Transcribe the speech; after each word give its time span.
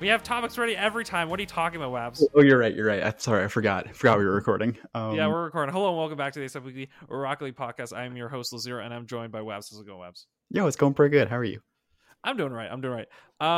We 0.00 0.08
have 0.08 0.22
topics 0.22 0.56
ready 0.56 0.74
every 0.74 1.04
time. 1.04 1.28
What 1.28 1.38
are 1.38 1.42
you 1.42 1.46
talking 1.46 1.80
about, 1.80 1.92
Wabs? 1.92 2.22
Oh, 2.34 2.40
you're 2.40 2.56
right. 2.58 2.74
You're 2.74 2.86
right. 2.86 3.02
I'm 3.04 3.18
sorry. 3.18 3.44
I 3.44 3.48
forgot. 3.48 3.86
I 3.86 3.92
forgot 3.92 4.18
we 4.18 4.24
were 4.24 4.32
recording. 4.34 4.78
Um, 4.94 5.14
yeah, 5.14 5.28
we're 5.28 5.44
recording. 5.44 5.74
Hello 5.74 5.88
and 5.88 5.98
welcome 5.98 6.16
back 6.16 6.32
to 6.32 6.38
the 6.40 6.46
ASAP 6.46 6.64
Weekly 6.64 6.88
Rocket 7.06 7.44
League 7.44 7.56
podcast. 7.56 7.94
I 7.94 8.04
am 8.06 8.16
your 8.16 8.30
host, 8.30 8.50
Lazira, 8.54 8.82
and 8.82 8.94
I'm 8.94 9.06
joined 9.06 9.30
by 9.30 9.40
Wabs. 9.40 9.70
How's 9.70 9.78
it 9.80 9.86
going, 9.86 10.00
Wabs? 10.00 10.24
Yo, 10.50 10.66
it's 10.66 10.76
going 10.76 10.94
pretty 10.94 11.12
good. 11.12 11.28
How 11.28 11.36
are 11.36 11.44
you? 11.44 11.60
I'm 12.24 12.38
doing 12.38 12.50
right. 12.52 12.70
I'm 12.70 12.80
doing 12.80 12.94
right. 12.94 13.08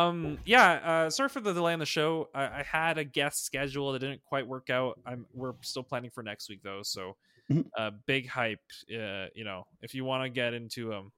Um, 0.08 0.38
yeah. 0.44 0.72
Uh, 1.06 1.10
sorry 1.10 1.28
for 1.28 1.38
the 1.40 1.52
delay 1.52 1.74
on 1.74 1.78
the 1.78 1.86
show. 1.86 2.28
I, 2.34 2.42
I 2.42 2.64
had 2.68 2.98
a 2.98 3.04
guest 3.04 3.44
schedule 3.44 3.92
that 3.92 4.00
didn't 4.00 4.24
quite 4.24 4.46
work 4.46 4.68
out. 4.68 4.98
I'm 5.06 5.26
we're 5.32 5.52
still 5.62 5.84
planning 5.84 6.10
for 6.10 6.24
next 6.24 6.48
week 6.48 6.62
though. 6.64 6.80
So, 6.82 7.16
Mhm. 7.52 7.66
uh, 7.78 7.90
big 8.06 8.28
hype. 8.28 8.58
Uh, 8.92 9.26
you 9.34 9.44
know, 9.44 9.64
if 9.80 9.94
you 9.94 10.04
want 10.04 10.24
to 10.24 10.28
get 10.28 10.54
into 10.54 10.92
um 10.92 11.12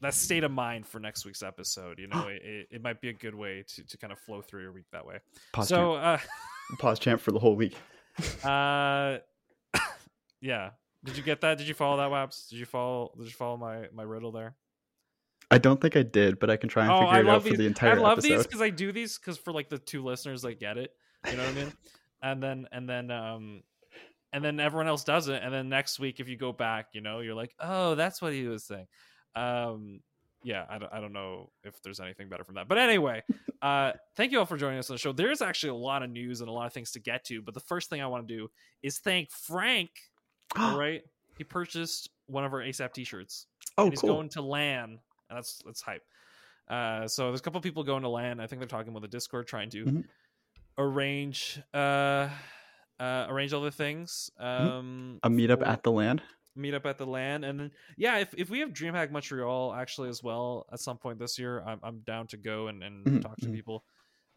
that 0.00 0.14
state 0.14 0.44
of 0.44 0.50
mind 0.50 0.86
for 0.86 0.98
next 0.98 1.24
week's 1.24 1.42
episode, 1.42 1.98
you 1.98 2.08
know, 2.08 2.28
it, 2.30 2.68
it, 2.70 2.82
might 2.82 3.00
be 3.00 3.08
a 3.08 3.12
good 3.12 3.34
way 3.34 3.64
to 3.74 3.84
to 3.84 3.96
kind 3.98 4.12
of 4.12 4.18
flow 4.18 4.42
through 4.42 4.62
your 4.62 4.72
week 4.72 4.86
that 4.92 5.04
way. 5.04 5.18
Pause 5.52 5.68
so, 5.68 5.94
champ. 5.94 6.22
uh, 6.22 6.76
Pause 6.78 6.98
champ 6.98 7.20
for 7.20 7.32
the 7.32 7.38
whole 7.38 7.56
week. 7.56 7.76
uh, 8.44 9.18
yeah. 10.40 10.70
Did 11.04 11.16
you 11.16 11.22
get 11.22 11.40
that? 11.40 11.58
Did 11.58 11.66
you 11.66 11.74
follow 11.74 11.96
that, 11.96 12.10
Waps? 12.10 12.48
Did 12.48 12.58
you 12.58 12.66
follow? 12.66 13.12
Did 13.16 13.24
you 13.24 13.32
follow 13.32 13.56
my 13.56 13.88
my 13.92 14.02
riddle 14.02 14.32
there? 14.32 14.54
I 15.50 15.58
don't 15.58 15.80
think 15.80 15.96
I 15.96 16.02
did, 16.02 16.38
but 16.38 16.50
I 16.50 16.56
can 16.56 16.68
try 16.68 16.84
and 16.84 16.92
oh, 16.92 17.00
figure 17.00 17.08
I 17.08 17.18
it 17.18 17.20
out 17.20 17.26
love 17.26 17.46
for 17.46 17.56
the 17.56 17.66
entire 17.66 17.90
week. 17.90 17.98
I 17.98 18.02
love 18.02 18.18
episode. 18.18 18.36
these 18.36 18.46
because 18.46 18.60
I 18.60 18.70
do 18.70 18.92
these 18.92 19.18
because 19.18 19.38
for 19.38 19.52
like 19.52 19.68
the 19.68 19.78
two 19.78 20.04
listeners 20.04 20.42
that 20.42 20.60
get 20.60 20.78
it. 20.78 20.92
You 21.28 21.36
know 21.36 21.44
what 21.44 21.52
I 21.52 21.54
mean? 21.54 21.72
And 22.22 22.42
then 22.42 22.68
and 22.70 22.88
then 22.88 23.10
um 23.10 23.62
and 24.32 24.44
then 24.44 24.60
everyone 24.60 24.86
else 24.86 25.04
does 25.04 25.28
it. 25.28 25.42
And 25.42 25.52
then 25.52 25.68
next 25.68 25.98
week, 25.98 26.20
if 26.20 26.28
you 26.28 26.36
go 26.36 26.52
back, 26.52 26.88
you 26.92 27.00
know, 27.00 27.20
you're 27.20 27.34
like, 27.34 27.54
oh, 27.58 27.94
that's 27.94 28.22
what 28.22 28.32
he 28.32 28.46
was 28.46 28.64
saying. 28.64 28.86
Um, 29.34 30.00
yeah, 30.42 30.64
I 30.70 30.78
don't, 30.78 30.92
I 30.92 31.00
don't 31.00 31.12
know 31.12 31.50
if 31.64 31.82
there's 31.82 32.00
anything 32.00 32.28
better 32.28 32.44
from 32.44 32.54
that. 32.54 32.66
But 32.68 32.78
anyway, 32.78 33.22
uh, 33.62 33.92
thank 34.16 34.32
you 34.32 34.38
all 34.38 34.46
for 34.46 34.56
joining 34.56 34.78
us 34.78 34.88
on 34.90 34.94
the 34.94 34.98
show. 34.98 35.12
There's 35.12 35.42
actually 35.42 35.70
a 35.70 35.74
lot 35.74 36.02
of 36.02 36.10
news 36.10 36.40
and 36.40 36.48
a 36.48 36.52
lot 36.52 36.66
of 36.66 36.72
things 36.72 36.92
to 36.92 37.00
get 37.00 37.24
to. 37.26 37.42
But 37.42 37.54
the 37.54 37.60
first 37.60 37.90
thing 37.90 38.00
I 38.00 38.06
want 38.06 38.26
to 38.26 38.34
do 38.36 38.50
is 38.82 38.98
thank 38.98 39.30
Frank. 39.30 39.90
all 40.58 40.78
right, 40.78 41.02
he 41.38 41.44
purchased 41.44 42.10
one 42.26 42.44
of 42.44 42.52
our 42.52 42.60
ASAP 42.60 42.92
T-shirts. 42.92 43.46
oh, 43.78 43.90
he's 43.90 44.00
cool. 44.00 44.14
going 44.14 44.28
to 44.30 44.42
LAN, 44.42 44.98
and 45.28 45.36
that's 45.36 45.60
that's 45.64 45.82
hype. 45.82 46.02
Uh, 46.68 47.06
so 47.06 47.26
there's 47.26 47.40
a 47.40 47.42
couple 47.42 47.60
people 47.60 47.82
going 47.84 48.02
to 48.02 48.08
LAN. 48.08 48.40
I 48.40 48.46
think 48.46 48.60
they're 48.60 48.68
talking 48.68 48.92
with 48.94 49.02
the 49.02 49.08
Discord, 49.08 49.46
trying 49.46 49.70
to 49.70 49.84
Mhm. 49.84 50.04
arrange 50.78 51.60
uh, 51.74 52.28
uh, 52.98 53.26
arrange 53.28 53.52
other 53.52 53.70
things. 53.70 54.30
Mm-hmm. 54.40 54.68
Um, 54.70 55.20
a 55.22 55.28
meetup 55.30 55.58
for- 55.60 55.66
at 55.68 55.82
the 55.82 55.92
land. 55.92 56.22
Meet 56.56 56.74
up 56.74 56.84
at 56.86 56.98
the 56.98 57.06
land 57.06 57.44
and 57.44 57.60
then 57.60 57.70
yeah, 57.96 58.18
if 58.18 58.34
if 58.36 58.50
we 58.50 58.60
have 58.60 58.70
DreamHack 58.70 59.10
Montreal 59.10 59.72
actually 59.74 60.08
as 60.08 60.22
well 60.22 60.66
at 60.72 60.80
some 60.80 60.98
point 60.98 61.18
this 61.18 61.38
year, 61.38 61.62
I'm 61.62 61.80
I'm 61.82 62.00
down 62.00 62.26
to 62.28 62.36
go 62.36 62.68
and 62.68 62.82
and 62.82 63.08
Mhm, 63.08 63.20
talk 63.20 63.40
to 63.40 63.48
mhm. 63.48 63.54
people. 63.54 63.84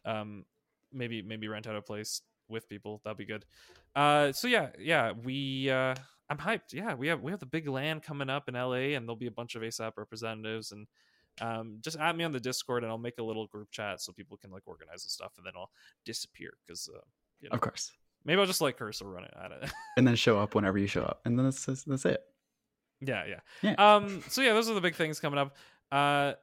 Um, 0.04 0.44
maybe 0.92 1.22
maybe 1.22 1.48
rent 1.48 1.66
out 1.66 1.76
a 1.76 1.82
place 1.82 2.22
with 2.48 2.68
people. 2.68 3.00
That'd 3.04 3.16
be 3.18 3.24
good. 3.24 3.46
Uh, 3.94 4.32
so 4.32 4.48
yeah, 4.48 4.70
yeah, 4.78 5.12
we 5.12 5.70
uh, 5.70 5.94
I'm 6.28 6.38
hyped. 6.38 6.72
Yeah, 6.72 6.94
we 6.94 7.08
have 7.08 7.22
we 7.22 7.30
have 7.32 7.40
the 7.40 7.46
big 7.46 7.68
land 7.68 8.02
coming 8.02 8.30
up 8.30 8.48
in 8.48 8.56
LA, 8.56 8.94
and 8.94 9.06
there'll 9.06 9.16
be 9.16 9.26
a 9.26 9.32
bunch 9.32 9.54
of 9.54 9.62
ASAP 9.62 9.92
representatives 9.96 10.72
and. 10.72 10.86
Um, 11.40 11.78
just 11.80 11.96
add 11.98 12.16
me 12.16 12.22
on 12.22 12.30
the 12.30 12.38
Discord 12.38 12.84
and 12.84 12.92
I'll 12.92 12.96
make 12.96 13.18
a 13.18 13.22
little 13.24 13.48
group 13.48 13.72
chat 13.72 14.00
so 14.00 14.12
people 14.12 14.36
can 14.36 14.52
like 14.52 14.62
organize 14.66 15.02
the 15.02 15.10
stuff 15.10 15.32
and 15.36 15.44
then 15.44 15.54
I'll 15.56 15.72
disappear 16.04 16.58
because 16.64 16.88
uh, 16.88 17.00
you 17.40 17.48
know, 17.48 17.56
Of 17.56 17.60
course. 17.62 17.92
Maybe 18.24 18.40
I'll 18.40 18.46
just 18.46 18.60
like 18.60 18.76
cursor 18.76 19.04
run 19.06 19.24
it. 19.24 19.34
I 19.36 19.48
don't 19.48 19.62
And 19.96 20.06
then 20.06 20.16
show 20.16 20.38
up 20.38 20.54
whenever 20.54 20.78
you 20.78 20.86
show 20.86 21.02
up, 21.02 21.20
and 21.24 21.38
then 21.38 21.44
that's 21.46 21.64
that's, 21.64 21.84
that's 21.84 22.04
it. 22.04 22.20
Yeah, 23.00 23.24
yeah. 23.26 23.40
Yeah. 23.62 23.74
Um. 23.96 24.22
So 24.28 24.40
yeah, 24.42 24.52
those 24.54 24.68
are 24.70 24.74
the 24.74 24.80
big 24.80 24.94
things 24.96 25.20
coming 25.20 25.38
up. 25.38 25.54
Uh. 25.92 26.34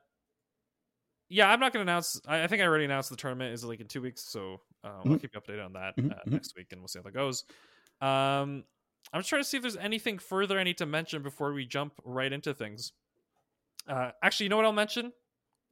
Yeah, 1.29 1.49
I'm 1.49 1.61
not 1.61 1.71
going 1.71 1.85
to 1.85 1.89
announce. 1.89 2.19
I, 2.27 2.43
I 2.43 2.47
think 2.47 2.61
I 2.61 2.65
already 2.65 2.83
announced 2.85 3.09
the 3.09 3.15
tournament 3.15 3.53
is 3.53 3.63
like 3.63 3.79
in 3.79 3.87
two 3.87 4.01
weeks, 4.01 4.21
so 4.21 4.59
uh, 4.83 4.87
I'll 4.97 5.03
Mhm. 5.05 5.21
keep 5.21 5.33
you 5.33 5.39
updated 5.39 5.63
on 5.65 5.73
that 5.73 5.95
Mhm, 5.97 6.11
uh, 6.11 6.15
mhm. 6.27 6.31
next 6.33 6.55
week, 6.57 6.67
and 6.73 6.81
we'll 6.81 6.89
see 6.89 6.99
how 6.99 7.03
that 7.03 7.13
goes. 7.13 7.45
Um, 8.01 8.65
I'm 9.13 9.19
just 9.21 9.29
trying 9.29 9.41
to 9.41 9.47
see 9.47 9.55
if 9.57 9.63
there's 9.63 9.77
anything 9.77 10.19
further 10.19 10.59
I 10.59 10.63
need 10.63 10.77
to 10.79 10.85
mention 10.85 11.23
before 11.23 11.53
we 11.53 11.65
jump 11.65 11.93
right 12.03 12.31
into 12.31 12.53
things. 12.53 12.91
Uh, 13.87 14.11
actually, 14.21 14.45
you 14.45 14.49
know 14.49 14.57
what 14.57 14.65
I'll 14.65 14.73
mention? 14.73 15.13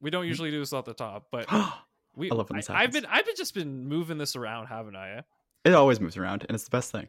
We 0.00 0.08
don't 0.10 0.26
usually 0.26 0.50
do 0.50 0.60
this 0.60 0.72
off 0.72 0.86
the 0.86 0.94
top, 0.94 1.26
but 1.30 1.46
we. 2.16 2.30
I 2.30 2.34
love 2.34 2.48
when 2.48 2.56
this 2.56 2.70
I, 2.70 2.80
have 2.82 2.92
been. 2.92 3.04
I've 3.04 3.26
been 3.26 3.36
just 3.36 3.52
been 3.54 3.86
moving 3.86 4.16
this 4.16 4.36
around, 4.36 4.68
haven't 4.68 4.96
I? 4.96 5.24
It 5.64 5.74
always 5.74 6.00
moves 6.00 6.16
around, 6.16 6.44
and 6.48 6.54
it's 6.54 6.64
the 6.64 6.70
best 6.70 6.90
thing. 6.90 7.08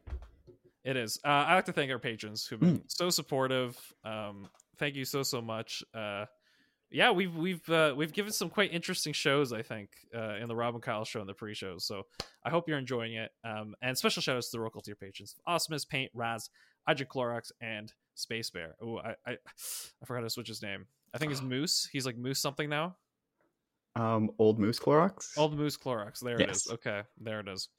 It 0.83 0.97
is. 0.97 1.19
Uh, 1.23 1.27
I 1.27 1.55
like 1.55 1.65
to 1.65 1.73
thank 1.73 1.91
our 1.91 1.99
patrons 1.99 2.45
who've 2.45 2.59
been 2.59 2.83
so 2.87 3.09
supportive. 3.09 3.77
Um, 4.03 4.47
thank 4.77 4.95
you 4.95 5.05
so 5.05 5.21
so 5.23 5.41
much. 5.41 5.83
Uh, 5.93 6.25
yeah, 6.89 7.11
we've 7.11 7.35
we've 7.35 7.69
uh, 7.69 7.93
we've 7.95 8.11
given 8.11 8.31
some 8.33 8.49
quite 8.49 8.73
interesting 8.73 9.13
shows. 9.13 9.53
I 9.53 9.61
think 9.61 9.89
uh, 10.15 10.35
in 10.35 10.47
the 10.47 10.55
Robin 10.55 10.81
Kyle 10.81 11.05
show 11.05 11.19
and 11.19 11.29
the 11.29 11.33
pre-shows. 11.33 11.85
So 11.85 12.03
I 12.43 12.49
hope 12.49 12.67
you're 12.67 12.79
enjoying 12.79 13.13
it. 13.13 13.31
Um, 13.43 13.75
and 13.81 13.97
special 13.97 14.21
shout 14.21 14.35
outs 14.35 14.49
to 14.51 14.57
the 14.57 14.63
local 14.63 14.81
tier 14.81 14.95
patrons: 14.95 15.35
Awesomeness, 15.45 15.85
Paint, 15.85 16.11
Raz, 16.13 16.49
Hydra 16.87 17.05
Clorox, 17.05 17.51
and 17.61 17.93
Space 18.15 18.49
Bear. 18.49 18.75
Oh, 18.81 18.97
I, 18.97 19.15
I 19.25 19.31
I 19.31 20.05
forgot 20.05 20.21
to 20.21 20.29
switch 20.29 20.49
his 20.49 20.61
name. 20.61 20.87
I 21.13 21.19
think 21.19 21.31
he's 21.31 21.41
Moose. 21.43 21.87
He's 21.91 22.05
like 22.05 22.17
Moose 22.17 22.39
something 22.39 22.69
now. 22.69 22.97
Um, 23.95 24.31
old 24.39 24.57
moose 24.57 24.79
Clorox. 24.79 25.37
Old 25.37 25.57
Moose 25.57 25.77
Clorox. 25.77 26.19
There 26.21 26.39
it 26.39 26.49
is. 26.49 26.67
Okay, 26.71 27.01
there 27.19 27.41
it 27.41 27.47
is. 27.47 27.69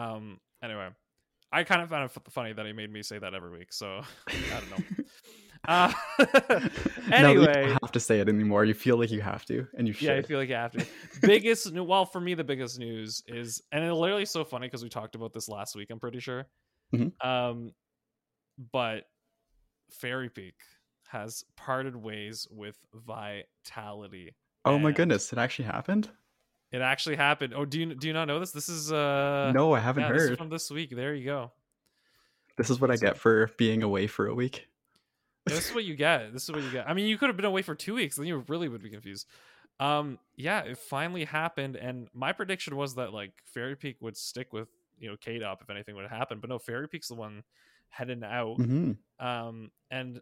Um. 0.00 0.38
Anyway, 0.62 0.88
I 1.52 1.64
kind 1.64 1.82
of 1.82 1.88
found 1.88 2.04
it 2.04 2.12
f- 2.16 2.32
funny 2.32 2.52
that 2.52 2.66
he 2.66 2.72
made 2.72 2.92
me 2.92 3.02
say 3.02 3.18
that 3.18 3.34
every 3.34 3.50
week. 3.50 3.72
So 3.72 4.00
I 4.28 4.60
don't 4.60 4.70
know. 4.70 5.04
Uh, 5.68 5.92
you 6.18 6.24
anyway, 7.12 7.52
don't 7.66 7.82
have 7.82 7.92
to 7.92 8.00
say 8.00 8.18
it 8.18 8.30
anymore. 8.30 8.64
You 8.64 8.72
feel 8.72 8.96
like 8.96 9.10
you 9.10 9.20
have 9.20 9.44
to, 9.44 9.66
and 9.76 9.86
you 9.86 9.92
should. 9.92 10.08
yeah, 10.08 10.14
I 10.14 10.22
feel 10.22 10.38
like 10.38 10.50
I 10.50 10.62
have 10.62 10.72
to. 10.72 10.86
biggest, 11.20 11.70
new- 11.70 11.84
well, 11.84 12.06
for 12.06 12.18
me, 12.18 12.32
the 12.32 12.42
biggest 12.42 12.78
news 12.78 13.22
is, 13.26 13.60
and 13.70 13.84
it's 13.84 13.94
literally 13.94 14.24
so 14.24 14.42
funny 14.42 14.68
because 14.68 14.82
we 14.82 14.88
talked 14.88 15.14
about 15.16 15.34
this 15.34 15.50
last 15.50 15.76
week. 15.76 15.90
I'm 15.90 16.00
pretty 16.00 16.18
sure. 16.18 16.46
Mhm. 16.94 17.12
Um, 17.22 17.72
but 18.72 19.04
Fairy 19.90 20.30
Peak 20.30 20.54
has 21.08 21.44
parted 21.58 21.94
ways 21.94 22.48
with 22.50 22.78
Vitality. 22.94 24.34
oh 24.64 24.78
my 24.78 24.92
goodness, 24.92 25.30
it 25.30 25.38
actually 25.38 25.66
happened. 25.66 26.08
It 26.72 26.80
actually 26.80 27.16
happened. 27.16 27.52
Oh, 27.54 27.64
do 27.64 27.80
you 27.80 27.94
do 27.94 28.06
you 28.06 28.12
not 28.12 28.26
know 28.26 28.38
this? 28.38 28.52
This 28.52 28.68
is 28.68 28.92
uh 28.92 29.50
no, 29.52 29.72
I 29.72 29.80
haven't 29.80 30.04
yeah, 30.04 30.12
this 30.12 30.22
is 30.22 30.28
heard. 30.30 30.38
from 30.38 30.50
this 30.50 30.70
week. 30.70 30.94
There 30.94 31.14
you 31.14 31.24
go. 31.24 31.52
This 32.56 32.70
is 32.70 32.80
what 32.80 32.90
I 32.90 32.96
get 32.96 33.16
for 33.16 33.50
being 33.56 33.82
away 33.82 34.06
for 34.06 34.26
a 34.26 34.34
week. 34.34 34.68
this 35.46 35.68
is 35.68 35.74
what 35.74 35.84
you 35.84 35.96
get. 35.96 36.32
This 36.32 36.44
is 36.44 36.52
what 36.52 36.62
you 36.62 36.70
get. 36.70 36.88
I 36.88 36.94
mean, 36.94 37.06
you 37.06 37.16
could 37.18 37.28
have 37.28 37.36
been 37.36 37.46
away 37.46 37.62
for 37.62 37.74
two 37.74 37.94
weeks, 37.94 38.16
then 38.16 38.26
you 38.26 38.44
really 38.48 38.68
would 38.68 38.82
be 38.82 38.90
confused. 38.90 39.26
Um, 39.80 40.18
yeah, 40.36 40.60
it 40.60 40.76
finally 40.76 41.24
happened, 41.24 41.76
and 41.76 42.08
my 42.12 42.32
prediction 42.32 42.76
was 42.76 42.96
that 42.96 43.14
like 43.14 43.32
Fairy 43.46 43.76
Peak 43.76 43.96
would 44.00 44.16
stick 44.16 44.52
with 44.52 44.68
you 44.98 45.08
know 45.08 45.16
up 45.42 45.62
if 45.62 45.70
anything 45.70 45.96
would 45.96 46.08
happen, 46.08 46.38
but 46.38 46.50
no, 46.50 46.58
Fairy 46.58 46.86
Peak's 46.86 47.08
the 47.08 47.14
one 47.14 47.42
heading 47.88 48.22
out. 48.22 48.56
hmm 48.56 48.92
Um, 49.18 49.70
and 49.90 50.20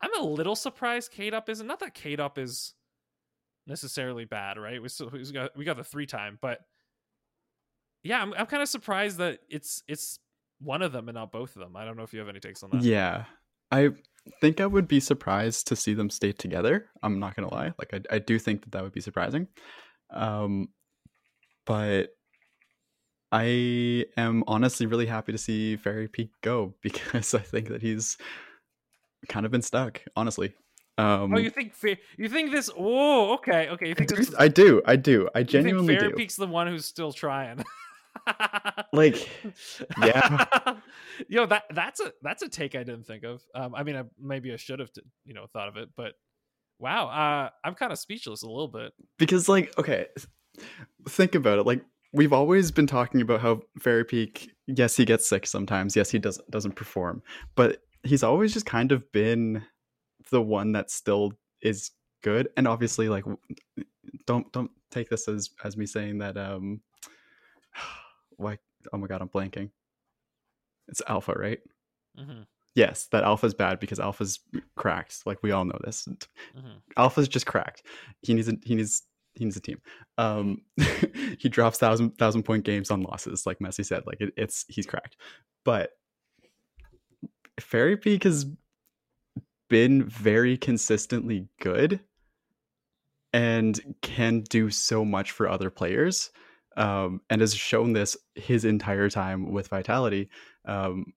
I'm 0.00 0.14
a 0.20 0.24
little 0.24 0.56
surprised 0.56 1.10
up 1.34 1.48
isn't. 1.48 1.66
Not 1.66 1.80
that 1.80 1.94
up 2.20 2.38
is 2.38 2.74
necessarily 3.66 4.24
bad, 4.24 4.58
right? 4.58 4.80
We 4.80 4.88
still 4.88 5.10
we 5.10 5.24
got 5.32 5.56
we 5.56 5.64
got 5.64 5.76
the 5.76 5.84
three 5.84 6.06
time, 6.06 6.38
but 6.40 6.60
yeah, 8.02 8.20
I'm 8.22 8.32
I'm 8.34 8.46
kind 8.46 8.62
of 8.62 8.68
surprised 8.68 9.18
that 9.18 9.40
it's 9.48 9.82
it's 9.88 10.18
one 10.60 10.82
of 10.82 10.92
them 10.92 11.08
and 11.08 11.16
not 11.16 11.32
both 11.32 11.56
of 11.56 11.60
them. 11.60 11.76
I 11.76 11.84
don't 11.84 11.96
know 11.96 12.02
if 12.02 12.12
you 12.12 12.20
have 12.20 12.28
any 12.28 12.40
takes 12.40 12.62
on 12.62 12.70
that. 12.70 12.82
Yeah, 12.82 13.24
I 13.70 13.90
think 14.40 14.60
I 14.60 14.66
would 14.66 14.88
be 14.88 15.00
surprised 15.00 15.66
to 15.68 15.76
see 15.76 15.94
them 15.94 16.10
stay 16.10 16.32
together. 16.32 16.86
I'm 17.02 17.18
not 17.18 17.36
gonna 17.36 17.52
lie; 17.52 17.72
like 17.78 17.92
I, 17.92 18.16
I 18.16 18.18
do 18.18 18.38
think 18.38 18.62
that 18.62 18.72
that 18.72 18.82
would 18.82 18.92
be 18.92 19.00
surprising. 19.00 19.48
Um, 20.10 20.68
but 21.64 22.10
I 23.32 24.06
am 24.16 24.44
honestly 24.46 24.86
really 24.86 25.06
happy 25.06 25.32
to 25.32 25.38
see 25.38 25.76
Fairy 25.76 26.08
Peak 26.08 26.30
go 26.42 26.74
because 26.82 27.34
I 27.34 27.40
think 27.40 27.68
that 27.68 27.82
he's 27.82 28.16
kind 29.28 29.44
of 29.44 29.52
been 29.52 29.62
stuck. 29.62 30.00
Honestly, 30.14 30.54
um, 30.98 31.34
Oh, 31.34 31.38
you 31.38 31.50
think 31.50 31.74
Fa- 31.74 31.96
you 32.16 32.28
think 32.28 32.52
this? 32.52 32.70
Oh, 32.76 33.34
okay, 33.34 33.68
okay. 33.70 33.88
You 33.88 33.94
I, 33.98 34.04
do, 34.04 34.16
this? 34.16 34.28
Is, 34.28 34.34
I 34.38 34.48
do, 34.48 34.82
I 34.86 34.96
do, 34.96 35.28
I 35.34 35.40
you 35.40 35.44
think 35.44 35.50
genuinely 35.50 35.96
Fairy 35.96 36.10
do. 36.10 36.16
Peak's 36.16 36.36
the 36.36 36.46
one 36.46 36.66
who's 36.66 36.84
still 36.86 37.12
trying. 37.12 37.64
Like, 38.92 39.28
yeah. 40.02 40.46
Yo, 41.28 41.46
that 41.46 41.64
that's 41.70 42.00
a 42.00 42.12
that's 42.22 42.42
a 42.42 42.48
take 42.48 42.74
I 42.74 42.82
didn't 42.82 43.06
think 43.06 43.24
of. 43.24 43.42
Um, 43.54 43.74
I 43.74 43.82
mean, 43.82 43.96
I, 43.96 44.04
maybe 44.20 44.52
I 44.52 44.56
should 44.56 44.80
have, 44.80 44.92
t- 44.92 45.02
you 45.24 45.34
know, 45.34 45.46
thought 45.52 45.68
of 45.68 45.76
it, 45.76 45.90
but 45.96 46.14
wow, 46.78 47.08
uh, 47.08 47.50
I'm 47.62 47.74
kind 47.74 47.92
of 47.92 47.98
speechless 47.98 48.42
a 48.42 48.48
little 48.48 48.68
bit. 48.68 48.92
because 49.18 49.48
like 49.48 49.78
okay 49.78 50.06
think 51.08 51.34
about 51.34 51.58
it 51.58 51.66
like 51.66 51.82
we've 52.12 52.32
always 52.32 52.70
been 52.70 52.86
talking 52.86 53.20
about 53.20 53.40
how 53.40 53.60
Fairy 53.78 54.04
Peak, 54.04 54.50
yes, 54.66 54.96
he 54.96 55.04
gets 55.04 55.28
sick 55.28 55.46
sometimes. 55.46 55.94
Yes, 55.94 56.10
he 56.10 56.18
doesn't 56.18 56.50
doesn't 56.50 56.74
perform, 56.76 57.22
but 57.54 57.82
he's 58.02 58.22
always 58.22 58.52
just 58.54 58.66
kind 58.66 58.90
of 58.92 59.10
been 59.12 59.62
the 60.30 60.42
one 60.42 60.72
that 60.72 60.90
still 60.90 61.32
is 61.62 61.90
good. 62.22 62.48
And 62.56 62.66
obviously, 62.68 63.08
like, 63.08 63.24
don't 64.26 64.50
don't 64.52 64.70
take 64.90 65.08
this 65.08 65.28
as 65.28 65.50
as 65.64 65.76
me 65.76 65.86
saying 65.86 66.18
that. 66.18 66.36
Um, 66.36 66.80
why 68.36 68.58
oh 68.92 68.98
my 68.98 69.06
god, 69.06 69.22
I'm 69.22 69.28
blanking. 69.28 69.70
It's 70.88 71.02
Alpha, 71.08 71.32
right? 71.32 71.60
hmm 72.16 72.42
Yes, 72.74 73.06
that 73.10 73.24
Alpha's 73.24 73.54
bad 73.54 73.80
because 73.80 73.98
Alpha's 73.98 74.38
cracked. 74.76 75.26
Like 75.26 75.42
we 75.42 75.50
all 75.50 75.64
know 75.64 75.78
this. 75.84 76.06
hmm 76.54 76.78
Alpha's 76.96 77.28
just 77.28 77.46
cracked. 77.46 77.82
He 78.22 78.34
needs 78.34 78.48
a 78.48 78.56
he 78.62 78.74
needs 78.74 79.02
he 79.34 79.44
needs 79.44 79.56
a 79.56 79.60
team. 79.60 79.80
Um, 80.18 80.62
he 81.38 81.48
drops 81.48 81.78
thousand 81.78 82.18
thousand 82.18 82.42
point 82.42 82.64
games 82.64 82.90
on 82.90 83.02
losses, 83.02 83.46
like 83.46 83.60
Messi 83.60 83.84
said. 83.84 84.02
Like 84.06 84.20
it, 84.20 84.32
it's 84.36 84.66
he's 84.68 84.86
cracked. 84.86 85.16
But 85.64 85.90
Fairy 87.60 87.96
Peak 87.96 88.24
has 88.24 88.46
been 89.68 90.04
very 90.04 90.56
consistently 90.56 91.48
good 91.60 92.00
and 93.32 93.96
can 94.02 94.40
do 94.42 94.70
so 94.70 95.04
much 95.04 95.30
for 95.32 95.48
other 95.48 95.70
players. 95.70 96.30
Um, 96.76 97.22
and 97.30 97.40
has 97.40 97.54
shown 97.54 97.94
this 97.94 98.18
his 98.34 98.66
entire 98.66 99.08
time 99.08 99.50
with 99.50 99.68
Vitality. 99.68 100.28
Um, 100.66 101.14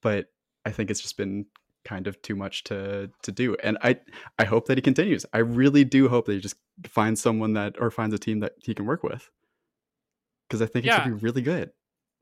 but 0.00 0.28
I 0.64 0.70
think 0.70 0.90
it's 0.90 1.02
just 1.02 1.18
been 1.18 1.44
kind 1.84 2.06
of 2.06 2.20
too 2.22 2.34
much 2.34 2.64
to 2.64 3.08
to 3.22 3.32
do 3.32 3.56
and 3.62 3.78
i 3.82 3.96
i 4.38 4.44
hope 4.44 4.66
that 4.66 4.76
he 4.76 4.82
continues 4.82 5.24
i 5.32 5.38
really 5.38 5.84
do 5.84 6.06
hope 6.08 6.26
that 6.26 6.32
he 6.34 6.40
just 6.40 6.56
finds 6.86 7.18
someone 7.20 7.54
that 7.54 7.76
or 7.80 7.90
finds 7.90 8.14
a 8.14 8.18
team 8.18 8.40
that 8.40 8.52
he 8.62 8.74
can 8.74 8.84
work 8.84 9.02
with 9.02 9.30
because 10.46 10.60
i 10.60 10.66
think 10.66 10.84
it 10.84 10.88
Yeah. 10.88 11.04
could 11.04 11.18
be 11.18 11.24
really 11.24 11.40
good 11.40 11.70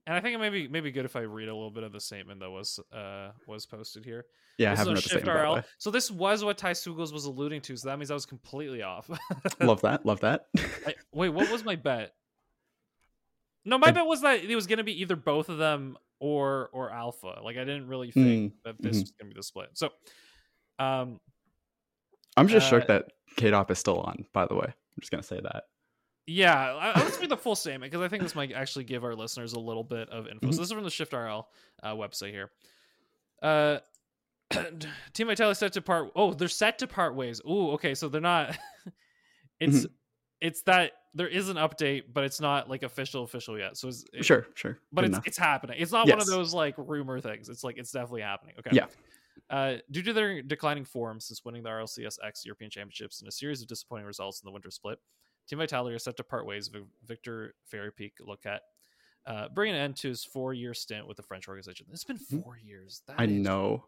And 0.06 0.14
I 0.14 0.20
think 0.20 0.34
it 0.36 0.38
may 0.38 0.50
be 0.50 0.68
maybe 0.68 0.92
good 0.92 1.04
if 1.04 1.16
I 1.16 1.20
read 1.22 1.48
a 1.48 1.54
little 1.54 1.70
bit 1.70 1.82
of 1.82 1.92
the 1.92 2.00
statement 2.00 2.40
that 2.40 2.50
was 2.50 2.78
uh 2.92 3.30
was 3.46 3.66
posted 3.66 4.04
here. 4.04 4.26
yeah 4.58 4.72
i 4.72 4.74
This 4.74 4.80
is 4.80 4.86
haven't 4.86 4.90
on 4.90 4.94
read 4.94 5.04
the 5.04 5.08
Shift 5.08 5.26
RL. 5.26 5.64
So 5.78 5.90
this 5.90 6.10
was 6.10 6.44
what 6.44 6.56
Ty 6.58 6.72
Sugals 6.72 7.12
was 7.12 7.24
alluding 7.24 7.60
to. 7.62 7.76
So 7.76 7.88
that 7.88 7.98
means 7.98 8.10
I 8.10 8.14
was 8.14 8.26
completely 8.26 8.82
off. 8.82 9.10
love 9.60 9.80
that 9.82 10.06
love 10.06 10.20
that 10.20 10.46
I, 10.86 10.94
wait, 11.12 11.30
what 11.30 11.50
was 11.50 11.64
my 11.64 11.74
bet? 11.88 12.14
No, 13.64 13.78
my 13.78 13.88
I- 13.88 13.92
bet 13.92 14.06
was 14.06 14.20
that 14.22 14.44
it 14.44 14.54
was 14.54 14.66
going 14.68 14.78
to 14.78 14.84
be 14.84 15.00
either 15.02 15.16
both 15.16 15.48
of 15.48 15.58
them 15.58 15.96
or 16.20 16.70
or 16.72 16.90
Alpha. 16.92 17.40
Like 17.42 17.56
I 17.56 17.64
didn't 17.64 17.88
really 17.88 18.12
think 18.12 18.52
Mm, 18.52 18.56
that 18.64 18.80
this 18.80 18.98
mhm. 18.98 19.00
was 19.00 19.10
going 19.12 19.30
to 19.30 19.34
be 19.34 19.38
the 19.38 19.42
split. 19.42 19.70
So, 19.74 19.90
um, 20.78 21.18
i'm 22.36 22.48
just 22.48 22.66
Uh, 22.66 22.70
shocked 22.78 22.88
that 22.88 23.06
Kaydop 23.38 23.70
is 23.70 23.78
still 23.78 23.98
on 24.00 24.24
by 24.34 24.46
the 24.46 24.54
way 24.54 24.66
i'm 24.66 25.00
just 25.00 25.10
gonna 25.10 25.22
say 25.22 25.40
that 25.42 25.64
yeah, 26.26 26.74
I- 26.74 27.00
let's 27.00 27.18
read 27.20 27.30
the 27.30 27.36
full 27.36 27.56
statement 27.56 27.90
because 27.92 28.04
I 28.04 28.08
think 28.08 28.22
this 28.22 28.34
might 28.34 28.52
actually 28.52 28.84
give 28.84 29.04
our 29.04 29.14
listeners 29.14 29.52
a 29.52 29.60
little 29.60 29.84
bit 29.84 30.08
of 30.10 30.26
info. 30.26 30.50
So 30.50 30.58
this 30.58 30.68
is 30.68 30.72
from 30.72 30.84
the 30.84 30.90
Shift 30.90 31.12
RL 31.12 31.48
uh, 31.82 31.94
website 31.94 32.30
here. 32.30 32.50
Uh, 33.42 33.78
Team 35.12 35.26
Vitality 35.26 35.54
set 35.56 35.72
to 35.74 35.82
part. 35.82 36.10
Oh, 36.14 36.32
they're 36.32 36.48
set 36.48 36.78
to 36.78 36.86
part 36.86 37.14
ways. 37.14 37.40
Oh, 37.44 37.72
okay, 37.72 37.94
so 37.94 38.08
they're 38.08 38.20
not. 38.20 38.56
it's 39.60 39.78
Mm-hmm. 39.78 39.86
it's 40.40 40.62
that 40.62 40.92
there 41.14 41.28
is 41.28 41.48
an 41.48 41.56
update, 41.56 42.04
but 42.12 42.24
it's 42.24 42.40
not 42.40 42.68
like 42.68 42.82
official 42.82 43.22
official 43.24 43.58
yet. 43.58 43.76
So 43.76 43.88
it's, 43.88 44.04
it- 44.12 44.24
sure 44.24 44.46
sure 44.54 44.78
but 44.92 45.02
good 45.02 45.08
it's 45.10 45.16
enough. 45.16 45.26
it's 45.26 45.38
happening. 45.38 45.76
It's 45.80 45.92
not 45.92 46.08
one 46.08 46.20
of 46.20 46.26
those 46.26 46.52
like 46.54 46.74
rumor 46.76 47.20
things. 47.20 47.48
It's 47.48 47.64
like 47.64 47.76
it's 47.78 47.90
definitely 47.90 48.22
happening. 48.22 48.54
Okay. 48.60 48.70
Yeah. 48.72 48.86
Uh, 49.50 49.76
due 49.90 50.02
to 50.02 50.12
their 50.12 50.42
declining 50.42 50.84
form 50.84 51.20
since 51.20 51.44
winning 51.44 51.62
the 51.62 51.68
RLCS 51.70 52.18
X 52.24 52.44
European 52.44 52.70
Championships 52.70 53.20
and 53.20 53.28
a 53.28 53.32
series 53.32 53.60
of 53.62 53.68
disappointing 53.68 54.06
results 54.06 54.40
in 54.40 54.46
the 54.46 54.50
winter 54.52 54.70
split, 54.70 54.98
Team 55.48 55.58
Vitality 55.58 55.94
are 55.94 55.98
set 55.98 56.16
to 56.16 56.24
part 56.24 56.46
ways 56.46 56.70
with 56.72 56.82
Victor 57.04 57.54
Fairy 57.70 57.92
Peak 57.92 58.14
Locquet, 58.20 58.58
uh, 59.26 59.48
bringing 59.48 59.74
an 59.76 59.80
end 59.82 59.96
to 59.96 60.08
his 60.08 60.24
four-year 60.24 60.74
stint 60.74 61.06
with 61.06 61.16
the 61.16 61.22
French 61.22 61.46
organization. 61.48 61.86
It's 61.92 62.04
been 62.04 62.18
Mhm. 62.18 62.42
four 62.42 62.56
years. 62.58 63.02
That 63.06 63.16
i 63.20 63.26
know 63.26 63.84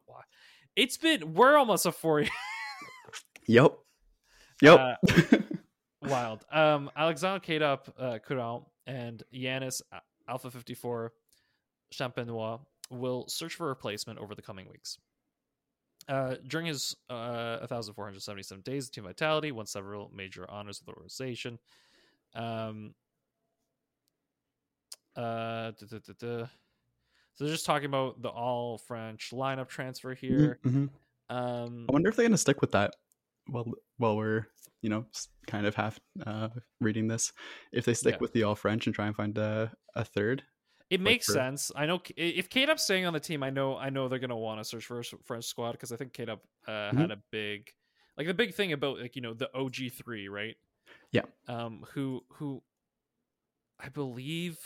It's 0.76 0.96
been. 0.96 1.34
We're 1.34 1.56
almost 1.56 1.86
a 1.86 1.92
four 1.92 2.20
year. 2.20 2.30
yep 3.46 3.76
yep 4.62 4.78
Uh, 4.78 5.38
Wild. 6.02 6.44
Um, 6.52 6.90
Alexander 6.96 7.40
Kaydop, 7.44 7.88
uh, 7.98 8.18
Courant, 8.20 8.64
and 8.86 9.22
Yanis 9.34 9.82
uh, 9.92 9.98
Alpha 10.28 10.50
54 10.50 11.12
Champenois 11.92 12.60
will 12.90 13.26
search 13.28 13.54
for 13.56 13.66
a 13.66 13.68
replacement 13.70 14.18
over 14.20 14.34
the 14.34 14.42
coming 14.42 14.68
weeks. 14.70 14.98
Uh, 16.08 16.36
during 16.46 16.66
his 16.66 16.96
uh, 17.10 17.58
1,477 17.60 18.62
days 18.62 18.86
of 18.86 18.92
Team 18.92 19.04
Vitality, 19.04 19.52
won 19.52 19.66
several 19.66 20.10
major 20.14 20.50
honors 20.50 20.80
with 20.80 20.86
the 20.86 20.92
organization. 20.92 21.58
Um, 22.34 22.94
uh, 25.16 25.72
duh, 25.72 25.86
duh, 25.90 25.98
duh, 26.06 26.12
duh. 26.18 26.46
So 27.34 27.44
they're 27.44 27.52
just 27.54 27.66
talking 27.66 27.86
about 27.86 28.22
the 28.22 28.28
all 28.28 28.78
French 28.78 29.30
lineup 29.32 29.68
transfer 29.68 30.14
here. 30.14 30.58
Mhm. 30.64 30.88
Um, 31.30 31.84
i 31.88 31.92
wonder 31.92 32.08
if 32.08 32.16
they're 32.16 32.24
gonna 32.26 32.38
stick 32.38 32.62
with 32.62 32.70
that 32.72 32.94
while 33.48 33.70
while 33.98 34.16
we're 34.16 34.46
you 34.80 34.88
know 34.88 35.04
kind 35.46 35.66
of 35.66 35.74
half 35.74 36.00
uh 36.24 36.48
reading 36.80 37.06
this 37.06 37.34
if 37.70 37.84
they 37.84 37.92
stick 37.92 38.14
Yeah. 38.14 38.18
with 38.22 38.32
the 38.32 38.44
all 38.44 38.54
french 38.54 38.86
and 38.86 38.94
try 38.94 39.06
and 39.08 39.14
find 39.14 39.36
a, 39.36 39.70
a 39.94 40.04
third 40.06 40.42
It 40.90 41.00
makes 41.00 41.26
for- 41.26 41.32
sense. 41.32 41.70
I 41.76 41.84
know 41.86 42.00
if 42.16 42.48
Kaydop's 42.48 42.82
staying 42.82 43.04
on 43.04 43.12
the 43.12 43.20
team, 43.20 43.42
I 43.42 43.50
know 43.50 43.76
I 43.76 43.90
know 43.90 44.08
they're 44.08 44.18
gonna 44.18 44.36
want 44.36 44.60
to 44.60 44.64
search 44.64 44.84
for 44.86 45.00
a 45.00 45.04
French 45.04 45.44
squad 45.44 45.72
because 45.72 45.92
I 45.92 45.96
think 45.96 46.12
Kaydop 46.12 46.38
uh, 46.66 46.70
Mm-hmm. 46.70 46.98
had 46.98 47.10
a 47.10 47.18
big, 47.30 47.70
like 48.16 48.26
the 48.26 48.34
big 48.34 48.54
thing 48.54 48.72
about 48.72 48.98
like 48.98 49.14
you 49.14 49.22
know 49.22 49.34
the 49.34 49.54
OG 49.54 49.76
three, 49.92 50.28
right? 50.28 50.56
Yeah. 51.12 51.22
Um. 51.46 51.84
Who 51.92 52.24
who, 52.34 52.62
I 53.78 53.88
believe. 53.90 54.58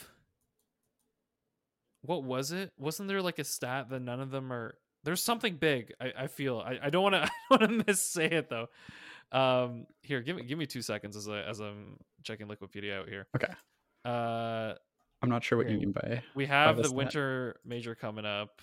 What 2.03 2.25
was 2.25 2.51
it? 2.53 2.73
Wasn't 2.79 3.09
there 3.09 3.23
like 3.23 3.39
a 3.39 3.45
stat 3.45 3.89
that 3.91 4.01
none 4.01 4.21
of 4.21 4.31
them 4.31 4.53
are? 4.53 4.75
There's 5.05 5.23
something 5.23 5.57
big. 5.57 5.93
I, 6.01 6.13
I 6.21 6.27
feel. 6.29 6.59
I, 6.61 6.79
I 6.85 6.91
don't 6.91 7.03
want 7.03 7.15
to. 7.15 7.23
I 7.51 7.57
don't 7.57 7.61
want 7.61 7.81
to 7.81 7.85
miss 7.87 8.01
say 8.01 8.27
it 8.27 8.49
though. 8.49 8.69
Um. 9.33 9.87
Here, 10.03 10.21
give 10.21 10.37
me 10.37 10.45
give 10.45 10.59
me 10.59 10.67
two 10.67 10.83
seconds 10.83 11.17
as 11.17 11.29
I 11.29 11.41
as 11.43 11.61
I'm 11.61 11.97
checking 12.23 12.47
Liquipedia 12.47 13.01
out 13.01 13.09
here. 13.09 13.27
Okay. 13.37 13.53
Uh. 14.05 14.75
I'm 15.23 15.29
not 15.29 15.43
sure 15.45 15.59
what 15.59 15.69
you 15.69 15.79
mean 15.79 15.93
by 15.93 16.23
We 16.35 16.47
have 16.47 16.77
the 16.77 16.83
the 16.85 16.93
winter 16.93 17.57
major 17.65 17.95
coming 17.95 18.25
up. 18.25 18.61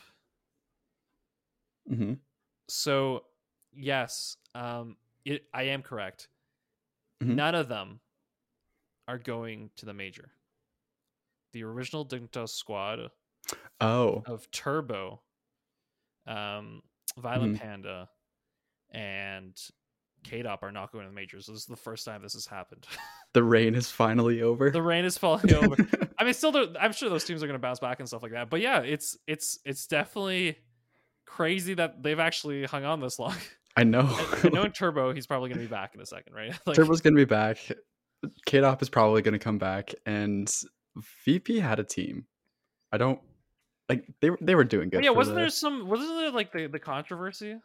hmm 1.88 2.14
So, 2.68 3.26
yes, 3.72 4.38
um 4.56 4.98
it 5.26 5.46
I 5.54 5.64
am 5.64 5.82
correct. 5.82 6.30
Mhm. 7.22 7.36
None 7.36 7.56
of 7.56 7.68
them 7.68 8.00
are 9.08 9.18
going 9.18 9.72
to 9.78 9.86
the 9.86 9.94
major. 9.94 10.32
The 11.52 11.64
original 11.64 12.06
Dignitas 12.06 12.50
squad 12.50 13.10
oh 13.82 14.24
of 14.26 14.50
Turbo, 14.52 15.22
um, 16.25 16.84
Violent 17.18 17.56
Mhm. 17.56 17.60
Panda, 17.60 18.10
and 18.92 19.60
Kaydop 20.24 20.64
are 20.64 20.72
not 20.72 20.92
going 20.92 21.06
to 21.06 21.10
the 21.10 21.16
majors. 21.16 21.48
This 21.48 21.58
is 21.58 21.66
the 21.66 21.76
first 21.76 22.06
time 22.06 22.22
this 22.22 22.34
has 22.34 22.46
happened. 22.46 22.86
the 23.34 23.44
rain 23.44 23.76
is 23.76 23.90
finally 23.90 24.42
over 24.42 24.70
the 24.72 24.82
rain 24.82 25.06
is 25.06 25.18
falling 25.18 25.54
over. 25.54 25.76
I 26.18 26.24
mean, 26.24 26.34
still, 26.34 26.76
I'm 26.80 26.92
sure 26.92 27.10
those 27.10 27.24
teams 27.24 27.42
are 27.44 27.48
going 27.48 27.60
to 27.60 27.62
bounce 27.62 27.80
back 27.80 28.00
and 28.00 28.08
stuff 28.08 28.24
like 28.24 28.34
that. 28.34 28.50
But 28.50 28.62
yeah, 28.62 28.82
it's 28.82 29.18
it's 29.28 29.60
it's 29.66 29.88
definitely 29.88 30.58
crazy 31.26 31.74
that 31.76 32.04
they've 32.04 32.20
actually 32.20 32.66
hung 32.66 32.86
on 32.86 33.00
this 33.00 33.20
long. 33.20 33.36
i 33.78 33.84
know 33.84 34.02
I, 34.02 34.40
I 34.44 34.50
know 34.50 34.64
in 34.64 34.72
Turbo, 34.72 35.14
he's 35.14 35.28
probably 35.28 35.50
going 35.50 35.60
to 35.60 35.66
be 35.66 35.70
back 35.72 35.94
in 35.96 36.02
a 36.02 36.06
second, 36.06 36.34
right? 36.34 36.54
Like, 36.66 36.76
turbo's 36.76 37.02
gonna 37.02 37.16
be 37.16 37.26
back 37.26 37.60
Kaydop 38.48 38.82
is 38.82 38.90
probably 38.90 39.22
gonna 39.22 39.40
come 39.40 39.58
back 39.60 39.94
and 40.06 40.52
vp 41.24 41.60
had 41.60 41.80
a 41.80 41.84
team 41.84 42.26
i 42.92 42.98
don't 42.98 43.22
like 43.88 44.06
they, 44.22 44.32
were- 44.32 44.40
they 44.42 44.56
were 44.56 44.64
doing 44.64 44.90
but 44.90 44.98
good 44.98 45.06
yeah, 45.06 45.12
wasn't 45.12 45.36
the- 45.36 45.42
there 45.42 45.50
some? 45.50 45.88
Wasn't 45.88 46.10
there 46.10 46.32
like 46.32 46.52
the 46.52 46.68
the 46.68 46.80
controversy? 46.80 47.56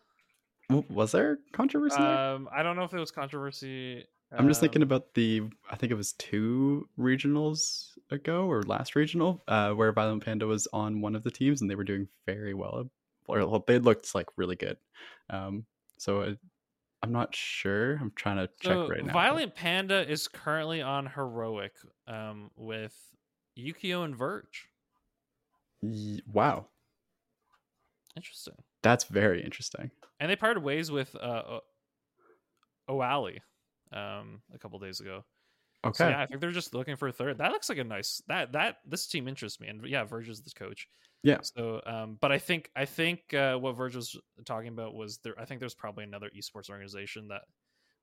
Was 0.71 1.13
there 1.13 1.39
controversy 1.53 1.97
there? 1.97 2.35
Um, 2.35 2.49
I 2.55 2.63
don't 2.63 2.77
know 2.77 2.85
if 2.85 2.93
it 2.95 2.99
was 2.99 3.11
controversy. 3.11 4.07
I'm 4.33 4.49
just 4.49 4.61
thinking 4.61 4.83
um, 4.83 4.89
about 4.89 5.15
the 5.15 5.43
I 5.71 5.77
think 5.77 5.93
it 5.93 5.97
was 5.97 6.13
two 6.15 6.89
regionals 6.99 7.91
ago 8.11 8.47
or 8.47 8.63
last 8.63 8.97
regional, 8.97 9.43
uh, 9.47 9.73
where 9.73 9.93
Violent 9.93 10.25
Panda 10.25 10.47
was 10.47 10.67
on 10.73 11.01
one 11.01 11.15
of 11.15 11.23
the 11.23 11.31
teams 11.31 11.61
and 11.61 11.71
they 11.71 11.77
were 11.77 11.85
doing 11.85 12.09
very 12.27 12.55
well. 12.55 12.91
Or 13.27 13.63
they 13.67 13.79
looked 13.79 14.15
like 14.15 14.27
really 14.37 14.57
good. 14.57 14.77
Um, 15.31 15.65
so 15.99 16.23
I, 16.23 16.37
I'm 17.03 17.13
not 17.13 17.35
sure. 17.35 17.97
I'm 17.97 18.13
trying 18.17 18.37
to 18.37 18.49
check 18.61 18.77
So 18.77 18.89
right 18.89 19.05
now. 19.05 19.13
Violent 19.13 19.55
Panda 19.55 20.11
is 20.11 20.27
currently 20.29 20.83
on 20.83 21.07
heroic, 21.07 21.73
um, 22.07 22.51
with 22.57 22.95
Yukio 23.59 24.05
and 24.05 24.17
Verge. 24.17 24.69
Ye- 25.83 26.23
Wow, 26.33 26.67
Interesting. 28.17 28.55
That's 28.85 29.05
very 29.05 29.43
interesting. 29.43 29.91
and 30.21 30.31
they 30.31 30.37
parted 30.37 30.63
ways 30.63 30.93
with 30.93 31.17
uh 31.17 31.59
um 33.93 34.43
a 34.53 34.59
couple 34.59 34.79
days 34.79 35.01
ago. 35.01 35.25
Okay, 35.85 35.97
So 35.99 36.09
yeah, 36.09 36.23
I 36.23 36.27
think 36.27 36.41
they're 36.41 36.51
just 36.51 36.75
looking 36.75 36.97
for 36.97 37.09
a 37.09 37.13
third. 37.13 37.39
That 37.39 37.53
looks 37.53 37.69
like 37.69 37.79
a 37.79 37.85
nice 37.85 38.23
that 38.29 38.53
that 38.53 38.77
this 38.87 39.07
team 39.07 39.29
interests 39.29 39.61
me. 39.61 39.69
And 39.69 39.85
yeah, 39.87 40.05
Verge 40.05 40.29
is 40.29 40.43
the 40.43 40.51
coach. 40.51 40.89
Yeah. 41.23 41.41
So 41.43 41.83
um 41.87 42.19
but 42.21 42.33
I 42.33 42.39
think 42.39 42.71
I 42.75 42.85
think 42.87 43.35
uh 43.35 43.57
what 43.59 43.73
Verge 43.77 43.97
was 43.97 44.17
talking 44.45 44.69
about 44.69 44.95
was 44.95 45.19
there 45.19 45.35
I 45.39 45.45
think 45.45 45.61
there's 45.61 45.75
probably 45.75 46.05
another 46.05 46.31
esports 46.37 46.71
organization 46.71 47.29
that 47.29 47.43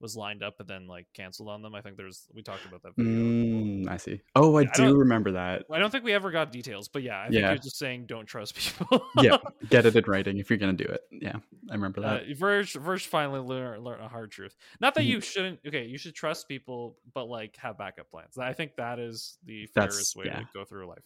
was 0.02 0.18
lined 0.18 0.42
up 0.44 0.60
and 0.60 0.68
then 0.68 0.88
like 0.88 1.06
canceled 1.14 1.48
on 1.50 1.62
them. 1.62 1.76
I 1.76 1.82
think 1.82 1.96
there's 1.96 2.28
we 2.34 2.42
talked 2.42 2.66
about 2.66 2.82
that 2.84 2.96
video. 2.98 3.12
Mm, 3.14 3.88
I 3.90 3.98
see. 3.98 4.22
Oh, 4.36 4.58
I 4.58 4.62
Yeah, 4.62 4.72
do 4.74 4.84
don't- 4.88 4.98
remember 4.98 5.32
that. 5.34 5.66
I 5.72 5.80
don't 5.80 5.92
think 5.92 6.04
we 6.04 6.12
ever 6.14 6.32
got 6.32 6.52
details, 6.52 6.88
but 6.88 7.04
yeah, 7.04 7.20
I 7.22 7.24
think 7.30 7.36
Yeah. 7.36 7.50
you're 7.52 7.58
just 7.60 7.78
saying 7.78 8.08
don't 8.08 8.26
trust 8.26 8.56
people. 8.56 9.06
yeah, 9.20 9.38
get 9.70 9.86
it 9.86 9.96
in 9.96 10.04
writing 10.08 10.38
if 10.40 10.50
you're 10.50 10.58
gonna 10.60 10.74
do 10.74 10.86
it. 10.86 11.02
Yeah, 11.12 11.36
I 11.70 11.74
remember 11.74 12.02
Uh, 12.04 12.14
that. 12.18 12.38
Verge, 12.38 12.74
Verge 12.74 13.06
finally 13.06 13.40
learned 13.40 13.84
learn 13.84 14.00
a 14.02 14.08
hard 14.08 14.32
truth. 14.32 14.56
Not 14.80 14.96
that 14.96 15.02
Mhm. 15.04 15.08
you 15.08 15.22
shouldn't. 15.22 15.60
Okay, 15.66 15.86
you 15.86 15.98
should 15.98 16.16
trust 16.16 16.48
people, 16.48 16.98
but 17.14 17.26
like 17.26 17.56
have 17.58 17.78
backup 17.78 18.10
plans. 18.10 18.38
I 18.38 18.54
think 18.54 18.76
that 18.78 18.98
is 19.00 19.38
the 19.46 19.68
That's- 19.76 19.94
fairest 19.96 20.16
way 20.16 20.26
yeah. 20.26 20.40
to 20.40 20.48
go 20.54 20.66
through 20.66 20.88
life. 20.88 21.04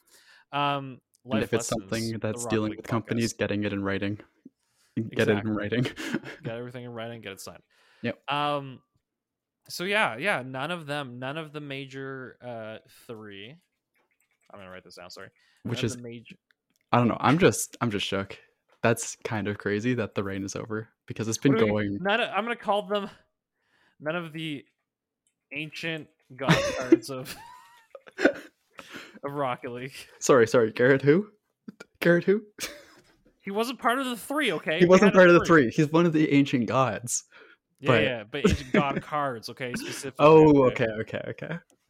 Um, 0.52 1.02
and 1.25 1.34
life 1.34 1.44
if 1.44 1.54
it's 1.54 1.72
lessons, 1.72 1.90
something 1.90 2.20
that's 2.20 2.46
dealing 2.46 2.70
with 2.78 2.84
companies, 2.88 3.34
podcast. 3.34 3.38
getting 3.40 3.64
it 3.64 3.74
in 3.74 3.84
writing. 3.84 4.20
Get 5.10 5.28
it 5.28 5.40
in 5.44 5.54
writing. 5.54 5.84
get 6.44 6.56
everything 6.56 6.86
in 6.86 6.92
writing, 6.94 7.20
get 7.22 7.34
it 7.34 7.42
signed. 7.42 7.64
Yep. 8.05 8.31
Um. 8.31 8.79
So 9.67 9.83
yeah, 9.83 10.15
yeah. 10.17 10.43
None 10.45 10.69
of 10.69 10.85
them, 10.85 11.17
none 11.17 11.38
of 11.38 11.51
the 11.51 11.59
major 11.59 12.38
uh 12.39 12.77
three. 13.07 13.55
I'm 14.53 14.59
gonna 14.59 14.69
write 14.69 14.83
this 14.83 14.95
down. 14.95 15.09
Sorry. 15.09 15.29
Which 15.63 15.79
None 15.79 15.85
of 15.85 15.97
is 15.97 16.03
major. 16.03 16.35
I 16.91 17.00
don't 17.00 17.07
know. 17.07 17.17
I'm 17.19 17.39
just 17.39 17.75
I'm 17.81 17.89
just 17.89 18.05
shook. 18.05 18.38
That's 18.83 19.17
kind 19.24 19.47
of 19.47 19.57
crazy 19.57 19.95
that 19.95 20.13
the 20.13 20.24
rain 20.24 20.43
is 20.43 20.55
over 20.55 20.89
because 21.07 21.27
it's 21.27 21.39
been 21.39 21.55
do 21.55 21.65
we- 21.65 21.71
going. 21.71 21.97
None. 22.00 22.21
Of, 22.21 22.29
I'm 22.29 22.43
gonna 22.43 22.55
call 22.55 22.83
them. 22.83 23.09
None 24.00 24.15
of 24.15 24.33
the 24.33 24.63
ancient 25.51 26.07
god 26.35 26.55
cards 26.77 27.09
of 27.09 27.35
of 28.19 29.31
Rocket 29.31 29.71
League. 29.71 29.93
Sorry, 30.19 30.45
sorry, 30.45 30.71
Garrett. 30.71 31.01
Who? 31.01 31.29
Garrett 32.01 32.25
who? 32.25 32.43
He 33.41 33.51
wasn't 33.51 33.79
part 33.79 34.00
of 34.00 34.05
the 34.05 34.17
three. 34.17 34.51
Okay. 34.51 34.79
He 34.79 34.85
wasn't 34.85 35.13
part 35.13 35.27
of 35.27 35.33
the 35.33 35.45
three. 35.45 35.69
He's 35.71 35.91
one 35.91 36.05
of 36.05 36.13
the 36.13 36.31
ancient 36.31 36.67
gods. 36.67 37.24
Yeah, 37.86 37.92
but- 37.92 38.04
yeah, 38.04 38.24
but 38.44 38.50
ancient 38.51 38.72
god 38.74 39.01
cards. 39.01 39.50
Okay, 39.50 39.74
specifically. 39.75 40.25
Oh, 40.25 40.63
okay, 40.65 40.88
okay, 41.01 41.22
okay. 41.30 41.58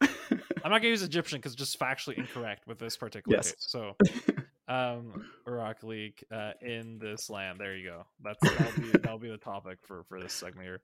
I'm 0.64 0.70
not 0.72 0.78
gonna 0.78 0.88
use 0.88 1.02
Egyptian 1.02 1.38
because 1.38 1.54
just 1.54 1.78
factually 1.78 2.18
incorrect 2.18 2.66
with 2.66 2.78
this 2.78 2.96
particular 2.96 3.36
Yes. 3.36 3.52
case. 3.52 3.56
So, 3.60 3.94
um, 4.68 5.24
Rock 5.46 5.82
League 5.82 6.22
uh, 6.32 6.52
in 6.60 6.98
this 6.98 7.30
land. 7.30 7.58
There 7.60 7.76
you 7.76 7.88
go. 7.90 8.06
That's 8.22 8.38
that'll 8.58 8.80
be 8.82 8.90
that'll 8.98 9.18
be 9.18 9.30
the 9.30 9.36
topic 9.38 9.78
for 9.82 10.02
for 10.04 10.20
this 10.20 10.32
segment 10.32 10.66
here. 10.66 10.80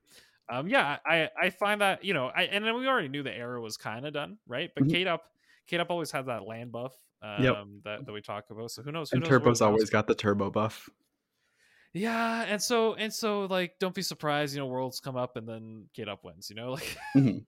Um, 0.50 0.68
yeah, 0.68 0.98
I 1.06 1.28
I 1.40 1.50
find 1.50 1.80
that 1.80 2.04
you 2.04 2.14
know, 2.14 2.26
I 2.34 2.42
and 2.44 2.64
then 2.64 2.74
we 2.76 2.86
already 2.86 3.08
knew 3.08 3.22
the 3.22 3.34
era 3.36 3.60
was 3.60 3.76
kind 3.76 4.06
of 4.06 4.12
done, 4.12 4.38
right? 4.46 4.70
But 4.74 4.84
Mhm. 4.84 4.92
Kaydop, 4.92 5.18
Kate 5.66 5.80
up 5.80 5.90
always 5.90 6.10
had 6.10 6.26
that 6.26 6.46
land 6.46 6.72
buff. 6.72 6.94
Um, 7.22 7.42
Yep. 7.44 7.56
that, 7.84 8.06
that 8.06 8.12
we 8.12 8.20
talk 8.20 8.44
about. 8.50 8.70
So 8.72 8.82
who 8.82 8.90
knows? 8.92 9.10
Who 9.10 9.16
and 9.16 9.22
knows 9.22 9.28
Turbo's 9.30 9.60
always 9.62 9.90
got 9.90 10.06
the 10.08 10.14
turbo 10.14 10.50
buff. 10.50 10.88
Yeah, 11.94 12.44
and 12.48 12.60
so 12.62 12.94
and 12.94 13.12
so 13.12 13.42
like 13.44 13.78
don't 13.78 13.94
be 13.94 14.02
surprised, 14.02 14.54
you 14.54 14.60
know, 14.60 14.66
worlds 14.66 15.00
come 15.00 15.16
up 15.16 15.36
and 15.36 15.46
then 15.46 15.88
Kaydop 15.96 16.24
wins, 16.24 16.48
you 16.48 16.56
know, 16.56 16.70
like 16.72 16.96
Mhm. 17.16 17.44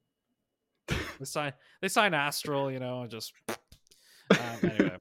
they 0.88 1.24
sign 1.24 1.52
they 1.80 1.88
sign 1.88 2.12
Astral, 2.14 2.70
you 2.70 2.78
know, 2.78 3.02
and 3.02 3.10
just 3.10 3.32
um, 3.48 4.60
anyway. 4.64 4.96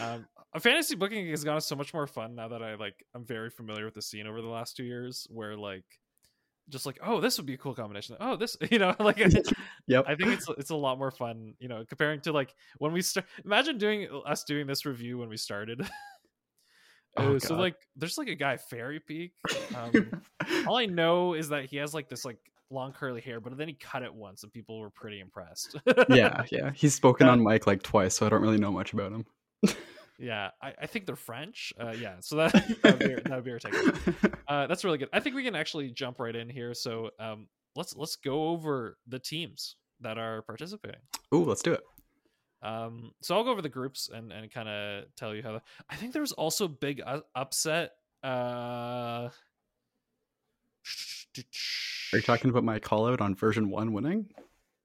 Um 0.00 0.26
a 0.52 0.60
fantasy 0.60 0.94
booking 0.96 1.28
has 1.30 1.44
gotten 1.44 1.60
so 1.60 1.76
much 1.76 1.94
more 1.94 2.06
fun 2.06 2.34
now 2.34 2.48
that 2.48 2.62
I 2.62 2.74
like 2.76 3.04
I'm 3.14 3.24
very 3.24 3.50
familiar 3.50 3.84
with 3.84 3.94
the 3.94 4.02
scene 4.02 4.26
over 4.26 4.40
the 4.40 4.48
last 4.48 4.76
two 4.76 4.84
years 4.84 5.26
where 5.30 5.56
like 5.56 5.84
just 6.68 6.86
like 6.86 6.98
oh 7.02 7.20
this 7.20 7.36
would 7.38 7.46
be 7.46 7.54
a 7.54 7.58
cool 7.58 7.74
combination 7.74 8.16
oh 8.20 8.36
this 8.36 8.56
you 8.70 8.78
know 8.78 8.94
like 9.00 9.18
Yep. 9.88 10.04
I 10.06 10.14
think 10.14 10.30
it's 10.30 10.48
it's 10.58 10.70
a 10.70 10.76
lot 10.76 10.98
more 10.98 11.10
fun 11.10 11.54
you 11.58 11.68
know 11.68 11.84
comparing 11.88 12.20
to 12.22 12.32
like 12.32 12.54
when 12.78 12.92
we 12.92 13.02
start 13.02 13.26
imagine 13.44 13.78
doing 13.78 14.08
us 14.26 14.44
doing 14.44 14.66
this 14.68 14.86
review 14.86 15.18
when 15.18 15.28
we 15.28 15.36
started 15.36 15.82
Oh, 17.20 17.38
so 17.38 17.50
God. 17.50 17.60
like 17.60 17.76
there's 17.96 18.18
like 18.18 18.28
a 18.28 18.34
guy 18.34 18.56
fairy 18.56 19.00
peak 19.00 19.32
um 19.74 20.10
all 20.66 20.76
I 20.76 20.86
know 20.86 21.34
is 21.34 21.48
that 21.50 21.66
he 21.66 21.76
has 21.76 21.94
like 21.94 22.08
this 22.08 22.24
like 22.24 22.38
long 22.70 22.92
curly 22.92 23.20
hair, 23.20 23.40
but 23.40 23.56
then 23.56 23.68
he 23.68 23.74
cut 23.74 24.02
it 24.02 24.14
once, 24.14 24.42
and 24.42 24.52
people 24.52 24.78
were 24.78 24.90
pretty 24.90 25.20
impressed. 25.20 25.76
yeah, 26.08 26.44
yeah. 26.50 26.70
He's 26.74 26.94
spoken 26.94 27.28
on 27.28 27.42
mic 27.42 27.66
like 27.66 27.82
twice, 27.82 28.16
so 28.16 28.26
I 28.26 28.28
don't 28.28 28.42
really 28.42 28.58
know 28.58 28.72
much 28.72 28.92
about 28.92 29.12
him. 29.12 29.26
yeah. 30.18 30.50
I, 30.62 30.74
I 30.82 30.86
think 30.86 31.06
they're 31.06 31.16
French. 31.16 31.72
Uh, 31.78 31.94
yeah, 31.98 32.16
so 32.20 32.36
that 32.36 32.52
that 32.82 32.98
would 32.98 32.98
be, 32.98 33.14
that 33.14 33.30
would 33.30 33.44
be 33.44 33.50
our 33.50 33.58
take. 33.58 33.74
Uh, 34.48 34.66
that's 34.66 34.84
really 34.84 34.98
good. 34.98 35.08
I 35.12 35.20
think 35.20 35.36
we 35.36 35.44
can 35.44 35.56
actually 35.56 35.90
jump 35.90 36.20
right 36.20 36.34
in 36.34 36.48
here. 36.48 36.74
So 36.74 37.10
um, 37.18 37.48
let's 37.76 37.96
let's 37.96 38.16
go 38.16 38.48
over 38.48 38.96
the 39.06 39.18
teams 39.18 39.76
that 40.00 40.18
are 40.18 40.42
participating. 40.42 41.00
Ooh, 41.34 41.44
let's 41.44 41.62
do 41.62 41.72
it. 41.72 41.80
Um, 42.62 43.12
so 43.22 43.36
I'll 43.36 43.44
go 43.44 43.50
over 43.50 43.62
the 43.62 43.68
groups 43.68 44.10
and, 44.12 44.32
and 44.32 44.50
kind 44.52 44.68
of 44.68 45.04
tell 45.16 45.34
you 45.34 45.42
how. 45.42 45.52
The, 45.52 45.62
I 45.88 45.96
think 45.96 46.12
there 46.12 46.22
was 46.22 46.32
also 46.32 46.68
big 46.68 46.98
u- 47.06 47.22
upset. 47.34 47.92
Uh, 48.22 49.28
Are 49.28 49.32
you 52.12 52.22
talking 52.22 52.50
about 52.50 52.64
my 52.64 52.78
call 52.78 53.08
out 53.08 53.20
on 53.20 53.34
version 53.34 53.70
one 53.70 53.92
winning? 53.92 54.28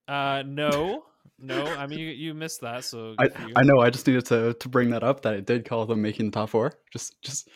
Uh, 0.08 0.44
no, 0.46 1.04
no. 1.40 1.66
I 1.66 1.88
mean, 1.88 2.00
you, 2.00 2.08
you 2.08 2.34
missed 2.34 2.62
that. 2.62 2.84
So 2.86 3.16
I, 3.18 3.28
good 3.28 3.34
for 3.34 3.48
you. 3.48 3.54
I 3.56 3.64
know. 3.64 3.80
I 3.80 3.90
just 3.90 4.08
needed 4.08 4.26
to 4.28 4.54
to 4.54 4.70
bring 4.70 4.92
that 4.92 5.04
up 5.04 5.22
that 5.24 5.34
I 5.34 5.40
did 5.40 5.68
call 5.68 5.86
them 5.86 6.02
making 6.02 6.28
the 6.28 6.32
top 6.32 6.50
four. 6.50 6.74
Just 6.94 7.22
just. 7.22 7.50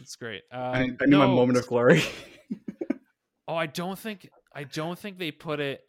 It's 0.00 0.16
great. 0.16 0.42
Um, 0.52 0.60
I, 0.60 0.80
I 1.00 1.06
knew 1.06 1.18
my 1.18 1.26
moment 1.26 1.58
of 1.58 1.66
glory. 1.66 2.02
Oh, 3.48 3.54
I 3.54 3.64
don't 3.64 3.98
think 3.98 4.28
I 4.54 4.64
don't 4.64 4.98
think 4.98 5.18
they 5.18 5.30
put 5.30 5.58
it. 5.58 5.87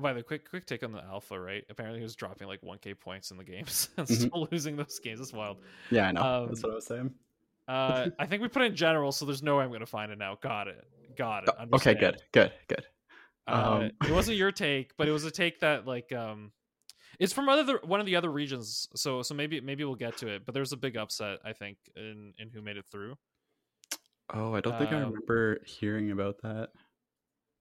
Oh, 0.00 0.02
by 0.02 0.14
the 0.14 0.22
quick 0.22 0.48
quick 0.48 0.64
take 0.64 0.82
on 0.82 0.92
the 0.92 1.02
alpha, 1.04 1.38
right? 1.38 1.62
Apparently, 1.68 2.00
he 2.00 2.02
was 2.02 2.16
dropping 2.16 2.48
like 2.48 2.62
1k 2.62 2.98
points 2.98 3.30
in 3.30 3.36
the 3.36 3.44
games 3.44 3.90
and 3.98 4.06
Mhm. 4.08 4.28
still 4.28 4.48
losing 4.50 4.76
those 4.76 4.98
games. 4.98 5.18
That's 5.18 5.32
wild. 5.32 5.58
yeah, 5.90 6.08
I 6.08 6.12
know. 6.12 6.46
That's 6.48 6.64
Um, 6.64 6.68
what 6.70 6.72
I 6.72 6.74
was 6.76 6.86
saying. 6.86 7.14
Uh, 7.68 8.08
I 8.18 8.26
think 8.26 8.40
we 8.42 8.48
put 8.48 8.62
it 8.62 8.66
in 8.66 8.76
general, 8.76 9.12
so 9.12 9.26
there's 9.26 9.42
no 9.42 9.58
way 9.58 9.64
I'm 9.64 9.70
gonna 9.70 9.84
find 9.86 10.10
it 10.10 10.16
now. 10.18 10.36
Got 10.40 10.68
it. 10.68 10.88
Got 11.16 11.44
it. 11.44 11.50
Oh, 11.50 11.64
Okay, 11.74 11.90
Understand. 11.90 12.00
good, 12.00 12.22
good, 12.32 12.52
good. 12.68 12.86
Uh, 13.46 13.52
Um, 13.52 13.82
it 14.08 14.10
wasn't 14.12 14.38
your 14.38 14.52
take, 14.52 14.96
but 14.96 15.06
it 15.06 15.12
was 15.12 15.24
a 15.24 15.30
take 15.30 15.60
that 15.60 15.86
like 15.86 16.10
um, 16.12 16.50
it's 17.18 17.32
from 17.34 17.48
other 17.50 17.78
one 17.84 18.00
of 18.00 18.06
the 18.06 18.16
other 18.16 18.30
regions. 18.30 18.88
So 18.96 19.20
so 19.22 19.34
maybe 19.34 19.60
maybe 19.60 19.84
we'll 19.84 19.96
get 19.96 20.16
to 20.18 20.28
it. 20.28 20.46
But 20.46 20.54
there's 20.54 20.72
a 20.72 20.76
big 20.78 20.96
upset, 20.96 21.40
I 21.44 21.52
think, 21.52 21.76
in 21.94 22.32
in 22.38 22.48
who 22.48 22.62
made 22.62 22.78
it 22.78 22.86
through. 22.90 23.18
Oh, 24.32 24.54
I 24.54 24.60
don't 24.62 24.78
think 24.78 24.92
I 24.92 25.02
um, 25.02 25.08
remember 25.12 25.58
hearing 25.66 26.10
about 26.12 26.40
that. 26.42 26.70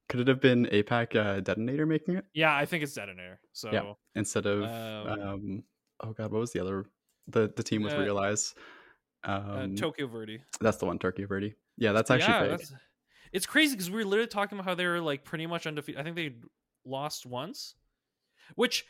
Could 0.09 0.21
it 0.21 0.27
have 0.27 0.41
been 0.41 0.65
APAC 0.65 1.15
uh, 1.15 1.39
Detonator 1.39 1.85
making 1.85 2.15
it 2.15 2.25
Yeah, 2.33 2.55
I 2.55 2.65
think 2.65 2.83
it's 2.83 2.93
Detonator. 2.93 3.39
So 3.53 3.71
yeah, 3.71 3.93
instead 4.15 4.45
of 4.45 4.63
Um, 4.63 5.21
um, 5.21 5.63
Oh 6.01 6.13
God, 6.13 6.31
what 6.31 6.39
was 6.39 6.51
the 6.51 6.59
other 6.59 6.85
the 7.27 7.51
the 7.55 7.63
team 7.63 7.83
with 7.83 7.95
Uh, 7.95 8.01
Realize? 8.01 8.55
uh, 9.23 9.41
Um, 9.45 9.75
Tokyo 9.75 10.07
Verdy. 10.07 10.41
that's 10.61 10.77
the 10.77 10.85
one, 10.85 10.97
Tokyo 10.99 11.27
Verdy. 11.27 11.53
Yeah, 11.77 11.91
that's 11.91 12.09
actually 12.09 12.33
yeah, 12.33 12.47
that's 12.47 12.73
it's 13.31 13.45
crazy 13.45 13.75
because 13.75 13.91
we 13.91 13.97
were 13.97 14.05
literally 14.05 14.27
talking 14.27 14.57
about 14.57 14.65
how 14.67 14.75
they 14.75 14.87
were 14.87 14.99
like 15.01 15.23
pretty 15.23 15.45
much 15.45 15.67
undefeated. 15.67 16.01
I 16.01 16.03
think 16.03 16.15
they 16.15 16.33
lost 16.85 17.25
once, 17.25 17.75
which 18.55 18.85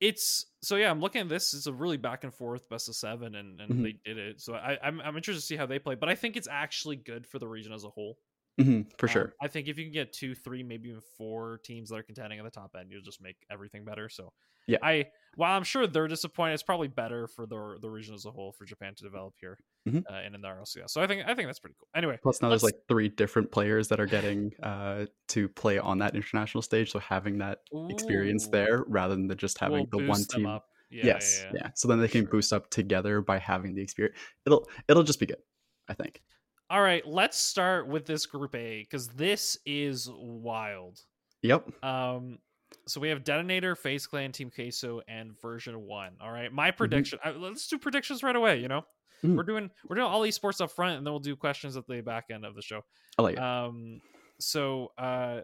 it's 0.00 0.46
so 0.62 0.76
yeah. 0.76 0.90
I'm 0.90 1.00
looking 1.00 1.22
at 1.22 1.28
this. 1.28 1.54
It's 1.54 1.66
a 1.66 1.72
really 1.72 1.96
back 1.96 2.22
and 2.24 2.32
forth 2.32 2.68
best 2.68 2.88
of 2.88 2.94
seven, 2.94 3.34
and 3.34 3.60
and 3.60 3.72
Mhm. 3.72 3.82
they 3.82 3.92
did 4.04 4.18
it. 4.18 4.40
So 4.40 4.54
I, 4.54 4.78
I'm 4.82 5.00
I'm 5.00 5.16
interested 5.16 5.40
to 5.40 5.46
see 5.46 5.56
how 5.56 5.66
they 5.66 5.78
play, 5.80 5.96
but 5.96 6.08
I 6.08 6.14
think 6.14 6.36
it's 6.36 6.48
actually 6.48 6.96
good 6.96 7.26
for 7.26 7.38
the 7.40 7.48
region 7.48 7.72
as 7.72 7.84
a 7.84 7.88
whole. 7.90 8.18
Hmm 8.58 8.82
for 8.98 9.06
Um, 9.08 9.12
sure. 9.12 9.34
I 9.40 9.48
think 9.48 9.68
if 9.68 9.78
you 9.78 9.84
can 9.84 9.92
get 9.92 10.12
two, 10.12 10.34
three, 10.34 10.62
maybe 10.62 10.88
even 10.88 11.00
four 11.16 11.58
teams 11.64 11.90
that 11.90 11.96
are 11.96 12.02
contending 12.02 12.38
at 12.38 12.44
the 12.44 12.50
top 12.50 12.74
end, 12.78 12.90
you'll 12.90 13.02
just 13.02 13.20
make 13.20 13.36
everything 13.50 13.84
better. 13.84 14.08
So 14.08 14.32
Yeah. 14.66 14.78
I 14.82 15.06
while 15.36 15.56
I'm 15.56 15.62
sure 15.64 15.86
they're 15.86 16.08
disappointed, 16.08 16.54
it's 16.54 16.62
probably 16.62 16.88
better 16.88 17.26
for 17.28 17.46
the 17.46 17.78
the 17.80 17.88
region 17.90 18.14
as 18.14 18.24
a 18.26 18.30
whole 18.30 18.52
for 18.52 18.64
Japan 18.64 18.94
to 18.96 19.04
develop 19.04 19.34
here 19.40 19.58
Mhm. 19.86 20.02
uh, 20.10 20.14
and 20.14 20.34
in 20.34 20.40
the 20.40 20.48
RLCS. 20.48 20.90
So 20.90 21.00
I 21.00 21.06
think 21.06 21.22
I 21.26 21.34
think 21.34 21.48
that's 21.48 21.60
pretty 21.60 21.76
cool. 21.78 21.88
Anyway, 21.94 22.18
Plus, 22.22 22.42
now 22.42 22.48
there's 22.48 22.62
let's- 22.62 22.74
like 22.74 22.86
three 22.88 23.08
different 23.08 23.50
players 23.52 23.88
that 23.88 24.00
are 24.00 24.06
getting 24.06 24.52
uh, 24.62 25.06
to 25.28 25.48
play 25.48 25.78
on 25.78 25.98
that 25.98 26.14
international 26.16 26.62
stage. 26.62 26.90
So 26.90 26.98
having 26.98 27.38
that 27.38 27.60
experience 27.88 28.48
there 28.48 28.84
rather 28.88 29.14
than 29.14 29.26
the- 29.28 29.34
just 29.36 29.58
having 29.58 29.86
will 29.90 29.98
the 30.00 30.06
one 30.06 30.24
team. 30.24 30.46
up. 30.46 30.66
Yeah, 30.90 31.04
yes, 31.04 31.40
yeah, 31.44 31.50
yeah, 31.52 31.60
yeah. 31.66 31.70
So 31.74 31.86
then 31.86 32.00
they 32.00 32.08
can 32.08 32.22
Sure. 32.22 32.30
boost 32.30 32.50
up 32.52 32.70
together 32.70 33.20
by 33.20 33.38
having 33.38 33.74
the 33.74 33.82
experience. 33.82 34.16
It'll 34.46 34.68
it'll 34.88 35.02
just 35.04 35.20
be 35.20 35.26
good. 35.26 35.42
I 35.86 35.94
think. 35.94 36.22
All 36.70 36.82
right, 36.82 37.06
let's 37.06 37.38
start 37.38 37.88
with 37.88 38.04
this 38.04 38.26
group 38.26 38.54
A 38.54 38.82
because 38.82 39.08
this 39.08 39.56
is 39.64 40.08
wild. 40.12 41.00
Yep. 41.42 41.82
Um, 41.82 42.38
so 42.86 43.00
we 43.00 43.08
have 43.08 43.24
Detonator, 43.24 43.74
FaZe 43.74 44.06
Clan, 44.06 44.32
Team 44.32 44.50
Queso, 44.50 45.00
and 45.08 45.38
Version 45.40 45.80
One. 45.86 46.16
All 46.20 46.30
right, 46.30 46.52
my 46.52 46.68
Mm-hmm. 46.70 46.76
prediction. 46.76 47.18
I, 47.24 47.30
let's 47.30 47.68
do 47.68 47.78
predictions 47.78 48.22
right 48.22 48.36
away. 48.36 48.60
You 48.60 48.68
know, 48.68 48.82
Mhm. 49.24 49.34
we're 49.36 49.44
doing 49.44 49.70
we're 49.88 49.96
doing 49.96 50.06
all 50.06 50.20
esports 50.22 50.60
up 50.60 50.70
front, 50.70 50.98
and 50.98 51.06
then 51.06 51.12
we'll 51.12 51.20
do 51.20 51.36
questions 51.36 51.76
at 51.76 51.86
the 51.86 52.02
back 52.02 52.26
end 52.30 52.44
of 52.44 52.54
the 52.54 52.62
show. 52.62 52.82
I 53.16 53.22
like 53.22 53.36
it. 53.36 53.42
Um, 53.42 54.00
so 54.38 54.92
uh, 54.98 55.40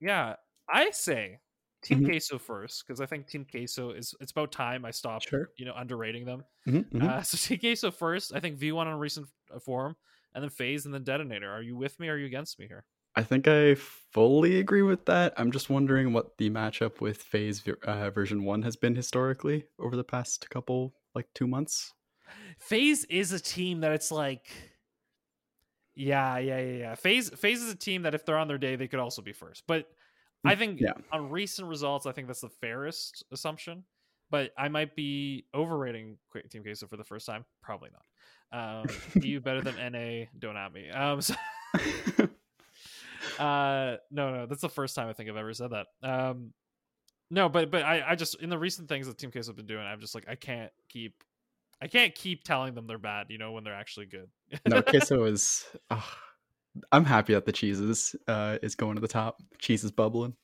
yeah, 0.00 0.36
I 0.68 0.90
say 0.90 1.38
Team 1.82 2.00
Mhm. 2.00 2.06
Queso 2.06 2.38
first 2.38 2.84
because 2.86 3.00
I 3.00 3.06
think 3.06 3.28
Team 3.28 3.46
Queso 3.50 3.92
is 3.92 4.14
it's 4.20 4.32
about 4.32 4.52
time 4.52 4.84
I 4.84 4.90
stop 4.90 5.22
Sure. 5.22 5.48
you 5.56 5.64
know 5.64 5.74
underrating 5.74 6.26
them. 6.26 6.44
Mhm, 6.68 6.84
mhm. 6.90 7.02
Uh, 7.02 7.22
so 7.22 7.38
Team 7.38 7.58
Queso 7.60 7.90
first. 7.90 8.34
I 8.34 8.40
think 8.40 8.58
V1 8.58 8.86
on 8.86 8.98
recent 8.98 9.26
uh, 9.50 9.58
forum, 9.58 9.96
and 10.34 10.42
then 10.42 10.50
FaZe, 10.50 10.84
and 10.86 10.94
then 10.94 11.04
Detonator. 11.04 11.50
Are 11.50 11.62
you 11.62 11.76
with 11.76 11.98
me? 12.00 12.08
or 12.08 12.14
Are 12.14 12.18
you 12.18 12.26
against 12.26 12.58
me 12.58 12.66
here? 12.66 12.84
I 13.16 13.22
think 13.24 13.48
I 13.48 13.74
fully 13.74 14.60
agree 14.60 14.82
with 14.82 15.04
that. 15.06 15.34
I'm 15.36 15.50
just 15.50 15.68
wondering 15.68 16.12
what 16.12 16.38
the 16.38 16.48
matchup 16.50 17.00
with 17.00 17.22
FaZe 17.22 17.64
uh, 17.84 18.10
version 18.10 18.44
one 18.44 18.62
has 18.62 18.76
been 18.76 18.94
historically 18.94 19.64
over 19.80 19.96
the 19.96 20.04
past 20.04 20.48
couple 20.50 20.94
like 21.14 21.26
two 21.34 21.48
months. 21.48 21.92
FaZe 22.58 23.04
is 23.06 23.32
a 23.32 23.40
team 23.40 23.80
that 23.80 23.90
it's 23.92 24.12
like 24.12 24.48
Yeah, 25.94 26.38
yeah, 26.38 26.60
yeah, 26.60 26.76
yeah. 26.78 26.94
FaZe 26.94 27.30
FaZe 27.30 27.62
is 27.62 27.72
a 27.72 27.76
team 27.76 28.02
that 28.02 28.14
if 28.14 28.24
they're 28.24 28.38
on 28.38 28.48
their 28.48 28.58
day, 28.58 28.76
they 28.76 28.88
could 28.88 29.00
also 29.00 29.22
be 29.22 29.32
first. 29.32 29.64
But 29.66 29.86
I 30.44 30.54
think 30.54 30.78
Mm, 30.78 30.82
Yeah. 30.82 30.92
on 31.12 31.28
recent 31.30 31.68
results, 31.68 32.06
I 32.06 32.12
think 32.12 32.26
that's 32.28 32.40
the 32.40 32.48
fairest 32.48 33.24
assumption. 33.32 33.84
But 34.30 34.52
I 34.56 34.68
might 34.68 34.94
be 34.94 35.46
overrating 35.52 36.16
Team 36.50 36.62
Queso 36.62 36.86
for 36.86 36.96
the 36.96 37.04
first 37.04 37.26
time. 37.26 37.44
Probably 37.62 37.90
not. 37.90 38.04
Um, 38.52 38.86
you 39.22 39.40
better 39.42 39.60
than 39.62 39.92
NA. 39.92 40.26
Don't 40.38 40.56
at 40.56 40.72
me. 40.72 40.90
Um, 40.90 41.20
so, 41.20 41.34
uh, 43.38 43.96
no, 44.10 44.32
no, 44.32 44.46
that's 44.46 44.62
the 44.62 44.68
first 44.68 44.94
time 44.94 45.08
I 45.08 45.12
think 45.12 45.28
I've 45.30 45.36
ever 45.36 45.54
said 45.54 45.70
that. 45.70 45.86
Um, 46.02 46.52
no, 47.30 47.48
but 47.48 47.70
but 47.70 47.82
I, 47.82 48.02
I 48.10 48.14
just 48.16 48.36
in 48.42 48.50
the 48.50 48.58
recent 48.58 48.88
things 48.88 49.06
that 49.06 49.18
Team 49.18 49.30
Case 49.30 49.46
have 49.46 49.56
been 49.56 49.66
doing, 49.66 49.84
I'm 49.86 50.00
just 50.00 50.14
like 50.14 50.28
I 50.28 50.34
can't 50.34 50.72
keep, 50.88 51.22
I 51.80 51.86
can't 51.86 52.14
keep 52.14 52.42
telling 52.44 52.74
them 52.74 52.86
they're 52.86 52.98
bad. 52.98 53.26
You 53.30 53.38
know 53.38 53.52
when 53.52 53.62
they're 53.64 53.74
actually 53.74 54.06
good. 54.06 54.28
no, 54.66 54.82
queso 54.88 55.24
is. 55.24 55.64
ugh. 55.90 56.02
I'm 56.92 57.04
happy 57.04 57.34
that 57.34 57.46
the 57.46 57.52
cheeses 57.52 58.14
uh, 58.28 58.58
is 58.62 58.76
going 58.76 58.94
to 58.94 59.00
the 59.00 59.08
top. 59.08 59.42
Cheese 59.58 59.82
is 59.82 59.90
bubbling. 59.90 60.34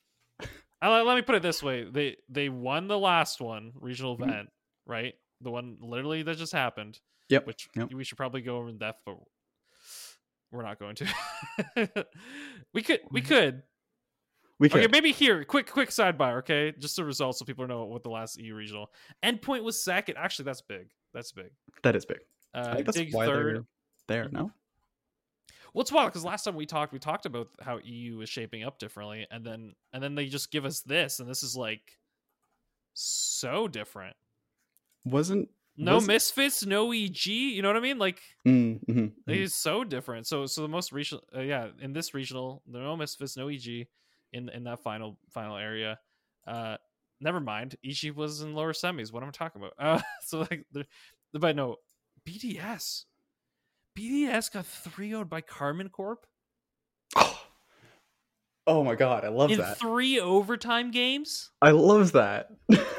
I, 0.81 1.01
let 1.01 1.15
me 1.15 1.21
put 1.21 1.35
it 1.35 1.41
this 1.41 1.63
way: 1.63 1.83
they 1.89 2.17
they 2.29 2.49
won 2.49 2.87
the 2.87 2.99
last 2.99 3.41
one 3.41 3.71
regional 3.75 4.17
Mhm. 4.17 4.23
event, 4.23 4.49
right? 4.85 5.13
The 5.41 5.51
one 5.51 5.77
literally 5.81 6.23
that 6.23 6.37
just 6.37 6.53
happened. 6.53 6.99
Yep, 7.29 7.47
Which 7.47 7.69
yep. 7.75 7.93
we 7.93 8.03
should 8.03 8.17
probably 8.17 8.41
go 8.41 8.57
over 8.57 8.69
in 8.69 8.77
depth, 8.77 9.01
but 9.05 9.17
we're 10.51 10.63
not 10.63 10.79
going 10.79 10.95
to. 10.95 11.07
we 12.73 12.81
could, 12.81 13.01
we 13.11 13.21
Mhm. 13.21 13.27
could. 13.27 13.63
We 14.59 14.69
could. 14.69 14.79
Okay, 14.85 14.91
maybe 14.91 15.11
here, 15.11 15.43
quick, 15.43 15.69
quick 15.69 15.89
sidebar. 15.89 16.39
Okay, 16.39 16.73
just 16.79 16.95
the 16.95 17.03
results 17.03 17.37
so 17.39 17.45
people 17.45 17.67
know 17.67 17.85
what 17.85 18.01
the 18.03 18.09
last 18.09 18.39
EU 18.39 18.55
regional 18.55 18.91
endpoint 19.23 19.63
was. 19.63 19.83
Second, 19.83 20.17
actually, 20.17 20.45
that's 20.45 20.61
big. 20.61 20.89
That's 21.13 21.31
big. 21.31 21.51
that 21.83 21.95
is 21.95 22.05
big. 22.05 22.19
Uh, 22.55 22.69
I 22.71 22.75
think 22.75 22.85
that's 22.87 23.13
why 23.13 23.25
third. 23.27 23.65
they're 24.07 24.23
there. 24.23 24.29
No. 24.31 24.51
Well, 25.73 25.81
it's 25.81 25.91
wild 25.91 26.09
because 26.11 26.23
last 26.25 26.43
time 26.45 26.55
we 26.55 26.65
talked, 26.65 26.91
we 26.91 26.97
talked 26.97 27.27
about 27.27 27.49
how 27.61 27.79
EU 27.83 28.21
is 28.21 28.29
shaping 28.29 28.63
up 28.63 28.79
differently, 28.79 29.27
and 29.29 29.45
then 29.45 29.75
and 29.93 30.01
then 30.01 30.15
they 30.15 30.25
just 30.27 30.49
give 30.49 30.65
us 30.65 30.81
this, 30.81 31.19
and 31.19 31.29
this 31.29 31.43
is 31.43 31.55
like 31.55 31.99
so 32.93 33.67
different. 33.67 34.15
Wasn't. 35.05 35.49
No 35.77 35.95
Was- 35.95 36.07
misfits, 36.07 36.65
no 36.65 36.91
EG. 36.91 37.27
You 37.27 37.61
know 37.61 37.69
what 37.69 37.77
I 37.77 37.81
mean? 37.81 37.99
Like 37.99 38.21
Mm, 38.45 38.79
mhm, 38.85 39.13
mhm. 39.13 39.13
it 39.27 39.39
is 39.39 39.55
so 39.55 39.83
different. 39.83 40.25
So 40.27 40.45
so 40.45 40.61
the 40.61 40.67
most 40.67 40.91
regional, 40.91 41.23
uh, 41.35 41.41
yeah, 41.41 41.69
in 41.79 41.93
this 41.93 42.13
regional, 42.13 42.63
there 42.65 42.81
no 42.81 42.97
misfits, 42.97 43.37
no 43.37 43.49
EG 43.49 43.87
in 44.33 44.49
in 44.49 44.63
that 44.63 44.79
final 44.81 45.19
final 45.29 45.57
area. 45.57 45.99
Uh, 46.47 46.77
never 47.19 47.39
mind, 47.39 47.75
EG 47.83 48.11
was 48.11 48.41
in 48.41 48.53
lower 48.55 48.73
semis. 48.73 49.11
What 49.11 49.21
am 49.23 49.29
I 49.29 49.31
talking 49.31 49.61
about? 49.61 49.73
Uh, 49.77 50.01
so 50.21 50.39
like, 50.49 50.65
but 51.33 51.55
no, 51.55 51.77
BDS. 52.25 53.05
BDS 53.95 54.49
got 54.51 54.65
3 54.65 55.09
0 55.09 55.25
by 55.25 55.41
Karmine 55.41 55.89
Corp 55.91 56.25
Oh 58.67 58.83
my 58.83 58.95
god, 58.95 59.23
I 59.23 59.29
love 59.29 59.49
in 59.49 59.59
that. 59.59 59.79
three 59.79 60.19
overtime 60.19 60.91
games. 60.91 61.51
I 61.61 61.71
love 61.71 62.11
that. 62.11 62.49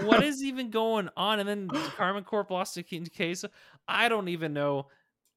what 0.03 0.25
is 0.25 0.43
even 0.43 0.71
going 0.71 1.11
on? 1.15 1.41
And 1.41 1.49
then 1.49 1.69
Karmine 1.69 2.25
Corp 2.25 2.51
lost 2.51 2.75
to 2.75 2.83
King 2.83 3.07
Queso. 3.15 3.51
I 3.87 4.09
don't 4.09 4.29
even 4.29 4.55
know. 4.55 4.87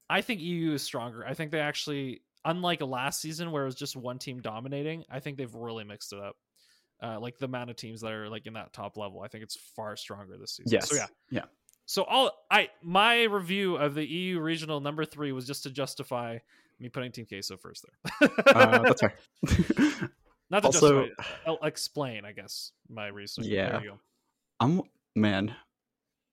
I 0.09 0.21
think 0.21 0.39
EU 0.39 0.71
is 0.73 0.83
stronger. 0.83 1.25
I 1.27 1.33
think 1.33 1.51
they 1.51 1.59
actually, 1.59 2.21
unlike 2.45 2.81
last 2.81 3.19
season 3.19 3.51
where 3.51 3.63
it 3.63 3.65
was 3.65 3.75
just 3.75 3.97
one 3.97 4.19
team 4.19 4.41
dominating, 4.41 5.03
I 5.09 5.19
think 5.19 5.37
they've 5.37 5.53
really 5.53 5.83
mixed 5.83 6.13
it 6.13 6.19
up. 6.19 6.37
Uh, 7.03 7.19
like 7.19 7.37
the 7.37 7.45
amount 7.45 7.69
of 7.69 7.75
teams 7.75 7.99
that 8.01 8.13
are 8.13 8.29
like 8.29 8.47
in 8.47 8.53
that 8.53 8.71
top 8.71 8.95
level, 8.95 9.21
I 9.21 9.27
think 9.27 9.43
it's 9.43 9.57
far 9.75 9.97
stronger 9.97 10.37
this 10.37 10.53
season. 10.55 10.71
yes. 10.71 10.89
So 10.89 10.95
yeah. 10.95 11.07
Yeah. 11.29 11.45
So 11.87 12.03
all 12.03 12.31
I 12.49 12.69
my 12.81 13.23
review 13.23 13.75
of 13.75 13.95
the 13.95 14.05
EU 14.05 14.39
regional 14.39 14.79
number 14.79 15.03
three 15.03 15.33
was 15.33 15.45
just 15.45 15.63
to 15.63 15.71
justify 15.71 16.37
me 16.79 16.89
putting 16.89 17.11
Team 17.11 17.25
Queso 17.25 17.57
first 17.57 17.85
there. 18.19 18.29
Uh, 18.47 18.79
that's 18.79 19.01
fair. 19.01 19.13
Not 20.51 20.61
to 20.63 20.67
also- 20.67 21.09
I'll 21.47 21.57
explain, 21.63 22.25
I 22.25 22.33
guess, 22.33 22.73
my. 22.89 23.09
There 23.09 23.23
Yeah. 23.39 23.95
I'm 24.59 24.81
man. 25.15 25.55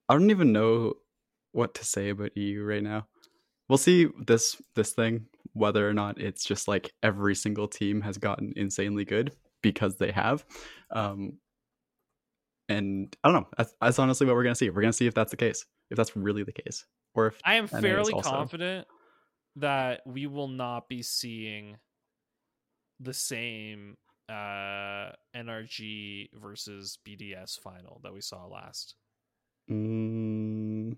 I 0.09 0.15
don't 0.15 0.31
even 0.31 0.53
know 0.53 0.95
what 1.53 1.75
to 1.75 1.85
say 1.85 2.11
about 2.11 2.37
EU 2.37 2.63
right 2.63 2.83
now. 2.83 3.07
We'll 3.69 3.79
see 3.79 4.09
this 4.27 4.61
this 4.75 4.93
thing 4.93 5.27
whether 5.53 5.89
or 5.89 5.95
not 5.95 6.21
it's 6.21 6.45
just 6.45 6.69
like 6.69 6.93
every 7.03 7.35
single 7.35 7.69
team 7.69 8.01
has 8.03 8.19
gotten 8.19 8.53
insanely 8.57 9.05
good 9.05 9.33
because 9.63 9.97
they 9.97 10.11
have. 10.13 10.45
Um 10.91 11.39
and 12.69 13.17
I 13.25 13.29
don't 13.31 13.43
know. 13.43 13.49
That's, 13.57 13.75
that's 13.81 13.99
honestly 13.99 14.27
what 14.27 14.35
we're 14.37 14.43
gonna 14.43 14.55
see. 14.55 14.69
We're 14.71 14.83
gonna 14.83 14.93
see 14.93 15.07
if 15.07 15.15
that's 15.15 15.31
the 15.31 15.37
case. 15.37 15.65
If 15.91 15.97
that's 15.97 16.15
really 16.17 16.43
the 16.43 16.53
case, 16.53 16.85
or 17.15 17.29
if 17.29 17.39
I 17.45 17.55
am 17.55 17.69
NA 17.73 17.81
fairly 17.81 18.13
also- 18.13 18.31
confident 18.31 18.87
that 19.57 20.03
we 20.07 20.27
will 20.27 20.49
not 20.49 20.89
be 20.89 21.03
seeing 21.03 21.79
the 23.01 23.15
same 23.15 23.97
uh 24.29 25.13
NRG 25.37 26.29
versus 26.35 26.99
BDS 27.07 27.59
final 27.61 28.01
that 28.03 28.13
we 28.13 28.21
saw 28.21 28.47
last. 28.47 28.95
Mm, 29.71 30.97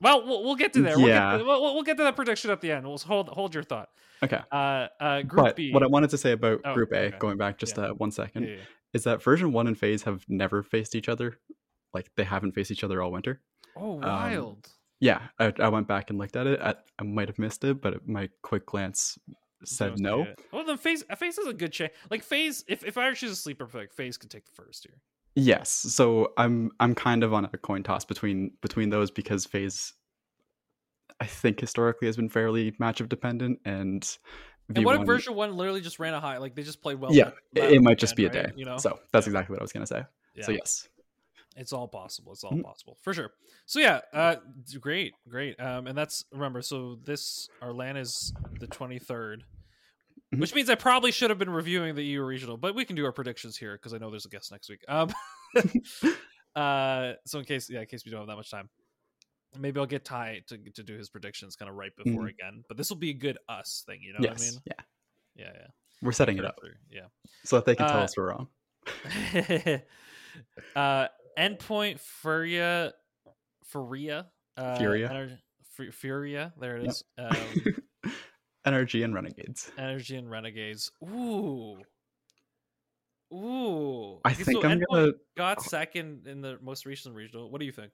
Well, 0.00 0.24
we'll, 0.26 0.44
we'll 0.44 0.54
get 0.56 0.72
to 0.74 0.82
there. 0.82 0.96
We'll, 0.98 1.08
Yeah. 1.08 1.32
get 1.32 1.38
to, 1.38 1.44
we'll, 1.44 1.74
we'll 1.74 1.82
get 1.82 1.96
to 1.98 2.04
that 2.04 2.16
prediction 2.16 2.50
at 2.50 2.60
the 2.60 2.72
end. 2.72 2.86
We'll 2.86 2.98
hold 2.98 3.28
hold 3.28 3.54
your 3.54 3.62
thought. 3.64 3.88
okay. 4.22 4.40
Uh, 4.52 4.86
uh, 5.00 5.22
Group 5.22 5.44
But 5.46 5.56
B. 5.56 5.72
what 5.72 5.82
I 5.82 5.86
wanted 5.86 6.10
to 6.10 6.18
say 6.18 6.32
about 6.32 6.60
Oh, 6.64 6.74
Group 6.74 6.92
A, 6.92 7.06
okay. 7.06 7.18
going 7.18 7.38
back 7.38 7.58
just 7.58 7.76
Yeah. 7.76 7.84
uh, 7.86 7.94
one 7.94 8.10
second, 8.10 8.44
Yeah, 8.44 8.54
yeah. 8.54 8.60
is 8.92 9.04
that 9.04 9.22
version 9.22 9.52
one 9.52 9.66
and 9.66 9.78
phase 9.78 10.02
have 10.04 10.24
never 10.28 10.62
faced 10.62 10.94
each 10.94 11.08
other. 11.08 11.38
Like 11.92 12.10
they 12.16 12.24
haven't 12.24 12.52
faced 12.52 12.70
each 12.70 12.84
other 12.84 13.02
all 13.02 13.10
winter. 13.10 13.40
Oh, 13.76 13.94
Um, 13.94 14.00
wild! 14.00 14.68
Yeah, 15.00 15.28
I, 15.38 15.52
I 15.58 15.68
went 15.70 15.88
back 15.88 16.10
and 16.10 16.18
looked 16.18 16.36
at 16.36 16.46
it. 16.46 16.60
I, 16.60 16.74
I 16.98 17.02
might 17.04 17.28
have 17.28 17.38
missed 17.38 17.64
it, 17.64 17.80
but 17.80 18.06
my 18.06 18.28
quick 18.42 18.66
glance 18.66 19.18
said 19.64 19.98
no. 20.00 20.26
Well, 20.52 20.64
then 20.64 20.76
FaZe 20.78 21.04
FaZe 21.16 21.38
is 21.38 21.46
a 21.46 21.52
good 21.52 21.72
chance. 21.72 21.92
Like 22.10 22.22
FaZe, 22.22 22.64
if 22.68 22.84
if 22.84 22.96
I 22.98 23.06
were 23.06 23.14
to 23.14 23.16
choose 23.16 23.30
a 23.32 23.36
sleeper 23.36 23.66
pick, 23.66 23.92
FaZe 23.92 24.16
could 24.16 24.30
take 24.30 24.44
the 24.46 24.52
first 24.52 24.84
here. 24.84 25.00
Yes, 25.36 25.70
so 25.70 26.32
I'm 26.36 26.70
I'm 26.80 26.94
kind 26.94 27.22
of 27.22 27.32
on 27.32 27.44
a 27.44 27.58
coin 27.58 27.82
toss 27.82 28.04
between 28.04 28.52
between 28.62 28.90
those 28.90 29.10
because 29.10 29.46
phase, 29.46 29.92
I 31.20 31.26
think 31.26 31.60
historically 31.60 32.06
has 32.06 32.16
been 32.16 32.28
fairly 32.28 32.72
matchup 32.72 33.08
dependent, 33.08 33.60
and 33.64 34.06
And 34.74 34.84
what 34.84 35.00
if 35.00 35.06
version 35.06 35.34
one 35.34 35.56
literally 35.56 35.80
just 35.80 35.98
ran 35.98 36.14
a 36.14 36.20
high? 36.20 36.38
Like 36.38 36.54
they 36.54 36.62
just 36.62 36.82
played 36.82 37.00
well. 37.00 37.12
yeah, 37.14 37.30
it, 37.54 37.74
it 37.74 37.82
might 37.82 37.98
just 37.98 38.16
be 38.16 38.24
a 38.26 38.28
day. 38.30 38.44
right? 38.46 38.58
You 38.58 38.64
know, 38.64 38.78
So 38.78 38.98
that's 39.12 39.26
exactly 39.26 39.52
what 39.54 39.60
I 39.60 39.64
was 39.64 39.72
gonna 39.72 39.86
say. 39.86 40.04
So 40.42 40.52
yes, 40.52 40.88
it's 41.56 41.72
all 41.72 41.88
possible. 41.88 42.32
It's 42.32 42.44
all 42.44 42.52
Mhm. 42.52 42.62
possible 42.62 42.96
for 43.02 43.12
sure. 43.12 43.30
So 43.66 43.80
yeah 43.80 44.00
uh 44.12 44.36
great 44.80 45.14
great. 45.28 45.58
Um 45.60 45.86
and 45.86 45.96
that's 45.98 46.24
remember 46.32 46.62
so 46.62 46.96
this 47.04 47.48
our 47.60 47.72
LAN 47.72 47.96
is 47.96 48.32
the 48.58 48.66
23rd 48.68 49.42
Mhm. 50.32 50.40
which 50.40 50.54
means 50.54 50.70
i 50.70 50.76
probably 50.76 51.10
should 51.10 51.28
have 51.30 51.38
been 51.40 51.50
reviewing 51.50 51.96
the 51.96 52.04
eu 52.04 52.22
regional 52.22 52.56
but 52.56 52.72
we 52.74 52.84
can 52.84 52.94
do 52.94 53.04
our 53.04 53.10
predictions 53.12 53.56
here 53.56 53.72
because 53.76 53.92
i 53.92 53.98
know 53.98 54.10
there's 54.10 54.26
a 54.26 54.28
guest 54.28 54.52
next 54.52 54.68
week. 54.68 54.84
Um 54.86 55.10
uh 56.54 57.14
so 57.26 57.38
in 57.40 57.44
case 57.44 57.68
yeah 57.68 57.80
in 57.80 57.86
case 57.86 58.04
we 58.04 58.10
don't 58.12 58.20
have 58.20 58.28
that 58.28 58.36
much 58.36 58.50
time 58.50 58.68
maybe 59.58 59.80
i'll 59.80 59.86
get 59.86 60.04
ty 60.04 60.40
to, 60.48 60.56
to 60.74 60.82
do 60.84 60.96
his 60.96 61.08
predictions 61.10 61.56
kind 61.56 61.68
of 61.68 61.74
right 61.74 61.90
before 61.96 62.24
Mhm. 62.26 62.30
again 62.30 62.64
but 62.68 62.76
this 62.76 62.90
will 62.90 62.96
be 62.98 63.10
a 63.10 63.14
good 63.14 63.38
us 63.48 63.82
thing 63.86 64.00
you 64.02 64.12
know 64.12 64.20
yes, 64.22 64.30
what 64.30 64.40
i 64.40 64.44
mean? 64.44 64.60
yeah, 64.66 64.74
yeah 65.34 65.52
yeah. 65.62 65.66
We're 66.02 66.12
setting 66.12 66.38
it 66.38 66.44
up. 66.46 66.58
yeah. 66.90 67.06
So 67.44 67.56
that 67.56 67.66
they 67.66 67.74
can 67.74 67.86
tell 67.88 68.00
Uh, 68.00 68.04
us 68.04 68.16
we're 68.16 68.28
wrong. 68.30 68.48
uh 70.76 71.08
endpoint 71.40 71.98
furia 72.00 72.92
furia 73.64 74.26
uh 74.56 74.76
Furia. 74.76 75.08
ener- 75.08 75.38
Fu- 75.72 75.90
furia 75.92 76.52
there 76.60 76.76
it 76.76 76.86
is. 76.88 77.04
Yep. 77.18 77.32
um 78.04 78.14
Energy 78.66 79.02
and 79.02 79.14
renegades. 79.14 79.70
energy 79.78 80.16
and 80.16 80.30
renegades 80.30 80.90
ooh 81.02 81.78
ooh 83.32 84.20
I 84.24 84.32
Okay, 84.32 84.42
think 84.44 84.62
so 84.62 84.68
I'm 84.68 84.80
Endpoint 84.80 84.84
gonna 84.90 85.12
got 85.36 85.62
second 85.62 86.26
in 86.26 86.40
the 86.42 86.58
most 86.60 86.84
recent 86.84 87.14
regional 87.14 87.50
what 87.50 87.60
do 87.60 87.64
you 87.66 87.72
think 87.72 87.92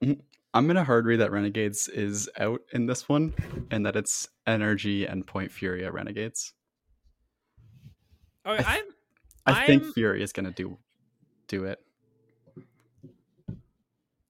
I'm 0.55 0.67
gonna 0.67 0.83
hard 0.85 1.05
read 1.07 1.21
that 1.21 1.31
renegades 1.31 1.87
is 1.89 2.29
out 2.39 2.63
in 2.73 2.87
this 2.87 3.09
one, 3.11 3.35
and 3.71 3.85
that 3.85 3.95
it's 3.95 4.27
energy 4.47 5.05
and 5.07 5.27
point 5.27 5.53
furia 5.53 5.93
renegades. 5.93 6.55
all 8.47 8.55
right 8.55 8.67
I 8.67 8.79
i'm 9.47 9.55
I 9.55 9.67
think 9.67 9.83
I'm- 9.85 9.93
Fury 9.93 10.23
is 10.23 10.33
gonna 10.33 10.51
do 10.53 10.79
do 11.49 11.65
it. 11.65 11.79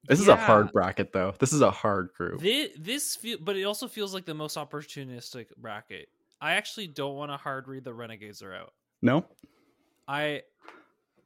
This 0.08 0.20
is 0.20 0.28
a 0.28 0.36
hard 0.36 0.72
bracket 0.72 1.12
though. 1.12 1.34
This 1.38 1.52
is 1.52 1.60
a 1.60 1.70
hard 1.70 2.10
group. 2.16 2.40
This, 2.40 2.70
this 2.78 3.16
feel, 3.16 3.38
but 3.40 3.56
it 3.56 3.64
also 3.64 3.88
feels 3.88 4.14
like 4.14 4.24
the 4.24 4.34
most 4.34 4.56
opportunistic 4.56 5.46
bracket. 5.56 6.08
I 6.40 6.52
actually 6.52 6.86
don't 6.86 7.16
want 7.16 7.30
to 7.30 7.36
hard 7.36 7.68
read 7.68 7.84
the 7.84 7.94
renegades 7.94 8.42
are 8.42 8.54
out. 8.54 8.72
No? 9.02 9.24
I 10.06 10.42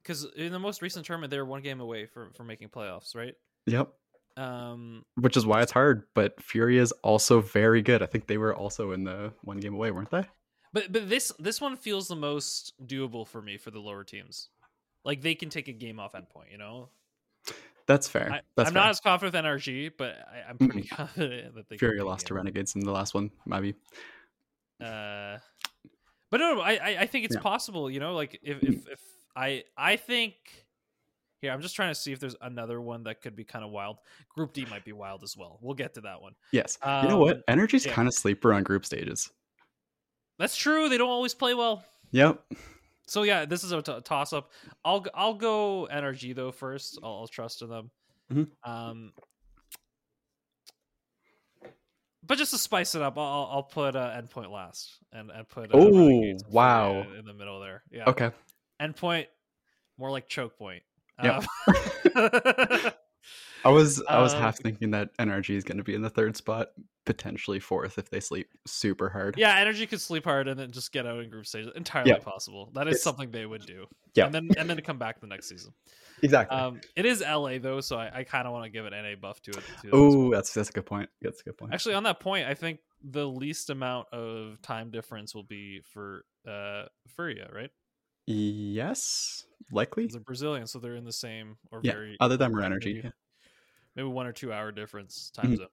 because 0.03 0.27
in 0.37 0.53
the 0.53 0.59
most 0.59 0.83
recent 0.83 1.05
tournament 1.05 1.31
they 1.31 1.39
were 1.39 1.45
one 1.45 1.63
game 1.63 1.81
away 1.81 2.07
from 2.07 2.33
from 2.33 2.47
making 2.47 2.69
playoffs, 2.69 3.15
right? 3.15 3.35
Yep. 3.67 3.93
Um, 4.37 5.05
Which 5.17 5.37
is 5.37 5.45
why 5.45 5.61
it's 5.61 5.73
hard, 5.73 6.05
but 6.15 6.41
Fury 6.43 6.79
is 6.79 6.93
also 7.03 7.41
very 7.41 7.83
good. 7.83 8.03
I 8.03 8.07
think 8.07 8.27
they 8.27 8.39
were 8.39 8.55
also 8.55 8.93
in 8.93 9.05
the 9.05 9.33
one 9.43 9.59
game 9.59 9.75
away, 9.75 9.91
weren't 9.91 10.11
they? 10.11 10.25
but 10.73 10.93
but 10.93 11.09
this 11.09 11.33
this 11.39 11.61
one 11.61 11.77
feels 11.77 12.09
the 12.09 12.17
most 12.17 12.75
doable 12.87 13.27
for 13.27 13.43
me 13.43 13.57
for 13.57 13.71
the 13.71 13.81
lower 13.81 14.05
teams. 14.05 14.49
Like 15.05 15.23
they 15.23 15.35
can 15.35 15.49
take 15.49 15.69
a 15.69 15.73
game 15.73 15.99
off 15.99 16.13
endpoint, 16.13 16.53
you 16.53 16.59
know. 16.59 16.91
That's 17.91 18.07
fair. 18.07 18.31
I, 18.33 18.41
That's 18.55 18.69
I'm 18.69 18.75
fair. 18.75 18.83
not 18.85 18.91
as 18.91 19.01
confident 19.01 19.35
with 19.35 19.45
NRG, 19.45 19.91
but 19.99 20.17
I, 20.33 20.49
I'm 20.49 20.59
pretty 20.59 20.87
confident 20.97 21.57
that 21.57 21.69
they 21.69 21.77
Fury 21.77 22.01
lost 22.03 22.29
to. 22.29 22.35
Renegades 22.35 22.77
in 22.77 22.83
the 22.83 22.93
last 22.93 23.15
one, 23.15 23.33
maybe. 23.47 23.75
Uh, 24.81 25.39
but 26.31 26.39
no, 26.39 26.61
I 26.61 27.01
I- 27.01 27.07
think 27.07 27.25
it's 27.25 27.35
Yeah. 27.35 27.41
possible. 27.41 27.91
You 27.91 27.99
know, 27.99 28.15
like 28.15 28.39
if 28.45 28.63
if 28.63 28.87
if 28.89 29.01
I 29.35 29.65
I 29.77 29.97
think. 29.97 30.35
Here, 31.43 31.51
I'm 31.51 31.63
just 31.63 31.75
trying 31.75 31.89
to 31.91 31.95
see 31.99 32.13
if 32.13 32.21
there's 32.21 32.37
another 32.43 32.81
one 32.83 33.03
that 33.05 33.23
could 33.23 33.35
be 33.35 33.45
kind 33.45 33.65
of 33.65 33.71
wild. 33.71 33.97
Group 34.29 34.53
D 34.53 34.67
might 34.71 34.85
be 34.85 34.93
wild 34.93 35.23
as 35.25 35.37
well. 35.39 35.59
We'll 35.63 35.75
get 35.75 35.95
to 35.95 36.03
that 36.03 36.21
one. 36.21 36.35
Yes. 36.53 36.77
you 36.85 37.09
know 37.09 37.17
what? 37.17 37.37
Um, 37.39 37.43
Energy's 37.49 37.87
yeah. 37.87 37.93
kind 37.95 38.07
of 38.07 38.13
sleeper 38.15 38.53
on 38.53 38.63
group 38.63 38.85
stages. 38.85 39.31
That's 40.39 40.55
true. 40.55 40.91
They 40.91 40.99
don't 40.99 41.09
always 41.09 41.33
play 41.35 41.55
well. 41.55 41.83
Yep. 42.13 42.41
So 43.11 43.25
yeah, 43.25 43.45
this 43.45 43.65
is 43.65 43.73
a 43.73 43.83
t- 43.83 43.93
toss 44.05 44.33
up. 44.33 44.53
I'll 44.85 45.05
I'll 45.15 45.35
go 45.35 45.89
NRG 45.93 46.33
though 46.33 46.53
first. 46.53 46.97
I'll, 47.03 47.11
I'll 47.23 47.27
trust 47.27 47.61
in 47.61 47.69
them. 47.69 47.91
Mhm. 48.33 48.47
Um, 48.63 49.13
but 52.25 52.39
just 52.39 52.53
to 52.53 52.59
spice 52.59 52.95
it 52.95 53.03
up, 53.03 53.19
I'll 53.19 53.49
I'll- 53.51 53.63
put 53.65 53.97
uh, 53.97 54.11
endpoint 54.17 54.53
last 54.53 54.99
and 55.13 55.29
and 55.33 55.49
put 55.49 55.75
uh, 55.75 55.79
Oh, 55.79 56.37
wow. 56.51 57.05
In 57.19 57.25
the 57.25 57.35
middle 57.35 57.59
there. 57.59 57.83
Yeah. 57.91 58.05
Okay. 58.07 58.31
Endpoint, 58.81 59.27
more 59.99 60.13
like 60.13 60.29
choke 60.29 60.57
point. 60.57 60.85
Yep. 61.21 61.45
Um, 61.67 61.73
I 63.65 63.69
was 63.71 64.03
I 64.09 64.21
was 64.21 64.35
Um, 64.35 64.41
half 64.41 64.59
thinking 64.59 64.91
that 64.93 65.17
NRG 65.19 65.55
is 65.57 65.65
going 65.65 65.79
to 65.79 65.85
be 65.85 65.95
in 65.95 66.03
the 66.03 66.11
third 66.11 66.37
spot, 66.37 66.69
potentially 67.05 67.59
fourth 67.61 67.99
if 67.99 68.09
they 68.11 68.21
sleep 68.21 68.49
super 68.67 69.09
hard. 69.09 69.35
yeah, 69.39 69.57
energy 69.59 69.87
could 69.87 70.01
sleep 70.01 70.25
hard 70.25 70.49
and 70.49 70.59
then 70.59 70.71
just 70.71 70.93
get 70.93 71.07
out 71.07 71.21
in 71.23 71.29
group 71.31 71.47
stage. 71.47 71.67
Entirely 71.77 72.11
Yeah. 72.11 72.19
possible. 72.19 72.71
That 72.75 72.87
is 72.89 72.93
It's- 72.97 73.03
something 73.03 73.31
they 73.31 73.47
would 73.47 73.67
do. 73.67 73.87
Yeah. 74.15 74.27
And 74.27 74.35
then 74.35 74.49
and 74.59 74.69
then 74.71 74.81
come 74.81 74.99
back 74.99 75.21
the 75.21 75.27
next 75.27 75.49
season. 75.49 75.73
exactly. 76.23 76.57
Um, 76.57 76.81
it 76.97 77.05
is 77.07 77.23
LA 77.23 77.59
though, 77.59 77.81
so 77.81 77.97
I, 77.97 78.21
I 78.21 78.25
kind 78.25 78.47
of 78.47 78.53
want 78.53 78.65
to 78.65 78.71
give 78.71 78.87
an 78.87 78.93
NA 78.93 79.15
buff 79.15 79.41
to 79.43 79.51
it. 79.51 79.55
To 79.55 79.61
it 79.61 79.65
as 79.87 79.93
well. 79.93 80.03
oh, 80.03 80.31
that's 80.31 80.53
that's 80.55 80.71
a 80.71 80.73
good 80.73 80.87
point. 80.87 81.09
That's 81.23 81.41
a 81.41 81.45
good 81.45 81.57
point. 81.59 81.73
Actually, 81.75 81.95
on 81.95 82.03
that 82.05 82.21
point, 82.21 82.47
I 82.47 82.55
think 82.55 82.81
the 83.03 83.27
least 83.27 83.71
amount 83.71 84.09
of 84.13 84.61
time 84.63 84.91
difference 84.91 85.35
will 85.35 85.43
be 85.45 85.81
for 85.93 86.25
uh 86.49 86.85
Furia, 87.09 87.49
right? 87.53 87.71
yes, 88.27 89.45
likely. 89.73 90.07
They're 90.07 90.21
Brazilian, 90.21 90.67
so 90.67 90.79
they're 90.79 90.97
in 90.97 91.05
the 91.05 91.13
same 91.13 91.57
or 91.71 91.81
Yeah. 91.83 91.93
very 91.93 92.17
Other 92.21 92.37
than 92.37 92.53
maybe- 92.53 92.65
energy. 92.65 93.01
yeah. 93.05 93.11
Maybe 93.97 94.09
one 94.09 94.27
or 94.27 94.33
two 94.33 94.53
hour 94.53 94.73
difference 94.73 95.31
time 95.31 95.53
Mhm. 95.53 95.57
zone. 95.59 95.69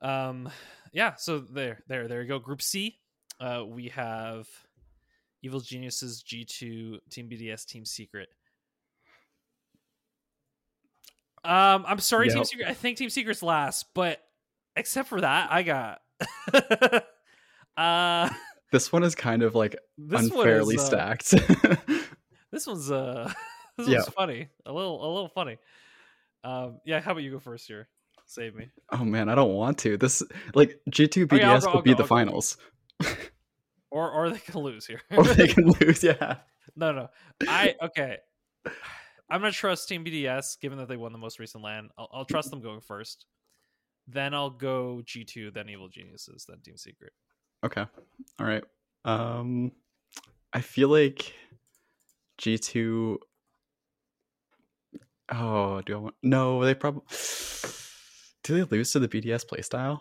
Um, 0.00 0.52
yeah. 0.92 1.14
So 1.16 1.38
there, 1.40 1.82
there, 1.88 2.08
there 2.08 2.22
you 2.22 2.28
go. 2.28 2.38
Group 2.38 2.62
C, 2.62 2.98
uh, 3.40 3.64
we 3.66 3.88
have 3.88 4.48
Evil 5.42 5.60
Geniuses, 5.60 6.22
G 6.22 6.44
two, 6.44 7.00
Team 7.10 7.28
BDS, 7.28 7.64
Team 7.66 7.84
Secret. 7.84 8.28
Um, 11.44 11.84
I'm 11.86 11.98
sorry, 12.00 12.28
Team 12.30 12.44
Secret. 12.44 12.68
I 12.68 12.74
think 12.74 12.98
Team 12.98 13.10
Secret's 13.10 13.42
last, 13.42 13.86
but 13.94 14.20
except 14.76 15.08
for 15.08 15.20
that, 15.20 15.50
I 15.52 15.62
got. 15.62 16.00
uh, 17.76 18.28
This 18.72 18.92
one 18.92 19.02
is 19.04 19.14
kind 19.14 19.42
of 19.42 19.54
like 19.54 19.76
this 19.96 20.20
unfairly 20.22 20.74
is, 20.74 20.82
uh, 20.82 20.86
stacked. 20.86 21.34
This 22.50 22.66
one's 22.66 22.90
uh, 22.90 23.30
this 23.76 23.88
Yeah. 23.88 23.98
one's 23.98 24.08
funny. 24.08 24.48
A 24.64 24.72
little, 24.72 25.04
a 25.04 25.08
little 25.12 25.28
funny. 25.28 25.58
Um, 26.44 26.78
yeah. 26.84 27.00
How 27.00 27.12
about 27.12 27.22
you 27.22 27.30
go 27.30 27.38
first 27.40 27.66
here? 27.66 27.88
Save 28.26 28.54
me. 28.54 28.68
oh 28.92 29.04
man, 29.04 29.28
I 29.28 29.34
don't 29.34 29.54
want 29.54 29.78
to. 29.78 29.96
This 29.96 30.22
like 30.54 30.78
G2 30.90 31.32
Oh, 31.32 31.36
yeah, 31.36 31.50
I'll 31.52 31.58
BDS 31.58 31.62
go- 31.62 31.68
I'll 31.70 31.74
could 31.76 31.84
be 31.84 31.90
go, 31.92 31.96
the 31.96 32.02
I'll 32.02 32.06
finals. 32.08 32.56
Or, 33.90 34.10
or 34.10 34.28
they 34.28 34.38
can 34.38 34.60
lose 34.60 34.86
here. 34.86 35.00
or 35.16 35.24
they 35.24 35.48
can 35.48 35.64
lose, 35.80 36.04
yeah. 36.04 36.36
No, 36.76 36.92
no. 36.92 37.08
I 37.48 37.74
okay. 37.84 38.18
I'm 39.30 39.40
gonna 39.40 39.50
trust 39.50 39.88
Team 39.88 40.04
BDS, 40.04 40.60
given 40.60 40.76
that 40.76 40.88
they 40.88 40.98
won 40.98 41.12
the 41.12 41.18
most 41.18 41.38
recent 41.38 41.64
land. 41.64 41.88
I'll, 41.96 42.08
I'll 42.12 42.24
trust 42.26 42.50
them 42.50 42.60
going 42.60 42.82
first. 42.82 43.24
Then 44.06 44.34
I'll 44.34 44.50
go 44.50 45.00
G2, 45.06 45.54
then 45.54 45.70
Evil 45.70 45.88
Geniuses, 45.88 46.44
then 46.46 46.58
Team 46.62 46.76
Secret. 46.76 47.12
Okay. 47.64 47.86
All 48.38 48.46
right. 48.46 48.62
Um 49.06 49.72
I 50.52 50.60
feel 50.60 50.90
like 50.90 51.32
G2 52.42 53.16
Oh, 55.30 55.82
do 55.82 55.94
I 55.94 55.98
want 55.98 56.14
No, 56.22 56.64
they 56.64 56.74
probably 56.74 57.02
Do 58.44 58.54
they 58.54 58.76
lose 58.76 58.92
to 58.92 58.98
the 58.98 59.08
BDS 59.08 59.44
playstyle? 59.46 60.00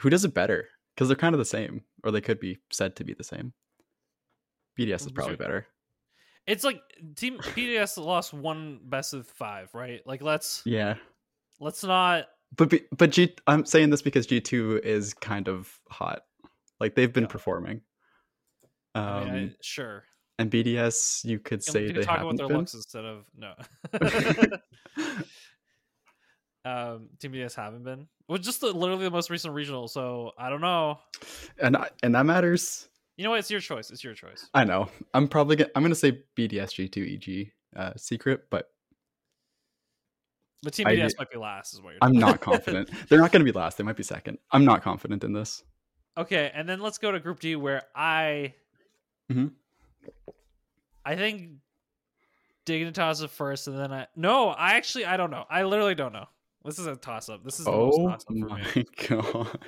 Who 0.00 0.10
does 0.10 0.24
it 0.24 0.34
better? 0.34 0.68
Cuz 0.96 1.08
they're 1.08 1.16
kind 1.16 1.34
of 1.34 1.38
the 1.38 1.44
same 1.44 1.84
or 2.04 2.10
they 2.10 2.20
could 2.20 2.40
be 2.40 2.58
said 2.70 2.96
to 2.96 3.04
be 3.04 3.14
the 3.14 3.24
same. 3.24 3.52
BDS 4.78 5.06
is 5.06 5.12
probably 5.12 5.36
better. 5.36 5.66
It's 6.46 6.64
like 6.64 6.80
Team 7.16 7.38
BDS 7.38 7.96
lost 7.96 8.32
one 8.32 8.80
best 8.84 9.14
of 9.14 9.26
five, 9.26 9.74
right? 9.74 10.00
Like 10.06 10.22
let's 10.22 10.62
Yeah. 10.64 10.96
let's 11.58 11.82
not. 11.82 12.26
But 12.56 12.72
but 12.96 13.10
G 13.10 13.34
I'm 13.46 13.64
saying 13.64 13.90
this 13.90 14.02
because 14.02 14.26
G2 14.26 14.80
is 14.84 15.14
kind 15.14 15.48
of 15.48 15.80
hot. 15.90 16.22
Like 16.78 16.94
they've 16.94 17.12
been 17.12 17.24
Yeah. 17.24 17.28
performing. 17.28 17.80
Um 18.94 19.02
I 19.02 19.24
mean, 19.24 19.48
I, 19.48 19.56
sure. 19.62 20.04
And 20.38 20.50
BDS 20.50 21.24
you 21.24 21.38
could 21.38 21.62
can- 21.64 21.72
say 21.72 21.86
can 21.86 21.96
they 21.96 22.02
talk 22.02 22.20
about 22.20 22.36
their 22.36 22.48
been. 22.48 22.56
looks 22.58 22.74
instead 22.74 23.04
of 23.04 23.24
no. 23.36 23.54
um, 26.64 27.08
Team 27.20 27.32
BDS 27.32 27.54
haven't 27.54 27.84
been. 27.84 28.08
Well, 28.28 28.38
just 28.38 28.60
the, 28.60 28.72
literally 28.72 29.04
the 29.04 29.10
most 29.10 29.30
recent 29.30 29.54
regional. 29.54 29.88
So 29.88 30.32
I 30.38 30.48
don't 30.50 30.60
know. 30.60 30.98
and 31.60 31.76
I- 31.76 31.90
and 32.02 32.14
that 32.14 32.26
matters. 32.26 32.88
You 33.16 33.24
know 33.24 33.30
what? 33.30 33.38
It's 33.38 33.50
your 33.50 33.60
choice. 33.60 33.90
It's 33.90 34.04
your 34.04 34.14
choice. 34.14 34.48
I 34.52 34.64
know. 34.64 34.90
I'm 35.14 35.26
probably 35.28 35.56
gonna, 35.56 35.70
I'm 35.74 35.82
gonna 35.82 35.94
say 35.94 36.20
BDS 36.36 36.90
G2 36.90 37.14
EG 37.44 37.52
uh, 37.74 37.92
secret, 37.96 38.42
but 38.50 38.68
But 40.62 40.74
Team 40.74 40.86
I- 40.88 40.96
might 41.18 41.30
be 41.30 41.38
last, 41.38 41.72
is 41.72 41.80
what 41.80 41.90
you're. 41.92 41.98
I'm 42.02 42.12
not 42.18 42.40
confident. 42.42 42.90
They're 43.08 43.20
not 43.20 43.32
gonna 43.32 43.44
be 43.44 43.52
last. 43.52 43.78
They 43.78 43.84
might 43.84 43.96
be 43.96 44.02
second. 44.02 44.38
I'm 44.52 44.64
not 44.66 44.82
confident 44.82 45.24
in 45.24 45.32
this. 45.32 45.62
Okay, 46.18 46.50
and 46.54 46.68
then 46.68 46.80
let's 46.80 46.98
go 46.98 47.10
to 47.12 47.20
Group 47.20 47.40
D, 47.40 47.56
where 47.56 47.82
I, 47.94 48.54
Mhm. 49.30 49.52
I 51.04 51.16
think 51.16 51.50
Dignitas 52.66 53.22
is 53.22 53.30
first, 53.30 53.68
and 53.68 53.78
then 53.78 53.92
I 53.92 54.06
no, 54.16 54.48
I 54.48 54.72
actually 54.72 55.06
I 55.06 55.16
don't 55.16 55.30
know. 55.30 55.44
I 55.48 55.62
literally 55.62 55.94
don't 55.94 56.12
know. 56.12 56.26
This 56.64 56.78
is 56.78 56.86
a 56.86 56.96
toss 56.96 57.28
up. 57.28 57.44
This 57.44 57.60
is 57.60 57.64
the 57.64 57.70
most 57.70 57.96
Oh 57.98 58.08
toss 58.08 58.22
up 58.22 58.26
for 58.26 58.48
my 58.48 58.84
god. 59.08 59.58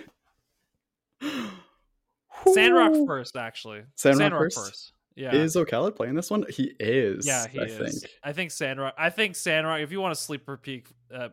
Sandrock 2.55 3.07
first, 3.07 3.37
actually. 3.37 3.83
Sandrock 3.95 4.53
first? 4.53 4.93
Yeah. 5.17 5.35
Is 5.35 5.57
Ocala 5.57 5.95
playing 5.95 6.15
this 6.15 6.31
one? 6.31 6.45
He 6.49 6.75
is. 6.79 7.27
yeah, 7.27 7.49
he 7.49 7.59
I 7.59 7.65
is. 7.65 8.01
think. 8.01 8.13
I 8.23 8.33
think 8.33 8.51
Sandrock. 8.53 8.95
I 8.97 9.11
think 9.11 9.35
Sandrock. 9.35 9.81
If 9.81 9.91
you 9.91 10.01
want 10.01 10.13
a 10.13 10.17
sleeper 10.17 10.57
peak, 10.57 10.89
uh, 11.13 11.31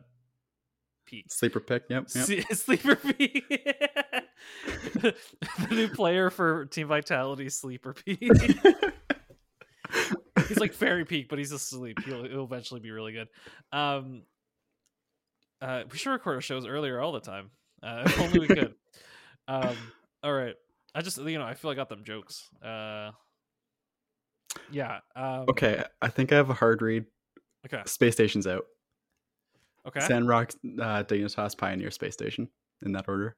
peak. 1.06 1.26
Sleeper 1.30 1.60
pick. 1.60 1.84
Yep. 1.90 2.08
yep. 2.16 2.26
Se- 2.26 2.42
sleeper 2.54 2.96
peak. 2.96 3.44
the 5.02 5.14
new 5.72 5.88
player 5.90 6.30
for 6.30 6.66
Team 6.66 6.88
Vitality, 6.88 7.50
sleeper 7.50 7.94
peak. 7.94 8.20
he's 10.48 10.60
like 10.60 10.74
fairy 10.74 11.06
peak, 11.06 11.30
but 11.30 11.40
he's 11.40 11.52
asleep. 11.52 12.00
He'll, 12.06 12.28
he'll 12.28 12.44
eventually 12.44 12.80
be 12.80 12.92
really 12.92 13.14
good. 13.14 13.28
Um, 13.72 14.24
uh, 15.62 15.84
we 15.92 15.98
should 15.98 16.12
record 16.12 16.36
our 16.36 16.42
shows 16.42 16.66
earlier 16.66 17.00
all 17.00 17.12
the 17.12 17.20
time. 17.20 17.52
Uh, 17.82 18.04
if 18.06 18.20
only 18.20 18.40
we 18.40 18.48
could. 18.48 18.74
Um, 19.48 19.76
all 20.24 20.34
right. 20.34 20.56
I 20.94 21.02
just 21.02 21.18
you 21.18 21.38
know 21.38 21.46
I 21.46 21.54
feel 21.54 21.72
I 21.72 21.76
got 21.76 21.90
them 21.90 22.04
jokes. 22.04 22.48
Uh, 22.64 23.12
yeah. 24.72 25.00
Um, 25.16 25.46
okay, 25.50 25.84
I 26.02 26.08
think 26.08 26.32
I 26.32 26.38
have 26.38 26.50
a 26.50 26.54
hard 26.54 26.82
read. 26.82 27.06
Okay. 27.66 27.82
Space 27.86 28.14
Station's 28.14 28.48
out. 28.48 28.66
Okay. 29.88 30.00
Sandrock, 30.02 30.52
uh, 30.80 31.04
Dignitas, 31.04 31.58
Pioneer, 31.58 31.92
Space 31.92 32.14
Station, 32.14 32.50
in 32.84 32.92
that 32.94 33.06
order. 33.08 33.36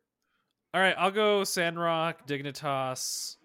All 0.74 0.82
right. 0.82 0.96
I'll 0.98 1.12
go 1.12 1.44
Sandrock, 1.44 2.28
Dignitas, 2.28 3.36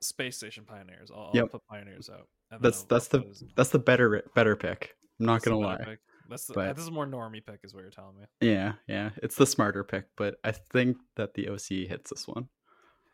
Space 0.00 0.36
Station 0.36 0.64
Pioneers. 0.64 1.10
I'll, 1.10 1.24
I'll 1.24 1.30
Yep. 1.34 1.52
put 1.52 1.66
Pioneers 1.68 2.10
out. 2.10 2.28
That's 2.60 2.80
I'll- 2.82 2.86
that's 2.88 3.14
I'll 3.14 3.20
the 3.20 3.42
that's 3.56 3.70
the 3.70 3.78
better 3.78 4.22
better 4.34 4.54
pick. 4.56 4.96
I'm 5.18 5.26
not 5.26 5.34
that's 5.34 5.44
gonna 5.46 5.58
lie. 5.58 5.78
pick. 5.84 5.98
That's 6.28 6.46
the, 6.46 6.54
But- 6.54 6.76
this 6.76 6.84
is 6.84 6.90
more 6.90 7.06
normie 7.06 7.44
pick, 7.44 7.60
is 7.64 7.74
what 7.74 7.80
you're 7.82 7.90
telling 7.90 8.16
me. 8.16 8.24
Yeah, 8.40 8.74
yeah, 8.88 9.10
it's 9.22 9.36
the 9.36 9.46
smarter 9.46 9.84
pick, 9.84 10.06
but 10.16 10.36
I 10.44 10.52
think 10.52 10.96
that 11.16 11.34
the 11.34 11.48
OC 11.48 11.86
hits 11.86 12.10
this 12.10 12.26
one. 12.26 12.48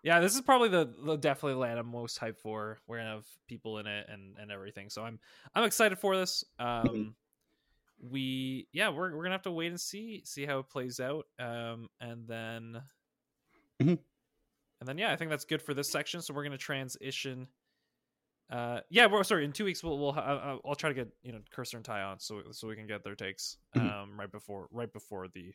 Yeah, 0.02 0.20
this 0.20 0.34
is 0.34 0.40
probably 0.40 0.68
the, 0.70 0.94
the 1.04 1.16
definitely 1.16 1.54
the 1.54 1.58
land 1.58 1.78
I'm 1.78 1.86
most 1.90 2.18
hyped 2.18 2.38
for. 2.38 2.78
We're 2.86 2.98
gonna 2.98 3.10
have 3.16 3.26
people 3.48 3.78
in 3.78 3.86
it 3.86 4.06
and 4.08 4.36
and 4.38 4.50
everything, 4.50 4.88
so 4.90 5.02
I'm 5.04 5.18
I'm 5.54 5.64
excited 5.64 5.98
for 5.98 6.16
this. 6.16 6.44
Mm-hmm. 6.60 6.88
Um, 6.88 7.14
we 8.02 8.66
yeah, 8.72 8.88
we're 8.88 9.14
we're 9.14 9.22
gonna 9.22 9.34
have 9.34 9.42
to 9.42 9.50
wait 9.52 9.68
and 9.68 9.80
see 9.80 10.22
see 10.24 10.46
how 10.46 10.58
it 10.60 10.68
plays 10.68 11.00
out. 11.00 11.26
Um, 11.38 11.88
and 12.00 12.26
then 12.26 12.82
Mhm. 13.80 13.98
and 14.80 14.88
then 14.88 14.98
yeah, 14.98 15.12
I 15.12 15.16
think 15.16 15.30
that's 15.30 15.44
good 15.44 15.60
for 15.62 15.74
this 15.74 15.90
section. 15.90 16.22
So 16.22 16.32
we're 16.34 16.44
gonna 16.44 16.58
transition. 16.58 17.48
Uh, 18.50 18.80
yeah, 18.88 19.06
we're 19.06 19.22
sorry. 19.22 19.44
In 19.44 19.52
two 19.52 19.64
weeks, 19.64 19.82
we'll 19.84 19.98
we'll 19.98 20.10
uh, 20.18 20.58
I'll 20.64 20.74
try 20.74 20.88
to 20.90 20.94
get 20.94 21.08
you 21.22 21.32
know 21.32 21.40
Cursor 21.50 21.76
and 21.76 21.84
tie 21.84 22.02
on 22.02 22.18
so 22.18 22.42
so 22.52 22.66
we 22.68 22.74
can 22.76 22.86
get 22.86 23.04
their 23.04 23.14
takes 23.14 23.58
Mhm. 23.76 23.92
um 23.92 24.18
right 24.18 24.30
before 24.30 24.66
right 24.72 24.92
before 24.92 25.28
the 25.28 25.54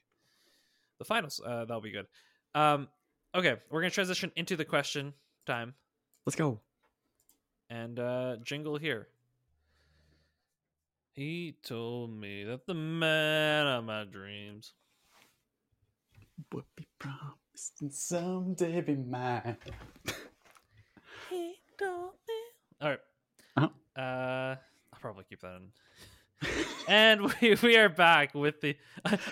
the 0.97 1.05
finals. 1.05 1.41
Uh, 1.45 1.65
that'll 1.65 1.81
be 1.81 1.91
good. 1.91 2.07
Um, 2.53 2.87
okay, 3.33 3.57
we're 3.69 3.81
gonna 3.81 3.91
transition 3.91 4.31
into 4.37 4.55
the 4.55 4.63
question 4.65 5.13
time 5.45 5.75
Let's 6.25 6.35
go. 6.37 6.61
and 7.69 7.99
uh 7.99 8.37
jingle 8.43 8.77
here. 8.77 9.09
He 11.15 11.55
told 11.63 12.11
me 12.11 12.43
that 12.43 12.67
the 12.67 12.73
man 12.73 13.67
of 13.67 13.85
my 13.85 14.03
dreams. 14.03 14.73
Would 16.53 16.65
be 16.75 16.85
prom- 16.99 17.35
Someday 17.55 18.81
be 18.81 18.95
mine. 18.97 19.55
All 22.81 22.89
right. 22.89 22.99
Uh-huh. 23.55 23.69
Uh, 23.97 24.55
I'll 24.91 24.99
probably 24.99 25.23
keep 25.29 25.39
that 25.39 25.55
in. 25.55 25.69
and 26.89 27.33
we, 27.41 27.55
we 27.63 27.77
are 27.77 27.87
back 27.87 28.35
with 28.35 28.59
the. 28.59 28.75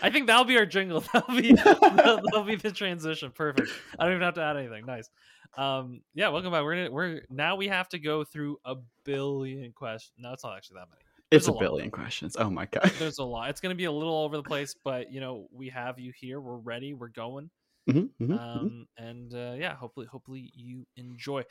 I 0.01 0.09
think 0.09 0.27
that'll 0.27 0.45
be 0.45 0.57
our 0.57 0.65
jingle. 0.65 1.01
That'll 1.13 1.35
be 1.35 1.51
that'll, 1.51 2.21
that'll 2.23 2.43
be 2.45 2.55
the 2.55 2.71
transition. 2.71 3.31
Perfect. 3.31 3.69
I 3.99 4.05
don't 4.05 4.13
even 4.13 4.23
have 4.23 4.35
to 4.35 4.41
add 4.41 4.55
anything. 4.55 4.85
Nice. 4.85 5.09
Um, 5.57 5.99
yeah, 6.15 6.29
welcome 6.29 6.51
back. 6.53 6.63
We're 6.63 6.75
gonna 6.75 6.91
we're 6.91 7.21
now 7.29 7.57
we 7.57 7.67
have 7.67 7.89
to 7.89 7.99
go 7.99 8.23
through 8.23 8.57
a 8.63 8.75
billion 9.03 9.73
questions. 9.73 10.13
No, 10.17 10.31
it's 10.31 10.45
not 10.45 10.55
actually 10.55 10.75
that 10.75 10.87
many. 10.89 11.03
It's 11.35 11.47
a 11.47 11.51
a 11.51 11.53
lot. 11.53 11.59
billion 11.61 11.91
questions. 11.91 12.35
Oh 12.39 12.49
my 12.49 12.65
god. 12.65 12.91
There's 12.99 13.19
a 13.19 13.23
lot. 13.23 13.49
It's 13.49 13.59
gonna 13.61 13.75
be 13.75 13.85
a 13.85 13.91
little 13.91 14.15
over 14.23 14.37
the 14.37 14.43
place, 14.43 14.75
but 14.83 15.11
you 15.11 15.19
know 15.19 15.47
we 15.51 15.69
have 15.69 15.99
you 15.99 16.11
here. 16.15 16.39
We're 16.41 16.57
ready. 16.57 16.93
We're 16.93 17.07
going. 17.09 17.49
Mhm, 17.89 18.09
mhm, 18.21 18.27
mhm. 18.29 18.39
Um, 18.39 18.87
and 18.97 19.33
uh, 19.33 19.55
yeah, 19.57 19.75
hopefully, 19.75 20.05
hopefully 20.05 20.51
you 20.55 20.85
enjoy. 20.95 21.43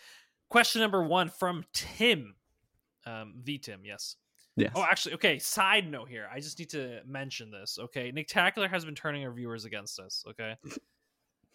Question 0.48 0.80
number 0.80 1.02
one 1.02 1.28
from 1.28 1.64
Tim, 1.72 2.34
um, 3.06 3.34
the 3.44 3.58
Tim, 3.58 3.80
yes. 3.84 4.16
yes. 4.56 4.72
Oh, 4.74 4.82
actually, 4.82 5.14
okay. 5.16 5.38
Side 5.38 5.90
note 5.90 6.08
here, 6.08 6.28
I 6.32 6.40
just 6.40 6.58
need 6.58 6.70
to 6.70 7.00
mention 7.06 7.50
this. 7.50 7.78
Okay, 7.78 8.10
Nick 8.12 8.28
Tackler 8.28 8.68
has 8.68 8.84
been 8.84 8.94
turning 8.94 9.26
our 9.26 9.32
viewers 9.32 9.64
against 9.66 9.98
us. 10.00 10.24
Okay, 10.28 10.54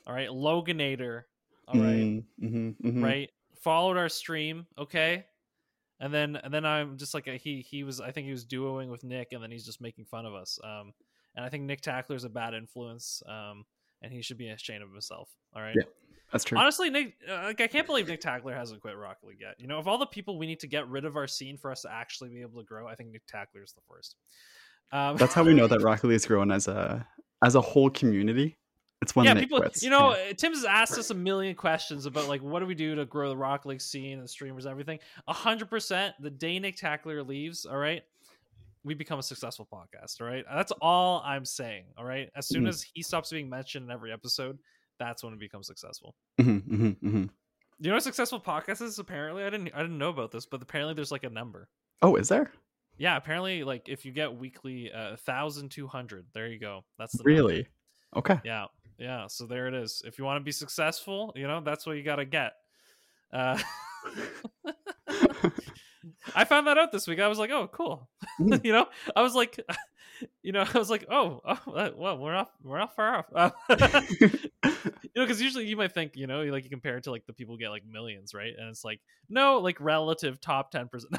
all 0.05 0.13
right, 0.13 0.29
Loganator, 0.29 1.23
all 1.67 1.79
right, 1.81 1.83
Mm, 1.83 2.23
mhm, 2.41 2.75
mhm. 2.83 3.03
right, 3.03 3.31
followed 3.59 3.97
our 3.97 4.09
stream. 4.09 4.65
Okay, 4.77 5.25
and 5.99 6.13
then 6.13 6.35
and 6.37 6.53
then 6.53 6.65
I'm 6.65 6.97
just 6.97 7.13
like 7.13 7.27
a, 7.27 7.37
he 7.37 7.61
he 7.61 7.83
was 7.83 7.99
I 8.01 8.11
think 8.11 8.25
he 8.25 8.31
was 8.31 8.45
duoing 8.45 8.89
with 8.89 9.03
Nick, 9.03 9.29
and 9.31 9.41
then 9.41 9.51
he's 9.51 9.65
just 9.65 9.81
making 9.81 10.05
fun 10.05 10.25
of 10.25 10.33
us. 10.33 10.59
Um, 10.63 10.93
and 11.35 11.45
I 11.45 11.49
think 11.49 11.63
Nick 11.63 11.81
Tackler's 11.81 12.23
a 12.23 12.29
bad 12.29 12.53
influence. 12.53 13.21
Um, 13.27 13.65
and 14.01 14.11
he 14.11 14.21
should 14.21 14.37
be 14.37 14.49
ashamed 14.49 14.83
of 14.83 14.91
himself. 14.91 15.29
All 15.55 15.61
right. 15.61 15.75
Yeah. 15.75 15.85
That's 16.31 16.43
true. 16.43 16.57
Honestly, 16.57 16.89
Nick, 16.89 17.13
uh, 17.29 17.43
like 17.45 17.61
I 17.61 17.67
can't 17.67 17.87
believe 17.87 18.07
Nick 18.07 18.19
Tackler 18.19 18.53
hasn't 18.53 18.81
quit 18.81 18.97
Rocket 18.97 19.25
League 19.25 19.39
yet. 19.39 19.55
You 19.59 19.67
know, 19.67 19.77
of 19.77 19.87
all 19.87 19.97
the 19.97 20.05
people 20.05 20.37
we 20.37 20.45
need 20.45 20.59
to 20.59 20.67
get 20.67 20.87
rid 20.89 21.05
of 21.05 21.15
our 21.15 21.27
scene 21.27 21.57
for 21.57 21.71
us 21.71 21.83
to 21.83 21.91
actually 21.91 22.29
be 22.29 22.41
able 22.41 22.59
to 22.59 22.65
grow, 22.65 22.85
I 22.85 22.95
think 22.95 23.11
Nick 23.11 23.25
Tackler 23.27 23.63
is 23.63 23.71
the 23.71 23.81
first. 23.89 24.15
Um, 24.91 25.15
That's 25.15 25.33
how 25.33 25.43
we 25.43 25.53
know 25.53 25.67
that 25.67 25.81
Rocket 25.83 26.07
League 26.07 26.17
is 26.17 26.25
growing 26.25 26.51
as 26.51 26.67
a 26.67 27.07
as 27.43 27.55
a 27.55 27.61
whole 27.61 27.89
community. 27.89 28.57
It's 29.01 29.15
when 29.15 29.25
yeah, 29.25 29.35
people. 29.35 29.59
quits. 29.59 29.83
You 29.83 29.89
know, 29.91 30.15
Yeah. 30.15 30.31
uh 30.31 30.33
Tim's 30.33 30.65
asked 30.65 30.97
us 30.97 31.11
a 31.11 31.13
million 31.13 31.55
questions 31.55 32.05
about 32.05 32.27
like 32.27 32.41
what 32.41 32.59
do 32.61 32.65
we 32.65 32.75
do 32.75 32.95
to 32.95 33.05
grow 33.05 33.29
the 33.29 33.37
Rock 33.37 33.65
League 33.65 33.81
scene 33.81 34.19
and 34.19 34.29
streamers, 34.29 34.65
and 34.65 34.71
everything. 34.71 34.99
A 35.27 35.33
hundred 35.33 35.69
percent. 35.69 36.15
The 36.19 36.29
day 36.31 36.57
Nick 36.59 36.77
Tackler 36.77 37.21
leaves, 37.23 37.65
all 37.65 37.77
right, 37.77 38.01
we 38.83 38.93
become 38.95 39.19
a 39.19 39.23
successful 39.23 39.67
podcast. 39.71 40.19
All 40.19 40.27
right, 40.27 40.43
that's 40.51 40.71
all 40.81 41.21
I'm 41.23 41.45
saying. 41.45 41.85
All 41.97 42.05
right, 42.05 42.29
as 42.35 42.47
soon 42.47 42.63
Mhm. 42.63 42.69
as 42.69 42.81
he 42.81 43.03
stops 43.03 43.29
being 43.29 43.49
mentioned 43.49 43.85
in 43.85 43.91
every 43.91 44.11
episode, 44.11 44.57
that's 44.99 45.23
when 45.23 45.31
it 45.33 45.39
becomes 45.39 45.67
successful. 45.67 46.15
Mhm, 46.39 46.61
mhm, 46.63 46.99
mhm. 47.01 47.29
You 47.79 47.89
know 47.89 47.93
what 47.93 48.03
successful 48.03 48.39
podcast 48.39 48.81
is? 48.81 48.97
Apparently, 48.97 49.43
I 49.43 49.51
didn't 49.51 49.71
I 49.75 49.83
didn't 49.83 49.99
know 49.99 50.09
about 50.09 50.31
this, 50.31 50.47
but 50.47 50.61
apparently 50.63 50.95
there's 50.95 51.11
like 51.11 51.23
a 51.23 51.29
number. 51.29 51.69
Oh, 52.01 52.15
is 52.15 52.29
there 52.29 52.51
Yeah, 52.97 53.15
apparently 53.15 53.63
like 53.63 53.87
if 53.89 54.05
you 54.05 54.11
get 54.11 54.33
weekly 54.35 54.91
uh 54.91 55.17
thousand 55.17 55.69
two 55.69 55.85
hundred, 55.85 56.25
there 56.33 56.47
you 56.47 56.57
go. 56.57 56.83
That's 56.97 57.11
the 57.13 57.19
number. 57.19 57.29
really? 57.29 57.67
Okay. 58.15 58.39
Yeah. 58.43 58.65
Yeah. 58.97 59.27
So 59.27 59.45
there 59.45 59.67
it 59.67 59.73
is. 59.73 60.01
If 60.05 60.17
you 60.17 60.25
want 60.25 60.39
to 60.39 60.43
be 60.43 60.51
successful, 60.51 61.31
you 61.35 61.47
know, 61.47 61.61
that's 61.61 61.85
what 61.85 61.97
you 61.97 62.03
gotta 62.03 62.25
get. 62.25 62.53
Uh 63.31 63.57
I 66.35 66.43
found 66.45 66.67
that 66.67 66.77
out 66.77 66.91
this 66.91 67.07
week. 67.07 67.19
I 67.19 67.27
was 67.27 67.39
like, 67.39 67.51
oh, 67.51 67.67
cool. 67.71 68.09
Mm. 68.39 68.63
you 68.63 68.71
know, 68.71 68.85
I 69.15 69.23
was 69.23 69.33
like, 69.33 69.59
you 70.43 70.51
know, 70.51 70.63
I 70.71 70.77
was 70.77 70.91
like, 70.91 71.07
oh, 71.09 71.41
oh 71.43 71.71
uh, 71.73 71.89
well, 71.97 72.19
we're 72.19 72.33
not, 72.33 72.51
we're 72.63 72.77
not 72.77 72.95
far 72.95 73.15
off. 73.15 73.25
Uh, 73.33 73.49
you 74.21 74.29
know, 75.15 75.23
because 75.25 75.41
usually 75.41 75.65
you 75.65 75.75
might 75.75 75.91
think, 75.91 76.15
you 76.15 76.27
know, 76.27 76.43
like 76.43 76.63
you 76.63 76.69
compare 76.69 76.97
it 76.97 77.05
to 77.05 77.11
like 77.11 77.25
the 77.25 77.33
people 77.33 77.57
get 77.57 77.69
like 77.69 77.83
millions, 77.83 78.35
right? 78.35 78.53
And 78.55 78.69
it's 78.69 78.85
like, 78.85 79.01
no, 79.27 79.57
like 79.57 79.81
relative 79.81 80.39
top 80.39 80.69
ten 80.69 80.87
percent, 80.87 81.15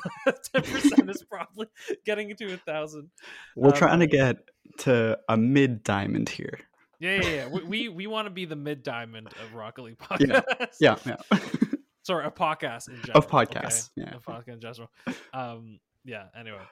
ten 0.54 0.62
percent 0.62 1.10
is 1.10 1.24
probably 1.24 1.66
getting 2.06 2.36
to 2.36 2.54
a 2.54 2.56
thousand. 2.58 3.10
We're 3.56 3.70
Um, 3.70 3.74
trying 3.74 3.98
to 3.98 4.06
get 4.06 4.36
to 4.78 5.18
a 5.28 5.36
mid 5.36 5.82
diamond 5.82 6.28
here. 6.28 6.60
Yeah, 7.00 7.20
yeah, 7.22 7.28
yeah. 7.28 7.46
we 7.48 7.62
we, 7.62 7.88
we 7.88 8.06
want 8.06 8.26
to 8.26 8.30
be 8.30 8.44
the 8.44 8.56
mid 8.56 8.82
diamond 8.82 9.28
of 9.28 9.54
Rocket 9.54 9.82
League 9.82 9.98
podcast. 10.02 10.42
Yeah. 10.80 10.96
Yeah, 11.06 11.16
yeah. 11.32 11.38
sorry, 12.02 12.26
a 12.26 12.30
podcast 12.30 12.88
in 12.88 12.96
general. 13.02 13.18
Of 13.18 13.28
podcasts, 13.28 13.90
okay? 13.98 14.08
yeah. 14.10 14.16
a 14.16 14.20
podcast 14.20 14.48
in 14.48 14.60
general. 14.60 14.90
Um, 15.32 15.78
yeah. 16.04 16.24
Anyway, 16.36 16.62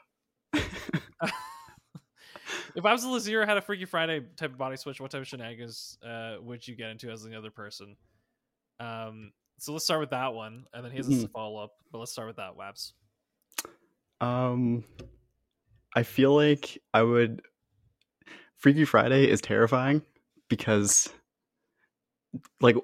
if 2.74 2.84
I 2.84 2.92
was 2.92 3.04
a 3.04 3.08
Lazier 3.08 3.46
had 3.46 3.56
a 3.56 3.60
Freaky 3.60 3.84
Friday 3.84 4.20
type 4.36 4.52
of 4.52 4.58
body 4.58 4.76
switch, 4.76 5.00
what 5.00 5.10
type 5.10 5.20
of 5.20 5.28
shenanigans 5.28 5.98
uh, 6.06 6.36
would 6.40 6.66
you 6.66 6.74
get 6.76 6.90
into 6.90 7.10
as 7.10 7.22
the 7.22 7.36
other 7.36 7.50
person? 7.50 7.96
Um, 8.80 9.32
so 9.58 9.72
let's 9.72 9.84
start 9.84 10.00
with 10.00 10.10
that 10.10 10.34
one, 10.34 10.64
and 10.74 10.84
then 10.84 10.90
he 10.90 10.98
has 10.98 11.08
a 11.08 11.12
Mhm. 11.12 11.30
follow 11.32 11.62
up. 11.62 11.72
But 11.90 11.98
let's 11.98 12.12
start 12.12 12.28
with 12.28 12.36
that, 12.36 12.56
Wabs. 12.56 12.92
Um, 14.20 14.84
I 15.94 16.02
feel 16.02 16.34
like 16.34 16.78
I 16.92 17.02
would. 17.02 17.42
Freaky 18.56 18.84
Friday 18.84 19.28
is 19.28 19.40
terrifying 19.40 20.02
because, 20.48 21.08
like, 22.60 22.76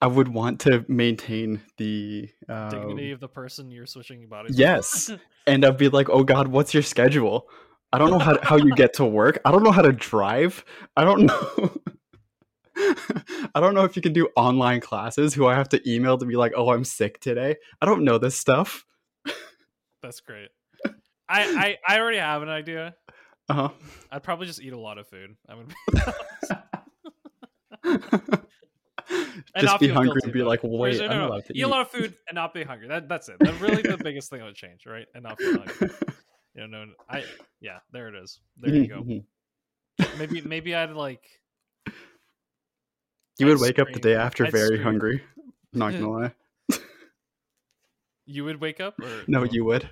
I 0.00 0.06
would 0.06 0.28
want 0.28 0.60
to 0.60 0.84
maintain 0.88 1.62
the 1.78 2.28
um, 2.48 2.70
Dignity 2.70 3.12
of 3.12 3.20
the 3.20 3.28
person 3.28 3.70
you're 3.70 3.86
switching 3.86 4.26
bodies. 4.28 4.58
Yes, 4.58 5.10
and 5.46 5.64
I'd 5.64 5.78
be 5.78 5.88
like, 5.88 6.08
"Oh 6.10 6.24
God, 6.24 6.48
what's 6.48 6.74
your 6.74 6.82
schedule? 6.82 7.48
I 7.92 7.98
don't 7.98 8.10
know 8.10 8.18
how 8.18 8.38
how 8.42 8.56
you 8.56 8.74
get 8.74 8.94
to 8.94 9.04
work. 9.04 9.38
I 9.44 9.50
don't 9.50 9.62
know 9.62 9.70
how 9.70 9.82
to 9.82 9.92
drive. 9.92 10.64
I 10.96 11.04
don't 11.04 11.22
know." 11.22 11.80
I 13.54 13.60
don't 13.60 13.74
know 13.74 13.84
if 13.84 13.96
you 13.96 14.02
can 14.02 14.12
do 14.12 14.28
online 14.36 14.80
classes. 14.80 15.32
Who 15.32 15.46
I 15.46 15.54
have 15.54 15.70
to 15.70 15.90
email 15.90 16.18
to 16.18 16.26
be 16.26 16.36
like, 16.36 16.52
"Oh, 16.54 16.70
I'm 16.70 16.84
sick 16.84 17.20
today." 17.20 17.56
I 17.80 17.86
don't 17.86 18.04
know 18.04 18.18
this 18.18 18.36
stuff. 18.36 18.84
That's 20.02 20.20
great. 20.20 20.50
I, 21.28 21.76
I 21.88 21.94
I 21.94 21.98
already 21.98 22.18
have 22.18 22.42
an 22.42 22.48
idea. 22.48 22.94
Uh 23.48 23.54
huh. 23.54 23.68
I'd 24.10 24.22
probably 24.22 24.46
just 24.46 24.60
eat 24.60 24.72
a 24.72 24.78
lot 24.78 24.98
of 24.98 25.08
food. 25.08 25.36
I 25.48 25.54
would 25.54 25.72
and 25.92 26.58
just 27.86 29.64
not 29.64 29.80
be 29.80 29.88
hungry 29.88 30.20
and 30.24 30.32
be 30.32 30.42
like, 30.42 30.64
it. 30.64 30.70
wait, 30.70 30.98
No, 30.98 31.04
I'm 31.04 31.10
no, 31.10 31.18
no. 31.18 31.28
allowed 31.32 31.44
to 31.46 31.52
eat 31.52 31.58
eat. 31.58 31.62
a 31.62 31.68
lot 31.68 31.80
of 31.82 31.90
food 31.90 32.14
and 32.28 32.34
not 32.34 32.52
be 32.54 32.64
hungry. 32.64 32.88
That 32.88 33.08
that's 33.08 33.28
it. 33.28 33.36
That's 33.40 33.60
really 33.60 33.82
the 33.82 33.96
biggest 34.02 34.30
thing 34.30 34.40
that 34.40 34.46
would 34.46 34.54
change, 34.56 34.86
right? 34.86 35.06
And 35.14 35.22
not 35.24 35.38
feel 35.38 35.58
hungry. 35.64 35.90
You 36.54 36.66
know, 36.68 36.84
no, 36.84 36.92
I 37.08 37.24
yeah, 37.60 37.78
there 37.92 38.08
it 38.08 38.14
is. 38.14 38.40
There 38.58 38.74
you 38.74 38.86
go. 38.88 39.02
Mhm. 39.02 39.24
Maybe 40.18 40.40
maybe 40.42 40.74
I'd 40.74 40.90
like 40.92 41.22
You 43.38 43.46
would 43.46 43.60
wake 43.60 43.78
up 43.78 43.88
the 43.92 44.00
day 44.00 44.14
after 44.14 44.46
I'd 44.46 44.52
very 44.52 44.66
scream. 44.78 44.82
hungry. 44.82 45.22
Not 45.72 45.92
gonna 45.92 46.10
lie. 46.70 46.78
you 48.24 48.44
would 48.44 48.60
wake 48.60 48.80
up 48.80 48.98
or 49.00 49.22
No, 49.28 49.44
you 49.44 49.64
would. 49.64 49.88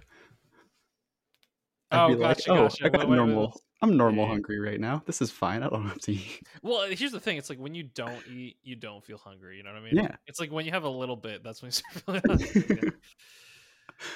I'd 1.91 2.05
Oh, 2.05 2.09
be 2.09 2.15
like, 2.17 2.39
oh, 2.49 2.63
gotcha. 2.69 2.87
I 2.87 2.89
got 2.89 3.09
wait, 3.09 3.17
normal. 3.17 3.61
I'm 3.85 3.97
normal 3.97 4.27
hungry 4.27 4.59
right 4.59 4.81
now. 4.81 5.03
This 5.07 5.21
is 5.21 5.31
fine. 5.31 5.63
I 5.63 5.69
don't 5.69 5.87
have 5.89 5.99
to 6.01 6.13
eat. 6.13 6.41
Well, 6.63 6.87
here's 6.91 7.13
the 7.13 7.21
thing. 7.21 7.37
It's 7.37 7.51
like 7.51 7.59
when 7.59 7.75
you 7.75 7.83
don't 7.83 8.27
eat, 8.27 8.57
you 8.63 8.77
don't 8.77 9.05
feel 9.05 9.19
hungry. 9.19 9.59
You 9.59 9.63
know 9.63 9.73
what 9.73 9.81
I 9.81 9.85
mean? 9.85 9.97
Yeah. 9.97 10.17
It's 10.27 10.41
like 10.41 10.51
when 10.51 10.65
you 10.65 10.73
have 10.73 10.85
a 10.85 10.89
little 10.89 11.17
bit, 11.17 11.45
that's 11.45 11.61
when 11.61 11.69
you 11.69 11.73
start 11.73 12.03
feeling 12.05 12.23
hungry. 12.29 12.93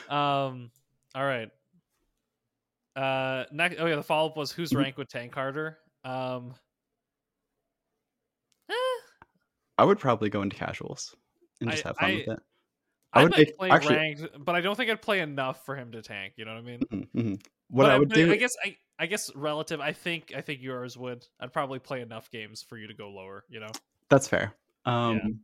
Um. 0.08 0.70
All 1.14 1.24
right. 1.24 1.50
Uh. 2.96 3.44
Next. 3.52 3.76
Oh 3.78 3.86
yeah. 3.86 3.96
The 3.96 4.02
follow 4.02 4.30
up 4.30 4.36
was 4.36 4.50
whose 4.50 4.70
Mhm. 4.72 4.78
rank 4.78 4.96
would 4.98 5.08
tank 5.08 5.32
Carter. 5.32 5.78
Um. 6.04 6.54
eh, 8.70 8.74
I 9.76 9.84
would 9.84 9.98
probably 9.98 10.30
go 10.30 10.42
into 10.42 10.56
casuals 10.56 11.14
and 11.60 11.70
just 11.70 11.84
I- 11.84 11.88
have 11.90 11.96
fun 11.96 12.10
I- 12.10 12.14
with 12.14 12.28
it. 12.28 12.38
I 13.12 13.20
I, 13.20 13.22
would 13.24 13.32
make- 13.36 13.56
play 13.56 13.70
actually- 13.70 13.96
ranked, 13.96 14.22
but 14.38 14.54
I 14.54 14.60
don't 14.60 14.76
think 14.76 14.90
I'd 14.90 15.00
play 15.00 15.20
enough 15.20 15.64
for 15.64 15.74
him 15.76 15.92
to 15.92 16.02
tank. 16.02 16.34
You 16.36 16.44
know 16.44 16.52
what 16.52 16.58
I 16.58 16.62
mean? 16.62 16.80
Mhm, 16.92 17.08
mhm. 17.14 17.42
What 17.68 17.84
But 17.84 17.90
I 17.92 17.98
would 17.98 18.10
do, 18.10 18.30
I 18.32 18.36
guess 18.36 18.54
I. 18.64 18.76
I 18.98 19.06
guess 19.06 19.34
relative. 19.34 19.80
I 19.80 19.92
think. 19.92 20.32
I 20.36 20.40
think 20.40 20.60
yours 20.62 20.96
would. 20.96 21.26
I'd 21.40 21.52
probably 21.52 21.78
play 21.78 22.00
enough 22.00 22.30
games 22.30 22.62
for 22.62 22.76
you 22.76 22.88
to 22.88 22.94
go 22.94 23.10
lower. 23.10 23.44
You 23.48 23.60
know. 23.60 23.70
that's 24.10 24.26
fair. 24.28 24.54
Um, 24.84 25.40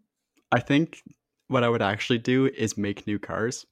I 0.51 0.61
think 0.61 1.03
what 1.49 1.65
I 1.65 1.69
would 1.69 1.83
actually 1.83 2.19
do 2.19 2.47
is 2.47 2.77
make 2.79 3.07
new 3.07 3.19
cars. 3.19 3.67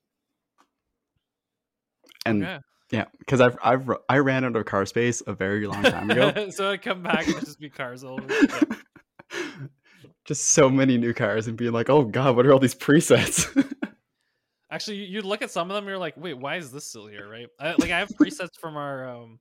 And 2.27 2.45
Okay. 2.45 2.59
yeah, 2.90 3.05
because 3.18 3.40
I've 3.40 3.57
I've 3.62 3.90
I 4.09 4.18
ran 4.18 4.45
out 4.45 4.55
of 4.57 4.64
car 4.66 4.87
space 4.87 5.23
a 5.27 5.33
very 5.33 5.66
long 5.66 5.83
time 5.83 6.11
ago. 6.11 6.51
so 6.51 6.71
I 6.71 6.77
come 6.77 7.03
back 7.03 7.27
and 7.27 7.40
just 7.40 7.59
be 7.59 7.71
cars 7.71 8.05
all 8.05 8.21
over. 8.21 8.33
Yeah. 8.33 9.40
just 10.25 10.51
so 10.51 10.68
many 10.71 10.99
new 10.99 11.12
cars 11.12 11.49
and 11.49 11.57
being 11.57 11.73
like, 11.73 11.90
oh 11.90 12.05
god, 12.05 12.37
what 12.37 12.47
are 12.47 12.53
all 12.53 12.59
these 12.61 12.75
presets? 12.75 13.49
Actually, 14.73 14.97
you- 14.99 15.07
you'd 15.17 15.25
look 15.25 15.43
at 15.43 15.51
some 15.51 15.71
of 15.71 15.75
them, 15.75 15.87
you're 15.87 15.99
like, 15.99 16.17
wait, 16.17 16.35
why 16.35 16.57
is 16.57 16.73
this 16.73 16.87
still 16.87 17.07
here? 17.07 17.29
Right? 17.29 17.47
I, 17.61 17.73
like 17.73 17.91
I 17.91 17.99
have 17.99 18.09
presets 18.21 18.59
from 18.59 18.77
our 18.77 19.09
um 19.09 19.39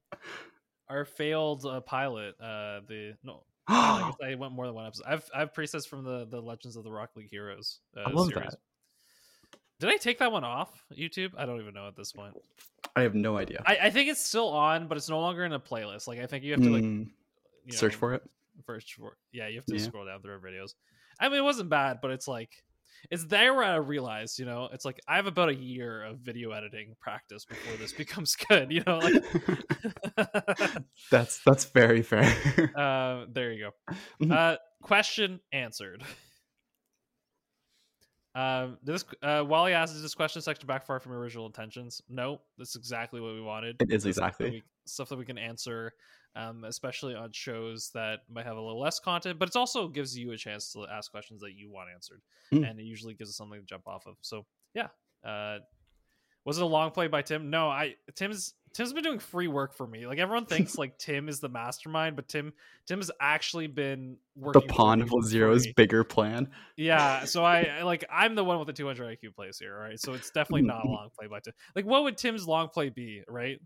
our 0.90 1.06
failed 1.06 1.66
uh, 1.66 1.80
pilot. 1.82 2.36
Uh, 2.40 2.82
the 2.88 3.14
no, 3.24 3.44
I 3.68 4.12
guess 4.22 4.30
I 4.32 4.36
went 4.36 4.52
more 4.54 4.66
than 4.68 4.76
one 4.76 4.86
episode. 4.88 5.06
I've 5.08 5.28
I 5.34 5.40
have 5.40 5.54
presets 5.54 5.88
from 5.88 6.04
the 6.04 6.26
the 6.30 6.42
Legends 6.42 6.76
of 6.76 6.84
the 6.84 6.92
Rock 6.92 7.12
League 7.16 7.30
Heroes. 7.32 7.80
Uh, 7.96 8.02
I 8.02 8.12
love 8.12 8.28
series. 8.28 8.50
that. 8.52 8.60
Did 9.80 9.90
I 9.90 9.98
take 9.98 10.20
that 10.20 10.32
one 10.32 10.44
off 10.44 10.84
YouTube? 10.96 11.32
I 11.38 11.46
don't 11.46 11.60
even 11.60 11.74
know 11.74 11.88
at 11.88 11.96
this 11.96 12.12
point. 12.12 12.36
I 12.96 13.02
have 13.02 13.16
no 13.16 13.38
idea. 13.38 13.64
I, 13.66 13.78
I 13.84 13.90
think 13.90 14.10
it's 14.10 14.24
still 14.24 14.50
on, 14.50 14.88
but 14.88 14.98
it's 14.98 15.10
no 15.10 15.20
longer 15.20 15.44
in 15.46 15.54
a 15.54 15.60
playlist. 15.60 16.08
Like 16.08 16.20
I 16.20 16.28
think 16.28 16.44
you 16.44 16.52
have 16.52 16.62
to 16.62 16.70
like 16.70 16.84
Mm, 16.84 17.08
you 17.66 17.74
search 17.74 17.96
for 17.96 18.14
it. 18.14 18.22
First, 18.66 18.94
for, 18.94 19.18
yeah, 19.32 19.48
you 19.48 19.56
have 19.56 19.66
to 19.68 19.76
Yeah. 19.78 19.82
scroll 19.82 20.06
down 20.06 20.22
through 20.22 20.34
our 20.34 20.40
videos. 20.40 20.74
I 21.20 21.30
mean, 21.30 21.38
it 21.40 21.44
wasn't 21.44 21.70
bad, 21.70 22.00
but 22.02 22.12
it's 22.12 22.28
like 22.28 22.52
it's 23.10 23.26
there 23.26 23.54
where 23.54 23.64
I 23.64 23.76
realized, 23.76 24.40
you 24.40 24.46
know, 24.46 24.70
it's 24.72 24.86
like 24.86 25.00
I 25.08 25.16
have 25.16 25.28
about 25.28 25.50
a 25.50 25.56
year 25.56 26.04
of 26.04 26.20
video 26.20 26.52
editing 26.52 26.96
practice 27.02 27.46
before 27.46 27.76
this 27.78 27.94
becomes 27.94 28.36
good. 28.50 28.72
You 28.72 28.84
know, 28.86 29.00
like 29.00 29.14
that's 31.12 31.42
that's 31.46 31.66
very 31.66 32.02
fair. 32.02 32.34
uh, 32.76 33.26
there 33.32 33.52
you 33.52 33.66
go. 33.66 33.96
Mhm. 34.26 34.32
Uh, 34.32 34.58
question 34.84 35.40
answered. 35.52 36.04
Um, 38.34 38.78
this 38.84 39.04
uh, 39.22 39.44
Wally 39.46 39.74
asks, 39.74 39.96
"Is 39.96 40.02
this 40.02 40.16
question 40.16 40.42
section 40.42 40.66
back 40.68 40.86
far 40.86 41.00
from 41.00 41.12
your 41.12 41.20
original 41.22 41.46
intentions?" 41.46 42.02
No, 42.08 42.42
that's 42.58 42.76
exactly 42.76 43.20
what 43.20 43.34
we 43.34 43.42
wanted. 43.42 43.76
It 43.82 43.92
is 43.92 44.04
Stuff 44.04 44.16
that 44.16 44.22
exactly. 44.24 44.50
we- 44.52 44.64
stuff 44.86 45.10
that 45.10 45.18
we 45.18 45.26
can 45.26 45.38
answer, 45.38 45.94
um, 46.36 46.64
especially 46.64 47.14
on 47.14 47.32
shows 47.34 47.92
that 47.94 48.22
might 48.30 48.46
have 48.46 48.58
a 48.58 48.62
little 48.62 48.80
less 48.80 49.00
content, 49.00 49.38
but 49.38 49.48
it 49.50 49.56
also 49.56 49.88
gives 49.88 50.18
you 50.18 50.32
a 50.32 50.38
chance 50.38 50.72
to 50.74 50.86
ask 50.88 51.12
questions 51.12 51.42
that 51.42 51.54
you 51.54 51.70
want 51.70 51.90
answered, 51.94 52.22
Mm. 52.52 52.70
and 52.70 52.80
it 52.80 52.84
usually 52.84 53.14
gives 53.14 53.30
us 53.30 53.36
something 53.36 53.60
to 53.60 53.66
jump 53.66 53.88
off 53.88 54.08
of. 54.08 54.16
So 54.22 54.46
yeah, 54.74 54.88
uh, 55.24 55.60
was 56.46 56.58
it 56.58 56.64
a 56.64 56.68
long 56.68 56.90
play 56.92 57.08
by 57.08 57.22
Tim? 57.22 57.50
No, 57.50 57.70
I 57.70 57.96
Tim's 58.16 58.56
Tim's 58.74 58.94
been 58.94 59.04
doing 59.04 59.20
free 59.20 59.48
work 59.48 59.74
for 59.74 59.86
me. 59.86 60.08
Like 60.08 60.18
everyone 60.20 60.46
thinks 60.46 60.78
like 60.78 60.98
Tim 60.98 61.28
is 61.28 61.40
the 61.40 61.50
mastermind, 61.50 62.16
but 62.16 62.28
Tim 62.28 62.54
Tim 62.86 63.00
has 63.00 63.12
actually 63.20 63.68
been 63.68 64.18
the 64.36 64.42
working. 64.42 64.62
for 64.62 64.68
pawn 64.68 65.02
of 65.02 65.12
Zero's 65.26 65.68
bigger 65.76 66.04
plan. 66.04 66.50
Yeah, 66.78 67.26
so 67.26 67.44
I, 67.44 67.64
I 67.64 67.84
like 67.84 68.06
I'm 68.10 68.36
the 68.36 68.44
one 68.44 68.60
with 68.60 68.68
the 68.68 68.74
200 68.74 69.18
IQ 69.18 69.36
plays 69.36 69.60
here, 69.60 69.78
right? 69.78 70.00
So 70.00 70.14
it's 70.14 70.32
definitely 70.32 70.64
not 70.64 70.86
a 70.86 70.88
long 70.88 71.10
play 71.18 71.28
by 71.28 71.40
Tim. 71.40 71.54
Like, 71.76 71.86
what 71.86 72.04
would 72.04 72.18
Tim's 72.18 72.48
long 72.48 72.70
play 72.70 72.90
be, 72.90 73.24
right? 73.28 73.60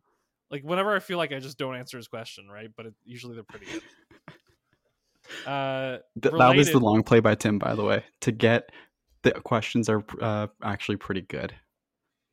Like, 0.49 0.63
whenever 0.63 0.95
I 0.95 0.99
feel 0.99 1.17
like 1.17 1.31
I 1.31 1.39
just 1.39 1.57
don't 1.57 1.75
answer 1.75 1.97
his 1.97 2.07
question, 2.07 2.47
right? 2.47 2.69
But 2.75 2.87
it, 2.87 2.93
usually 3.03 3.35
they're 3.35 3.43
pretty 3.43 3.67
good. 3.67 3.81
Uh, 5.45 5.97
Th- 6.21 6.35
that 6.35 6.55
was 6.55 6.71
the 6.71 6.79
long 6.79 7.01
play 7.01 7.19
by 7.19 7.33
Tim, 7.33 7.57
by 7.57 7.73
the 7.73 7.83
way. 7.83 8.03
To 8.21 8.31
get 8.31 8.71
the 9.23 9.31
questions 9.31 9.89
are 9.89 10.03
uh, 10.21 10.47
actually 10.63 10.97
pretty 10.97 11.21
good. 11.21 11.51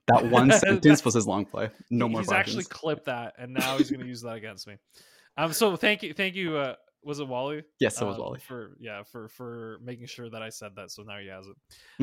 That 0.09 0.27
one 0.31 0.51
sentence 0.51 1.05
was 1.05 1.15
his 1.15 1.27
long 1.27 1.45
play. 1.45 1.71
No 1.91 2.09
more 2.09 2.21
He's 2.21 2.33
actually 2.33 2.65
clipped 2.65 3.07
that, 3.07 3.35
and 3.39 3.53
now 3.55 3.79
he's 3.79 3.91
going 3.91 4.01
to 4.01 4.07
use 4.07 4.23
that 4.23 4.37
against 4.37 4.67
me. 4.67 4.77
Um, 5.37 5.53
so 5.53 5.77
thank 5.77 6.03
you, 6.03 6.13
thank 6.13 6.35
you. 6.35 6.57
Uh, 6.57 6.75
was 7.05 7.19
it 7.19 7.27
Wally? 7.27 7.65
yes, 7.81 7.99
that 7.99 8.05
was 8.07 8.15
um, 8.17 8.23
Wally. 8.23 8.39
for 8.41 8.77
yeah 8.79 9.03
for 9.03 9.29
for 9.29 9.79
making 9.83 10.07
sure 10.07 10.31
that 10.31 10.41
I 10.43 10.51
said 10.51 10.73
that. 10.77 10.91
So 10.91 11.03
now 11.03 11.19
he 11.19 11.27
has 11.29 11.47
it. 11.47 11.57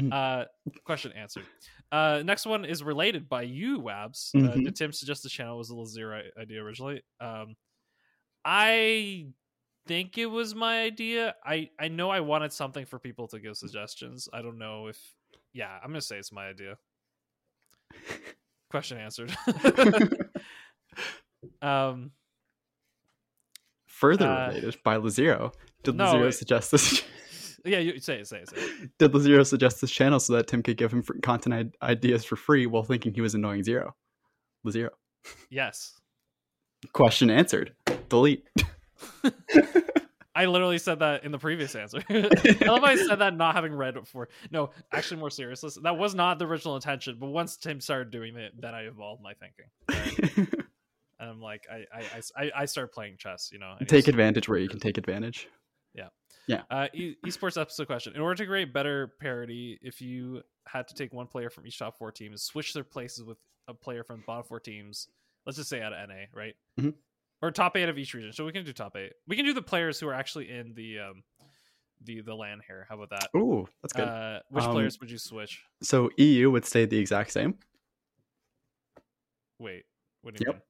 Mhm. 0.04 0.14
Uh, 0.14 0.46
question 0.84 1.14
answered. 1.14 1.46
Uh, 1.92 2.22
next 2.26 2.46
one 2.46 2.66
is 2.66 2.84
related 2.84 3.30
by 3.30 3.44
you, 3.44 3.80
Wabs. 3.80 4.32
Uh, 4.36 4.54
Mhm. 4.54 4.66
did 4.66 4.76
Tim 4.76 4.92
suggest 4.92 5.24
the 5.24 5.30
channel 5.30 5.58
was 5.58 5.70
a 5.70 5.74
Lazira 5.74 6.24
idea 6.38 6.62
originally? 6.62 7.02
Um, 7.22 7.56
I 8.44 9.28
think 9.88 10.18
it 10.18 10.26
was 10.26 10.54
my 10.56 10.82
idea. 10.82 11.36
I 11.46 11.70
I 11.80 11.88
know 11.88 12.10
I 12.10 12.20
wanted 12.20 12.52
something 12.54 12.86
for 12.86 13.00
people 13.00 13.28
to 13.30 13.40
give 13.40 13.58
suggestions. 13.58 14.28
I 14.34 14.42
don't 14.42 14.58
know 14.58 14.88
if 14.88 14.98
yeah. 15.54 15.78
I'm 15.82 15.90
gonna 15.92 16.02
say 16.02 16.18
it's 16.18 16.32
my 16.32 16.48
idea. 16.50 16.78
Question 18.70 18.98
answered. 18.98 19.36
um, 21.62 22.12
Further 23.88 24.28
uh, 24.28 24.48
related 24.50 24.78
by 24.84 24.98
Lazero. 24.98 25.54
Did 25.84 25.96
no, 25.96 26.06
Lazero 26.06 26.34
suggest 26.34 26.72
this? 26.72 27.04
yeah, 27.66 27.80
you 27.80 28.00
say 28.00 28.20
it, 28.20 28.28
say 28.28 28.40
it, 28.40 28.50
say 28.50 28.56
it. 28.58 28.92
Did 28.98 29.12
Lazero 29.12 29.46
suggest 29.46 29.82
this 29.82 29.92
channel 29.92 30.20
so 30.20 30.34
that 30.34 30.48
Tim 30.48 30.64
could 30.64 30.78
give 30.78 30.94
him 30.94 31.04
content 31.22 31.76
ideas 31.82 32.24
for 32.24 32.36
free 32.36 32.66
while 32.66 32.84
thinking 32.84 33.14
he 33.14 33.22
was 33.22 33.36
annoying 33.36 33.64
Zero? 33.64 33.96
Lazero. 34.66 34.92
Yes. 35.50 36.00
Question 36.94 37.30
answered. 37.30 37.74
Delete. 38.08 38.48
I 40.40 40.46
literally 40.46 40.78
said 40.78 41.00
that 41.00 41.26
in 41.26 41.34
the 41.34 41.38
previous 41.38 41.76
answer. 41.76 42.02
I 42.10 42.66
love 42.66 42.84
I 42.86 42.96
said 42.96 43.18
that 43.20 43.36
not 43.36 43.56
having 43.56 43.74
read 43.74 43.98
it 43.98 44.04
before. 44.06 44.30
No, 44.52 44.70
actually, 44.94 45.20
more 45.20 45.30
serious. 45.30 45.62
Listen, 45.62 45.84
That 45.84 45.98
was 45.98 46.16
not 46.16 46.40
the 46.40 46.46
original 46.48 46.76
intention, 46.76 47.18
but 47.20 47.28
once 47.28 47.58
Tim 47.58 47.82
started 47.82 48.10
doing 48.10 48.38
it, 48.38 48.54
then 48.58 48.74
I 48.74 48.84
evolved 48.84 49.22
my 49.22 49.34
thinking. 49.34 49.66
Right? 49.90 50.48
And 51.22 51.30
I'm 51.30 51.42
like, 51.42 51.68
I, 51.70 51.84
I, 51.94 52.22
I- 52.46 52.52
I, 52.62 52.66
started 52.66 52.94
playing 52.94 53.18
chess. 53.18 53.50
You 53.52 53.60
know, 53.60 53.76
take 53.86 54.08
advantage 54.08 54.48
where 54.48 54.58
you 54.58 54.70
can 54.70 54.80
take 54.80 54.98
advantage. 54.98 55.50
Yeah, 55.94 56.08
yeah. 56.48 56.62
Uh, 56.72 56.88
e- 56.94 57.16
esports 57.26 57.60
episode 57.60 57.88
question: 57.88 58.14
In 58.16 58.22
order 58.22 58.36
to 58.36 58.46
create 58.46 58.72
better 58.74 59.12
parity, 59.20 59.78
if 59.82 60.00
you 60.00 60.44
had 60.66 60.88
to 60.88 60.94
take 60.94 61.12
one 61.12 61.28
player 61.28 61.50
from 61.50 61.68
each 61.68 61.78
top 61.78 61.98
four 61.98 62.14
teams, 62.14 62.44
switch 62.44 62.74
their 62.74 62.86
places 62.86 63.26
with 63.26 63.38
a 63.68 63.74
player 63.74 64.06
from 64.06 64.22
the 64.22 64.24
bottom 64.26 64.46
four 64.46 64.62
teams. 64.62 65.10
Let's 65.46 65.58
just 65.58 65.70
say 65.70 65.82
out 65.82 65.92
of 65.92 66.08
NA, 66.08 66.16
right? 66.34 66.56
Mhm. 66.80 66.94
Or 67.42 67.52
top 67.52 67.78
eight 67.78 67.88
of 67.88 67.98
each 67.98 68.14
region. 68.14 68.34
So 68.34 68.46
we 68.46 68.52
can 68.52 68.66
do 68.66 68.74
top 68.74 68.96
eight. 68.98 69.14
We 69.28 69.36
can 69.38 69.46
do 69.46 69.54
the 69.54 69.62
players 69.62 70.00
who 70.00 70.08
are 70.10 70.14
actually 70.14 70.50
in 70.52 70.74
the 70.74 71.00
um, 71.00 71.24
the 72.04 72.20
the 72.22 72.36
LAN 72.36 72.60
here. 72.68 72.86
How 72.90 72.96
about 73.02 73.10
that? 73.12 73.30
Ooh, 73.38 73.66
that's 73.82 73.94
good. 73.94 74.08
Uh, 74.08 74.40
which 74.50 74.64
Um, 74.66 74.72
players 74.74 75.00
would 75.00 75.10
you 75.10 75.18
switch? 75.18 75.64
so 75.82 76.10
EU 76.18 76.52
would 76.52 76.66
stay 76.66 76.86
the 76.86 76.98
exact 76.98 77.32
same. 77.32 77.58
Wait, 79.58 79.84
what 80.22 80.36
do 80.36 80.44
you 80.44 80.48
Yep. 80.48 80.56
mean? 80.56 80.62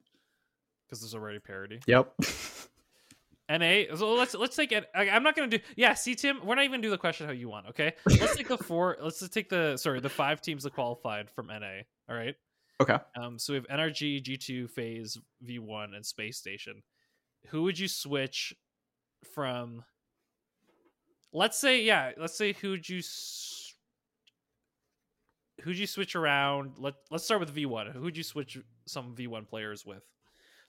Because 0.87 1.01
there's 1.01 1.13
already 1.15 1.39
parity. 1.39 1.79
Yep. 1.87 2.13
NA. 3.49 3.95
So 3.95 4.13
let's 4.13 4.35
let's 4.35 4.55
take 4.55 4.71
it. 4.71 4.87
I'm 4.93 5.23
not 5.23 5.35
gonna 5.35 5.47
do. 5.47 5.59
Yeah, 5.75 5.95
see, 5.95 6.13
Tim, 6.13 6.45
we're 6.45 6.53
not 6.55 6.65
even 6.65 6.81
do 6.81 6.91
the 6.91 6.97
question 6.99 7.25
how 7.25 7.31
you 7.33 7.49
want. 7.49 7.67
Okay, 7.69 7.93
let's 8.05 8.35
take 8.35 8.47
the 8.47 8.57
four. 8.59 8.95
Let's 9.01 9.19
just 9.19 9.33
take 9.33 9.49
the 9.49 9.75
sorry 9.77 9.99
the 10.01 10.09
five 10.09 10.39
teams 10.41 10.63
that 10.63 10.73
qualified 10.73 11.31
from 11.31 11.47
NA. 11.47 11.81
All 12.07 12.15
right. 12.15 12.35
Okay. 12.81 12.97
Um. 13.15 13.37
So 13.39 13.53
we 13.53 13.57
have 13.57 13.67
NRG, 13.67 14.21
G2, 14.23 14.69
FaZe, 14.69 15.17
V1, 15.45 15.95
and 15.95 16.05
Space 16.05 16.37
Station. 16.37 16.81
Who 17.47 17.63
would 17.63 17.77
you 17.79 17.87
switch 17.87 18.53
from? 19.33 19.83
Let's 21.33 21.57
say 21.59 21.83
yeah. 21.83 22.11
Let's 22.17 22.37
say 22.37 22.53
who'd 22.53 22.87
you. 22.87 22.99
S- 22.99 23.73
Who'd 25.63 25.77
you 25.77 25.87
switch 25.87 26.15
around? 26.15 26.77
Let 26.77 26.93
Let's 27.11 27.25
start 27.25 27.41
with 27.41 27.53
V1. 27.53 27.91
Who'd 27.93 28.15
you 28.15 28.23
switch 28.23 28.57
some 28.87 29.13
V1 29.15 29.45
players 29.47 29.85
with? 29.85 30.03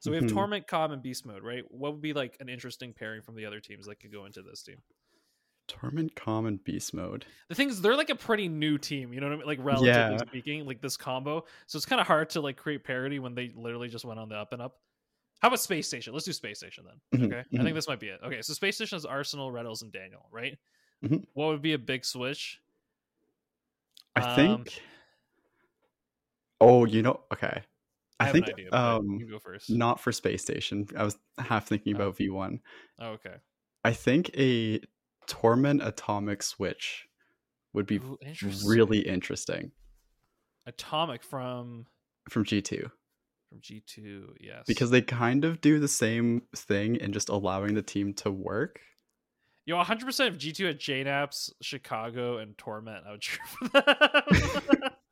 So 0.01 0.11
we 0.11 0.17
have 0.17 0.27
Mhm. 0.27 0.31
Torment, 0.33 0.67
Comm, 0.67 0.93
and 0.93 1.03
Beast 1.03 1.25
Mode, 1.27 1.45
right? 1.45 1.65
What 1.71 1.93
would 1.93 2.03
be 2.03 2.13
like 2.13 2.37
an 2.41 2.49
interesting 2.49 2.93
pairing 2.93 3.23
from 3.23 3.37
the 3.37 3.47
other 3.47 3.61
teams 3.61 3.87
that 3.87 4.01
could 4.01 4.13
go 4.13 4.27
into 4.27 4.43
this 4.43 4.63
team? 4.63 4.83
Torment, 5.71 6.15
Common, 6.17 6.57
Beast 6.65 6.93
Mode. 6.95 7.25
The 7.49 7.55
thing 7.55 7.69
is, 7.71 7.81
they're 7.81 7.97
like 7.97 8.11
a 8.11 8.15
pretty 8.17 8.49
new 8.49 8.77
team, 8.77 9.13
you 9.13 9.21
know 9.21 9.29
what 9.29 9.35
I 9.35 9.37
mean? 9.39 9.47
Like 9.47 9.59
relatively 9.63 9.89
Yeah. 9.89 10.19
speaking, 10.19 10.67
like 10.67 10.81
this 10.81 10.97
combo. 10.97 11.45
So 11.67 11.77
it's 11.77 11.87
kind 11.87 12.01
of 12.01 12.07
hard 12.07 12.29
to 12.31 12.41
like 12.41 12.57
create 12.57 12.83
parity 12.85 13.19
when 13.19 13.35
they 13.35 13.51
literally 13.55 13.89
just 13.89 14.05
went 14.05 14.19
on 14.19 14.29
the 14.29 14.35
up 14.37 14.53
and 14.53 14.61
up. 14.61 14.81
How 15.41 15.49
about 15.49 15.61
Space 15.61 15.87
Station? 15.87 16.13
Let's 16.13 16.27
do 16.27 16.33
Space 16.33 16.59
Station 16.59 16.85
then. 16.87 17.21
Mhm, 17.21 17.27
Okay, 17.27 17.39
I 17.41 17.57
mhm. 17.57 17.63
think 17.63 17.75
this 17.75 17.89
might 17.89 18.01
be 18.01 18.09
it. 18.09 18.21
Okay, 18.23 18.43
so 18.43 18.53
Space 18.53 18.75
Station 18.77 18.97
is 18.97 19.07
Arsenal, 19.07 19.51
Retals, 19.51 19.83
and 19.83 19.91
Daniel, 19.93 20.27
right? 20.31 20.59
Mhm. 21.03 21.25
What 21.35 21.47
would 21.49 21.63
be 21.63 21.73
a 21.73 21.79
big 21.79 22.05
switch? 22.05 22.61
I 24.17 24.21
Um, 24.23 24.37
think. 24.37 24.83
Oh, 26.61 26.85
you 26.85 27.03
know, 27.03 27.21
okay. 27.33 27.63
I, 28.19 28.25
I, 28.25 28.27
have 28.27 28.33
think 28.35 28.49
an 28.49 28.53
idea. 28.55 28.73
um 28.73 29.19
you 29.19 29.27
go 29.31 29.39
first. 29.39 29.71
not 29.71 29.99
for 29.99 30.13
Space 30.13 30.43
Station. 30.43 30.87
I 30.97 31.05
was 31.05 31.17
half 31.39 31.67
thinking 31.69 31.95
Oh. 31.95 32.03
about 32.03 32.17
V1. 32.19 32.61
Oh, 32.99 33.09
okay. 33.13 33.37
I 33.83 33.95
think 33.95 34.31
a 34.37 34.81
Torment 35.31 35.81
Atomic 35.83 36.43
Switch 36.43 37.07
would 37.73 37.87
be 37.87 37.97
Ooh, 37.97 38.19
interesting. 38.21 38.69
really 38.69 38.99
interesting 38.99 39.71
Atomic 40.67 41.23
from 41.23 41.87
from 42.29 42.45
G2 42.45 42.91
from 43.49 43.61
G 43.61 43.81
two. 43.87 44.35
Yes, 44.41 44.65
because 44.67 44.91
they 44.91 45.03
kind 45.03 45.45
of 45.45 45.61
do 45.61 45.79
the 45.79 45.89
same 45.89 46.43
thing 46.55 46.97
in 46.97 47.13
just 47.13 47.29
allowing 47.29 47.75
the 47.75 47.83
team 47.83 48.13
to 48.15 48.31
work. 48.31 48.81
Yo, 49.67 49.77
100 49.77 50.05
percent 50.05 50.31
of 50.31 50.39
G 50.39 50.53
two 50.53 50.69
at 50.69 50.79
JKnaps, 50.79 51.51
Chicago, 51.63 52.39
and 52.39 52.59
Torment. 52.59 53.05
I 53.07 53.13
would 53.13 53.21
cheer 53.23 53.45
for 53.47 53.69
that. 53.69 54.95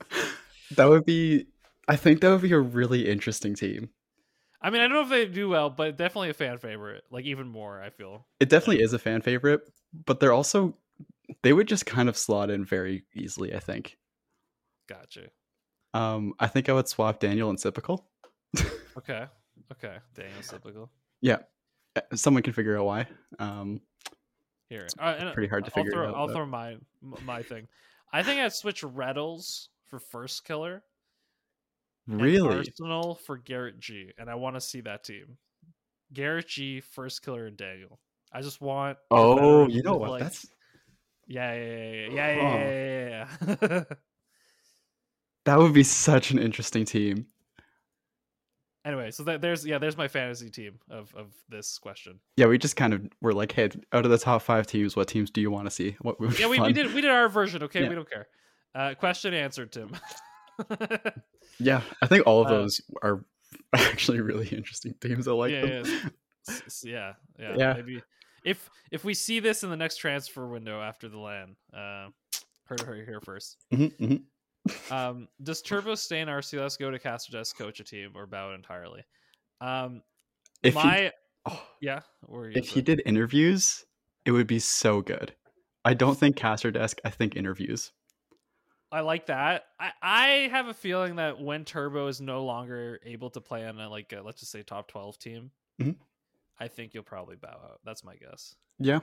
That 0.76 0.90
would 0.90 1.06
be 1.06 1.46
I 1.88 1.96
think 1.96 2.20
that 2.20 2.30
would 2.30 2.42
be 2.42 2.52
a 2.52 2.58
really 2.58 3.08
interesting 3.08 3.54
team. 3.54 3.88
I 4.60 4.70
mean, 4.70 4.80
I 4.80 4.84
don't 4.88 4.94
know 4.94 5.02
if 5.02 5.08
they 5.08 5.26
do 5.26 5.48
well, 5.48 5.70
but 5.70 5.96
definitely 5.96 6.30
a 6.30 6.34
fan 6.34 6.58
favorite. 6.58 7.04
Like 7.10 7.24
even 7.26 7.46
more, 7.48 7.80
I 7.80 7.90
feel. 7.90 8.26
It 8.40 8.48
definitely 8.48 8.82
is 8.82 8.92
a 8.92 8.98
fan 8.98 9.22
favorite, 9.22 9.60
but 10.06 10.18
they're 10.20 10.32
also 10.32 10.76
they 11.42 11.52
would 11.52 11.68
just 11.68 11.86
kind 11.86 12.08
of 12.08 12.16
slot 12.16 12.50
in 12.50 12.64
very 12.64 13.04
easily, 13.14 13.54
I 13.54 13.60
think. 13.60 13.96
Gotcha. 14.88 15.28
Um 15.94 16.34
I 16.40 16.46
think 16.48 16.68
I 16.68 16.72
would 16.72 16.88
swap 16.88 17.20
Daniel 17.20 17.50
and 17.50 17.58
Sypical. 17.60 18.06
Okay. 18.98 19.26
Okay. 19.70 19.96
Daniel 20.14 20.42
Sypical. 20.42 20.90
Yeah. 21.20 21.38
Uh, 21.94 22.00
Someone 22.16 22.42
can 22.42 22.52
figure 22.52 22.76
out 22.76 22.84
why. 22.84 23.06
Um 23.38 23.80
Here, 24.68 24.88
uh, 24.98 25.30
pretty 25.34 25.48
hard 25.48 25.64
to 25.66 25.70
I'll 25.70 25.84
figure 25.84 25.92
it 25.92 25.94
throw, 25.94 26.08
out, 26.08 26.14
I'll 26.16 26.26
but- 26.26 26.32
throw 26.34 26.46
my 26.46 26.76
my 27.00 27.42
thing. 27.42 27.68
I 28.12 28.24
think 28.24 28.40
I'd 28.40 28.52
switch 28.52 28.82
Retals 28.82 29.68
for 29.86 30.00
Firstkiller. 30.00 30.80
Really? 32.08 32.56
Arsenal 32.56 33.14
for 33.14 33.38
GarrettG, 33.38 34.12
and 34.18 34.30
I 34.30 34.34
want 34.34 34.56
to 34.56 34.60
see 34.60 34.80
that 34.80 35.04
team. 35.04 35.36
Garrett 36.12 36.48
G, 36.48 36.82
Firstkiller, 36.96 37.46
and 37.46 37.56
Daniel. 37.56 38.00
I 38.32 38.40
just 38.40 38.60
want. 38.62 38.96
Oh, 39.10 39.68
you 39.68 39.82
know 39.82 39.96
what? 39.96 40.10
Like, 40.12 40.22
That's 40.22 40.46
yeah, 41.26 41.54
yeah, 41.54 41.92
yeah, 41.92 42.08
yeah, 42.10 42.34
yeah, 42.34 43.34
yeah, 43.40 43.56
yeah. 43.60 43.84
that 45.44 45.58
would 45.58 45.74
be 45.74 45.82
such 45.82 46.30
an 46.30 46.38
interesting 46.38 46.86
team. 46.86 47.26
Anyway, 48.86 49.10
so 49.10 49.22
that, 49.24 49.42
there's 49.42 49.66
yeah, 49.66 49.76
there's 49.76 49.98
my 49.98 50.08
fantasy 50.08 50.48
team 50.48 50.78
of 50.88 51.14
of 51.14 51.34
this 51.50 51.78
question. 51.78 52.18
Yeah, 52.38 52.46
we 52.46 52.56
just 52.56 52.76
kind 52.76 52.94
of 52.94 53.06
were 53.20 53.34
like, 53.34 53.52
hey, 53.52 53.68
out 53.92 54.06
of 54.06 54.10
the 54.10 54.16
top 54.16 54.40
five 54.40 54.66
teams, 54.66 54.96
what 54.96 55.08
teams 55.08 55.30
do 55.30 55.42
you 55.42 55.50
want 55.50 55.66
to 55.66 55.70
see? 55.70 55.96
What 56.00 56.16
yeah, 56.38 56.48
we, 56.48 56.58
we 56.58 56.72
did 56.72 56.94
we 56.94 57.02
did 57.02 57.10
our 57.10 57.28
version. 57.28 57.62
Okay, 57.64 57.82
yeah. 57.82 57.88
we 57.90 57.94
don't 57.94 58.08
care. 58.08 58.28
Uh, 58.74 58.94
question 58.94 59.34
answered, 59.34 59.72
Tim. 59.72 59.90
Yeah, 61.60 61.82
I 62.00 62.06
think 62.06 62.24
all 62.26 62.40
of 62.40 62.46
Uh, 62.46 62.50
those 62.50 62.80
are 63.02 63.24
actually 63.72 64.20
really 64.20 64.46
interesting 64.48 64.94
teams. 65.00 65.26
I 65.26 65.32
like 65.32 65.50
yeah, 65.50 65.66
them. 65.66 65.84
yeah, 66.46 66.60
yeah, 66.84 67.12
yeah, 67.38 67.54
Yeah. 67.56 67.72
Maybe 67.74 68.02
if 68.44 68.70
if 68.92 69.04
we 69.04 69.14
see 69.14 69.40
this 69.40 69.64
in 69.64 69.70
the 69.70 69.76
next 69.76 69.96
transfer 69.96 70.46
window 70.46 70.80
after 70.80 71.08
the 71.08 71.18
land, 71.18 71.56
uh, 71.74 72.08
heard 72.66 72.80
her 72.80 72.94
here 72.94 73.20
first. 73.24 73.56
Mhm, 73.72 73.92
mhm. 73.98 74.92
Um, 74.92 75.28
does 75.42 75.62
Turbo 75.62 75.94
stay 75.94 76.20
in 76.20 76.28
RLCS, 76.28 76.78
go 76.78 76.90
to 76.90 76.98
Caster 76.98 77.32
Desk, 77.32 77.56
coach 77.56 77.80
a 77.80 77.84
team, 77.84 78.12
or 78.14 78.26
bow 78.26 78.50
out 78.50 78.54
entirely? 78.54 79.02
Um, 79.60 80.02
If 80.62 80.74
he, 80.74 80.80
my 80.80 81.12
oh, 81.46 81.62
yeah, 81.80 82.00
if 82.30 82.68
he 82.68 82.82
did 82.82 83.02
interviews, 83.06 83.84
it 84.24 84.32
would 84.32 84.46
be 84.46 84.58
so 84.58 85.00
good. 85.00 85.34
I 85.84 85.94
don't 85.94 86.18
think 86.18 86.36
caster 86.36 86.70
desk. 86.70 86.98
I 87.04 87.10
think 87.10 87.34
interviews. 87.34 87.92
I 88.90 89.00
like 89.00 89.26
that. 89.26 89.66
I, 89.78 89.90
I 90.02 90.26
have 90.50 90.68
a 90.68 90.74
feeling 90.74 91.16
that 91.16 91.40
when 91.40 91.64
Turbo 91.64 92.06
is 92.06 92.20
no 92.20 92.44
longer 92.44 93.00
able 93.04 93.28
to 93.30 93.40
play 93.40 93.66
on 93.66 93.78
a, 93.78 93.88
like 93.88 94.12
a, 94.12 94.22
let's 94.22 94.40
just 94.40 94.50
say 94.52 94.62
top 94.62 94.88
twelve 94.88 95.18
team, 95.18 95.50
Mhm. 95.80 95.96
I 96.58 96.68
think 96.68 96.94
you'll 96.94 97.02
probably 97.02 97.36
bow 97.36 97.48
out. 97.48 97.80
That's 97.84 98.02
my 98.02 98.16
guess. 98.16 98.54
Yeah, 98.78 99.00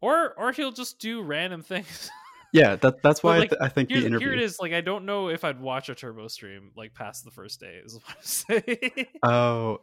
Or 0.00 0.34
or 0.34 0.52
he'll 0.52 0.72
just 0.72 0.98
do 1.00 1.22
random 1.22 1.62
things. 1.72 2.10
yeah. 2.52 2.76
That 2.76 3.02
that's 3.02 3.22
why 3.22 3.38
I 3.38 3.46
th- 3.46 3.60
I, 3.60 3.68
think 3.68 3.88
the 3.88 3.96
interview. 3.96 4.18
here 4.28 4.32
it 4.32 4.40
is. 4.40 4.58
Like 4.60 4.72
I 4.72 4.80
don't 4.82 5.04
know 5.04 5.28
if 5.30 5.42
I'd 5.44 5.60
watch 5.60 5.88
a 5.88 5.94
Turbo 5.94 6.28
stream 6.28 6.70
like 6.76 6.94
past 6.94 7.24
the 7.24 7.30
first 7.32 7.58
day. 7.60 7.80
Is 7.84 7.94
what 8.04 8.04
I'm 8.08 8.16
saying. 8.22 9.06
Oh, 9.22 9.80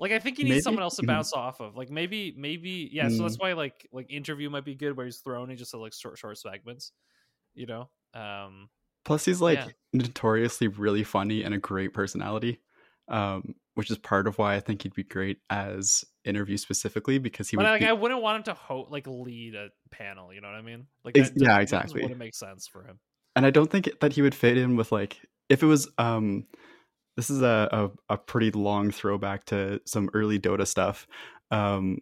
like 0.00 0.12
I 0.12 0.18
think 0.20 0.38
you 0.38 0.44
need 0.44 0.50
Maybe? 0.50 0.60
someone 0.62 0.82
else 0.82 0.96
to 0.96 1.02
bounce 1.06 1.32
off 1.34 1.60
of. 1.60 1.76
Like 1.76 1.90
maybe 1.90 2.34
maybe 2.38 2.88
yeah. 2.92 3.08
So 3.10 3.24
that's 3.24 3.36
Mm. 3.36 3.40
why 3.40 3.52
like 3.52 3.86
like 3.92 4.10
interview 4.10 4.48
might 4.48 4.64
be 4.64 4.74
good 4.74 4.96
where 4.96 5.04
he's 5.04 5.18
thrown 5.18 5.50
in 5.50 5.56
just 5.58 5.74
like 5.74 5.92
short 5.92 6.16
short 6.18 6.38
segments. 6.38 6.92
You 7.54 7.66
know. 7.66 7.90
Um. 8.16 8.68
plus 9.04 9.24
he's 9.24 9.40
like 9.40 9.58
Yeah. 9.58 9.68
notoriously 9.92 10.68
really 10.68 11.04
funny 11.04 11.42
and 11.44 11.54
a 11.54 11.58
great 11.58 11.92
personality, 11.94 12.60
um, 13.08 13.54
which 13.74 13.90
is 13.90 13.98
part 13.98 14.26
of 14.26 14.36
why 14.38 14.54
I 14.56 14.60
think 14.60 14.82
he'd 14.82 14.94
be 14.94 15.04
great 15.04 15.38
as 15.50 16.04
interview 16.24 16.56
specifically 16.56 17.18
because 17.18 17.48
he 17.48 17.56
But 17.56 17.64
would. 17.66 17.70
like, 17.70 17.80
be- 17.82 17.86
I 17.86 17.92
wouldn't 17.92 18.20
want 18.22 18.38
him 18.38 18.42
to 18.44 18.54
ho- 18.54 18.88
like 18.90 19.06
lead 19.06 19.54
a 19.54 19.68
panel. 19.90 20.32
You 20.32 20.40
know 20.40 20.48
what 20.48 20.56
I 20.56 20.62
mean? 20.62 20.86
Like, 21.04 21.16
Ex- 21.18 21.30
yeah, 21.36 21.60
exactly. 21.60 22.02
Wouldn't 22.02 22.18
make 22.18 22.34
sense 22.34 22.66
for 22.66 22.82
him. 22.84 22.98
and 23.36 23.44
I 23.46 23.50
don't 23.50 23.70
think 23.70 23.90
that 24.00 24.12
he 24.14 24.22
would 24.22 24.34
fit 24.34 24.56
in 24.56 24.76
with 24.76 24.90
like 24.92 25.20
if 25.48 25.62
it 25.62 25.66
was 25.66 25.88
um 25.98 26.46
this 27.16 27.28
is 27.30 27.42
a 27.42 27.68
a, 28.08 28.14
a 28.14 28.18
pretty 28.18 28.50
long 28.50 28.90
throwback 28.90 29.44
to 29.46 29.80
some 29.86 30.10
early 30.14 30.38
Dota 30.40 30.66
stuff. 30.66 31.06
Um 31.50 31.98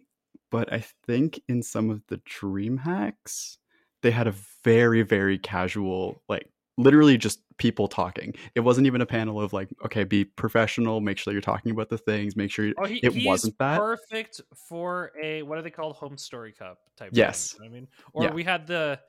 but 0.49 0.71
I 0.73 0.83
think 1.05 1.41
in 1.49 1.61
some 1.61 1.89
of 1.89 2.01
the 2.07 2.17
dream 2.25 2.77
hacks 2.77 3.57
they 4.05 4.11
had 4.11 4.27
a 4.27 4.35
very 4.63 5.01
very 5.01 5.37
casual 5.39 6.21
like 6.29 6.47
literally 6.77 7.17
just 7.17 7.39
people 7.57 7.87
talking. 7.87 8.33
It 8.53 8.59
wasn't 8.59 8.85
even 8.85 9.01
a 9.01 9.05
panel 9.05 9.41
of 9.41 9.51
like 9.51 9.69
okay 9.83 10.03
be 10.03 10.25
professional, 10.25 11.01
make 11.01 11.17
sure 11.17 11.33
you're 11.33 11.41
talking 11.41 11.71
about 11.71 11.89
the 11.89 11.97
things, 11.97 12.35
make 12.35 12.51
sure 12.51 12.71
Oh, 12.77 12.85
he, 12.85 12.99
it 13.01 13.25
wasn't 13.25 13.57
that. 13.57 13.79
perfect 13.79 14.41
for 14.69 15.11
a 15.21 15.41
what 15.41 15.57
are 15.57 15.61
they 15.63 15.71
called? 15.71 15.97
HomeStory 15.97 16.55
Cup 16.55 16.79
type. 16.95 17.09
Yes. 17.13 17.53
Thing, 17.53 17.63
you 17.63 17.69
know 17.69 17.75
I 17.75 17.79
mean, 17.79 17.87
or 18.13 18.23
Yeah. 18.25 18.33
we 18.33 18.43
had 18.43 18.67
the, 18.67 18.99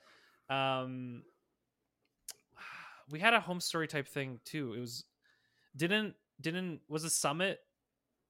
um, 0.49 1.23
we 3.11 3.21
had 3.21 3.35
a 3.35 3.41
home 3.41 3.61
story 3.61 3.87
type 3.87 4.09
thing 4.09 4.41
too. 4.45 4.73
It 4.73 4.81
was 4.81 5.05
didn't 5.77 6.15
didn't 6.41 6.81
was 6.89 7.05
a 7.05 7.11
summit. 7.11 7.61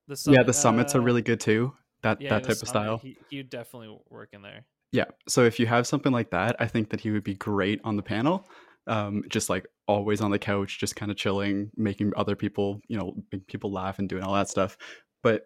The 0.09 0.17
summit, 0.17 0.39
yeah, 0.39 0.43
the 0.45 0.53
summits 0.53 0.95
are 0.95 1.01
uh, 1.01 1.05
really 1.05 1.23
good 1.23 1.41
too. 1.41 1.75
That 2.03 2.21
yeah, 2.21 2.31
that 2.31 2.43
type 2.43 2.63
of 2.63 2.69
summit, 2.69 2.69
style. 2.69 2.99
He, 2.99 3.17
he'd 3.31 3.51
definitely 3.51 3.97
work 4.09 4.31
in 4.33 4.43
there. 4.43 4.65
Yeah. 4.93 5.07
So 5.29 5.45
if 5.45 5.59
you 5.59 5.67
have 5.67 5.87
something 5.87 6.13
like 6.13 6.31
that, 6.31 6.57
I 6.61 6.67
think 6.67 6.91
that 6.91 7.01
he 7.01 7.11
would 7.11 7.25
be 7.25 7.35
great 7.35 7.81
on 7.85 7.97
the 7.97 8.03
panel. 8.03 8.49
Um, 8.87 9.25
just 9.29 9.51
like 9.51 9.67
always 9.89 10.21
on 10.21 10.31
the 10.31 10.39
couch, 10.39 10.79
just 10.79 10.95
kind 10.95 11.11
of 11.11 11.17
chilling, 11.17 11.71
making 11.77 12.13
other 12.17 12.37
people, 12.37 12.81
you 12.89 12.97
know, 12.97 13.15
making 13.33 13.47
people 13.47 13.73
laugh 13.73 13.99
and 13.99 14.09
doing 14.09 14.23
all 14.23 14.35
that 14.35 14.49
stuff. 14.49 14.77
But 15.25 15.43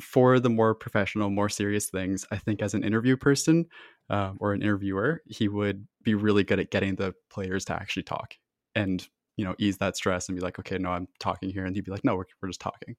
for 0.00 0.40
the 0.40 0.50
more 0.50 0.74
professional, 0.74 1.30
more 1.30 1.48
serious 1.48 1.88
things, 1.88 2.24
I 2.32 2.36
think 2.38 2.62
as 2.62 2.74
an 2.74 2.82
interview 2.82 3.16
person 3.16 3.66
um, 4.08 4.38
or 4.40 4.52
an 4.52 4.62
interviewer, 4.62 5.22
he 5.26 5.46
would 5.46 5.86
be 6.02 6.14
really 6.14 6.42
good 6.42 6.58
at 6.58 6.70
getting 6.72 6.96
the 6.96 7.14
players 7.30 7.64
to 7.66 7.74
actually 7.74 8.02
talk 8.02 8.34
and 8.74 9.06
you 9.36 9.44
know 9.44 9.54
ease 9.58 9.78
that 9.78 9.96
stress 9.96 10.28
and 10.28 10.36
be 10.36 10.42
like, 10.42 10.58
okay, 10.58 10.78
no, 10.78 10.90
I'm 10.90 11.06
talking 11.20 11.50
here, 11.50 11.64
and 11.64 11.76
he'd 11.76 11.84
be 11.84 11.92
like, 11.92 12.04
no, 12.04 12.16
we're 12.16 12.24
we're 12.42 12.48
just 12.48 12.60
talking. 12.60 12.96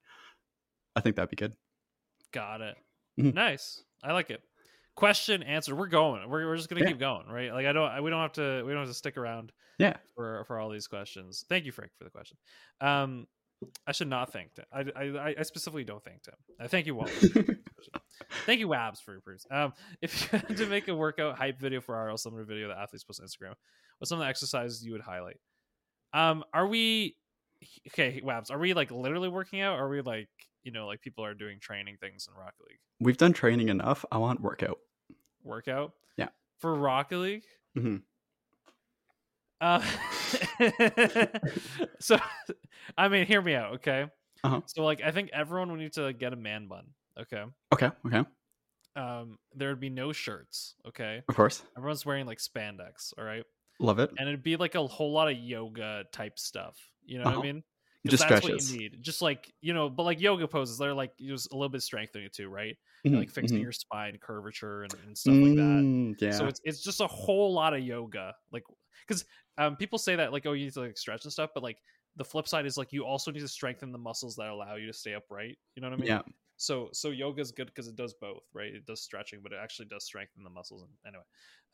I 0.96 1.00
think 1.00 1.16
that'd 1.16 1.30
be 1.30 1.36
good. 1.36 1.54
Got 2.32 2.60
it. 2.62 2.78
Mhm. 3.18 3.34
Nice. 3.34 3.84
I 4.02 4.12
like 4.12 4.30
it. 4.30 4.42
Question 4.94 5.42
answer. 5.42 5.74
We're 5.74 5.86
going. 5.86 6.28
We're, 6.28 6.46
we're 6.46 6.56
just 6.56 6.68
gonna 6.68 6.82
Yeah. 6.82 6.88
keep 6.88 6.98
going, 7.00 7.26
right? 7.28 7.52
Like 7.52 7.66
I 7.66 7.72
don't. 7.72 7.90
I, 7.90 8.00
we 8.00 8.10
don't 8.10 8.20
have 8.20 8.32
to. 8.32 8.62
We 8.64 8.72
don't 8.72 8.80
have 8.82 8.88
to 8.88 8.94
stick 8.94 9.16
around. 9.16 9.52
Yeah. 9.78 9.96
For 10.14 10.44
for 10.44 10.58
all 10.58 10.68
these 10.68 10.86
questions. 10.86 11.44
Thank 11.48 11.64
you, 11.64 11.72
Frank, 11.72 11.92
for 11.96 12.04
the 12.04 12.10
question. 12.10 12.36
Um, 12.80 13.26
I 13.86 13.92
should 13.92 14.08
not 14.08 14.32
thank 14.32 14.54
Tim. 14.54 14.64
I 14.72 14.84
I, 14.94 15.34
I 15.38 15.42
specifically 15.42 15.84
don't 15.84 16.04
thank 16.04 16.22
Tim. 16.22 16.34
I 16.60 16.66
thank 16.68 16.86
you, 16.86 16.94
Walt. 16.94 17.10
thank 18.46 18.60
you, 18.60 18.68
Wabs, 18.68 19.00
for 19.00 19.12
your 19.12 19.20
proofs. 19.22 19.46
Um, 19.50 19.72
if 20.02 20.30
you 20.32 20.38
had 20.38 20.56
to 20.58 20.66
make 20.66 20.88
a 20.88 20.94
workout 20.94 21.36
hype 21.38 21.58
video 21.58 21.80
for 21.80 21.94
RL 21.96 22.18
similar 22.18 22.44
video 22.44 22.68
that 22.68 22.76
athletes 22.78 23.04
post 23.04 23.20
on 23.20 23.26
Instagram, 23.26 23.54
what's 23.98 24.10
some 24.10 24.18
of 24.18 24.24
the 24.24 24.28
exercises 24.28 24.84
you 24.84 24.92
would 24.92 25.00
highlight? 25.00 25.36
Um, 26.12 26.44
are 26.52 26.66
we 26.66 27.16
okay, 27.88 28.20
Wabs? 28.24 28.50
Are 28.50 28.58
we 28.58 28.74
like 28.74 28.90
literally 28.90 29.28
working 29.30 29.60
out? 29.62 29.78
Or 29.78 29.86
are 29.86 29.88
we 29.88 30.02
like 30.02 30.28
you 30.62 30.72
know 30.72 30.86
like 30.86 31.00
people 31.00 31.24
are 31.24 31.34
doing 31.34 31.58
training 31.60 31.96
things 32.00 32.28
in 32.28 32.38
Rocket 32.38 32.62
League? 32.68 32.78
We've 33.00 33.16
done 33.16 33.32
training 33.32 33.68
enough. 33.68 34.04
I 34.12 34.18
want 34.18 34.40
workout. 34.40 34.78
workout. 35.42 35.92
Yeah. 36.16 36.28
For 36.58 36.74
Rocket 36.74 37.18
League. 37.18 37.44
Mhm. 37.76 38.02
Uh, 39.60 39.80
so, 42.00 42.16
I 42.98 43.08
mean, 43.08 43.26
hear 43.26 43.40
me 43.40 43.54
out, 43.54 43.74
okay? 43.74 44.06
Uh-huh. 44.44 44.60
So, 44.66 44.84
like, 44.84 45.00
I 45.02 45.12
think 45.12 45.30
everyone 45.32 45.70
would 45.70 45.80
need 45.80 45.92
to 45.94 46.12
get 46.12 46.32
a 46.32 46.36
man 46.36 46.66
bun, 46.66 46.86
okay? 47.18 47.44
Okay. 47.72 47.90
Okay. 48.06 48.24
Um, 48.96 49.38
there 49.54 49.68
would 49.68 49.80
be 49.80 49.88
no 49.90 50.12
shirts, 50.12 50.74
okay? 50.88 51.22
Of 51.28 51.36
course. 51.36 51.62
Everyone's 51.76 52.04
wearing 52.04 52.26
like 52.26 52.38
spandex, 52.38 53.12
all 53.16 53.24
right? 53.24 53.44
Love 53.78 53.98
it. 54.00 54.10
And 54.18 54.28
it'd 54.28 54.42
be 54.42 54.56
like 54.56 54.74
a 54.74 54.86
whole 54.86 55.12
lot 55.12 55.30
of 55.30 55.36
yoga 55.38 56.04
type 56.12 56.38
stuff. 56.38 56.76
You 57.04 57.18
know 57.18 57.24
what 57.24 57.34
Uh-huh. 57.34 57.40
I 57.40 57.44
mean? 57.44 57.62
Just 58.06 58.26
that's 58.28 58.44
stretches. 58.44 58.70
what 58.70 58.74
you 58.74 58.78
need. 58.90 59.02
Just 59.02 59.22
like 59.22 59.52
you 59.60 59.74
know, 59.74 59.88
but 59.88 60.02
like 60.02 60.20
yoga 60.20 60.48
poses, 60.48 60.78
they're 60.78 60.94
like 60.94 61.16
just 61.18 61.52
a 61.52 61.54
little 61.56 61.68
bit 61.68 61.82
strengthening 61.82 62.26
it 62.26 62.32
too, 62.32 62.48
right? 62.48 62.76
Mhm, 63.06 63.16
Like 63.18 63.30
fixing 63.30 63.60
mhm. 63.60 63.62
your 63.62 63.72
spine 63.72 64.18
curvature 64.20 64.82
and, 64.82 64.94
and 65.06 65.16
stuff 65.16 65.40
like 65.40 65.54
that. 65.54 65.84
Mm, 65.84 66.20
Yeah. 66.20 66.30
So 66.30 66.46
it's 66.46 66.60
it's 66.64 66.82
just 66.82 67.00
a 67.00 67.06
whole 67.06 67.52
lot 67.52 67.74
of 67.74 67.80
yoga, 67.80 68.34
like 68.50 68.64
because 69.06 69.24
um, 69.58 69.76
people 69.76 69.98
say 69.98 70.16
that 70.16 70.32
like 70.32 70.46
oh 70.46 70.52
you 70.52 70.64
need 70.64 70.72
to 70.74 70.80
like 70.80 70.98
stretch 70.98 71.24
and 71.24 71.32
stuff, 71.32 71.50
but 71.54 71.62
like 71.62 71.78
the 72.16 72.24
flip 72.24 72.48
side 72.48 72.66
is 72.66 72.76
like 72.76 72.92
you 72.92 73.04
also 73.04 73.30
need 73.30 73.40
to 73.40 73.48
strengthen 73.48 73.92
the 73.92 73.98
muscles 73.98 74.36
that 74.36 74.48
allow 74.48 74.74
you 74.74 74.86
to 74.86 74.92
stay 74.92 75.14
upright. 75.14 75.58
You 75.76 75.82
know 75.82 75.88
what 75.88 75.94
I 75.98 76.00
mean? 76.00 76.06
yeah. 76.08 76.22
So 76.56 76.90
so 76.92 77.10
yoga 77.10 77.40
is 77.40 77.52
good 77.52 77.66
because 77.66 77.88
it 77.88 77.96
does 77.96 78.14
both, 78.14 78.42
right? 78.52 78.74
It 78.74 78.84
does 78.86 79.00
stretching, 79.02 79.40
but 79.42 79.52
it 79.52 79.58
actually 79.62 79.86
does 79.86 80.04
strengthen 80.04 80.42
the 80.44 80.50
muscles. 80.50 80.82
And 80.82 80.90
anyway, 81.06 81.24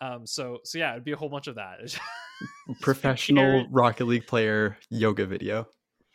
um, 0.01 0.27
so 0.27 0.61
so 0.65 0.79
yeah, 0.79 0.93
it'd 0.93 1.05
be 1.05 1.13
a 1.13 1.17
whole 1.17 1.29
bunch 1.29 1.47
of 1.47 1.57
that. 1.57 1.99
Professional 2.81 3.67
Rocket 3.71 4.07
League 4.07 4.27
player 4.27 4.79
yoga 4.91 5.27
video. 5.27 5.69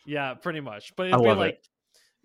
Yeah, 0.06 0.34
pretty 0.34 0.60
much. 0.60 0.96
But 0.96 1.08
I 1.08 1.10
it'd 1.10 1.22
be 1.22 1.28
love 1.28 1.38
it. 1.38 1.42
like. 1.42 1.64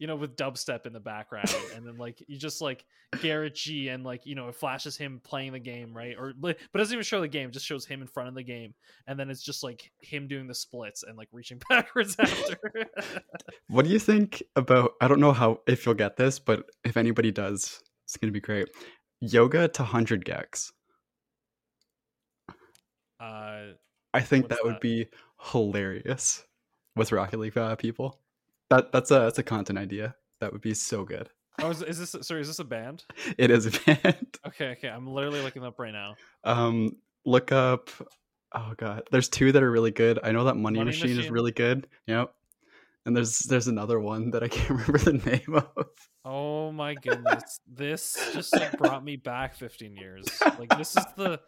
You 0.00 0.06
know, 0.06 0.14
with 0.14 0.36
dubstep 0.36 0.86
in 0.86 0.92
the 0.92 1.00
background, 1.00 1.52
and 1.74 1.84
then 1.84 1.96
like 1.98 2.22
you 2.28 2.38
just 2.38 2.60
like 2.60 2.84
GarrettG, 3.16 3.92
and 3.92 4.04
like 4.04 4.26
you 4.26 4.36
know 4.36 4.46
it 4.46 4.54
flashes 4.54 4.96
him 4.96 5.20
playing 5.24 5.50
the 5.50 5.58
game, 5.58 5.92
right? 5.92 6.14
Or 6.16 6.32
but 6.38 6.50
it 6.50 6.68
doesn't 6.72 6.92
even 6.92 7.02
show 7.02 7.20
the 7.20 7.26
game; 7.26 7.48
it 7.48 7.52
just 7.52 7.66
shows 7.66 7.84
him 7.84 8.00
in 8.00 8.06
front 8.06 8.28
of 8.28 8.36
the 8.36 8.44
game, 8.44 8.74
and 9.08 9.18
then 9.18 9.28
it's 9.28 9.42
just 9.42 9.64
like 9.64 9.90
him 10.00 10.28
doing 10.28 10.46
the 10.46 10.54
splits 10.54 11.02
and 11.02 11.18
like 11.18 11.26
reaching 11.32 11.60
backwards 11.68 12.14
after. 12.16 12.56
What 13.66 13.86
do 13.86 13.90
you 13.90 13.98
think 13.98 14.40
about? 14.54 14.92
I 15.00 15.08
don't 15.08 15.18
know 15.18 15.32
how 15.32 15.62
if 15.66 15.84
you'll 15.84 15.96
get 15.96 16.16
this, 16.16 16.38
but 16.38 16.62
if 16.84 16.96
anybody 16.96 17.32
does, 17.32 17.82
it's 18.04 18.16
gonna 18.16 18.30
be 18.30 18.40
great. 18.40 18.68
Yoga 19.20 19.66
to 19.66 19.82
hundred 19.82 20.24
gecs. 20.24 20.70
uh, 23.18 23.72
I 24.14 24.20
think 24.20 24.48
that 24.50 24.60
would 24.62 24.74
that? 24.74 24.80
be 24.80 25.08
hilarious 25.50 26.44
with 26.98 27.12
Rocket 27.12 27.38
League 27.38 27.56
uh, 27.56 27.76
people. 27.76 28.18
That 28.70 28.92
that's 28.92 29.10
a 29.10 29.20
that's 29.20 29.38
a 29.38 29.42
content 29.42 29.78
idea. 29.78 30.14
That 30.40 30.52
would 30.52 30.60
be 30.60 30.74
so 30.74 31.04
good. 31.04 31.30
oh, 31.60 31.70
is, 31.70 31.82
is 31.82 31.98
this 31.98 32.26
sorry? 32.26 32.40
Is 32.40 32.48
this 32.48 32.58
a 32.58 32.64
band? 32.64 33.04
It 33.38 33.50
is 33.50 33.66
a 33.66 33.70
band. 33.70 34.26
Okay, 34.46 34.68
okay. 34.70 34.88
I'm 34.88 35.06
literally 35.06 35.42
looking 35.42 35.64
up 35.64 35.78
right 35.78 35.92
now. 35.92 36.14
Um, 36.44 36.96
look 37.24 37.52
up. 37.52 37.90
Oh 38.54 38.72
god, 38.76 39.02
there's 39.10 39.28
two 39.28 39.52
that 39.52 39.62
are 39.62 39.70
really 39.70 39.90
good. 39.90 40.18
I 40.22 40.32
know 40.32 40.44
that 40.44 40.56
Money, 40.56 40.78
Money 40.78 40.90
Machine, 40.90 41.18
is 41.18 41.30
really 41.30 41.52
good. 41.52 41.86
Yep. 42.06 42.32
And 43.06 43.16
there's 43.16 43.38
there's 43.40 43.68
another 43.68 44.00
one 44.00 44.30
that 44.30 44.42
I 44.42 44.48
can't 44.54 44.70
remember 44.70 44.98
the 44.98 45.12
name 45.14 45.54
of. 45.54 45.86
Oh 46.24 46.72
my 46.72 46.94
goodness. 46.94 47.60
this 47.66 48.16
just 48.32 48.54
like 48.54 48.76
brought 48.78 49.04
me 49.04 49.16
back 49.16 49.54
15 49.56 49.96
years. 49.96 50.26
Like 50.58 50.76
this 50.76 50.96
is 50.96 51.04
the 51.16 51.40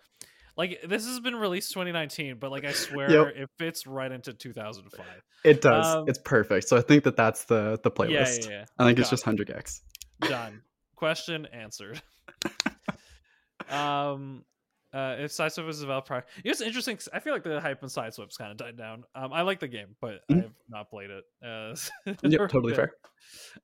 like 0.61 0.83
this 0.87 1.07
has 1.07 1.19
been 1.21 1.35
released 1.37 1.73
2019, 1.73 2.37
but 2.39 2.51
like 2.51 2.65
I 2.65 2.73
swear 2.73 3.11
Yep. 3.11 3.37
it 3.37 3.51
fits 3.59 3.87
right 3.87 4.13
into 4.13 4.35
2005. 4.35 5.07
It 5.43 5.63
does. 5.63 5.95
Um, 5.95 6.05
it's 6.07 6.19
perfect. 6.19 6.69
So 6.69 6.77
I 6.77 6.83
think 6.83 7.03
that 7.05 7.17
that's 7.17 7.45
the 7.45 7.81
the 7.83 7.91
playlist. 7.91 8.45
yeah, 8.45 8.51
yeah. 8.51 8.65
I 8.79 8.85
think 8.85 8.99
it's 8.99 9.09
Got 9.09 9.17
just 9.17 9.27
100 9.27 9.49
gecs. 9.49 9.81
Done. 10.21 10.61
Question 10.97 11.47
answered. 11.47 12.03
um, 13.71 14.45
uh, 14.93 15.17
if 15.21 15.31
Sideswipe 15.31 15.65
was 15.67 15.81
developed 15.81 16.09
prior, 16.09 16.25
you 16.39 16.43
know, 16.49 16.51
it's 16.51 16.61
interesting. 16.61 16.97
'cause 16.97 17.09
I 17.13 17.21
feel 17.21 17.33
like 17.33 17.45
the 17.45 17.61
hype 17.61 17.83
on 17.83 17.89
Sideswipe's 17.89 18.37
kind 18.37 18.51
of 18.51 18.57
died 18.57 18.77
down. 18.77 19.05
Um, 19.15 19.33
I 19.33 19.43
like 19.43 19.61
the 19.61 19.69
game, 19.69 19.97
but 20.01 20.21
I 20.29 20.35
Mhm. 20.35 20.43
have 20.43 20.55
not 20.69 20.91
played 20.91 21.11
it. 21.11 21.25
Uh, 21.43 21.75
Yep, 22.23 22.51
totally 22.51 22.75
fair. 22.75 22.93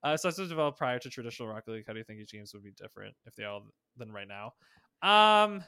Uh, 0.02 0.14
Sideswipe 0.14 0.38
was 0.38 0.48
developed 0.48 0.78
prior 0.78 0.98
to 1.00 1.10
traditional 1.10 1.48
Rocket 1.48 1.70
League. 1.72 1.84
How 1.86 1.92
do 1.92 1.98
you 1.98 2.04
think 2.04 2.20
each 2.20 2.32
games 2.32 2.54
would 2.54 2.62
be 2.62 2.72
different 2.72 3.16
if 3.26 3.34
they 3.34 3.44
all 3.44 3.66
than 3.96 4.12
right 4.12 4.28
now? 4.28 4.54
Um, 5.02 5.64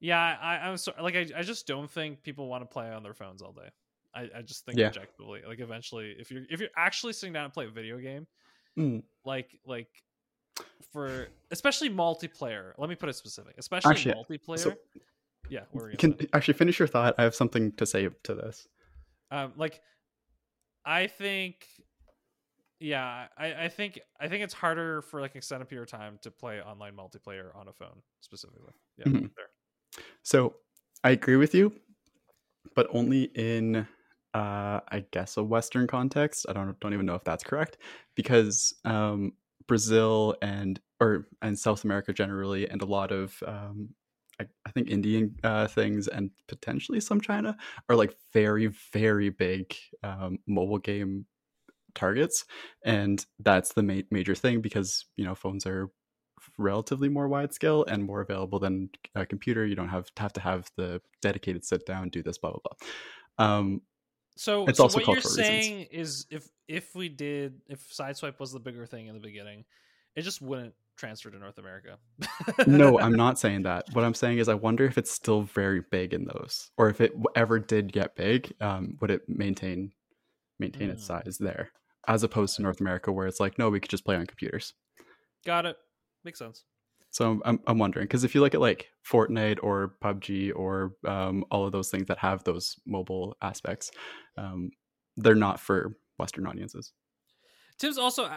yeah, 0.00 0.36
I, 0.40 0.56
I'm 0.68 0.76
sorry. 0.76 1.02
Like, 1.02 1.14
I, 1.16 1.26
I 1.36 1.42
just 1.42 1.66
don't 1.66 1.90
think 1.90 2.22
people 2.22 2.48
want 2.48 2.62
to 2.62 2.66
play 2.66 2.90
on 2.92 3.02
their 3.02 3.14
phones 3.14 3.42
all 3.42 3.52
day. 3.52 3.68
I, 4.14 4.28
I 4.38 4.42
just 4.42 4.64
think 4.64 4.78
Yeah. 4.78 4.86
objectively, 4.88 5.42
like, 5.46 5.60
eventually, 5.60 6.14
if 6.18 6.30
you're 6.30 6.44
if 6.50 6.60
you're 6.60 6.70
actually 6.76 7.12
sitting 7.12 7.32
down 7.32 7.44
and 7.44 7.52
play 7.52 7.66
a 7.66 7.70
video 7.70 7.98
game, 7.98 8.26
Mm. 8.78 9.02
like 9.24 9.58
like 9.64 9.88
for 10.92 11.28
especially 11.50 11.90
multiplayer. 11.90 12.72
Let 12.78 12.88
me 12.88 12.94
put 12.94 13.08
it 13.08 13.14
specific, 13.16 13.54
especially 13.58 13.90
Actually, 13.90 14.14
multiplayer. 14.14 14.58
so- 14.58 14.74
yeah, 15.48 15.64
you 15.72 15.96
Can 15.98 16.16
actually 16.32 16.54
finish 16.54 16.78
your 16.78 16.88
thought. 16.88 17.14
I 17.18 17.22
have 17.22 17.34
something 17.34 17.72
to 17.72 17.86
say 17.86 18.08
to 18.24 18.34
this. 18.34 18.66
um, 19.30 19.52
like 19.56 19.80
I 20.84 21.06
think, 21.06 21.66
yeah, 22.80 23.28
I 23.36 23.64
I 23.64 23.68
think 23.68 24.00
I 24.20 24.28
think 24.28 24.42
it's 24.44 24.54
harder 24.54 25.02
for 25.02 25.20
like 25.20 25.36
extended 25.36 25.68
period 25.68 25.84
of 25.84 25.90
time 25.90 26.18
to 26.22 26.30
play 26.30 26.60
online 26.60 26.94
multiplayer 26.96 27.54
on 27.54 27.68
a 27.68 27.72
phone 27.72 28.02
specifically. 28.20 28.72
Yeah, 28.98 29.04
Mhm. 29.06 29.30
So 30.26 30.56
I 31.04 31.10
agree 31.10 31.36
with 31.36 31.54
you, 31.54 31.72
but 32.74 32.88
only 32.90 33.24
in 33.36 33.86
uh, 34.34 34.80
I 34.88 35.04
guess 35.12 35.36
a 35.36 35.44
Western 35.44 35.86
context. 35.86 36.46
I 36.48 36.52
don't 36.52 36.78
don't 36.80 36.94
even 36.94 37.06
know 37.06 37.14
if 37.14 37.22
that's 37.22 37.44
correct 37.44 37.78
because 38.16 38.74
um, 38.84 39.34
Brazil 39.68 40.34
and 40.42 40.80
or 41.00 41.28
and 41.42 41.56
South 41.56 41.84
America 41.84 42.12
generally, 42.12 42.68
and 42.68 42.82
a 42.82 42.86
lot 42.86 43.12
of 43.12 43.40
um, 43.46 43.90
I, 44.40 44.46
I 44.66 44.70
think 44.72 44.90
Indian 44.90 45.36
uh, 45.44 45.68
things 45.68 46.08
and 46.08 46.32
potentially 46.48 46.98
some 46.98 47.20
China 47.20 47.56
are 47.88 47.94
like 47.94 48.16
very 48.32 48.66
very 48.92 49.28
big 49.28 49.76
um, 50.02 50.38
mobile 50.48 50.78
game 50.78 51.26
targets, 51.94 52.44
and 52.84 53.24
that's 53.40 53.74
the 53.74 53.82
ma- 53.82 54.02
major 54.10 54.34
thing 54.34 54.60
because 54.60 55.06
you 55.16 55.24
know 55.24 55.34
phones 55.34 55.66
are 55.66 55.90
relatively 56.58 57.08
more 57.08 57.28
wide 57.28 57.52
scale 57.52 57.84
and 57.84 58.04
more 58.04 58.20
available 58.20 58.58
than 58.58 58.90
a 59.14 59.24
computer. 59.26 59.66
You 59.66 59.74
don't 59.74 59.88
have 59.88 60.14
to 60.14 60.22
have 60.22 60.32
to 60.34 60.40
have 60.40 60.70
the 60.76 61.00
dedicated 61.22 61.64
sit 61.64 61.86
down, 61.86 62.08
do 62.10 62.22
this, 62.22 62.38
blah 62.38 62.50
blah 62.52 62.60
blah. 62.64 63.44
Um, 63.46 63.82
So, 64.36 64.66
It's 64.66 64.78
so 64.78 64.84
also 64.84 64.98
what 64.98 65.06
you're 65.06 65.14
cultural 65.22 65.34
reasons. 65.36 65.66
saying 65.66 65.86
is 65.90 66.26
if 66.30 66.48
if 66.68 66.94
we 66.94 67.08
did 67.08 67.60
if 67.68 67.80
Sideswipe 67.90 68.38
was 68.40 68.52
the 68.52 68.60
bigger 68.60 68.86
thing 68.86 69.06
in 69.06 69.14
the 69.14 69.20
beginning, 69.20 69.64
it 70.14 70.22
just 70.22 70.42
wouldn't 70.42 70.74
transfer 70.96 71.30
to 71.30 71.38
North 71.38 71.58
America. 71.58 71.98
no, 72.66 72.98
I'm 72.98 73.12
not 73.24 73.38
saying 73.38 73.62
that. 73.64 73.84
What 73.92 74.04
I'm 74.04 74.14
saying 74.14 74.38
is, 74.38 74.48
I 74.48 74.54
wonder 74.54 74.84
if 74.84 74.98
it's 74.98 75.10
still 75.10 75.42
very 75.42 75.82
big 75.90 76.14
in 76.14 76.24
those, 76.24 76.70
or 76.78 76.88
if 76.88 77.00
it 77.00 77.12
ever 77.34 77.58
did 77.58 77.92
get 77.92 78.16
big, 78.16 78.52
um, 78.60 78.96
would 79.00 79.10
it 79.10 79.22
maintain 79.28 79.92
maintain 80.58 80.88
its 80.90 81.02
Mm. 81.04 81.06
size 81.24 81.38
there, 81.38 81.70
as 82.08 82.22
opposed 82.22 82.56
to 82.56 82.62
North 82.62 82.80
America, 82.80 83.12
where 83.12 83.26
it's 83.26 83.40
like, 83.40 83.58
no, 83.58 83.68
we 83.68 83.78
could 83.80 83.90
just 83.90 84.04
play 84.06 84.16
on 84.16 84.26
computers. 84.26 84.72
Got 85.44 85.66
it. 85.66 85.76
Makes 86.26 86.40
sense. 86.40 86.64
So 87.12 87.40
I'm 87.44 87.60
I'm 87.68 87.78
wondering 87.78 88.04
because 88.04 88.24
if 88.24 88.34
you 88.34 88.40
look 88.40 88.52
at 88.54 88.60
like 88.60 88.90
Fortnite 89.08 89.60
or 89.62 89.94
PUBG 90.02 90.52
or 90.54 90.96
um, 91.06 91.44
all 91.52 91.64
of 91.64 91.70
those 91.72 91.88
things 91.88 92.08
that 92.08 92.18
have 92.18 92.42
those 92.42 92.76
mobile 92.84 93.36
aspects, 93.40 93.92
um, 94.36 94.70
they're 95.16 95.36
not 95.36 95.60
for 95.60 95.96
Western 96.18 96.46
audiences. 96.48 96.92
Tim's 97.78 97.96
also 97.96 98.28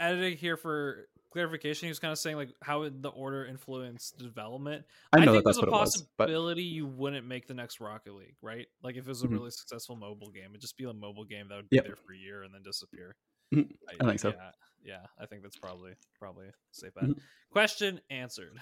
added 0.00 0.38
here 0.38 0.56
for 0.56 1.08
clarification. 1.32 1.86
He 1.86 1.90
was 1.90 1.98
kind 1.98 2.12
of 2.12 2.18
saying 2.18 2.36
like 2.36 2.48
how 2.62 2.80
would 2.80 3.02
the 3.02 3.10
order 3.10 3.44
influence 3.44 4.10
development. 4.10 4.86
I 5.12 5.24
know 5.26 5.32
think 5.34 5.44
that 5.44 5.54
there's 5.54 5.58
a 5.58 5.62
it 5.62 5.70
was, 5.70 6.02
but 6.16 6.28
possibility 6.30 6.62
you 6.62 6.86
wouldn't 6.86 7.26
make 7.26 7.46
the 7.46 7.54
next 7.54 7.78
Rocket 7.78 8.14
League, 8.14 8.36
right? 8.40 8.66
Like 8.82 8.96
if 8.96 9.04
it 9.04 9.08
was 9.08 9.22
a 9.22 9.28
Mhm. 9.28 9.32
really 9.32 9.50
successful 9.50 9.96
mobile 9.96 10.30
game, 10.30 10.50
it'd 10.50 10.62
just 10.62 10.78
be 10.78 10.84
a 10.84 10.92
mobile 10.94 11.24
game 11.24 11.48
that 11.48 11.56
would 11.56 11.68
be 11.68 11.76
Yep. 11.76 11.86
there 11.86 11.96
for 11.96 12.14
a 12.14 12.16
year 12.16 12.42
and 12.42 12.54
then 12.54 12.62
disappear. 12.62 13.16
Mhm. 13.52 13.70
I 14.00 14.04
think 14.06 14.20
so. 14.20 14.30
Yeah, 14.30 14.50
yeah, 14.84 15.06
I 15.18 15.26
think 15.26 15.42
that's 15.42 15.56
probably 15.56 15.94
probably 16.18 16.46
safe 16.72 16.94
bet. 16.94 17.04
Mhm. 17.04 17.20
Question 17.50 18.00
answered. 18.10 18.58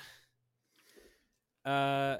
Uh, 1.64 2.16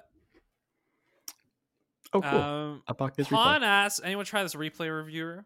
oh 2.13 2.21
cool, 2.21 2.25
um, 2.25 2.83
a 2.87 2.95
Bakkes 2.95 3.27
replay. 3.27 3.31
Pawn 3.31 3.65
asks, 3.65 4.01
anyone 4.05 4.25
try 4.25 4.43
this 4.43 4.55
replay 4.55 4.95
reviewer? 4.95 5.45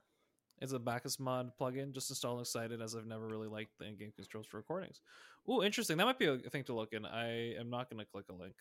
It's 0.61 0.73
a 0.73 0.79
BakkesMod 0.79 1.53
plugin. 1.61 1.93
Just 1.93 2.11
installed 2.11 2.39
and 2.39 2.47
excited 2.47 2.81
as 2.81 2.95
I've 2.95 3.07
never 3.07 3.27
really 3.27 3.49
liked 3.49 3.79
the 3.79 3.87
in-game 3.87 4.13
controls 4.17 4.47
for 4.47 4.57
recordings. 4.57 5.01
Ooh, 5.51 5.63
interesting. 5.63 5.99
That 5.99 6.07
might 6.07 6.19
be 6.19 6.27
a 6.27 6.39
thing 6.39 6.65
to 6.65 6.75
look 6.75 6.93
in. 6.93 7.05
I 7.05 7.55
am 7.57 7.69
not 7.69 7.91
going 7.91 8.01
to 8.01 8.07
click 8.07 8.25
a 8.31 8.33
link. 8.33 8.55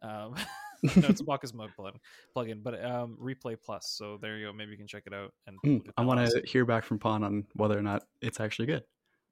Um, 0.00 0.34
no, 0.84 1.08
it's 1.08 1.20
a 1.20 1.24
BakkesMod 1.24 1.70
plugin, 1.78 1.98
plugin, 2.36 2.62
but 2.62 2.84
um, 2.84 3.18
Replay 3.20 3.56
Plus. 3.60 3.88
So 3.88 4.16
there 4.20 4.36
you 4.36 4.46
go. 4.46 4.52
Maybe 4.52 4.72
you 4.72 4.76
can 4.76 4.86
check 4.86 5.04
it 5.06 5.12
out. 5.12 5.32
And 5.48 5.58
Mm, 5.64 5.90
I 5.96 6.04
want 6.04 6.20
to 6.20 6.42
hear 6.46 6.64
back 6.64 6.84
from 6.84 6.98
Pawn 7.00 7.24
on 7.24 7.44
whether 7.54 7.76
or 7.76 7.82
not 7.82 8.04
it's 8.20 8.38
actually 8.38 8.66
good. 8.66 8.84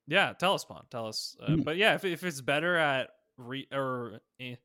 Yeah, 0.07 0.33
tell 0.33 0.55
us, 0.55 0.65
Pawn. 0.65 0.85
Tell 0.91 1.07
us. 1.07 1.37
Uh, 1.41 1.53
Mm. 1.53 1.65
But 1.65 1.77
yeah, 1.77 1.95
if 1.95 2.05
if 2.05 2.25
it's 2.25 2.41
better 2.41 2.77
at 2.77 3.11
re 3.37 3.67
or 3.73 4.21
eh, 4.41 4.57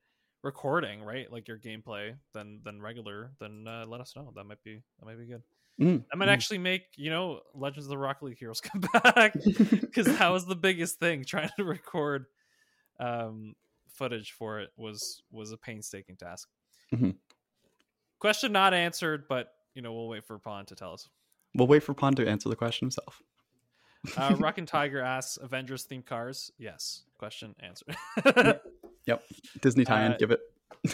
recording, 0.44 1.04
right, 1.04 1.32
like 1.32 1.48
your 1.48 1.58
gameplay, 1.58 2.16
than 2.34 2.62
than 2.64 2.82
regular, 2.82 3.32
then 3.40 3.66
uh, 3.68 3.86
let 3.88 4.02
us 4.02 4.16
know. 4.16 4.32
That 4.36 4.46
might 4.46 4.64
be 4.64 4.82
that 5.00 5.06
might 5.06 5.20
be 5.20 5.26
good. 5.26 5.44
Mm, 5.80 6.04
I 6.12 6.16
might 6.16 6.28
mm. 6.28 6.32
actually 6.32 6.58
make 6.58 6.84
you 6.96 7.12
know 7.12 7.42
Legends 7.54 7.86
of 7.86 7.90
the 7.90 7.98
Rock 7.98 8.22
League 8.22 8.40
heroes 8.40 8.62
come 8.62 8.82
back 8.82 9.34
because 9.44 10.08
that 10.08 10.30
was 10.30 10.46
the 10.46 10.56
biggest 10.56 11.00
thing. 11.00 11.24
Trying 11.24 11.50
to 11.58 11.64
record 11.64 12.26
um, 13.00 13.56
footage 13.90 14.32
for 14.32 14.60
it 14.60 14.70
was 14.76 15.22
was 15.32 15.52
a 15.52 15.58
painstaking 15.58 16.18
task. 16.18 16.50
Mhm. 16.94 17.16
Question 18.20 18.52
not 18.52 18.74
answered, 18.74 19.26
but 19.30 19.54
you 19.76 19.82
know 19.82 19.94
we'll 19.94 20.08
wait 20.08 20.26
for 20.26 20.40
Pawn 20.40 20.66
to 20.68 20.76
tell 20.76 20.94
us. 20.94 21.08
We'll 21.54 21.68
wait 21.68 21.84
for 21.84 21.94
Pawn 21.94 22.16
to 22.16 22.28
answer 22.28 22.50
the 22.50 22.56
question 22.56 22.88
himself. 22.88 23.22
Uh, 24.16 24.52
and 24.58 24.68
Tiger 24.68 25.02
asks 25.02 25.38
Avengers 25.42 25.86
themed 25.88 26.06
cars. 26.06 26.52
Yes. 26.58 27.04
Question 27.18 27.56
answered. 27.60 27.96
Yep, 29.06 29.24
Disney 29.62 29.86
tie-in, 29.86 30.12
Uh, 30.14 30.18
give 30.18 30.32
it. 30.32 30.40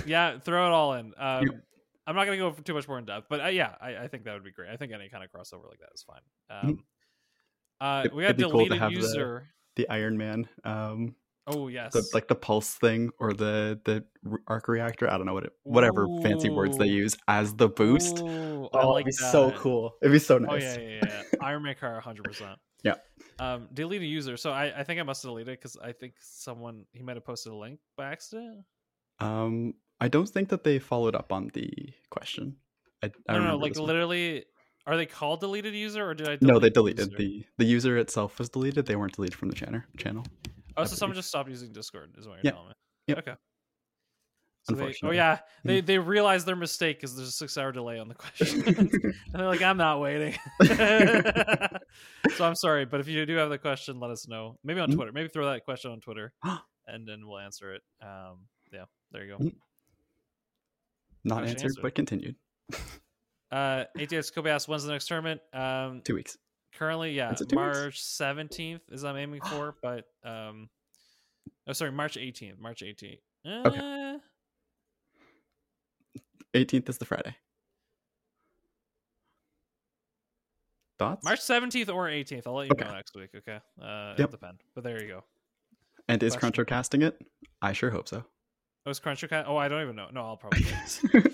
yeah, 0.06 0.38
throw 0.40 0.68
it 0.68 0.72
all 0.72 0.94
in. 0.94 1.14
Um, 1.20 1.46
Yep. 1.46 1.56
I'm 2.06 2.16
not 2.16 2.26
gonna 2.26 2.38
go 2.38 2.52
for 2.52 2.62
too 2.62 2.74
much 2.74 2.88
more 2.88 2.98
in 3.00 3.06
depth, 3.06 3.28
but 3.30 3.42
uh, 3.44 3.48
yeah, 3.48 3.76
I, 3.82 3.96
I 3.98 4.08
think 4.08 4.26
that 4.26 4.34
would 4.34 4.44
be 4.44 4.52
great. 4.52 4.70
I 4.70 4.76
think 4.78 4.92
any 4.94 5.08
kind 5.10 5.24
of 5.24 5.32
crossover 5.32 5.70
like 5.70 5.80
that 5.80 5.90
is 5.96 6.04
fine. 6.04 6.20
Um, 6.50 6.84
uh, 7.82 7.86
Mm-hmm. 8.04 8.06
It- 8.08 8.14
we 8.14 8.24
got 8.24 8.30
it'd 8.32 8.42
cool 8.52 8.52
to 8.52 8.70
deleted 8.70 8.80
have 8.80 8.92
the- 8.92 8.96
user. 8.98 9.48
The 9.76 9.90
Iron 9.90 10.18
Man, 10.18 10.48
um, 10.66 11.16
Oh 11.48 11.68
yes, 11.68 11.94
the, 11.94 12.08
like 12.14 12.28
the 12.28 12.36
pulse 12.36 12.76
thing 12.76 13.10
or 13.20 13.34
the 13.34 13.80
the 13.86 14.06
arc 14.48 14.68
reactor. 14.68 15.10
I 15.10 15.18
don't 15.18 15.26
know 15.26 15.34
what 15.34 15.46
it, 15.46 15.54
whatever 15.64 16.06
fancy 16.22 16.50
words 16.52 16.78
they 16.78 16.86
use 16.88 17.18
as 17.28 17.56
the 17.56 17.68
boost. 17.70 18.20
Ooh, 18.20 18.70
Oh, 18.74 18.92
like 18.92 19.02
it'd 19.08 19.08
be 19.08 19.12
so 19.32 19.52
cool. 19.52 19.96
It'd 20.02 20.12
be 20.14 20.20
so 20.20 20.36
Oh 20.36 20.40
nice. 20.40 20.62
yeah, 20.62 20.78
yeah, 20.80 20.88
yeah. 21.04 21.24
yeah. 21.34 21.40
Iron 21.42 21.64
Man 21.64 21.76
car, 21.80 22.00
hundred 22.02 22.24
percent. 22.26 22.60
Yeah. 22.84 22.96
Um, 23.40 23.68
delete 23.74 24.02
a 24.02 24.06
user. 24.06 24.38
So 24.38 24.52
I, 24.52 24.80
I 24.80 24.84
think 24.84 25.00
I 25.00 25.04
must 25.04 25.24
have 25.24 25.30
deleted 25.32 25.54
it 25.54 25.60
because 25.60 25.78
I 25.78 25.92
think 25.92 26.14
someone 26.20 26.86
he 26.92 27.02
might 27.02 27.16
have 27.16 27.26
posted 27.26 27.52
a 27.52 27.56
link 27.56 27.80
by 27.98 28.12
accident. 28.12 28.64
Um, 29.20 29.74
I 30.00 30.08
don't 30.08 30.28
think 30.28 30.50
that 30.50 30.64
they 30.64 30.80
followed 30.80 31.16
up 31.16 31.32
on 31.32 31.50
the 31.54 31.72
question. 32.10 32.58
I, 33.02 33.12
I 33.28 33.34
don't 33.34 33.46
know. 33.46 33.58
Like 33.58 33.74
this 33.74 33.80
one. 33.80 33.88
literally, 33.88 34.46
are 34.86 34.98
they 34.98 35.06
called 35.06 35.40
deleted 35.40 35.74
user 35.74 36.06
or 36.08 36.14
did 36.14 36.28
I? 36.28 36.38
no, 36.42 36.60
they 36.60 36.70
delete 36.70 36.98
deleted 36.98 37.12
user? 37.12 37.18
the 37.18 37.46
the 37.58 37.66
user 37.66 37.98
itself 37.98 38.38
was 38.40 38.50
deleted. 38.50 38.86
They 38.86 38.96
weren't 38.96 39.14
deleted 39.16 39.36
from 39.38 39.50
the 39.50 39.56
channel. 39.56 39.82
Channel. 39.98 40.26
Oh, 40.76 40.84
so 40.86 40.96
someone 40.96 41.16
just 41.16 41.30
stopped 41.30 41.50
using 41.50 41.72
Discord, 41.72 42.16
is 42.18 42.28
what 42.28 42.36
you're 42.36 42.42
Yeah. 42.46 42.52
telling 42.52 42.68
me. 42.70 42.74
Yep. 43.08 43.18
Okay. 43.20 43.34
So 44.70 44.76
they, 44.76 44.96
oh 45.04 45.12
yeah, 45.12 45.40
they 45.66 45.82
they 45.90 45.98
realized 46.00 46.46
their 46.46 46.56
mistake 46.56 46.98
because 46.98 47.16
there's 47.16 47.28
a 47.28 47.32
six 47.34 47.58
hour 47.58 47.72
delay 47.74 48.00
on 48.00 48.08
the 48.08 48.16
question, 48.24 48.64
and 48.68 49.14
they're 49.34 49.46
like, 49.48 49.62
"I'm 49.62 49.78
not 49.78 50.00
waiting." 50.00 50.36
so 50.64 52.46
I'm 52.46 52.56
sorry, 52.56 52.86
but 52.86 53.00
if 53.00 53.08
you 53.08 53.26
do 53.26 53.36
have 53.36 53.50
the 53.50 53.58
question, 53.58 54.00
let 54.00 54.10
us 54.12 54.28
know. 54.28 54.58
Maybe 54.64 54.80
on 54.80 54.90
Mhm. 54.92 54.96
Twitter. 54.96 55.12
Maybe 55.12 55.28
throw 55.30 55.46
that 55.52 55.66
question 55.66 55.92
on 55.92 56.00
Twitter, 56.00 56.34
and 56.88 57.08
then 57.08 57.28
we'll 57.28 57.40
answer 57.40 57.74
it. 57.74 57.82
Um, 58.02 58.48
yeah, 58.72 58.86
there 59.12 59.26
you 59.26 59.38
go. 59.38 59.44
Mhm. 59.44 59.56
Not 61.26 61.36
Question 61.40 61.50
answered, 61.56 61.66
answered. 61.66 61.82
but 61.82 61.96
continued. 61.96 62.36
Uh, 63.52 63.86
ATS 64.00 64.30
Kobe 64.32 64.50
asks, 64.50 64.68
"When's 64.68 64.84
the 64.84 64.92
next 64.92 65.08
tournament?" 65.08 65.42
Um, 65.54 66.02
Two 66.04 66.16
weeks. 66.16 66.38
currently, 66.74 67.12
yeah, 67.14 67.32
Is 67.34 67.42
it 67.42 67.50
two 67.50 67.56
weeks? 67.58 67.78
March 67.78 68.02
17th 68.02 68.82
is 68.92 69.04
I'm 69.04 69.16
aiming 69.18 69.42
for, 69.50 69.76
but 69.82 70.06
um, 70.24 70.70
oh 71.68 71.74
sorry, 71.74 71.92
March 71.92 72.16
18th. 72.18 72.60
March 72.60 72.82
18th. 72.82 73.20
Uh, 73.46 73.70
18th 76.54 76.90
is 76.90 76.98
the 76.98 77.06
Friday. 77.06 77.36
Thoughts? 81.00 81.24
March 81.24 81.40
17th 81.40 81.90
or 81.94 82.08
18th. 82.08 82.44
I'll 82.46 82.54
let 82.56 82.68
you 82.68 82.72
Okay. 82.74 82.86
know 82.86 82.94
next 82.96 83.16
week, 83.16 83.30
okay? 83.36 83.60
Uh, 83.82 84.10
Yep. 84.12 84.20
It'll 84.20 84.32
depend. 84.32 84.64
But 84.76 84.84
there 84.84 85.02
you 85.02 85.08
go. 85.08 85.24
And 86.08 86.22
is. 86.22 86.36
Cruncher 86.36 86.66
casting 86.66 87.02
it? 87.02 87.20
I 87.62 87.74
sure 87.74 87.90
hope 87.90 88.08
so. 88.08 88.24
Oh, 88.86 88.90
is 88.92 89.00
Cruncher 89.00 89.28
cast? 89.28 89.48
Oh, 89.48 89.58
I 89.58 89.68
don't 89.68 89.82
even 89.82 89.96
know. 89.96 90.10
No, 90.12 90.22
I'll 90.22 90.38
probably 90.38 90.62
guess. 90.64 91.04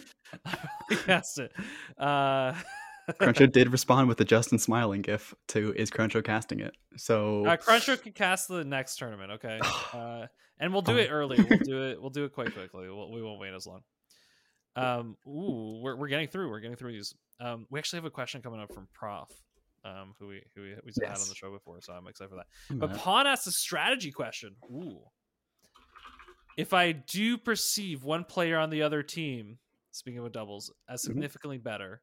cast 1.05 1.39
it. 1.39 1.51
Uh, 1.97 2.53
Cruncho 3.19 3.51
did 3.51 3.71
respond 3.71 4.07
with 4.07 4.19
the 4.19 4.25
Justin 4.25 4.59
smiling 4.59 5.01
gif 5.01 5.33
to 5.49 5.73
is 5.75 5.89
Cruncher 5.89 6.21
casting 6.21 6.59
it. 6.59 6.75
So 6.95 7.45
uh, 7.45 7.57
Cruncher 7.57 7.97
can 7.97 8.11
cast 8.13 8.47
the 8.47 8.63
next 8.63 8.97
tournament. 8.97 9.31
Okay, 9.33 9.59
uh, 9.93 10.27
and 10.59 10.71
we'll 10.71 10.83
do 10.83 10.97
it 10.97 11.09
early. 11.11 11.43
We'll 11.43 11.59
do 11.59 11.83
it. 11.89 11.99
We'll 11.99 12.11
do 12.11 12.25
it 12.25 12.33
quite 12.33 12.53
quickly. 12.53 12.87
We'll, 12.87 13.11
we 13.11 13.23
won't 13.23 13.39
wait 13.39 13.53
as 13.53 13.65
long. 13.65 13.81
Um, 14.79 15.17
ooh, 15.27 15.81
we're 15.83 15.95
we're 15.95 16.07
getting 16.07 16.27
through. 16.27 16.49
We're 16.49 16.59
getting 16.59 16.77
through 16.77 16.93
these. 16.93 17.13
Um, 17.39 17.65
we 17.69 17.79
actually 17.79 17.97
have 17.97 18.05
a 18.05 18.11
question 18.11 18.41
coming 18.41 18.59
up 18.59 18.73
from 18.73 18.87
Prof. 18.93 19.29
Um, 19.85 20.13
who 20.19 20.27
we 20.27 20.43
who 20.55 20.61
we 20.61 20.75
we've 20.83 20.95
had 21.01 21.17
on 21.17 21.27
the 21.29 21.35
show 21.35 21.51
before, 21.51 21.79
so 21.81 21.93
I'm 21.93 22.07
excited 22.07 22.29
for 22.29 22.35
that. 22.35 22.47
I'm 22.69 22.79
But 22.79 22.95
Pawn 22.95 23.27
asks 23.27 23.47
a 23.47 23.51
strategy 23.51 24.11
question. 24.11 24.55
Ooh. 24.71 24.99
If 26.57 26.73
I 26.73 26.91
do 26.91 27.37
perceive 27.37 28.03
one 28.03 28.25
player 28.25 28.57
on 28.57 28.69
the 28.69 28.81
other 28.81 29.01
team, 29.01 29.59
speaking 29.91 30.19
of 30.19 30.29
doubles, 30.33 30.69
as 30.89 31.01
Mhm. 31.01 31.05
significantly 31.05 31.57
better, 31.57 32.01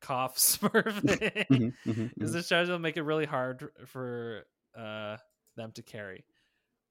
cough 0.00 0.38
smurf, 0.38 1.02
Mhm, 1.02 1.74
mhm, 1.86 2.10
is 2.22 2.30
mhm. 2.30 2.32
this 2.32 2.46
strategy 2.46 2.72
will 2.72 2.78
make 2.78 2.96
it 2.96 3.02
really 3.02 3.26
hard 3.26 3.68
for 3.86 4.46
uh, 4.74 5.18
them 5.56 5.72
to 5.72 5.82
carry? 5.82 6.24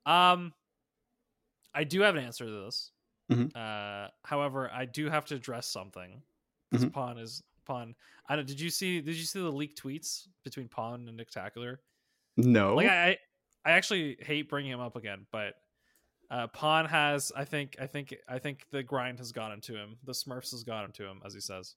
Um, 0.06 0.54
I 1.74 1.84
do 1.86 2.02
have 2.02 2.16
an 2.16 2.24
answer 2.24 2.46
to 2.46 2.66
this. 2.66 2.92
Mhm. 3.30 3.56
Uh, 3.56 4.10
however, 4.24 4.70
I 4.72 4.86
do 4.86 5.10
have 5.10 5.26
to 5.26 5.36
address 5.36 5.68
something 5.68 6.22
because 6.72 6.86
Mhm. 6.86 6.94
Pawn 6.94 7.18
is 7.18 7.44
Pawn. 7.66 7.96
I 8.28 8.36
don't. 8.36 8.48
Did 8.48 8.60
you 8.60 8.70
see? 8.70 9.02
Did 9.02 9.16
you 9.16 9.24
see 9.26 9.40
the 9.40 9.52
leaked 9.52 9.82
tweets 9.82 10.28
between 10.44 10.68
Pawn 10.68 11.08
and 11.08 11.20
Nictacular? 11.20 11.78
no. 12.38 12.76
like 12.76 12.88
I, 12.88 13.18
I 13.66 13.72
actually 13.72 14.16
hate 14.22 14.50
bringing 14.50 14.72
him 14.72 14.80
up 14.80 14.96
again, 14.96 15.26
but 15.32 15.56
uh 16.32 16.48
Pawn 16.48 16.86
has 16.86 17.32
I 17.36 17.44
think 17.46 17.76
I 17.82 17.86
think 17.88 18.16
I 18.28 18.40
think 18.40 18.66
the 18.72 18.82
grind 18.84 19.20
has 19.20 19.32
gotten 19.32 19.60
to 19.62 19.76
him. 19.76 19.98
The 20.06 20.14
Smurfs 20.14 20.52
has 20.52 20.64
gotten 20.64 20.92
to 20.94 21.06
him, 21.06 21.22
as 21.26 21.34
he 21.34 21.40
says. 21.42 21.76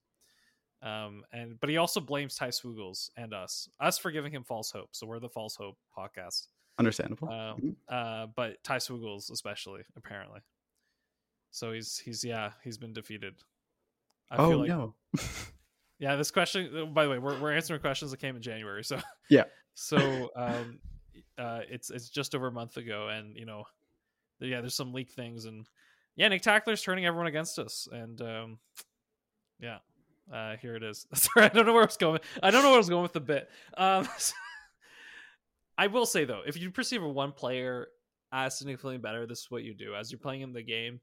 Um 0.83 1.25
and 1.33 1.59
but 1.61 1.69
he 1.71 1.77
also 1.79 2.01
blames 2.01 2.37
Ty 2.37 2.49
Swoogles 2.49 3.11
and 3.17 3.33
us. 3.35 3.69
Us 3.81 3.99
for 3.99 4.11
giving 4.11 4.33
him 4.33 4.45
false 4.45 4.71
hope. 4.71 4.91
So 4.95 5.07
we're 5.07 5.19
the 5.21 5.29
false 5.29 5.57
hope 5.57 5.79
podcast. 5.97 6.47
Understandable. 6.79 7.29
Uh, 7.29 7.93
uh 7.93 8.27
but 8.35 8.63
Ty 8.63 8.77
Swoogles 8.79 9.31
especially, 9.31 9.83
apparently. 9.97 10.41
So 11.53 11.73
he's 11.73 11.99
he's 11.99 12.25
yeah, 12.25 12.51
he's 12.65 12.79
been 12.79 12.93
defeated. 12.93 13.35
I 14.31 14.37
oh 14.39 14.49
feel 14.49 14.59
like 14.61 14.69
no. 14.69 14.95
yeah, 15.99 16.17
this 16.17 16.31
question. 16.31 16.71
uh, 16.77 16.85
By 16.87 17.05
the 17.05 17.11
way, 17.11 17.19
we're 17.19 17.39
we're 17.39 17.53
answering 17.53 17.81
questions 17.81 18.11
that 18.11 18.17
came 18.17 18.35
in 18.35 18.43
January. 18.43 18.83
So 18.83 18.99
Yeah. 19.31 19.45
So 19.75 20.31
um, 20.37 20.81
uh, 21.39 21.61
it's 21.71 21.89
it's 21.89 22.11
just 22.11 22.35
over 22.35 22.49
a 22.49 22.53
month 22.53 22.77
ago, 22.77 23.09
and 23.09 23.35
you 23.39 23.47
know, 23.47 23.65
yeah, 24.39 24.61
there's 24.61 24.75
some 24.75 24.93
leak 24.93 25.11
things, 25.11 25.47
and 25.47 25.67
yeah, 26.15 26.29
Nick 26.29 26.43
Tackler's 26.43 26.83
turning 26.83 27.07
everyone 27.07 27.27
against 27.27 27.59
us, 27.59 27.89
and 27.91 28.21
um, 28.21 28.59
yeah, 29.61 29.79
uh, 30.31 30.57
here 30.57 30.77
it 30.77 30.83
is. 30.83 31.07
Sorry, 31.15 31.47
I 31.47 31.49
don't 31.49 31.65
know 31.65 31.73
where 31.73 31.85
I 31.85 31.87
was 31.87 31.97
going. 31.97 32.21
I 32.43 32.51
don't 32.51 32.63
know 32.63 32.69
where 32.69 32.77
I 32.77 32.81
was 32.81 32.91
going 32.91 33.03
with 33.03 33.15
the 33.15 33.21
bit. 33.21 33.49
Um, 33.79 34.07
I 35.79 35.87
will 35.87 36.05
say 36.05 36.27
though, 36.27 36.43
if 36.47 36.59
you 36.61 36.71
perceive 36.71 37.03
a 37.03 37.09
one 37.09 37.33
player 37.33 37.89
as 38.31 38.59
significantly 38.59 38.99
better, 38.99 39.27
this 39.27 39.41
is 39.41 39.51
what 39.51 39.63
you 39.63 39.73
do. 39.73 39.95
As 39.95 40.13
you're 40.13 40.19
playing 40.19 40.43
in 40.43 40.53
the 40.53 40.63
game, 40.63 41.01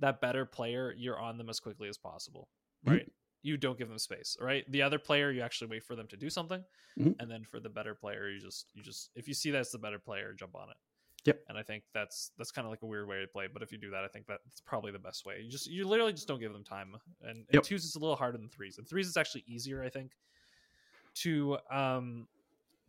that 0.00 0.20
better 0.20 0.46
player, 0.46 0.92
you're 0.96 1.18
on 1.18 1.38
them 1.38 1.48
as 1.48 1.60
quickly 1.60 1.88
as 1.88 1.98
possible, 1.98 2.50
Mhm. 2.86 2.98
right? 2.98 3.08
You 3.42 3.56
don't 3.56 3.78
give 3.78 3.88
them 3.88 3.98
space, 3.98 4.36
right? 4.40 4.64
The 4.70 4.82
other 4.82 4.98
player, 4.98 5.30
you 5.30 5.42
actually 5.42 5.68
wait 5.70 5.84
for 5.84 5.96
them 5.96 6.08
to 6.08 6.16
do 6.16 6.30
something, 6.30 6.64
Mhm. 6.96 7.18
and 7.18 7.30
then 7.30 7.44
for 7.44 7.60
the 7.60 7.70
better 7.70 7.94
player, 7.94 8.28
you 8.28 8.40
just 8.40 8.70
you 8.74 8.82
just 8.82 9.10
if 9.14 9.28
you 9.28 9.34
see 9.34 9.50
that's 9.50 9.72
the 9.72 9.78
better 9.78 9.98
player, 9.98 10.34
jump 10.34 10.54
on 10.56 10.70
it. 10.70 10.76
Yep. 11.24 11.48
And 11.48 11.56
I 11.56 11.62
think 11.62 11.84
that's 11.94 12.30
that's 12.36 12.52
kind 12.52 12.66
of 12.66 12.70
like 12.70 12.82
a 12.82 12.86
weird 12.86 13.08
way 13.08 13.20
to 13.20 13.26
play, 13.26 13.48
but 13.48 13.62
if 13.62 13.72
you 13.72 13.78
do 13.78 13.90
that, 13.90 14.04
I 14.04 14.08
think 14.08 14.26
that's 14.26 14.60
probably 14.60 14.92
the 14.92 14.98
best 14.98 15.24
way. 15.24 15.40
You 15.40 15.50
just 15.50 15.66
you 15.66 15.86
literally 15.88 16.12
just 16.12 16.28
don't 16.28 16.40
give 16.40 16.52
them 16.52 16.64
time. 16.64 16.94
And, 17.22 17.46
and 17.50 17.62
Yep. 17.62 17.64
twos 17.64 17.84
is 17.84 17.96
a 17.96 17.98
little 18.00 18.16
harder 18.16 18.36
than 18.38 18.50
threes. 18.50 18.78
And 18.78 18.86
threes 18.88 19.08
is 19.08 19.16
actually 19.16 19.44
easier, 19.46 19.82
I 19.82 19.88
think, 19.88 20.16
to 21.16 21.58
um 21.70 22.28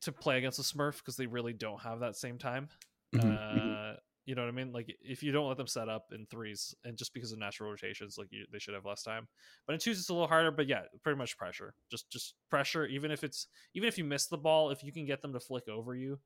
to 0.02 0.12
play 0.12 0.38
against 0.38 0.60
a 0.60 0.64
Smurf 0.64 1.00
because 1.00 1.18
they 1.18 1.28
really 1.28 1.54
don't 1.54 1.82
have 1.82 2.02
that 2.02 2.16
same 2.18 2.38
time. 2.38 2.70
Mhm, 3.14 3.44
mhm. 3.52 3.80
Uh, 3.80 3.96
you 4.30 4.36
know 4.36 4.44
what 4.44 4.50
I 4.50 4.52
mean? 4.52 4.72
Like 4.72 4.96
if 5.02 5.24
you 5.24 5.32
don't 5.32 5.48
let 5.48 5.58
them 5.58 5.66
set 5.66 5.90
up 5.90 6.12
in 6.14 6.28
threes, 6.28 6.76
and 6.84 6.96
just 6.96 7.16
because 7.16 7.32
of 7.32 7.40
natural 7.40 7.72
rotations, 7.72 8.16
like 8.16 8.28
you, 8.30 8.46
they 8.52 8.60
should 8.60 8.76
have 8.76 8.86
less 8.86 9.02
time. 9.02 9.28
But 9.66 9.74
in 9.74 9.80
twos, 9.80 9.98
it's 9.98 10.10
a 10.10 10.14
little 10.14 10.28
harder. 10.28 10.52
But 10.52 10.68
yeah, 10.68 10.84
pretty 11.02 11.18
much 11.18 11.36
pressure. 11.36 11.74
Just 11.90 12.12
just 12.12 12.36
pressure. 12.48 12.86
Even 12.86 13.10
if 13.10 13.24
it's 13.24 13.48
even 13.74 13.88
if 13.90 13.98
you 13.98 14.04
miss 14.04 14.28
the 14.28 14.38
ball, 14.38 14.70
if 14.70 14.84
you 14.84 14.92
can 14.92 15.08
get 15.08 15.24
them 15.24 15.34
to 15.34 15.40
flick 15.40 15.68
over 15.68 15.96
you, 15.96 16.20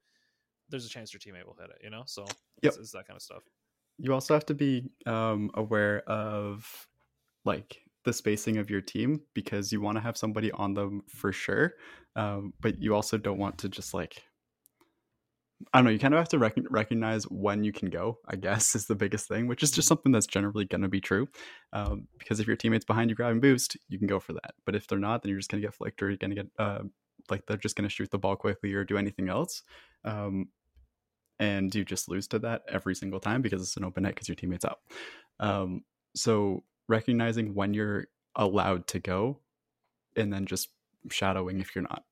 there's 0.67 0.85
a 0.85 0.89
chance 0.89 1.13
your 1.13 1.21
teammate 1.21 1.45
will 1.45 1.55
hit 1.57 1.69
it. 1.69 1.77
You 1.81 1.91
know, 1.91 2.03
so 2.05 2.23
Yep. 2.61 2.73
it's, 2.73 2.77
it's 2.77 2.91
that 2.91 3.07
kind 3.07 3.15
of 3.15 3.21
stuff. 3.21 3.43
You 3.97 4.13
also 4.13 4.33
have 4.33 4.45
to 4.47 4.53
be 4.53 4.91
um, 5.05 5.49
aware 5.53 6.01
of 6.01 6.89
like 7.45 7.83
the 8.03 8.11
spacing 8.11 8.57
of 8.57 8.69
your 8.69 8.81
team 8.81 9.21
because 9.33 9.71
you 9.71 9.79
want 9.79 9.95
to 9.95 10.01
have 10.01 10.17
somebody 10.17 10.51
on 10.51 10.73
them 10.73 11.03
for 11.07 11.31
sure, 11.31 11.75
um, 12.17 12.53
but 12.59 12.81
you 12.81 12.93
also 12.93 13.17
don't 13.17 13.37
want 13.37 13.59
to 13.59 13.69
just 13.69 13.93
like 13.93 14.23
I 15.71 15.77
don't 15.77 15.85
know. 15.85 15.91
You 15.91 15.99
kind 15.99 16.13
of 16.13 16.19
have 16.19 16.29
to 16.29 16.39
rec- 16.39 16.57
recognize 16.69 17.23
when 17.25 17.63
you 17.63 17.71
can 17.71 17.89
go. 17.89 18.19
I 18.27 18.35
guess 18.35 18.75
is 18.75 18.87
the 18.87 18.95
biggest 18.95 19.27
thing, 19.27 19.47
which 19.47 19.63
is 19.63 19.71
just 19.71 19.87
something 19.87 20.11
that's 20.11 20.25
generally 20.25 20.65
going 20.65 20.81
to 20.81 20.87
be 20.87 21.01
true. 21.01 21.27
Um, 21.71 22.07
because 22.17 22.39
if 22.39 22.47
your 22.47 22.55
teammates 22.55 22.85
behind 22.85 23.09
you 23.09 23.15
grabbing 23.15 23.39
boost, 23.39 23.77
you 23.87 23.97
can 23.97 24.07
go 24.07 24.19
for 24.19 24.33
that. 24.33 24.53
But 24.65 24.75
if 24.75 24.87
they're 24.87 24.99
not, 24.99 25.21
then 25.21 25.29
you're 25.29 25.39
just 25.39 25.49
going 25.49 25.61
to 25.61 25.67
get 25.67 25.75
flicked, 25.75 26.01
or 26.01 26.09
you're 26.09 26.17
going 26.17 26.35
to 26.35 26.43
get 26.43 26.47
uh, 26.59 26.79
like 27.29 27.45
they're 27.45 27.57
just 27.57 27.75
going 27.75 27.87
to 27.87 27.93
shoot 27.93 28.11
the 28.11 28.17
ball 28.17 28.35
quickly 28.35 28.73
or 28.73 28.83
do 28.83 28.97
anything 28.97 29.29
else. 29.29 29.63
Um, 30.03 30.47
and 31.39 31.73
you 31.73 31.85
just 31.85 32.09
lose 32.09 32.27
to 32.29 32.39
that 32.39 32.61
every 32.67 32.95
single 32.95 33.19
time 33.19 33.41
because 33.41 33.61
it's 33.61 33.77
an 33.77 33.83
open 33.83 34.03
net 34.03 34.15
because 34.15 34.27
your 34.27 34.35
teammates 34.35 34.65
out. 34.65 34.79
Um, 35.39 35.81
so 36.15 36.63
recognizing 36.87 37.53
when 37.53 37.73
you're 37.73 38.07
allowed 38.35 38.87
to 38.87 38.99
go, 38.99 39.39
and 40.15 40.31
then 40.31 40.45
just 40.45 40.69
shadowing 41.09 41.59
if 41.59 41.75
you're 41.75 41.83
not, 41.83 42.03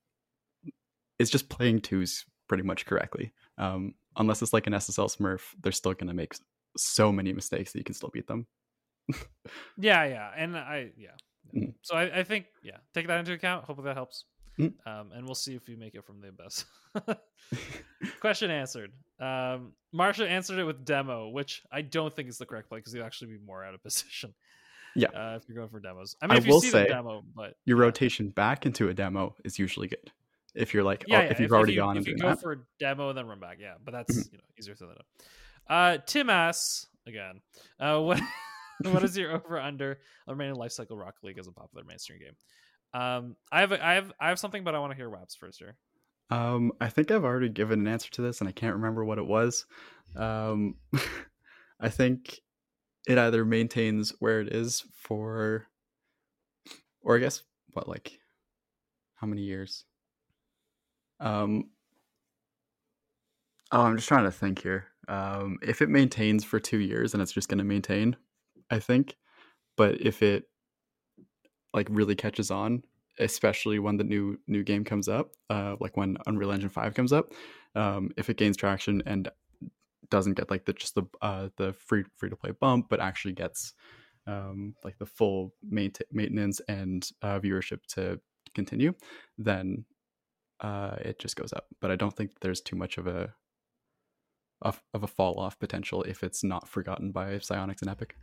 it's 1.19 1.29
just 1.29 1.49
playing 1.49 1.81
twos 1.81 2.25
pretty 2.51 2.63
much 2.63 2.85
correctly. 2.85 3.31
Um, 3.57 3.93
unless 4.17 4.41
it's 4.41 4.51
like 4.51 4.67
an 4.67 4.73
SSL 4.73 5.07
Smurf, 5.17 5.39
they're 5.61 5.71
still 5.71 5.93
going 5.93 6.09
to 6.09 6.13
make 6.13 6.35
so 6.75 7.09
many 7.09 7.31
mistakes 7.31 7.71
that 7.71 7.77
you 7.77 7.85
can 7.85 7.95
still 7.95 8.09
beat 8.09 8.27
them. 8.27 8.45
Yeah, 9.77 10.03
yeah, 10.03 10.31
and 10.35 10.57
I 10.57 10.91
yeah. 10.97 11.15
Mhm. 11.55 11.73
So 11.81 11.95
I, 11.95 12.19
I 12.19 12.23
think 12.25 12.47
yeah, 12.61 12.77
take 12.93 13.07
that 13.07 13.19
into 13.19 13.31
account. 13.31 13.63
Hopefully 13.63 13.85
that 13.85 13.95
helps. 13.95 14.25
Mhm. 14.59 14.73
Um, 14.85 15.11
and 15.13 15.25
we'll 15.25 15.33
see 15.35 15.55
if 15.55 15.65
we 15.69 15.77
make 15.77 15.95
it 15.95 16.03
from 16.03 16.19
the 16.19 16.27
abyss. 16.27 16.65
Question 18.19 18.51
answered. 18.51 18.91
Um, 19.17 19.71
Marsha 19.95 20.27
answered 20.27 20.59
it 20.59 20.65
with 20.65 20.83
demo, 20.83 21.29
which 21.29 21.63
I 21.71 21.81
don't 21.83 22.13
think 22.13 22.27
is 22.27 22.37
the 22.37 22.45
correct 22.45 22.67
play 22.67 22.79
because 22.79 22.93
you'd 22.93 23.03
actually 23.03 23.31
be 23.31 23.39
more 23.45 23.63
out 23.63 23.73
of 23.73 23.81
position. 23.87 24.33
Yeah. 24.93 25.07
Uh, 25.09 25.37
if 25.41 25.47
you're 25.47 25.55
going 25.55 25.69
for 25.69 25.79
demos, 25.79 26.17
I 26.21 26.27
mean, 26.27 26.35
I 26.35 26.37
if 26.39 26.45
you 26.45 26.51
will 26.51 26.59
see 26.61 26.69
say, 26.69 26.83
the 26.83 26.89
demo, 26.89 27.23
but 27.33 27.55
Your 27.63 27.77
yeah. 27.77 27.85
rotation 27.85 28.27
back 28.29 28.65
into 28.65 28.89
a 28.89 28.93
demo 28.93 29.35
is 29.45 29.57
usually 29.57 29.87
good. 29.87 30.11
If 30.53 30.73
you're 30.73 30.83
like, 30.83 31.05
yeah, 31.07 31.17
oh, 31.17 31.21
yeah, 31.21 31.31
if 31.31 31.39
you've 31.39 31.51
already 31.51 31.73
you, 31.73 31.79
gone 31.79 31.97
if 31.97 32.07
you 32.07 32.17
go 32.17 32.29
that, 32.29 32.41
for 32.41 32.51
a 32.53 32.57
demo 32.79 33.09
and 33.09 33.17
then 33.17 33.27
run 33.27 33.39
back, 33.39 33.57
yeah, 33.59 33.75
but 33.83 33.91
that's 33.91 34.15
Mhm. 34.15 34.31
you 34.33 34.37
know 34.37 34.43
easier 34.59 34.75
said 34.75 34.89
than 34.89 34.95
done. 34.95 35.05
Uh, 35.67 35.97
Tim 36.05 36.29
asks 36.29 36.87
again, 37.07 37.41
uh, 37.79 37.99
what 37.99 38.19
what 38.83 39.03
is 39.03 39.17
your 39.17 39.31
over 39.35 39.59
under 39.59 39.99
remaining 40.27 40.55
life 40.55 40.71
cycle 40.71 40.97
Rocket 40.97 41.23
League 41.23 41.39
as 41.39 41.47
a 41.47 41.51
popular 41.51 41.85
mainstream 41.85 42.19
game? 42.19 42.35
Um, 42.93 43.37
I 43.51 43.61
have 43.61 43.71
a, 43.71 43.85
I 43.85 43.93
have 43.93 44.11
I 44.19 44.29
have 44.29 44.39
something, 44.39 44.63
but 44.63 44.75
I 44.75 44.79
want 44.79 44.91
to 44.91 44.97
hear 44.97 45.09
Waps 45.09 45.35
first 45.35 45.59
here. 45.59 45.77
Um, 46.29 46.71
I 46.81 46.89
think 46.89 47.11
I've 47.11 47.23
already 47.23 47.49
given 47.49 47.79
an 47.81 47.87
answer 47.87 48.09
to 48.11 48.21
this, 48.21 48.39
and 48.41 48.47
I 48.47 48.51
can't 48.53 48.75
remember 48.75 49.03
what 49.05 49.17
it 49.17 49.25
was. 49.25 49.65
Um, 50.15 50.75
I 51.79 51.89
think 51.89 52.39
it 53.07 53.17
either 53.17 53.43
maintains 53.45 54.13
where 54.19 54.41
it 54.41 54.53
is 54.53 54.85
for, 54.93 55.67
or 57.01 57.15
I 57.15 57.19
guess 57.19 57.43
what 57.71 57.87
like, 57.87 58.19
how 59.15 59.27
many 59.27 59.41
years? 59.41 59.85
Um, 61.21 61.69
oh, 63.71 63.81
I'm 63.81 63.95
just 63.95 64.07
trying 64.07 64.25
to 64.25 64.31
think 64.31 64.61
here. 64.61 64.87
Um, 65.07 65.57
if 65.61 65.81
it 65.81 65.89
maintains 65.89 66.43
for 66.43 66.59
two 66.59 66.79
years, 66.79 67.13
and 67.13 67.21
it's 67.21 67.31
just 67.31 67.49
going 67.49 67.57
to 67.59 67.63
maintain, 67.63 68.15
I 68.69 68.79
think. 68.79 69.15
But 69.77 70.01
if 70.01 70.21
it 70.21 70.45
like 71.73 71.87
really 71.89 72.15
catches 72.15 72.51
on, 72.51 72.83
especially 73.19 73.79
when 73.79 73.97
the 73.97 74.03
new 74.03 74.37
new 74.47 74.63
game 74.63 74.83
comes 74.83 75.07
up, 75.07 75.31
uh, 75.49 75.75
like 75.79 75.97
when 75.97 76.17
Unreal 76.27 76.51
Engine 76.51 76.69
Five 76.69 76.93
comes 76.93 77.13
up, 77.13 77.33
um, 77.75 78.11
if 78.17 78.29
it 78.29 78.37
gains 78.37 78.57
traction 78.57 79.01
and 79.05 79.29
doesn't 80.09 80.33
get 80.33 80.49
like 80.51 80.65
the 80.65 80.73
just 80.73 80.95
the 80.95 81.03
uh, 81.21 81.49
the 81.57 81.73
free 81.73 82.03
free 82.17 82.29
to 82.29 82.35
play 82.35 82.51
bump, 82.51 82.87
but 82.89 82.99
actually 82.99 83.33
gets 83.33 83.73
um, 84.27 84.75
like 84.83 84.97
the 84.97 85.05
full 85.05 85.53
maint- 85.63 86.01
maintenance 86.11 86.61
and 86.67 87.09
uh, 87.21 87.39
viewership 87.39 87.85
to 87.87 88.19
continue, 88.53 88.93
then 89.37 89.85
uh, 90.61 90.95
it 91.01 91.19
just 91.19 91.35
goes 91.35 91.53
up. 91.53 91.67
But 91.79 91.91
I 91.91 91.95
don't 91.95 92.15
think 92.15 92.39
there's 92.39 92.61
too 92.61 92.75
much 92.75 92.97
of 92.97 93.07
a 93.07 93.33
of, 94.61 94.81
of 94.93 95.03
a 95.03 95.07
fall 95.07 95.39
off 95.39 95.57
potential 95.59 96.03
if 96.03 96.23
it's 96.23 96.43
not 96.43 96.67
forgotten 96.67 97.11
by 97.11 97.33
Psyonix 97.35 97.81
and 97.81 97.89
Epic. 97.89 98.15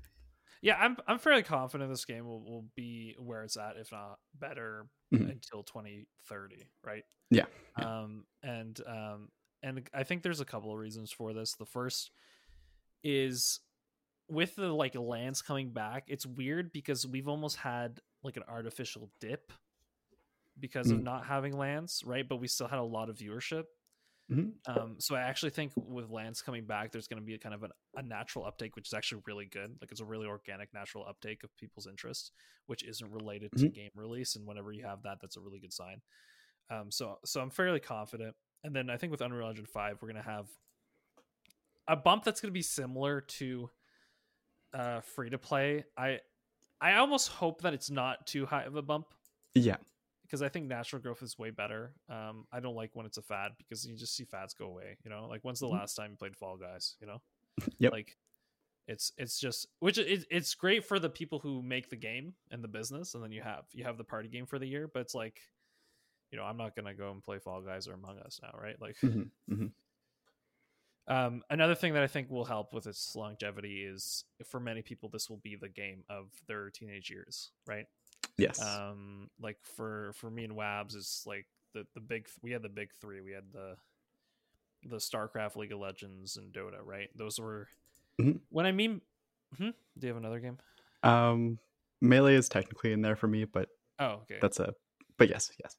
Yeah, 0.61 0.77
I'm 0.79 0.97
I'm 1.07 1.19
fairly 1.19 1.43
confident 1.45 1.91
this 1.91 2.05
game 2.05 2.27
will, 2.27 2.43
will 2.45 2.67
be 2.75 3.15
where 3.19 3.43
it's 3.45 3.57
at, 3.57 3.77
if 3.77 3.93
not 3.93 4.19
better, 4.35 4.87
Mhm. 5.13 5.31
until 5.31 5.63
2030, 5.63 6.67
right? 6.85 7.05
Yeah, 7.31 7.47
Um, 7.77 8.25
and 8.43 8.81
um, 8.87 9.29
and 9.63 9.89
I 9.95 10.03
think 10.03 10.23
there's 10.23 10.41
a 10.41 10.45
couple 10.45 10.73
of 10.73 10.79
reasons 10.79 11.13
for 11.13 11.33
this. 11.33 11.55
The 11.55 11.67
first 11.67 12.11
is 13.05 13.61
with 14.29 14.57
the 14.57 14.73
like 14.73 14.95
lands 14.97 15.43
coming 15.43 15.71
back, 15.73 16.05
it's 16.09 16.27
weird 16.27 16.73
because 16.73 17.07
we've 17.07 17.29
almost 17.29 17.57
had 17.57 18.01
like 18.23 18.37
an 18.37 18.45
artificial 18.49 19.11
dip 19.21 19.53
because 20.61 20.91
of 20.91 20.99
Mm. 20.99 21.03
not 21.03 21.27
having 21.27 21.57
lands, 21.57 22.03
right? 22.05 22.29
But 22.29 22.37
we 22.37 22.49
still 22.49 22.69
had 22.69 22.79
a 22.79 22.85
lot 22.85 23.11
of 23.11 23.17
viewership. 23.19 23.65
Mhm. 24.29 24.59
Um, 24.67 25.01
so 25.01 25.15
I 25.15 25.23
actually 25.23 25.51
think 25.51 25.73
with 25.77 26.11
lands 26.11 26.43
coming 26.43 26.67
back, 26.67 26.93
there's 26.93 27.07
going 27.09 27.21
to 27.23 27.25
be 27.25 27.35
a 27.35 27.39
kind 27.39 27.55
of 27.55 27.63
an, 27.63 27.71
a 27.97 28.03
natural 28.03 28.45
uptake, 28.45 28.77
which 28.77 28.89
is 28.89 28.93
actually 28.93 29.23
really 29.27 29.47
good. 29.47 29.79
Like 29.81 29.91
it's 29.93 30.01
a 30.01 30.05
really 30.05 30.27
organic, 30.27 30.75
natural 30.75 31.07
uptake 31.07 31.43
of 31.43 31.57
people's 31.57 31.87
interest, 31.87 32.33
which 32.67 32.83
isn't 32.85 33.11
related 33.11 33.57
to 33.59 33.67
Mhm. 33.67 33.75
game 33.75 33.91
release. 33.95 34.37
And 34.37 34.47
whenever 34.47 34.73
you 34.73 34.85
have 34.85 35.03
that, 35.05 35.19
that's 35.23 35.37
a 35.37 35.41
really 35.41 35.61
good 35.61 35.73
sign. 35.73 36.03
Um, 36.71 36.91
so 36.91 37.19
so 37.25 37.41
I'm 37.43 37.51
fairly 37.51 37.81
confident. 37.81 38.37
And 38.65 38.75
then 38.77 38.91
I 38.91 38.99
think 38.99 39.13
with 39.13 39.23
Unreal 39.23 39.49
Engine 39.49 39.67
Five, 39.67 40.03
we're 40.03 40.13
going 40.13 40.25
to 40.25 40.31
have 40.31 40.49
a 41.87 41.97
bump 41.97 42.25
that's 42.25 42.41
going 42.41 42.51
to 42.51 42.55
be 42.59 42.63
similar 42.63 43.21
to 43.21 43.71
uh, 44.73 45.01
free 45.01 45.31
to 45.31 45.39
play. 45.39 45.85
I 45.97 46.21
I 46.81 46.95
almost 46.97 47.29
hope 47.29 47.63
that 47.63 47.75
it's 47.75 47.91
not 47.91 48.27
too 48.27 48.47
high 48.47 48.65
of 48.65 48.77
a 48.77 48.83
bump 48.83 49.15
Yeah. 49.55 49.79
Because 50.29 50.43
I 50.43 50.49
think 50.51 50.67
natural 50.67 51.03
growth 51.03 51.23
is 51.23 51.39
way 51.39 51.51
better. 51.51 51.95
Um, 52.09 52.47
I 52.53 52.61
don't 52.61 52.77
like 52.77 52.91
when 52.95 53.07
it's 53.07 53.19
a 53.19 53.23
fad 53.23 53.53
because 53.59 53.87
you 53.87 53.97
just 53.97 54.15
see 54.17 54.25
fads 54.27 54.55
go 54.55 54.67
away. 54.67 54.99
You 55.05 55.11
know, 55.11 55.27
like 55.29 55.43
when's 55.43 55.61
the 55.61 55.67
Mhm. 55.67 55.73
last 55.73 55.95
time 55.97 56.13
you 56.13 56.17
played 56.19 56.37
Fall 56.37 56.59
Guys? 56.59 56.97
You 57.01 57.07
know, 57.09 57.23
Yep. 57.79 57.93
like 57.93 58.17
it's 58.89 59.13
it's 59.19 59.39
just 59.41 59.67
which 59.81 59.99
it, 59.99 60.27
it's 60.31 60.55
great 60.55 60.85
for 60.85 60.99
the 60.99 61.11
people 61.11 61.39
who 61.41 61.63
make 61.63 61.91
the 61.91 61.97
game 61.97 62.35
and 62.51 62.65
the 62.65 62.69
business, 62.69 63.15
and 63.15 63.25
then 63.25 63.33
you 63.33 63.43
have 63.43 63.67
you 63.73 63.85
have 63.85 63.99
the 63.99 64.05
party 64.05 64.29
game 64.29 64.47
for 64.47 64.59
the 64.59 64.67
year. 64.69 64.89
But 64.93 65.01
it's 65.01 65.15
like, 65.15 65.41
you 66.31 66.39
know, 66.39 66.45
I'm 66.45 66.57
not 66.59 66.77
gonna 66.77 66.95
go 66.95 67.11
and 67.13 67.23
play 67.23 67.39
Fall 67.39 67.63
Guys 67.63 67.89
or 67.89 67.95
Among 67.95 68.19
Us 68.21 68.41
now, 68.43 68.59
right? 68.61 68.81
Like, 68.81 68.97
Mhm, 69.03 69.31
mhm. 69.49 69.73
um, 71.07 71.43
another 71.49 71.75
thing 71.75 71.95
that 71.95 72.03
I 72.03 72.07
think 72.07 72.31
will 72.31 72.45
help 72.45 72.75
with 72.75 72.87
its 72.87 73.17
longevity 73.17 73.83
is 73.85 74.25
for 74.45 74.61
many 74.61 74.83
people 74.83 75.09
this 75.09 75.31
will 75.31 75.39
be 75.39 75.57
the 75.57 75.69
game 75.69 76.05
of 76.11 76.31
their 76.47 76.69
teenage 76.71 77.11
years, 77.11 77.51
right? 77.67 77.87
Yes. 78.39 78.61
um 78.61 79.29
like 79.41 79.59
for 79.63 80.13
for 80.15 80.31
me 80.31 80.45
and 80.45 80.55
wabs 80.57 80.95
it's 80.95 81.25
like 81.27 81.47
the 81.75 81.85
the 81.95 82.01
big 82.01 82.29
we 82.43 82.53
had 82.53 82.63
the 82.63 82.69
big 82.69 82.91
three 83.01 83.21
we 83.21 83.33
had 83.33 83.53
the 83.53 83.77
the 84.85 84.97
starcraft 84.97 85.57
league 85.57 85.73
of 85.73 85.81
legends 85.81 86.37
and 86.37 86.53
dota 86.53 86.79
right 86.83 87.09
those 87.17 87.39
were 87.39 87.67
Mhm. 88.21 88.41
when 88.51 88.65
i 88.67 88.73
mean 88.73 89.01
hmm? 89.57 89.71
do 89.99 90.07
you 90.07 90.09
have 90.09 90.17
another 90.17 90.41
game 90.41 90.59
um, 91.03 91.59
melee 92.01 92.35
is 92.35 92.49
technically 92.49 92.93
in 92.93 93.03
there 93.03 93.17
for 93.17 93.29
me, 93.29 93.45
but 93.45 93.69
oh 94.01 94.21
okay 94.23 94.39
that's 94.41 94.59
a. 94.61 94.73
But 95.17 95.29
yes, 95.29 95.51
yes, 95.63 95.77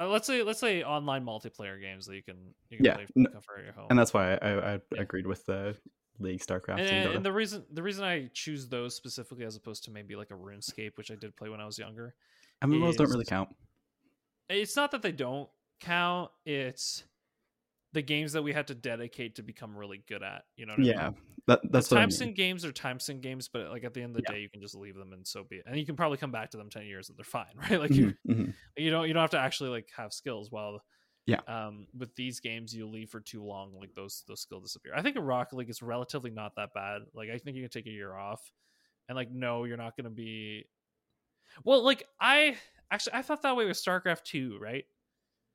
uh, 0.00 0.08
let's 0.08 0.26
say 0.26 0.42
let's 0.42 0.60
say 0.60 0.82
online 0.82 1.24
multiplayer 1.24 1.80
games 1.80 2.06
that 2.06 2.16
you 2.16 2.22
can 2.22 2.54
you 2.70 2.78
can 2.78 2.86
Yeah, 2.86 2.94
play 2.94 3.06
n- 3.16 3.24
from 3.24 3.32
comfort 3.32 3.58
of 3.58 3.64
your 3.64 3.74
home 3.74 3.86
and 3.90 3.98
that's 3.98 4.14
why 4.14 4.34
I, 4.36 4.48
I, 4.50 4.74
I 4.74 4.80
Yeah. 4.94 5.00
agreed 5.02 5.26
with 5.26 5.44
the 5.46 5.76
League, 6.20 6.40
Starcraft, 6.40 6.78
and, 6.78 7.06
and, 7.06 7.16
and 7.16 7.24
the 7.24 7.32
reason 7.32 7.64
the 7.72 7.82
reason 7.82 8.04
i 8.04 8.28
choose 8.32 8.68
those 8.68 8.94
specifically 8.94 9.44
as 9.44 9.56
opposed 9.56 9.84
to 9.84 9.90
maybe 9.90 10.16
like 10.16 10.30
a 10.30 10.34
runescape 10.34 10.92
which 10.96 11.10
i 11.10 11.14
did 11.14 11.34
play 11.36 11.48
when 11.48 11.60
i 11.60 11.66
was 11.66 11.78
younger 11.78 12.14
MMOs 12.62 12.96
don't 12.96 13.10
really 13.10 13.24
count. 13.24 13.48
it's 14.48 14.76
not 14.76 14.90
that 14.90 15.02
they 15.02 15.12
don't 15.12 15.48
count 15.80 16.30
it's 16.44 17.04
the 17.92 18.02
games 18.02 18.32
that 18.32 18.42
we 18.42 18.52
had 18.52 18.66
to 18.68 18.74
dedicate 18.74 19.36
to 19.36 19.42
become 19.42 19.76
really 19.76 20.02
good 20.08 20.22
at 20.22 20.44
you 20.56 20.66
know 20.66 20.74
what 20.74 20.80
I 20.80 20.82
mean? 20.82 20.92
Yeah, 20.96 21.10
that, 21.46 21.60
that's 21.70 21.90
the 21.90 21.96
what 21.96 22.02
I 22.02 22.06
mean. 22.06 22.34
games 22.34 22.64
are 22.64 22.72
time 22.72 23.00
sink 23.00 23.20
games, 23.20 23.48
but 23.48 23.70
like 23.70 23.84
at 23.84 23.94
the 23.94 24.02
end 24.02 24.16
of 24.16 24.22
the 24.22 24.28
Yeah. 24.28 24.36
day, 24.36 24.40
you 24.42 24.48
can 24.48 24.60
just 24.60 24.76
leave 24.76 24.94
them 24.94 25.12
and 25.12 25.26
so 25.26 25.42
be 25.42 25.56
it. 25.56 25.64
And 25.66 25.76
you 25.76 25.84
can 25.84 25.96
probably 25.96 26.18
come 26.18 26.30
back 26.30 26.50
to 26.50 26.56
them 26.56 26.70
ten 26.70 26.86
years 26.86 27.08
and 27.08 27.18
they're 27.18 27.24
fine, 27.24 27.46
right? 27.56 27.80
Like 27.80 27.94
you, 27.94 28.06
Mhm, 28.06 28.16
mhm. 28.28 28.54
you 28.76 28.90
don't 28.90 29.08
you 29.08 29.14
don't 29.14 29.22
have 29.22 29.30
to 29.30 29.38
actually 29.38 29.70
like 29.70 29.88
have 29.96 30.12
skills. 30.12 30.50
While 30.50 30.82
Yeah. 31.26 31.42
um, 31.46 31.88
with 31.96 32.14
these 32.16 32.40
games, 32.40 32.74
you 32.74 32.86
leave 32.88 33.10
for 33.10 33.20
too 33.20 33.42
long, 33.44 33.78
like 33.78 33.94
those 33.94 34.24
those 34.28 34.40
skills 34.42 34.64
disappear. 34.64 34.94
I 34.94 35.02
think 35.02 35.16
in 35.16 35.22
Rocket 35.24 35.56
League 35.56 35.70
is 35.70 35.82
relatively 35.82 36.30
not 36.30 36.56
that 36.56 36.74
bad. 36.74 37.02
Like 37.14 37.30
I 37.30 37.38
think 37.38 37.56
you 37.56 37.62
can 37.62 37.70
take 37.70 37.86
a 37.86 37.90
year 37.90 38.14
off, 38.14 38.52
and 39.08 39.16
like 39.16 39.30
no, 39.30 39.64
you're 39.64 39.76
not 39.78 39.96
going 39.96 40.04
to 40.04 40.10
be. 40.10 40.66
Well, 41.64 41.82
like 41.84 42.04
I 42.20 42.58
actually 42.90 43.14
I 43.14 43.22
thought 43.22 43.42
that 43.42 43.56
way 43.56 43.66
with 43.66 43.76
StarCraft 43.78 44.24
two, 44.24 44.58
right? 44.58 44.86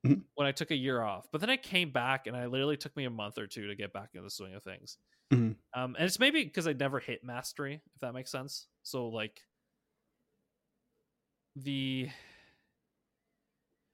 Mhm. 0.04 0.26
When 0.36 0.48
I 0.48 0.52
took 0.52 0.72
a 0.72 0.76
year 0.76 1.02
off, 1.02 1.32
but 1.32 1.40
then 1.40 1.50
I 1.50 1.56
came 1.56 1.92
back 1.92 2.28
and 2.28 2.36
I 2.36 2.48
literally 2.48 2.76
took 2.76 2.96
me 2.98 3.06
a 3.06 3.10
month 3.10 3.38
or 3.38 3.48
two 3.48 3.68
to 3.68 3.76
get 3.76 3.94
back 3.94 4.10
into 4.14 4.24
the 4.24 4.30
swing 4.30 4.54
of 4.54 4.64
things. 4.64 4.98
Mhm. 5.32 5.56
Um, 5.76 5.96
and 5.96 6.06
it's 6.06 6.20
maybe 6.20 6.44
because 6.44 6.68
I 6.68 6.74
never 6.74 7.00
hit 7.00 7.24
mastery, 7.24 7.82
if 7.96 8.02
that 8.02 8.14
makes 8.14 8.32
sense. 8.32 8.68
So 8.84 9.10
like 9.10 9.44
the 11.56 12.10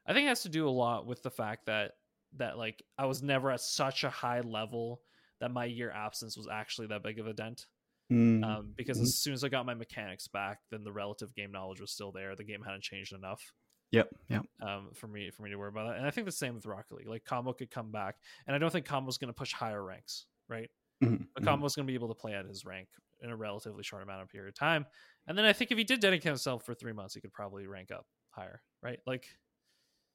I 0.05 0.13
think 0.13 0.25
it 0.25 0.29
has 0.29 0.43
to 0.43 0.49
do 0.49 0.67
a 0.67 0.71
lot 0.71 1.05
with 1.05 1.23
the 1.23 1.31
fact 1.31 1.65
that 1.67 1.93
that 2.33 2.57
like 2.57 2.81
I 2.97 3.05
was 3.05 3.21
never 3.21 3.51
at 3.51 3.61
such 3.61 4.03
a 4.03 4.09
high 4.09 4.41
level 4.41 5.03
that 5.39 5.51
my 5.51 5.65
year 5.65 5.91
absence 5.91 6.37
was 6.37 6.47
actually 6.47 6.87
that 6.87 7.03
big 7.03 7.19
of 7.19 7.27
a 7.27 7.33
dent. 7.33 7.67
Mm, 8.11 8.43
Um, 8.43 8.73
because 8.77 8.99
Mhm. 8.99 9.03
as 9.03 9.15
soon 9.15 9.33
as 9.33 9.43
I 9.43 9.49
got 9.49 9.65
my 9.67 9.75
mechanics 9.75 10.27
back, 10.27 10.61
then 10.71 10.83
the 10.83 10.93
relative 10.93 11.33
game 11.35 11.51
knowledge 11.51 11.81
was 11.81 11.91
still 11.91 12.11
there. 12.11 12.35
The 12.35 12.43
game 12.45 12.63
hadn't 12.63 12.83
changed 12.83 13.13
enough 13.13 13.53
yep, 13.91 14.09
yep. 14.29 14.45
um, 14.61 14.91
for 14.93 15.07
me 15.07 15.31
for 15.31 15.43
me 15.43 15.49
to 15.49 15.55
worry 15.57 15.69
about 15.69 15.89
that. 15.89 15.97
And 15.97 16.05
I 16.05 16.11
think 16.11 16.25
the 16.25 16.31
same 16.31 16.55
with 16.55 16.65
Rocket 16.65 16.95
League. 16.95 17.07
Like 17.07 17.25
combo 17.25 17.53
could 17.53 17.71
come 17.71 17.91
back, 17.91 18.17
and 18.45 18.55
I 18.55 18.59
don't 18.59 18.71
think 18.71 18.85
combo's 18.85 19.17
going 19.17 19.29
to 19.29 19.33
push 19.33 19.53
higher 19.53 19.83
ranks, 19.83 20.27
right? 20.47 20.69
mhm, 21.01 21.27
But 21.35 21.43
mhm. 21.43 21.45
combo's 21.45 21.75
going 21.75 21.87
to 21.87 21.91
be 21.91 21.95
able 21.95 22.09
to 22.09 22.15
play 22.15 22.33
at 22.35 22.45
his 22.45 22.65
rank 22.65 22.89
in 23.21 23.29
a 23.31 23.37
relatively 23.37 23.83
short 23.83 24.03
amount 24.03 24.23
of 24.23 24.29
period 24.29 24.49
of 24.49 24.55
time. 24.55 24.85
And 25.27 25.37
then 25.37 25.45
I 25.45 25.53
think 25.53 25.71
if 25.71 25.77
he 25.77 25.85
did 25.85 26.01
dedicate 26.01 26.25
himself 26.29 26.65
for 26.65 26.75
three 26.75 26.93
months, 26.93 27.15
he 27.15 27.21
could 27.21 27.33
probably 27.33 27.67
rank 27.67 27.91
up 27.91 28.07
higher, 28.31 28.63
right? 28.83 28.99
Like, 29.07 29.29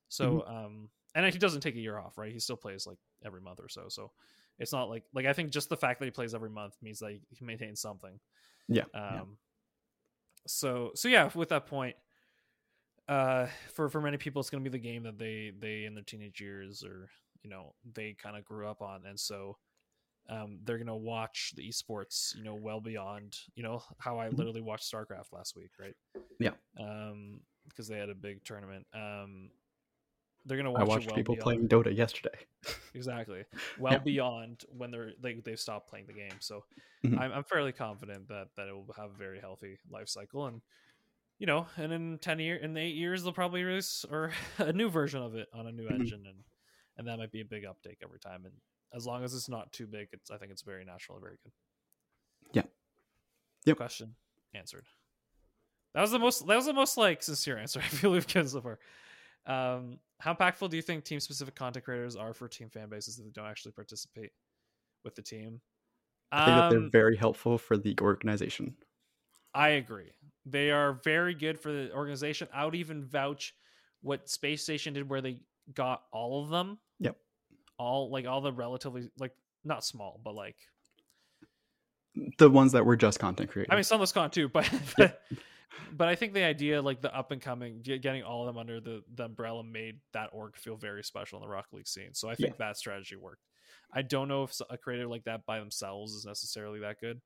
so, 0.09 0.41
Mm-hmm. 0.41 0.57
um, 0.57 0.89
and 1.15 1.33
he 1.33 1.39
doesn't 1.39 1.61
take 1.63 1.77
a 1.77 1.81
year 1.81 1.99
off, 1.99 2.19
right? 2.19 2.33
He 2.33 2.39
still 2.41 2.57
plays 2.57 2.87
like 2.87 2.99
every 3.25 3.41
month 3.41 3.61
or 3.61 3.69
so. 3.69 3.89
So 3.89 4.13
it's 4.59 4.73
not 4.73 4.89
like, 4.89 5.05
like, 5.15 5.27
I 5.27 5.33
think 5.33 5.51
just 5.51 5.69
the 5.69 5.77
fact 5.77 5.99
that 6.01 6.07
he 6.07 6.11
plays 6.11 6.35
every 6.35 6.51
month 6.51 6.75
means 6.83 6.99
that 7.01 7.19
he 7.31 7.45
maintains 7.45 7.81
something. 7.81 8.21
Yeah, 8.69 8.85
Um, 8.95 9.11
yeah. 9.11 9.23
so, 10.47 10.93
so 10.95 11.09
yeah, 11.09 11.31
with 11.35 11.49
that 11.51 11.67
point, 11.67 11.97
uh, 13.09 13.47
for, 13.73 13.89
for 13.89 14.01
many 14.01 14.17
people, 14.17 14.41
it's 14.41 14.51
going 14.51 14.63
to 14.63 14.69
be 14.71 14.77
the 14.77 14.83
game 14.83 15.05
that 15.05 15.19
they, 15.19 15.53
they 15.59 15.85
in 15.85 15.95
their 15.95 16.05
teenage 16.05 16.41
years 16.41 16.83
or, 16.85 17.09
you 17.43 17.51
know, 17.51 17.75
they 17.95 18.15
kind 18.15 18.37
of 18.37 18.45
grew 18.45 18.67
up 18.69 18.83
on. 18.83 19.07
And 19.07 19.19
so, 19.19 19.57
um, 20.29 20.59
they're 20.65 20.79
gonna 20.79 20.97
watch 20.97 21.53
the 21.55 21.69
esports, 21.69 22.35
you 22.35 22.43
know, 22.43 22.57
well 22.57 22.81
beyond, 22.81 23.39
you 23.55 23.63
know, 23.63 23.81
how 23.99 24.19
I 24.19 24.29
Mhm. 24.29 24.37
literally 24.37 24.61
watched 24.61 24.93
StarCraft 24.93 25.33
last 25.33 25.55
week, 25.55 25.71
right? 25.79 25.95
Yeah. 26.41 26.55
Um, 26.79 27.41
because 27.69 27.87
they 27.87 27.99
had 27.99 28.11
a 28.11 28.15
big 28.15 28.45
tournament. 28.45 28.87
Um, 28.93 29.51
they're 30.47 30.57
gonna 30.57 30.71
watch 30.73 30.81
I 30.81 30.85
watched 30.85 31.07
well 31.09 31.17
people 31.17 31.35
beyond, 31.35 31.69
playing 31.69 31.69
Dota 31.69 31.95
yesterday. 31.97 32.39
exactly 32.95 33.45
well 33.79 33.93
Yeah. 33.95 33.99
beyond 33.99 34.65
when 34.71 34.91
they're 34.91 35.13
they 35.21 35.35
they've 35.35 35.61
stopped 35.61 35.89
playing 35.91 36.07
the 36.07 36.13
game. 36.15 36.37
So 36.41 36.65
Mhm. 37.05 37.19
I'm 37.19 37.33
I'm 37.33 37.45
fairly 37.45 37.73
confident 37.73 38.29
that 38.29 38.49
that 38.57 38.69
it 38.69 38.73
will 38.73 38.87
have 38.97 39.11
a 39.11 39.19
very 39.19 39.41
healthy 39.41 39.79
life 39.91 40.09
cycle 40.09 40.47
and. 40.47 40.63
You 41.39 41.47
know, 41.47 41.67
and 41.77 41.93
in 41.93 42.17
ten 42.19 42.39
year, 42.39 42.57
in 42.57 42.75
eight 42.79 42.95
years, 42.95 43.23
they'll 43.23 43.31
probably 43.31 43.63
release 43.63 44.07
or 44.11 44.33
a 44.59 44.73
new 44.73 44.89
version 44.89 45.21
of 45.21 45.35
it 45.35 45.49
on 45.53 45.67
a 45.67 45.71
new 45.71 45.87
Mhm. 45.87 46.01
engine, 46.01 46.25
and 46.27 46.39
and 46.97 47.07
that 47.07 47.19
might 47.19 47.31
be 47.31 47.43
a 47.43 47.45
big 47.45 47.67
uptake 47.67 47.99
every 48.03 48.19
time. 48.19 48.47
And 48.47 48.55
as 48.95 49.05
long 49.07 49.23
as 49.23 49.35
it's 49.35 49.47
not 49.47 49.71
too 49.71 49.87
big, 49.87 50.09
it's 50.13 50.31
I 50.31 50.39
think 50.39 50.51
it's 50.51 50.63
very 50.63 50.87
natural 50.87 51.19
and 51.19 51.23
very 51.23 51.37
good. 51.45 51.53
Yeah. 52.53 52.63
Yep. 53.67 53.77
Question 53.77 54.15
answered. 54.55 54.87
That 55.93 56.01
was 56.01 56.11
the 56.11 56.19
most. 56.19 56.47
That 56.47 56.57
was 56.57 56.65
the 56.65 56.73
most 56.73 56.97
like 56.97 57.23
sincere 57.23 57.59
answer 57.63 57.81
I 57.81 57.89
feel 57.89 58.13
we've 58.13 58.27
given 58.27 58.49
so 58.49 58.63
far. 58.63 58.79
Um, 59.45 59.99
how 60.21 60.35
impactful 60.35 60.71
do 60.71 60.77
you 60.77 60.83
think 60.83 61.05
team 61.05 61.21
specific 61.21 61.55
content 61.55 61.85
creators 61.85 62.17
are 62.17 62.33
for 62.35 62.49
team 62.49 62.69
fan 62.71 62.89
bases 62.89 63.17
that 63.17 63.33
don't 63.33 63.47
actually 63.47 63.73
participate 63.73 64.31
with 65.05 65.15
the 65.15 65.23
team? 65.23 65.61
I 66.33 66.45
think 66.45 66.57
that 66.57 66.71
they're 66.71 66.79
Um, 66.81 66.91
very 66.91 67.17
helpful 67.17 67.59
for 67.59 67.77
the 67.77 67.95
organization. 68.01 68.77
I 69.55 69.71
agree. 69.71 70.13
They 70.45 70.71
are 70.71 70.95
very 71.05 71.35
good 71.35 71.59
for 71.59 71.73
the 71.73 71.93
organization. 71.93 72.49
I 72.53 72.65
would 72.65 72.75
even 72.75 73.05
vouch 73.05 73.55
what 74.03 74.29
Space 74.29 74.63
Station 74.63 74.95
did, 74.95 75.09
where 75.09 75.21
they 75.21 75.41
got 75.75 76.03
all 76.13 76.43
of 76.43 76.51
them. 76.51 76.79
Yep. 77.01 77.17
All 77.79 78.11
like 78.11 78.27
all 78.27 78.41
the 78.41 78.53
relatively 78.53 79.11
like 79.19 79.33
not 79.65 79.85
small, 79.85 80.21
but 80.23 80.35
like 80.35 80.57
The 82.39 82.49
ones 82.51 82.73
that 82.73 82.85
were 82.87 82.97
just 82.97 83.19
content 83.19 83.51
creators. 83.51 83.69
I 83.71 83.75
mean 83.75 83.85
SunlessKhan 83.85 84.33
too, 84.33 84.49
but 84.53 84.71
but, 84.97 85.21
but 85.93 86.09
I 86.09 86.15
think 86.15 86.33
the 86.33 86.45
idea 86.45 86.81
like 86.81 87.01
the 87.01 87.15
up 87.17 87.31
and 87.33 87.41
coming 87.41 87.81
getting 87.83 88.23
all 88.23 88.43
of 88.43 88.47
them 88.47 88.59
under 88.59 88.81
the, 88.81 89.03
the 89.15 89.25
umbrella 89.25 89.63
made 89.65 90.01
that 90.13 90.31
org 90.33 90.57
feel 90.57 90.77
very 90.77 91.03
special 91.05 91.39
in 91.39 91.43
the 91.43 91.49
Rocket 91.49 91.75
League 91.75 91.89
scene. 91.89 92.15
So 92.15 92.29
I 92.29 92.35
think 92.35 92.57
that 92.59 92.77
strategy 92.77 93.17
worked. 93.17 93.43
I 93.93 94.03
don't 94.03 94.29
know 94.29 94.43
if 94.45 94.59
a 94.71 94.77
creator 94.79 95.07
like 95.07 95.25
that 95.25 95.45
by 95.47 95.59
themselves 95.59 96.13
is 96.13 96.25
necessarily 96.25 96.81
that 96.81 97.01
good. 97.01 97.21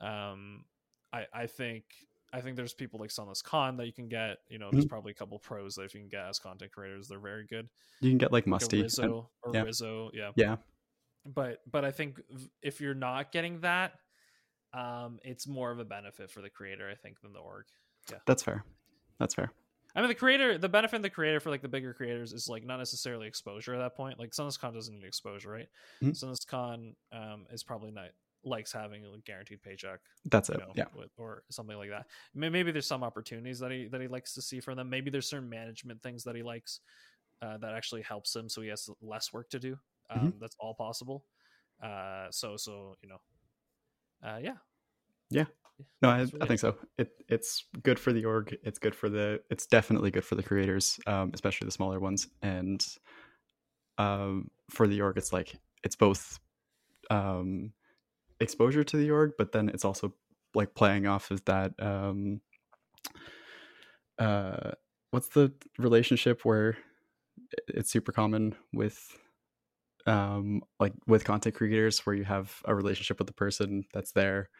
Um, 0.00 0.64
I 1.12 1.26
I 1.32 1.46
think 1.46 1.84
I 2.32 2.40
think 2.40 2.56
there's 2.56 2.74
people 2.74 2.98
like 2.98 3.10
SunlessKhan 3.10 3.76
that 3.76 3.86
you 3.86 3.92
can 3.92 4.08
get. 4.08 4.38
You 4.48 4.58
know, 4.58 4.68
there's 4.72 4.86
Mhm. 4.86 4.88
probably 4.88 5.12
a 5.12 5.14
couple 5.14 5.38
pros 5.38 5.76
that 5.76 5.82
if 5.84 5.94
you 5.94 6.00
can 6.00 6.08
get 6.08 6.26
as 6.26 6.38
content 6.40 6.72
creators, 6.72 7.06
they're 7.08 7.18
very 7.20 7.46
good. 7.46 7.68
you 8.00 8.10
can 8.10 8.18
get 8.18 8.32
like 8.32 8.44
Like 8.44 8.48
Musty. 8.48 8.80
and- 8.80 9.10
or 9.10 9.28
yeah. 9.52 9.62
Rizzo, 9.62 10.10
yeah 10.12 10.32
yeah. 10.36 10.56
but 11.24 11.60
but 11.70 11.84
I 11.84 11.90
think 11.92 12.20
if 12.60 12.80
you're 12.80 12.94
not 12.94 13.30
getting 13.30 13.60
that, 13.60 14.00
um, 14.74 15.18
it's 15.22 15.46
more 15.46 15.70
of 15.70 15.78
a 15.78 15.84
benefit 15.84 16.30
for 16.30 16.42
the 16.42 16.50
creator, 16.50 16.90
I 16.90 16.94
think, 16.96 17.20
than 17.20 17.32
the 17.32 17.38
org. 17.38 17.66
Yeah, 18.10 18.18
that's 18.26 18.42
fair. 18.42 18.64
That's 19.18 19.34
fair. 19.34 19.50
I 19.96 20.00
mean, 20.00 20.08
the 20.08 20.14
creator, 20.16 20.58
the 20.58 20.68
benefit 20.68 20.96
of 20.96 21.02
the 21.02 21.10
creator 21.10 21.38
for 21.38 21.50
like 21.50 21.62
the 21.62 21.68
bigger 21.68 21.94
creators 21.94 22.32
is 22.32 22.48
like 22.48 22.64
not 22.64 22.78
necessarily 22.78 23.28
exposure 23.28 23.74
at 23.74 23.78
that 23.78 23.94
point. 23.96 24.18
Like 24.18 24.32
SunlessKhan 24.32 24.74
doesn't 24.74 24.92
need 24.94 25.04
exposure, 25.04 25.50
right? 25.50 25.68
SunlessKhan 26.02 26.94
um, 27.12 27.46
is 27.52 27.62
probably 27.62 27.92
not 27.92 28.08
likes 28.46 28.72
having 28.72 29.04
a 29.06 29.18
guaranteed 29.24 29.62
paycheck 29.62 30.00
That's 30.26 30.50
it. 30.50 30.58
know, 30.58 30.72
Yeah. 30.74 30.84
with, 30.94 31.10
or 31.16 31.44
something 31.50 31.76
like 31.78 31.90
that. 31.90 32.06
May- 32.34 32.50
Maybe 32.50 32.72
there's 32.72 32.86
some 32.86 33.04
opportunities 33.04 33.58
that 33.60 33.70
he 33.70 33.86
that 33.88 34.00
he 34.00 34.08
likes 34.08 34.34
to 34.34 34.42
see 34.42 34.60
from 34.60 34.76
them. 34.76 34.90
Maybe 34.90 35.10
there's 35.10 35.28
certain 35.28 35.48
management 35.48 36.02
things 36.02 36.24
that 36.24 36.34
he 36.36 36.42
likes 36.42 36.80
uh, 37.40 37.56
that 37.58 37.72
actually 37.74 38.02
helps 38.02 38.34
him, 38.34 38.48
so 38.48 38.60
he 38.62 38.68
has 38.68 38.90
less 39.00 39.32
work 39.32 39.48
to 39.50 39.58
do. 39.60 39.78
Um, 40.10 40.32
Mhm. 40.32 40.40
That's 40.40 40.56
all 40.58 40.74
possible. 40.74 41.24
Uh, 41.82 42.26
so 42.32 42.56
so 42.56 42.96
you 43.02 43.08
know, 43.08 43.18
uh, 44.24 44.38
yeah, 44.42 44.56
Yeah. 45.30 45.44
No, 46.02 46.08
I, 46.08 46.20
I 46.40 46.46
think 46.46 46.60
so. 46.60 46.76
It 46.98 47.10
it's 47.28 47.64
good 47.82 47.98
for 47.98 48.12
the 48.12 48.24
org. 48.24 48.56
It's 48.62 48.78
good 48.78 48.94
for 48.94 49.08
the. 49.08 49.40
It's 49.50 49.66
definitely 49.66 50.10
good 50.10 50.24
for 50.24 50.36
the 50.36 50.42
creators, 50.42 51.00
um, 51.06 51.32
especially 51.34 51.66
the 51.66 51.72
smaller 51.72 51.98
ones. 51.98 52.28
And 52.42 52.86
um, 53.98 54.50
for 54.70 54.86
the 54.86 55.00
org, 55.00 55.18
it's 55.18 55.32
like 55.32 55.56
it's 55.82 55.96
both 55.96 56.38
um, 57.10 57.72
exposure 58.40 58.84
to 58.84 58.96
the 58.96 59.10
org, 59.10 59.32
but 59.36 59.52
then 59.52 59.68
it's 59.68 59.84
also 59.84 60.14
like 60.54 60.74
playing 60.74 61.06
off 61.06 61.30
of 61.32 61.44
that. 61.46 61.72
Um, 61.80 62.40
uh, 64.18 64.72
what's 65.10 65.28
the 65.28 65.52
relationship 65.78 66.44
where 66.44 66.76
it's 67.68 67.90
super 67.90 68.12
common 68.12 68.54
with 68.72 69.18
um 70.06 70.62
like 70.78 70.92
with 71.06 71.24
content 71.24 71.54
creators 71.54 72.04
where 72.04 72.14
you 72.14 72.24
have 72.24 72.60
a 72.66 72.74
relationship 72.74 73.18
with 73.18 73.26
the 73.26 73.32
person 73.32 73.84
that's 73.92 74.12
there 74.12 74.50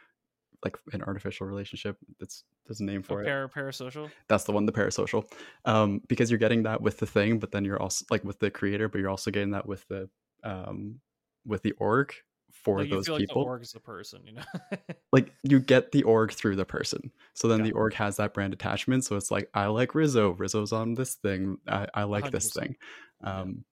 like 0.65 0.77
an 0.93 1.03
artificial 1.03 1.47
relationship 1.47 1.99
that's 2.19 2.45
there's 2.67 2.81
a 2.81 2.85
name 2.85 3.03
for 3.03 3.21
it 3.23 3.27
para, 3.27 3.49
parasocial. 3.49 4.11
that's 4.29 4.45
the 4.45 4.53
one 4.53 4.65
the 4.65 4.73
parasocial 4.73 5.25
um 5.67 6.01
because 6.09 6.31
you're 6.31 6.39
getting 6.39 6.63
that 6.63 6.81
with 6.81 6.99
the 6.99 7.07
thing 7.07 7.39
but 7.39 7.51
then 7.53 7.65
you're 7.65 7.81
also 7.81 8.05
like 8.11 8.25
with 8.25 8.39
the 8.39 8.51
creator 8.51 8.89
but 8.89 8.99
you're 8.99 9.11
also 9.11 9.31
getting 9.31 9.51
that 9.51 9.67
with 9.67 9.87
the 9.89 10.09
um 10.43 10.99
with 11.45 11.63
the 11.63 11.73
org 11.73 12.15
for 12.53 12.79
Like, 12.79 12.89
you 12.89 12.95
those 12.95 13.07
feel 13.07 13.15
like 13.17 13.21
people 13.27 13.43
the 13.43 13.49
org 13.49 13.63
is 13.63 13.73
the 13.73 13.81
person, 13.81 14.23
you 14.25 14.33
know. 14.33 14.43
like 15.13 15.33
you 15.43 15.59
get 15.61 15.93
the 15.93 16.05
org 16.05 16.33
through 16.33 16.57
the 16.57 16.65
person 16.65 17.11
so 17.35 17.49
then 17.49 17.59
Got 17.59 17.65
the 17.65 17.73
org 17.73 17.95
has 17.95 18.17
that 18.17 18.33
brand 18.33 18.55
attachment 18.55 19.05
so 19.05 19.17
it's 19.17 19.31
like 19.31 19.51
i 19.55 19.67
like 19.67 19.95
rizzo 19.95 20.31
rizzo's 20.31 20.73
on 20.73 20.95
this 20.95 21.15
thing 21.17 21.59
i, 21.69 21.87
I 21.93 22.05
like 22.05 22.31
this 22.31 22.51
100%. 22.51 22.55
thing 22.55 22.77
Yeah. 23.23 23.41
um 23.41 23.65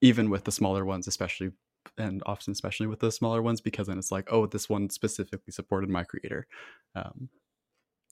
even 0.00 0.30
with 0.30 0.44
the 0.44 0.52
smaller 0.52 0.84
ones 0.84 1.06
especially 1.06 1.50
and 1.98 2.22
often 2.26 2.50
especially 2.52 2.86
with 2.86 3.00
the 3.00 3.10
smaller 3.12 3.40
ones 3.42 3.60
because 3.60 3.86
then 3.86 3.98
it's 3.98 4.10
like 4.12 4.28
oh 4.32 4.46
this 4.46 4.68
one 4.68 4.90
specifically 4.90 5.52
supported 5.52 5.88
my 5.88 6.02
creator 6.04 6.46
um 6.94 7.28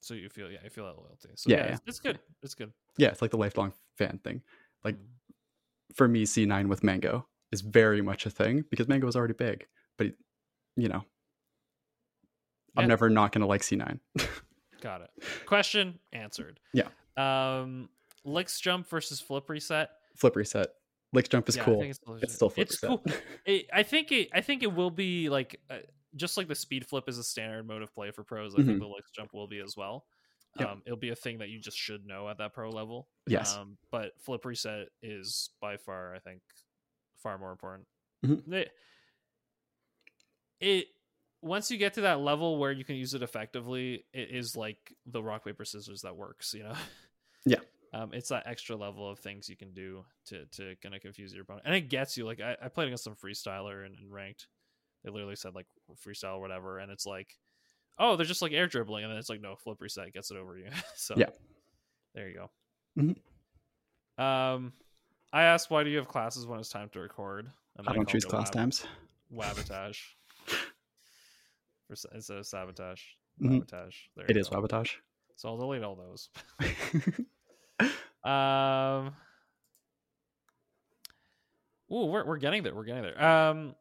so 0.01 0.13
you 0.15 0.29
feel 0.29 0.51
yeah, 0.51 0.59
you 0.63 0.69
feel 0.71 0.85
that 0.85 0.97
loyalty. 0.99 1.31
So 1.35 1.49
Yeah, 1.51 1.57
yeah, 1.57 1.67
yeah. 1.71 1.77
It's, 1.87 1.99
good. 1.99 2.19
It's 2.43 2.55
good. 2.55 2.73
yeah 2.99 3.09
it's 3.09 3.23
like 3.23 3.31
the 3.31 3.39
lifelong 3.39 3.73
fan 3.99 4.21
thing 4.23 4.43
like 4.85 4.97
Mm. 4.97 5.95
for 5.97 6.07
me 6.09 6.25
c9 6.25 6.69
with 6.69 6.83
mango 6.85 7.27
is 7.53 7.61
very 7.63 8.03
much 8.03 8.27
a 8.27 8.31
thing 8.31 8.65
because 8.71 8.87
mango 8.89 9.07
is 9.09 9.17
already 9.17 9.35
big 9.35 9.67
but 9.99 10.09
you 10.77 10.89
know 10.89 11.05
i'm 12.77 12.89
never 12.89 13.09
not 13.11 13.33
gonna 13.33 13.47
like 13.47 13.63
c9 13.63 13.99
Got 14.81 15.01
it. 15.01 15.11
Question 15.47 15.99
answered. 16.13 16.61
Yeah. 16.75 16.89
Um, 17.17 17.89
Licks 18.27 18.61
jump 18.61 18.87
versus 18.87 19.19
flip 19.19 19.49
reset. 19.49 19.89
flip 20.15 20.37
reset 20.37 20.69
lick 21.15 21.29
jump 21.31 21.49
is 21.49 21.57
Yeah, 21.57 21.65
cool 21.65 21.81
think 21.81 21.91
it's, 21.93 22.01
it's 22.23 22.35
still 22.35 22.53
it's 22.57 22.79
cool. 22.79 23.03
It, 23.47 23.67
I 23.73 23.83
think 23.83 24.13
it. 24.13 24.29
I 24.33 24.41
think 24.41 24.63
it 24.63 24.73
will 24.75 24.91
be 24.91 25.29
like 25.31 25.61
uh, 25.71 25.79
just 26.17 26.37
like 26.37 26.49
the 26.49 26.55
speed 26.55 26.87
flip 26.87 27.09
is 27.09 27.19
a 27.19 27.25
standard 27.25 27.67
mode 27.67 27.83
of 27.83 27.95
play 27.95 28.11
for 28.11 28.23
pros. 28.25 28.55
I 28.55 28.59
think 28.59 28.77
Mhm. 28.77 28.81
the 28.81 28.87
Licks 28.87 29.11
jump 29.11 29.33
will 29.35 29.47
be 29.49 29.61
as 29.61 29.77
well. 29.77 30.05
Yeah. 30.59 30.67
Um, 30.71 30.83
it'll 30.87 30.99
be 30.99 31.11
a 31.11 31.17
thing 31.17 31.39
that 31.39 31.49
you 31.49 31.59
just 31.59 31.77
should 31.77 32.07
know 32.07 32.29
at 32.29 32.39
that 32.39 32.53
pro 32.53 32.71
level. 32.71 33.09
Yes. 33.27 33.57
Um, 33.57 33.77
but 33.91 34.13
flip 34.21 34.45
reset 34.45 34.89
is 35.03 35.51
by 35.61 35.77
far, 35.77 36.15
I 36.15 36.21
think, 36.21 36.41
far 37.17 37.37
more 37.39 37.51
important. 37.51 37.89
Mhm. 38.25 38.53
It, 38.53 38.71
it 40.61 40.87
once 41.43 41.71
you 41.71 41.77
get 41.77 41.95
to 41.95 42.03
that 42.03 42.21
level 42.21 42.59
where 42.59 42.73
you 42.73 42.85
can 42.85 42.97
use 42.97 43.13
it 43.15 43.23
effectively, 43.23 44.05
it 44.13 44.31
is 44.31 44.57
like 44.57 44.95
the 45.07 45.23
rock 45.23 45.45
paper 45.45 45.65
scissors 45.65 46.03
that 46.03 46.17
works. 46.17 46.55
You 46.55 46.63
know. 46.65 46.75
Yeah. 47.45 47.59
Um, 47.95 48.11
it's 48.13 48.29
that 48.31 48.43
extra 48.47 48.75
level 48.77 49.09
of 49.09 49.21
things 49.21 49.49
you 49.49 49.57
can 49.57 49.73
do 49.73 50.05
to 50.27 50.47
to 50.57 50.75
kind 50.83 50.95
of 50.95 51.01
confuse 51.01 51.33
your 51.33 51.43
opponent, 51.43 51.65
and 51.67 51.75
it 51.75 51.89
gets 51.89 52.17
you. 52.17 52.27
Like 52.27 52.41
I, 52.41 52.57
I 52.61 52.69
played 52.69 52.89
against 52.89 53.05
some 53.05 53.15
freestyler 53.15 53.87
and, 53.87 53.95
and 53.97 54.13
ranked. 54.13 54.49
They 55.05 55.11
literally 55.11 55.37
said 55.37 55.55
like 55.55 55.67
freestyle 56.05 56.37
or 56.39 56.41
whatever, 56.41 56.79
and 56.79 56.91
it's 56.91 57.07
like, 57.07 57.37
oh, 57.99 58.17
they're 58.17 58.27
just 58.27 58.43
like 58.43 58.53
air 58.53 58.67
dribbling, 58.67 59.05
and 59.05 59.13
then 59.13 59.19
it's 59.19 59.29
like 59.31 59.41
no 59.41 59.55
flip 59.55 59.81
reset 59.81 60.13
gets 60.13 60.31
it 60.33 60.37
over 60.37 60.59
you. 60.59 60.71
so 60.97 61.15
Yeah. 61.17 61.29
there 62.15 62.29
you 62.29 62.35
go. 62.35 62.51
Mhm. 62.99 64.23
Um, 64.23 64.73
I 65.33 65.43
asked 65.45 65.71
why 65.71 65.85
do 65.85 65.91
you 65.91 65.99
have 65.99 66.09
classes 66.09 66.47
when 66.47 66.59
it's 66.59 66.69
time 66.71 66.89
to 66.95 67.01
record? 67.01 67.49
I 67.87 67.93
don't 67.93 68.09
choose 68.09 68.25
class 68.25 68.47
wab- 68.49 68.55
times 68.55 68.87
Wabatage. 69.33 70.01
For 71.89 71.95
sa- 71.97 72.09
Instead 72.15 72.39
of 72.39 72.47
sabotage, 72.47 73.03
Mhm. 73.41 73.65
wabatage. 73.65 73.95
There 74.17 74.27
it 74.29 74.37
is 74.37 74.49
go. 74.49 74.61
wabatage 74.63 74.97
So 75.37 75.49
I'll 75.49 75.59
delete 75.59 75.83
all 75.83 75.95
those. 75.97 76.29
Um. 78.25 79.15
Ooh, 81.93 82.07
we're 82.07 82.25
we're 82.25 82.39
getting 82.39 82.63
there. 82.63 82.75
We're 82.75 82.85
getting 82.85 83.03
there. 83.03 83.23
Um, 83.23 83.75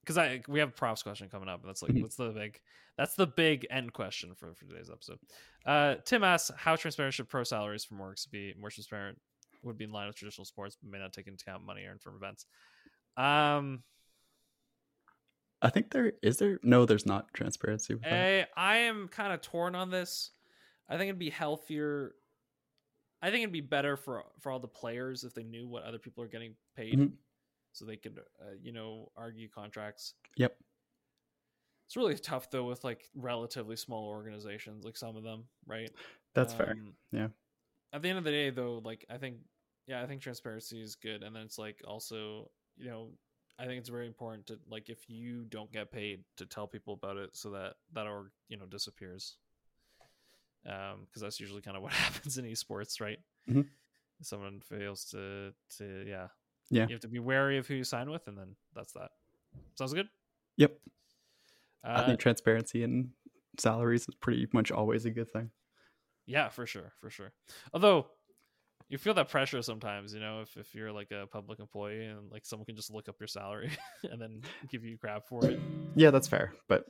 because 0.00 0.18
I 0.18 0.42
we 0.48 0.58
have 0.58 0.68
a 0.70 0.72
props 0.72 1.02
question 1.02 1.28
coming 1.28 1.48
up, 1.48 1.60
and 1.60 1.68
that's 1.68 1.82
like 1.82 1.92
Mhm. 1.92 2.02
that's 2.02 2.16
the 2.16 2.30
big 2.30 2.60
that's 2.96 3.14
the 3.14 3.26
big 3.26 3.66
end 3.70 3.92
question 3.92 4.34
for 4.34 4.54
for 4.54 4.66
today's 4.66 4.90
episode. 4.90 5.18
Uh, 5.64 5.94
Tim 6.04 6.22
asks 6.24 6.50
how 6.56 6.76
transparent 6.76 7.14
should 7.14 7.28
pro 7.28 7.42
salaries 7.44 7.84
for 7.84 7.94
works 7.96 8.26
be? 8.26 8.52
More 8.58 8.70
transparent 8.70 9.18
would 9.62 9.78
be 9.78 9.84
in 9.84 9.92
line 9.92 10.06
with 10.08 10.16
traditional 10.16 10.44
sports, 10.44 10.76
but 10.76 10.90
may 10.90 10.98
not 10.98 11.12
take 11.12 11.26
into 11.26 11.42
account 11.42 11.64
money 11.64 11.84
earned 11.86 12.02
from 12.02 12.16
events. 12.16 12.46
Um, 13.16 13.82
i 15.62 15.70
think 15.70 15.90
there 15.90 16.12
is 16.20 16.36
there 16.36 16.58
no 16.62 16.84
there's 16.84 17.06
not 17.06 17.32
transparency 17.32 17.94
with. 17.94 18.04
I, 18.04 18.46
I 18.56 18.76
am 18.78 19.08
kind 19.08 19.32
of 19.32 19.40
torn 19.40 19.74
on 19.74 19.88
this. 19.90 20.32
I 20.88 20.98
think 20.98 21.08
it'd 21.08 21.18
be 21.18 21.30
healthier. 21.30 22.14
I 23.24 23.30
think 23.30 23.42
it'd 23.42 23.52
be 23.52 23.62
better 23.62 23.96
for 23.96 24.22
for 24.40 24.52
all 24.52 24.60
the 24.60 24.68
players 24.68 25.24
if 25.24 25.32
they 25.32 25.42
knew 25.44 25.66
what 25.66 25.82
other 25.84 25.98
people 25.98 26.22
are 26.22 26.28
getting 26.28 26.54
paid, 26.76 26.98
Mhm. 26.98 27.16
so 27.72 27.86
they 27.86 27.96
could, 27.96 28.18
uh, 28.40 28.52
you 28.60 28.70
know, 28.72 29.10
argue 29.16 29.48
contracts. 29.48 30.14
Yep. 30.36 30.60
It's 31.86 31.96
really 31.96 32.18
tough 32.18 32.50
though 32.50 32.64
with 32.64 32.84
like 32.84 33.08
relatively 33.14 33.76
small 33.76 34.08
organizations, 34.08 34.84
like 34.84 34.96
some 34.96 35.16
of 35.16 35.22
them, 35.22 35.48
right? 35.66 35.90
that's 36.34 36.52
fair 36.52 36.72
Um, 36.72 36.96
yeah. 37.12 37.28
At 37.92 38.02
the 38.02 38.08
end 38.10 38.18
of 38.18 38.24
the 38.24 38.30
day, 38.32 38.50
though, 38.50 38.78
like 38.78 39.04
I 39.08 39.18
think, 39.18 39.38
yeah, 39.86 40.02
I 40.02 40.06
think 40.06 40.20
transparency 40.20 40.82
is 40.82 40.96
good, 40.96 41.22
and 41.22 41.34
then 41.34 41.44
it's 41.44 41.58
like 41.58 41.80
also, 41.86 42.50
you 42.76 42.86
know, 42.90 43.16
I 43.58 43.66
think 43.66 43.78
it's 43.78 43.88
very 43.88 44.06
important 44.08 44.46
to 44.48 44.60
like 44.66 44.90
if 44.90 45.08
you 45.08 45.44
don't 45.44 45.70
get 45.72 45.92
paid 45.92 46.24
to 46.38 46.46
tell 46.46 46.66
people 46.66 46.92
about 46.94 47.16
it, 47.18 47.36
so 47.36 47.50
that 47.50 47.76
that 47.92 48.06
org 48.06 48.32
you 48.48 48.56
know 48.56 48.66
disappears. 48.66 49.38
Um, 50.66 51.06
because 51.06 51.20
that's 51.22 51.40
usually 51.40 51.60
kind 51.60 51.76
of 51.76 51.82
what 51.82 51.92
happens 52.04 52.38
in 52.38 52.44
esports, 52.44 53.00
right? 53.00 53.18
Mhm. 53.48 53.66
Someone 54.22 54.60
fails 54.60 55.04
to 55.06 55.52
to 55.78 56.04
yeah 56.06 56.28
Yeah. 56.70 56.86
You 56.86 56.94
have 56.94 57.00
to 57.00 57.08
be 57.08 57.18
wary 57.18 57.58
of 57.58 57.66
who 57.66 57.74
you 57.74 57.84
sign 57.84 58.10
with, 58.10 58.26
and 58.26 58.38
then 58.38 58.56
that's 58.74 58.92
that. 58.92 59.10
Sounds 59.74 59.92
good. 59.92 60.08
Yep. 60.56 60.78
Uh, 61.84 61.94
I 61.96 62.06
think 62.06 62.20
transparency 62.20 62.82
in 62.82 63.10
salaries 63.58 64.08
is 64.08 64.14
pretty 64.14 64.48
much 64.52 64.70
always 64.70 65.04
a 65.04 65.10
good 65.10 65.30
thing. 65.30 65.50
Yeah, 66.26 66.48
for 66.48 66.64
sure, 66.66 66.92
for 67.00 67.10
sure. 67.10 67.32
Although 67.74 68.06
you 68.88 68.96
feel 68.98 69.14
that 69.14 69.28
pressure 69.28 69.60
sometimes, 69.62 70.14
you 70.14 70.20
know, 70.20 70.40
if, 70.40 70.56
if 70.56 70.74
you're 70.74 70.92
like 70.92 71.10
a 71.10 71.26
public 71.26 71.58
employee 71.58 72.06
and 72.06 72.30
like 72.30 72.46
someone 72.46 72.64
can 72.64 72.76
just 72.76 72.90
look 72.90 73.08
up 73.08 73.16
your 73.20 73.26
salary 73.26 73.70
and 74.10 74.20
then 74.20 74.40
give 74.70 74.84
you 74.84 74.96
crap 74.96 75.26
for 75.28 75.44
it. 75.44 75.58
Yeah, 75.94 76.10
that's 76.10 76.28
fair. 76.28 76.54
But 76.68 76.86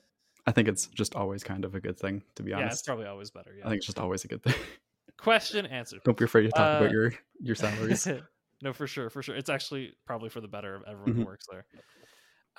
I 0.46 0.52
think 0.52 0.68
it's 0.68 0.86
just 0.88 1.14
always 1.14 1.42
kind 1.42 1.64
of 1.64 1.74
a 1.74 1.80
good 1.80 1.98
thing, 1.98 2.22
to 2.36 2.42
be 2.42 2.52
honest. 2.52 2.66
Yeah, 2.66 2.72
it's 2.72 2.82
probably 2.82 3.06
always 3.06 3.30
better. 3.30 3.52
Yeah. 3.56 3.64
I 3.66 3.68
think 3.70 3.78
it's 3.78 3.86
just 3.86 3.98
always 3.98 4.24
a 4.24 4.28
good 4.28 4.42
thing. 4.42 4.54
Question 5.16 5.64
answered. 5.66 6.00
Don't 6.04 6.16
be 6.16 6.24
afraid 6.24 6.42
to 6.42 6.50
talk 6.50 6.74
Uh, 6.74 6.76
about 6.76 6.90
your 6.90 7.12
your 7.40 7.54
salaries. 7.54 8.06
no, 8.62 8.72
for 8.72 8.86
sure, 8.86 9.08
for 9.10 9.22
sure. 9.22 9.36
It's 9.36 9.48
actually 9.48 9.94
probably 10.06 10.28
for 10.28 10.40
the 10.40 10.48
better 10.48 10.74
of 10.74 10.82
everyone 10.86 11.14
who 11.14 11.22
Mhm. 11.22 11.26
works 11.26 11.46
there. 11.50 11.64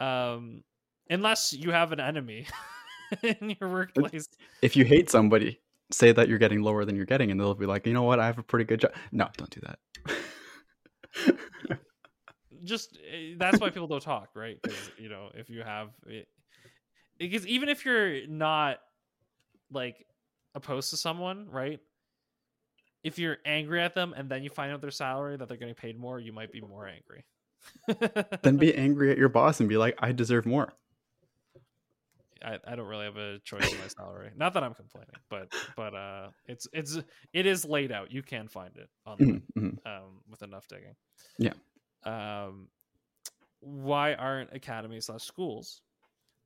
Um, 0.07 0.63
unless 1.09 1.53
you 1.53 1.71
have 1.71 1.91
an 1.91 1.99
enemy 1.99 2.47
in 3.21 3.55
your 3.59 3.69
workplace. 3.69 4.27
if 4.61 4.75
you 4.75 4.83
hate 4.85 5.09
somebody, 5.09 5.61
say 5.91 6.11
that 6.11 6.27
you're 6.27 6.39
getting 6.39 6.61
lower 6.61 6.85
than 6.85 6.95
you're 6.95 7.05
getting, 7.05 7.29
and 7.29 7.39
they'll 7.39 7.53
be 7.53 7.65
like, 7.67 7.85
you 7.85 7.93
know 7.93 8.03
what, 8.03 8.19
I 8.19 8.25
have 8.25 8.39
a 8.39 8.43
pretty 8.43 8.65
good 8.65 8.81
job. 8.81 8.93
No, 9.11 9.29
don't 9.37 9.49
do 9.51 9.61
that. 9.61 9.79
just 12.63 12.97
eh, 13.09 13.35
that's 13.37 13.59
why 13.59 13.69
people 13.69 13.87
don't 13.87 14.01
talk, 14.01 14.29
right? 14.35 14.57
Because 14.61 14.89
you 14.97 15.09
know, 15.09 15.29
if 15.35 15.49
you 15.49 15.61
have 15.61 15.89
it, 16.07 16.27
because 17.17 17.47
even 17.47 17.69
if 17.69 17.85
you're 17.85 18.27
not 18.27 18.79
like 19.71 20.05
opposed 20.53 20.89
to 20.91 20.97
someone, 20.97 21.47
right? 21.49 21.79
If 23.03 23.19
you're 23.19 23.37
angry 23.45 23.81
at 23.81 23.93
them 23.93 24.13
and 24.15 24.29
then 24.29 24.43
you 24.43 24.49
find 24.49 24.71
out 24.71 24.81
their 24.81 24.91
salary 24.91 25.37
that 25.37 25.47
they're 25.47 25.57
getting 25.57 25.75
paid 25.75 25.99
more, 25.99 26.19
you 26.19 26.33
might 26.33 26.51
be 26.51 26.61
more 26.61 26.87
angry. 26.87 27.23
then 28.41 28.57
be 28.57 28.73
angry 28.75 29.11
at 29.11 29.17
your 29.17 29.29
boss 29.29 29.59
and 29.59 29.69
be 29.69 29.77
like, 29.77 29.95
I 29.99 30.11
deserve 30.11 30.45
more. 30.45 30.73
I, 32.43 32.59
I 32.67 32.75
don't 32.75 32.87
really 32.87 33.05
have 33.05 33.17
a 33.17 33.39
choice 33.39 33.71
in 33.71 33.79
my 33.79 33.87
salary. 33.87 34.31
Not 34.35 34.53
that 34.53 34.63
I'm 34.63 34.73
complaining, 34.75 35.15
but 35.29 35.51
but 35.75 35.95
uh, 35.95 36.29
it's 36.45 36.67
it's 36.73 36.99
it 37.33 37.45
is 37.45 37.65
laid 37.65 37.91
out. 37.91 38.11
You 38.11 38.21
can 38.21 38.47
find 38.47 38.75
it 38.77 38.87
online. 39.05 39.41
Mhm, 39.57 39.77
mhm. 39.83 39.87
um, 39.87 40.21
with 40.29 40.43
enough 40.43 40.67
digging. 40.67 40.95
Yeah. 41.39 41.53
Um, 42.03 42.67
why 43.61 44.13
aren't 44.13 44.53
academies 44.53 45.05
slash 45.05 45.23
schools 45.23 45.81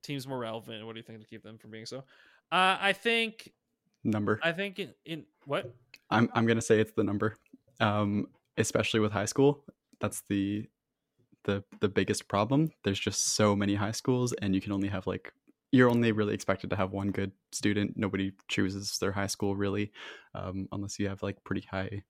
teams 0.04 0.28
more 0.28 0.40
relevant? 0.40 0.86
What 0.86 0.94
do 0.94 1.00
you 1.00 1.04
think 1.04 1.20
to 1.22 1.28
keep 1.28 1.44
them 1.44 1.58
from 1.58 1.72
being 1.72 1.86
so? 1.86 2.00
Uh, 2.52 2.78
I 2.80 2.94
think 2.94 3.52
Number. 4.04 4.40
I 4.42 4.52
think 4.52 4.80
in, 4.80 4.94
in 5.06 5.26
what 5.46 5.74
I'm 6.10 6.30
I'm 6.34 6.46
gonna 6.46 6.62
say 6.62 6.80
it's 6.80 6.94
the 6.94 7.04
number. 7.04 7.36
Um, 7.80 8.28
especially 8.58 9.00
with 9.00 9.12
high 9.12 9.26
school, 9.26 9.64
that's 10.00 10.24
the 10.30 10.68
the 11.44 11.64
the 11.82 11.90
biggest 11.90 12.28
problem. 12.28 12.72
There's 12.84 13.00
just 13.00 13.36
so 13.36 13.56
many 13.56 13.76
high 13.76 13.92
schools, 13.92 14.34
and 14.42 14.56
you 14.56 14.62
can 14.62 14.72
only 14.72 14.88
have 14.88 15.06
like 15.06 15.34
you're 15.72 15.90
only 15.90 16.12
really 16.12 16.34
expected 16.34 16.70
to 16.70 16.76
have 16.76 16.92
one 16.92 17.12
good 17.12 17.32
student. 17.52 17.96
Nobody 17.96 18.32
chooses 18.48 18.98
their 18.98 19.12
high 19.12 19.28
school 19.28 19.56
really, 19.56 19.92
um, 20.34 20.68
unless 20.72 20.98
you 20.98 21.10
have 21.10 21.22
like 21.22 21.44
pretty 21.44 21.66
high. 21.70 22.04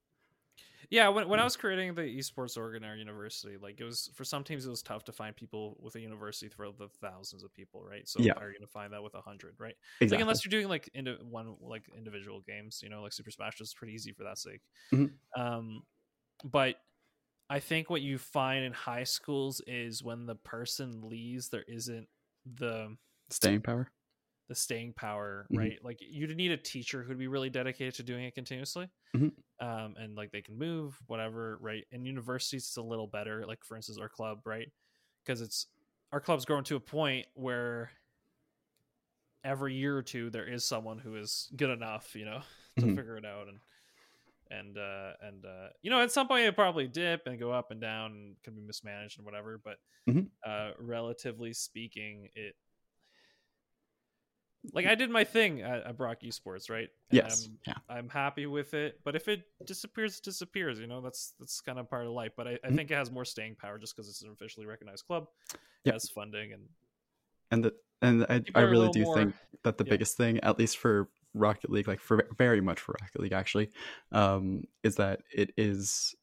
Yeah, 0.91 1.09
when, 1.09 1.27
when 1.29 1.39
I 1.39 1.43
was 1.43 1.55
creating 1.55 1.93
the 1.93 2.01
esports 2.01 2.57
org 2.57 2.75
in 2.75 2.83
our 2.83 2.95
university, 2.95 3.57
like 3.57 3.79
it 3.79 3.83
was 3.83 4.09
for 4.15 4.23
some 4.23 4.43
teams 4.43 4.65
it 4.65 4.69
was 4.71 4.81
tough 4.81 5.03
to 5.03 5.11
find 5.11 5.35
people 5.35 5.77
with 5.79 5.95
a 5.95 5.99
university 5.99 6.49
throughout 6.49 6.77
the 6.79 6.89
thousands 6.89 7.43
of 7.43 7.53
people, 7.53 7.83
right? 7.83 8.07
So 8.07 8.25
Yeah. 8.25 8.33
how 8.35 8.41
are 8.41 8.47
you 8.47 8.53
going 8.57 8.65
to 8.65 8.71
find 8.71 8.91
that 8.93 9.03
with 9.03 9.13
a 9.13 9.21
hundred, 9.21 9.55
right? 9.59 9.75
Exactly. 10.01 10.09
Like 10.09 10.19
unless 10.19 10.43
you're 10.43 10.49
doing 10.49 10.67
like 10.67 10.89
into 10.95 11.13
one 11.23 11.57
like 11.61 11.85
individual 11.95 12.41
games, 12.41 12.79
you 12.81 12.89
know, 12.89 13.03
like 13.03 13.13
Super 13.13 13.29
Smash 13.29 13.61
is 13.61 13.73
pretty 13.73 13.93
easy 13.93 14.13
for 14.13 14.23
that 14.23 14.39
sake. 14.39 14.61
Mhm. 14.91 15.19
Um, 15.37 15.83
but 16.43 16.77
I 17.49 17.59
think 17.59 17.89
what 17.89 18.01
you 18.01 18.17
find 18.19 18.65
in 18.65 18.73
high 18.73 19.05
schools 19.05 19.61
is 19.67 20.03
when 20.03 20.25
the 20.27 20.35
person 20.35 21.01
leaves, 21.03 21.49
there 21.49 21.63
isn't 21.67 22.09
the 22.45 22.97
Staying 23.31 23.61
power. 23.61 23.91
The 24.49 24.55
staying 24.55 24.93
power, 24.95 25.49
Mhm. 25.49 25.69
right? 25.69 25.79
Like 25.83 25.99
you'd 26.01 26.35
need 26.37 26.51
a 26.51 26.57
teacher 26.57 27.03
who'd 27.03 27.19
be 27.19 27.29
really 27.29 27.51
dedicated 27.51 27.95
to 27.95 28.03
doing 28.03 28.25
it 28.25 28.35
continuously. 28.35 28.89
Mhm. 29.13 29.29
Um, 29.61 29.95
and 29.97 30.15
like 30.15 30.31
they 30.31 30.41
can 30.41 30.57
move, 30.57 30.99
whatever, 31.07 31.57
right? 31.61 31.85
In 31.91 32.05
universities, 32.05 32.65
it's 32.65 32.77
a 32.77 32.81
little 32.83 33.07
better. 33.07 33.45
Like 33.45 33.63
for 33.65 33.75
instance, 33.75 33.99
our 33.99 34.09
club, 34.09 34.41
right? 34.45 34.71
Because 35.25 35.41
it's 35.41 35.67
our 36.11 36.21
club's 36.21 36.45
grown 36.45 36.63
to 36.65 36.77
a 36.77 36.79
point 36.81 37.27
where 37.35 37.91
every 39.43 39.75
year 39.75 39.97
or 39.97 40.03
two 40.03 40.29
there 40.29 40.47
is 40.47 40.65
someone 40.65 40.99
who 40.99 41.15
is 41.15 41.51
good 41.55 41.69
enough, 41.69 42.15
you 42.15 42.25
know, 42.25 42.41
to 42.79 42.87
Mhm. 42.87 42.89
figure 42.89 43.17
it 43.17 43.25
out 43.25 43.47
and 43.47 43.59
and 44.51 44.77
uh 44.77 45.13
and 45.21 45.45
uh 45.45 45.69
you 45.81 45.89
know 45.91 46.01
at 46.01 46.11
some 46.11 46.27
point 46.27 46.45
it 46.45 46.55
probably 46.55 46.87
dip 46.87 47.27
and 47.27 47.39
go 47.39 47.51
up 47.51 47.71
and 47.71 47.81
down 47.81 48.11
and 48.13 48.37
can 48.43 48.55
be 48.55 48.61
mismanaged 48.61 49.17
and 49.17 49.25
whatever 49.25 49.59
but 49.63 49.77
Mhm. 50.07 50.29
uh 50.45 50.71
relatively 50.79 51.53
speaking 51.53 52.29
it 52.35 52.55
like 54.73 54.85
I 54.85 54.95
did 54.95 55.09
my 55.09 55.23
thing 55.23 55.61
at, 55.61 55.83
at 55.85 55.97
Brock 55.97 56.17
Esports, 56.23 56.69
right? 56.69 56.89
And 57.11 57.17
Yes. 57.17 57.45
I'm, 57.47 57.57
Yeah. 57.67 57.95
I'm 57.97 58.09
happy 58.09 58.45
with 58.45 58.73
it, 58.73 58.99
but 59.03 59.15
if 59.15 59.27
it 59.27 59.43
disappears, 59.65 60.17
it 60.17 60.23
disappears. 60.23 60.79
You 60.79 60.87
know, 60.87 61.01
that's 61.01 61.33
that's 61.39 61.61
kind 61.61 61.79
of 61.79 61.89
part 61.89 62.05
of 62.05 62.11
life. 62.11 62.31
But 62.37 62.47
I, 62.47 62.51
I 62.63 62.69
Mhm. 62.69 62.75
think 62.75 62.91
it 62.91 62.95
has 62.95 63.11
more 63.11 63.25
staying 63.25 63.55
power 63.55 63.77
just 63.77 63.95
because 63.95 64.09
it's 64.09 64.21
an 64.21 64.29
officially 64.31 64.65
recognized 64.65 65.05
club, 65.05 65.27
Yep. 65.85 65.93
has 65.95 66.09
funding, 66.09 66.53
and 66.53 66.69
and 67.51 67.63
the, 67.65 67.73
and 68.01 68.25
I, 68.29 68.43
I 68.55 68.61
really 68.61 68.89
do 68.89 69.03
more- 69.03 69.15
think 69.15 69.35
that 69.63 69.77
the 69.77 69.83
yeah. 69.85 69.89
biggest 69.91 70.17
thing 70.17 70.39
at 70.41 70.57
least 70.59 70.77
for 70.77 71.09
rocket 71.35 71.69
league 71.69 71.87
like 71.87 71.99
for 71.99 72.27
very 72.37 72.59
much 72.61 72.79
for 72.79 72.95
rocket 73.01 73.21
league 73.21 73.33
actually 73.33 73.69
um, 74.11 74.63
is 74.83 74.95
that 74.95 75.21
it 75.31 75.51
is 75.57 76.15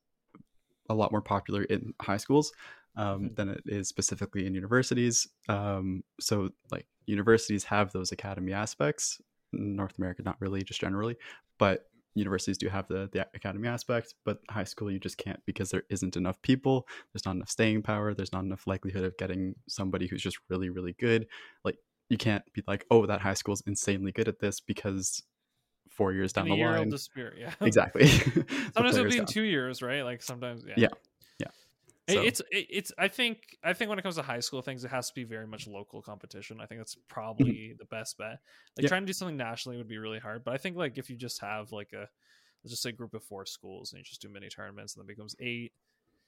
a 0.88 0.94
lot 0.94 1.12
more 1.12 1.20
popular 1.20 1.62
in 1.64 1.92
high 2.00 2.16
schools 2.16 2.52
um, 2.96 3.20
Mhm. 3.20 3.36
than 3.36 3.48
it 3.50 3.62
is 3.66 3.88
specifically 3.88 4.46
in 4.46 4.54
universities 4.54 5.26
um, 5.48 6.02
so 6.20 6.50
like 6.70 6.86
universities 7.06 7.64
have 7.64 7.92
those 7.92 8.12
academy 8.12 8.52
aspects 8.52 9.20
north 9.52 9.98
america 9.98 10.22
not 10.22 10.40
really 10.40 10.62
just 10.62 10.80
generally 10.80 11.16
but 11.58 11.88
universities 12.14 12.56
do 12.56 12.68
have 12.68 12.88
the, 12.88 13.08
the 13.12 13.26
academy 13.34 13.68
aspect 13.68 14.14
but 14.24 14.38
high 14.48 14.64
school 14.64 14.90
you 14.90 14.98
just 14.98 15.18
can't 15.18 15.40
because 15.44 15.70
there 15.70 15.84
isn't 15.90 16.16
enough 16.16 16.40
people 16.42 16.86
there's 17.12 17.26
not 17.26 17.36
enough 17.36 17.50
staying 17.50 17.82
power 17.82 18.14
there's 18.14 18.32
not 18.32 18.44
enough 18.44 18.66
likelihood 18.66 19.04
of 19.04 19.16
getting 19.18 19.54
somebody 19.68 20.06
who's 20.06 20.22
just 20.22 20.38
really 20.48 20.70
really 20.70 20.94
good 20.98 21.26
like 21.64 21.76
you 22.08 22.16
can't 22.16 22.42
be 22.54 22.62
like 22.66 22.86
oh 22.90 23.04
that 23.06 23.20
high 23.20 23.34
school's 23.34 23.62
insanely 23.66 24.12
good 24.12 24.28
at 24.28 24.40
this 24.40 24.60
because 24.60 25.22
four 25.90 26.12
years 26.12 26.32
down 26.32 26.48
the 26.48 26.54
year 26.56 26.78
line 26.78 26.88
disappear. 26.88 27.34
Yeah, 27.38 27.52
exactly 27.66 28.06
sometimes 28.74 28.96
it'll 28.96 29.10
be 29.10 29.16
in 29.18 29.26
two 29.26 29.42
years, 29.42 29.82
right? 29.82 30.02
Like 30.02 30.22
sometimes, 30.22 30.64
yeah. 30.66 30.74
Yeah. 30.76 30.88
So- 32.08 32.22
It's 32.22 32.40
it's. 32.52 32.92
I 32.98 33.08
think 33.08 33.56
I 33.64 33.72
think 33.72 33.88
when 33.88 33.98
it 33.98 34.02
comes 34.02 34.14
to 34.16 34.22
high 34.22 34.38
school 34.40 34.62
things, 34.62 34.84
it 34.84 34.90
has 34.90 35.08
to 35.08 35.14
be 35.14 35.24
very 35.24 35.46
much 35.46 35.66
local 35.66 36.00
competition. 36.02 36.60
I 36.60 36.66
think 36.66 36.80
that's 36.80 36.96
probably 37.08 37.74
the 37.78 37.84
best 37.86 38.16
bet. 38.18 38.28
Like 38.28 38.38
Mm-hmm. 38.38 38.82
Yeah. 38.84 38.88
trying 38.88 39.02
to 39.02 39.06
do 39.06 39.12
something 39.12 39.36
nationally 39.36 39.76
would 39.78 39.88
be 39.88 39.98
really 39.98 40.20
hard, 40.20 40.44
but 40.44 40.54
I 40.54 40.58
think 40.58 40.76
like 40.76 40.98
if 40.98 41.10
you 41.10 41.16
just 41.16 41.40
have 41.40 41.72
like 41.72 41.92
a 41.92 42.08
let's 42.62 42.70
just 42.70 42.82
say 42.82 42.92
group 42.92 43.14
of 43.14 43.22
four 43.24 43.44
schools 43.46 43.92
and 43.92 43.98
you 43.98 44.04
just 44.04 44.22
do 44.22 44.28
mini 44.28 44.48
tournaments 44.48 44.94
and 44.94 45.02
then 45.02 45.06
becomes 45.06 45.34
8 45.40 45.72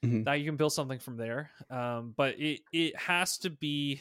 Mhm. 0.04 0.24
now 0.24 0.32
you 0.32 0.44
can 0.44 0.56
build 0.56 0.72
something 0.72 0.98
from 1.00 1.16
there. 1.16 1.50
Um, 1.70 2.12
but 2.16 2.38
it 2.40 2.60
it 2.72 2.96
has 2.96 3.38
to 3.38 3.50
be 3.50 4.00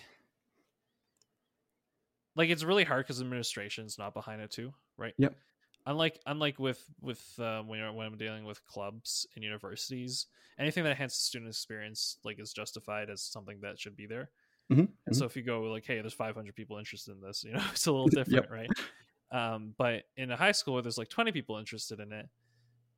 like 2.35 2.49
it's 2.49 2.63
really 2.63 2.83
hard 2.83 3.05
because 3.05 3.21
administration's 3.21 3.97
not 3.97 4.13
behind 4.13 4.41
it 4.41 4.51
too, 4.51 4.73
right? 4.97 5.13
Yep. 5.17 5.35
Unlike 5.87 6.19
unlike 6.27 6.59
with 6.59 6.85
with 7.01 7.39
uh, 7.39 7.63
when 7.63 7.79
you're, 7.79 7.93
when 7.93 8.07
I'm 8.07 8.17
dealing 8.17 8.45
with 8.45 8.65
clubs 8.65 9.27
and 9.35 9.43
universities, 9.43 10.27
anything 10.59 10.83
that 10.85 10.91
enhances 10.91 11.19
student 11.21 11.49
experience 11.49 12.19
like 12.25 12.39
is 12.39 12.53
justified 12.53 13.09
as 13.09 13.23
something 13.23 13.61
that 13.61 13.79
should 13.79 13.95
be 13.95 14.07
there. 14.07 14.31
Mhm, 14.69 14.97
And 15.07 15.15
so 15.15 15.25
if 15.25 15.35
you 15.37 15.43
go 15.43 15.61
like, 15.63 15.85
hey, 15.85 16.01
there's 16.01 16.13
500 16.13 16.55
people 16.55 16.77
interested 16.77 17.11
in 17.13 17.21
this, 17.21 17.43
you 17.45 17.53
know, 17.53 17.65
it's 17.71 17.87
a 17.87 17.91
little 17.91 18.09
Yep. 18.27 18.45
different, 18.47 18.49
right? 18.49 18.73
Um, 19.31 19.75
but 19.77 20.05
in 20.17 20.31
a 20.31 20.37
high 20.37 20.53
school 20.53 20.75
where 20.75 20.83
there's 20.83 20.97
like 20.99 21.09
20 21.09 21.31
people 21.33 21.57
interested 21.57 21.99
in 21.99 22.13
it, 22.13 22.29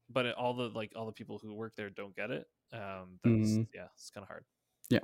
but 0.09 0.25
it, 0.27 0.35
all 0.35 0.55
the 0.55 0.69
like 0.69 0.93
all 0.95 1.05
the 1.05 1.13
people 1.13 1.39
who 1.39 1.53
work 1.53 1.75
there 1.75 1.89
don't 1.89 2.15
get 2.15 2.31
it. 2.31 2.47
Um, 2.73 3.19
that's, 3.23 3.59
Mhm. 3.59 3.67
yeah, 3.73 3.87
it's 3.95 4.11
kind 4.11 4.23
of 4.23 4.29
hard. 4.29 4.45
Yeah. 4.89 4.99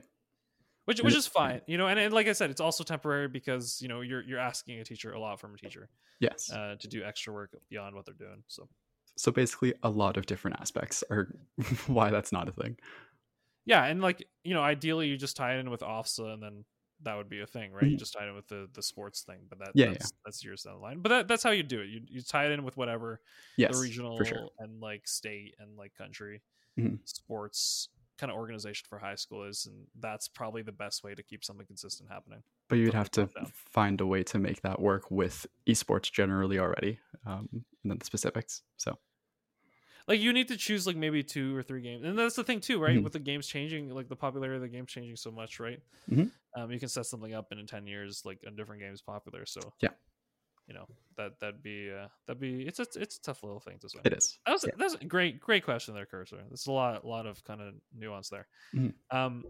Which, 0.85 0.99
which 1.01 1.15
is 1.15 1.25
fine, 1.25 1.61
you 1.67 1.77
know, 1.77 1.87
and, 1.87 1.99
and 1.99 2.13
like 2.13 2.27
I 2.27 2.33
said, 2.33 2.51
it's 2.51 2.61
also 2.61 2.83
temporary 2.83 3.27
because 3.27 3.81
you 3.81 3.87
know 3.87 4.01
you're 4.01 4.21
you're 4.23 4.39
asking 4.39 4.79
a 4.79 4.83
teacher 4.85 5.11
a 5.13 5.19
lot 5.19 5.39
from 5.39 5.55
a 5.55 5.57
teacher 5.57 5.89
yes 6.19 6.51
uh, 6.51 6.75
to 6.75 6.87
do 6.87 7.03
extra 7.03 7.33
work 7.33 7.55
beyond 7.69 7.95
what 7.95 8.05
they're 8.05 8.15
doing. 8.15 8.43
So 8.47 8.69
so 9.17 9.31
basically 9.31 9.73
a 9.83 9.89
lot 9.89 10.17
of 10.17 10.25
different 10.25 10.59
aspects 10.59 11.03
are 11.09 11.33
why 11.87 12.09
that's 12.11 12.31
not 12.31 12.49
a 12.49 12.51
thing 12.51 12.77
yeah, 13.65 13.85
and 13.85 14.01
like 14.01 14.27
you 14.43 14.53
know, 14.53 14.61
ideally 14.61 15.07
you 15.07 15.17
just 15.17 15.35
tie 15.37 15.55
it 15.55 15.59
in 15.59 15.69
with 15.69 15.81
OFSAA, 15.81 16.33
and 16.33 16.43
then 16.43 16.65
that 17.01 17.15
would 17.15 17.29
be 17.29 17.41
a 17.41 17.47
thing, 17.47 17.71
right? 17.73 17.89
You 17.89 17.95
Mhm. 17.95 17.97
just 17.97 18.13
tie 18.13 18.25
it 18.25 18.29
in 18.29 18.35
with 18.35 18.47
the 18.47 18.69
the 18.73 18.83
sports 18.83 19.23
thing, 19.23 19.47
but 19.49 19.59
that 19.59 19.73
Yeah, 19.73 19.91
that's, 19.91 20.13
that's 20.23 20.43
years 20.43 20.63
down 20.63 20.75
the 20.75 20.79
line. 20.81 21.01
But 21.01 21.09
that, 21.09 21.27
that's 21.27 21.43
how 21.43 21.51
you 21.51 21.63
do 21.63 21.81
it. 21.81 21.89
You 21.89 22.01
you 22.07 22.21
tie 22.21 22.45
it 22.45 22.51
in 22.51 22.63
with 22.63 22.77
whatever 22.77 23.21
yes 23.57 23.75
the 24.17 24.23
regional 24.23 24.23
sure 24.23 24.49
and 24.59 24.79
like 24.81 25.07
state 25.07 25.55
and 25.59 25.77
like 25.77 25.95
country 25.95 26.43
Mhm. 26.77 27.05
sports 27.05 27.89
kind 28.17 28.31
of 28.31 28.37
organization 28.37 28.85
for 28.89 28.99
high 28.99 29.15
school 29.15 29.43
is, 29.43 29.65
and 29.65 29.87
that's 29.99 30.27
probably 30.27 30.61
the 30.61 30.71
best 30.71 31.03
way 31.03 31.15
to 31.15 31.23
keep 31.23 31.43
something 31.43 31.65
consistent 31.67 32.09
happening. 32.09 32.43
but 32.67 32.77
you'd 32.77 32.93
have 32.93 33.11
to 33.11 33.27
find 33.53 34.01
a 34.01 34.05
way 34.07 34.23
to 34.23 34.39
make 34.39 34.61
that 34.61 34.79
work 34.81 35.11
with 35.11 35.45
esports 35.67 36.11
generally 36.11 36.57
already 36.59 36.99
um, 37.25 37.47
and 37.53 37.91
then 37.91 37.97
the 37.99 38.05
specifics 38.05 38.63
so 38.77 38.97
like 40.07 40.19
you 40.19 40.33
need 40.33 40.47
to 40.47 40.57
choose 40.57 40.85
like 40.87 40.95
maybe 40.95 41.23
two 41.23 41.55
or 41.55 41.63
three 41.63 41.81
games 41.81 42.03
and 42.05 42.17
that's 42.17 42.35
the 42.35 42.43
thing 42.43 42.59
too 42.59 42.79
right 42.81 43.01
Mhm. 43.01 43.03
with 43.03 43.13
the 43.13 43.19
games 43.19 43.47
changing 43.47 43.89
like 43.89 44.07
the 44.07 44.15
popularity 44.15 44.55
of 44.57 44.61
the 44.61 44.69
games 44.69 44.91
changing 44.91 45.15
so 45.15 45.31
much 45.31 45.59
right 45.59 45.81
Mhm. 46.07 46.29
um 46.57 46.71
you 46.71 46.79
can 46.79 46.89
set 46.89 47.05
something 47.05 47.33
up 47.33 47.47
and 47.51 47.59
in 47.59 47.67
10 47.67 47.87
years 47.87 48.23
like 48.25 48.39
a 48.47 48.51
different 48.51 48.81
game 48.81 48.93
is 48.93 49.01
popular 49.01 49.45
so 49.45 49.73
Yeah. 49.81 49.93
You 50.67 50.73
know 50.73 50.85
that 51.17 51.39
that'd 51.39 51.61
be 51.61 51.91
uh 51.91 52.07
that'd 52.27 52.39
be 52.39 52.63
it's 52.63 52.79
a 52.79 52.87
it's 52.95 53.17
a 53.17 53.21
tough 53.21 53.43
little 53.43 53.59
thing 53.59 53.77
to 53.79 53.89
say 53.89 53.99
it 54.03 54.13
is 54.13 54.39
that 54.45 54.51
was 54.51 54.65
yeah. 54.65 54.73
that's 54.77 54.95
a 54.95 55.05
great 55.05 55.39
great 55.39 55.63
question 55.63 55.93
there 55.93 56.05
cursor 56.05 56.37
there's 56.49 56.67
a 56.67 56.71
lot 56.71 57.03
a 57.03 57.07
lot 57.07 57.25
of 57.25 57.43
kind 57.43 57.61
of 57.61 57.73
nuance 57.95 58.29
there 58.29 58.47
Mhm. 58.73 58.93
um 59.11 59.43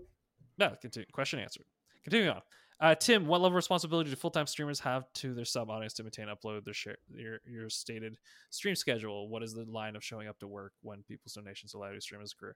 no 0.58 0.76
continue 0.82 1.06
question 1.12 1.40
answered 1.40 1.66
continuing 2.04 2.36
on 2.36 2.42
uh, 2.82 2.94
Tim, 2.94 3.26
what 3.26 3.38
level 3.40 3.48
of 3.48 3.54
responsibility 3.56 4.10
do 4.10 4.16
full-time 4.18 4.48
streamers 4.48 4.82
have 4.82 5.06
to 5.14 5.34
their 5.34 5.46
sub 5.46 5.70
audience 5.70 5.94
to 5.94 6.04
maintain 6.04 6.28
upload 6.28 6.66
their 6.66 6.74
share 6.74 6.98
your 7.08 7.40
your 7.46 7.70
stated 7.70 8.18
stream 8.50 8.76
schedule? 8.76 9.30
What 9.30 9.44
is 9.44 9.54
the 9.54 9.64
line 9.64 9.96
of 9.96 10.04
showing 10.04 10.28
up 10.28 10.38
to 10.40 10.48
work 10.48 10.74
when 10.82 11.02
people's 11.04 11.34
donations 11.36 11.74
allow 11.74 11.88
you 11.88 11.96
to 11.96 12.02
stream 12.02 12.22
as 12.22 12.34
a 12.34 12.36
career? 12.36 12.56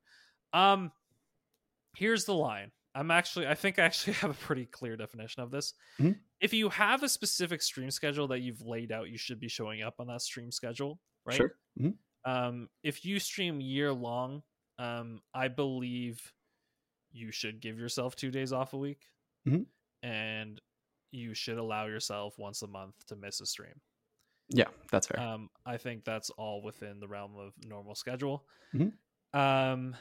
Um, 0.52 0.92
here's 1.96 2.26
the 2.26 2.34
line. 2.34 2.72
I'm 2.96 3.12
actually, 3.12 3.48
I 3.48 3.56
think 3.56 3.78
I 3.80 3.84
actually 3.84 4.14
have 4.24 4.32
a 4.32 4.34
pretty 4.46 4.66
clear 4.66 4.96
definition 4.98 5.42
of 5.44 5.52
this. 5.52 5.74
Mhm. 6.00 6.20
If 6.42 6.54
you 6.54 6.70
have 6.70 7.04
a 7.04 7.10
specific 7.10 7.62
stream 7.62 7.92
schedule 7.92 8.28
that 8.30 8.40
you've 8.40 8.62
laid 8.62 8.92
out, 8.92 9.10
you 9.10 9.18
should 9.18 9.40
be 9.40 9.48
showing 9.48 9.82
up 9.82 9.96
on 10.00 10.08
that 10.08 10.22
stream 10.22 10.52
schedule, 10.52 11.00
right? 11.26 11.36
sure 11.38 11.56
Mhm. 11.80 11.98
um, 12.26 12.70
if 12.84 13.06
you 13.06 13.20
stream 13.20 13.60
year 13.62 13.92
long, 13.94 14.44
um, 14.78 15.22
I 15.34 15.48
believe 15.50 16.34
you 17.12 17.32
should 17.32 17.60
give 17.60 17.78
yourself 17.80 18.16
two 18.16 18.32
days 18.32 18.54
off 18.54 18.74
a 18.74 18.78
week, 18.78 19.06
Mhm. 19.48 19.66
and 20.04 20.62
you 21.12 21.34
should 21.34 21.58
allow 21.58 21.86
yourself 21.88 22.38
once 22.38 22.62
a 22.62 22.68
month 22.68 23.06
to 23.08 23.16
miss 23.16 23.40
a 23.42 23.46
stream. 23.46 23.82
yeah 24.52 24.68
that's 24.92 25.06
fair 25.06 25.20
Um, 25.20 25.48
I 25.66 25.78
think 25.78 26.04
that's 26.06 26.32
all 26.32 26.64
within 26.64 27.00
the 27.00 27.08
realm 27.08 27.36
of 27.38 27.54
normal 27.66 27.94
schedule. 27.94 28.48
Mhm. 28.74 28.98
Um, 29.34 29.96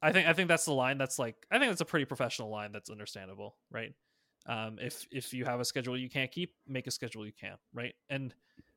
I 0.00 0.12
think 0.12 0.28
I 0.28 0.32
think 0.32 0.48
that's 0.48 0.64
the 0.64 0.72
line 0.74 0.98
that's 0.98 1.18
like 1.18 1.46
I 1.50 1.58
think 1.58 1.70
that's 1.70 1.80
a 1.80 1.84
pretty 1.86 2.04
professional 2.04 2.50
line 2.50 2.72
that's 2.72 2.90
understandable, 2.90 3.58
right? 3.70 3.94
Um, 4.46 4.78
if 4.80 5.06
if 5.10 5.34
you 5.34 5.44
have 5.44 5.60
a 5.60 5.64
schedule 5.64 5.96
you 5.98 6.08
can't 6.08 6.30
keep, 6.30 6.54
make 6.66 6.86
a 6.86 6.90
schedule 6.90 7.26
you 7.26 7.32
can, 7.32 7.56
right? 7.72 7.94
And 8.08 8.34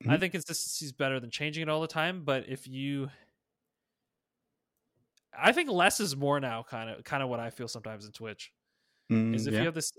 I 0.07 0.17
Mhm. 0.17 0.19
think 0.19 0.31
consistency 0.33 0.85
is 0.85 0.91
better 0.93 1.19
than 1.19 1.29
changing 1.29 1.63
it 1.63 1.69
all 1.69 1.81
the 1.81 1.87
time. 1.87 2.25
But 2.25 2.49
if 2.49 2.67
you, 2.67 3.09
I 5.33 5.51
think 5.51 5.69
less 5.69 5.99
is 5.99 6.15
more 6.15 6.39
now. 6.39 6.63
Kind 6.63 6.89
of 6.89 7.03
kind 7.03 7.23
of 7.23 7.29
what 7.29 7.39
I 7.39 7.49
feel 7.49 7.67
sometimes 7.67 8.05
in 8.05 8.11
Twitch 8.11 8.51
Mm, 9.11 9.33
is 9.33 9.47
if 9.47 9.59
yeah. 9.59 9.59
you 9.59 9.67
have 9.67 9.75
this, 9.75 9.93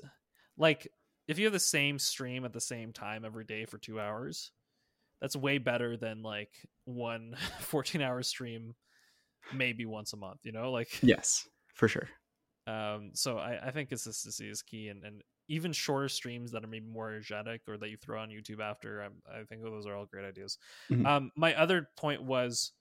like 0.57 0.89
if 1.29 1.39
you 1.39 1.47
have 1.47 1.53
the 1.55 1.61
same 1.61 1.99
stream 1.99 2.45
at 2.45 2.53
the 2.55 2.61
same 2.63 2.93
time 2.93 3.25
every 3.25 3.45
day 3.45 3.67
for 3.67 3.79
two 3.79 4.01
hours, 4.01 4.53
that's 5.21 5.37
way 5.37 5.59
better 5.59 5.97
than 5.97 6.23
like 6.23 6.55
one 6.85 7.37
14 7.61 8.03
hour 8.03 8.23
stream 8.23 8.75
maybe 9.55 9.87
once 9.87 10.13
a 10.13 10.17
month, 10.17 10.41
you 10.45 10.53
know? 10.53 10.71
Like 10.71 10.89
Yes, 11.03 11.49
for 11.75 11.89
sure. 11.89 12.09
um 12.67 13.11
so 13.15 13.39
I, 13.39 13.69
I 13.69 13.71
think 13.71 13.89
consistency 13.89 14.49
is 14.49 14.63
key 14.63 14.89
and, 14.89 15.05
and 15.05 15.23
even 15.49 15.73
shorter 15.73 16.09
streams 16.09 16.53
that 16.53 16.65
are 16.65 16.69
maybe 16.69 16.87
more 16.87 17.09
energetic 17.09 17.63
or 17.69 17.77
that 17.77 17.91
you 17.91 17.97
throw 17.97 18.21
on 18.21 18.31
YouTube 18.31 18.61
after, 18.61 19.03
I, 19.03 19.41
I 19.41 19.45
think 19.45 19.63
those 19.63 19.87
are 19.87 19.95
all 19.97 20.07
great 20.07 20.25
ideas. 20.25 20.57
Mhm. 20.91 21.07
Um 21.07 21.31
my 21.37 21.55
other 21.55 21.89
point 21.97 22.23
was 22.23 22.73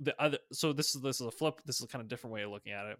the 0.00 0.20
other 0.20 0.38
so 0.52 0.72
this 0.72 0.94
is 0.94 1.00
this 1.02 1.20
is 1.20 1.26
a 1.26 1.30
flip, 1.30 1.60
this 1.64 1.76
is 1.76 1.82
a 1.84 1.88
kind 1.88 2.02
of 2.02 2.08
different 2.08 2.34
way 2.34 2.42
of 2.42 2.50
looking 2.50 2.72
at 2.72 2.86
it. 2.86 2.98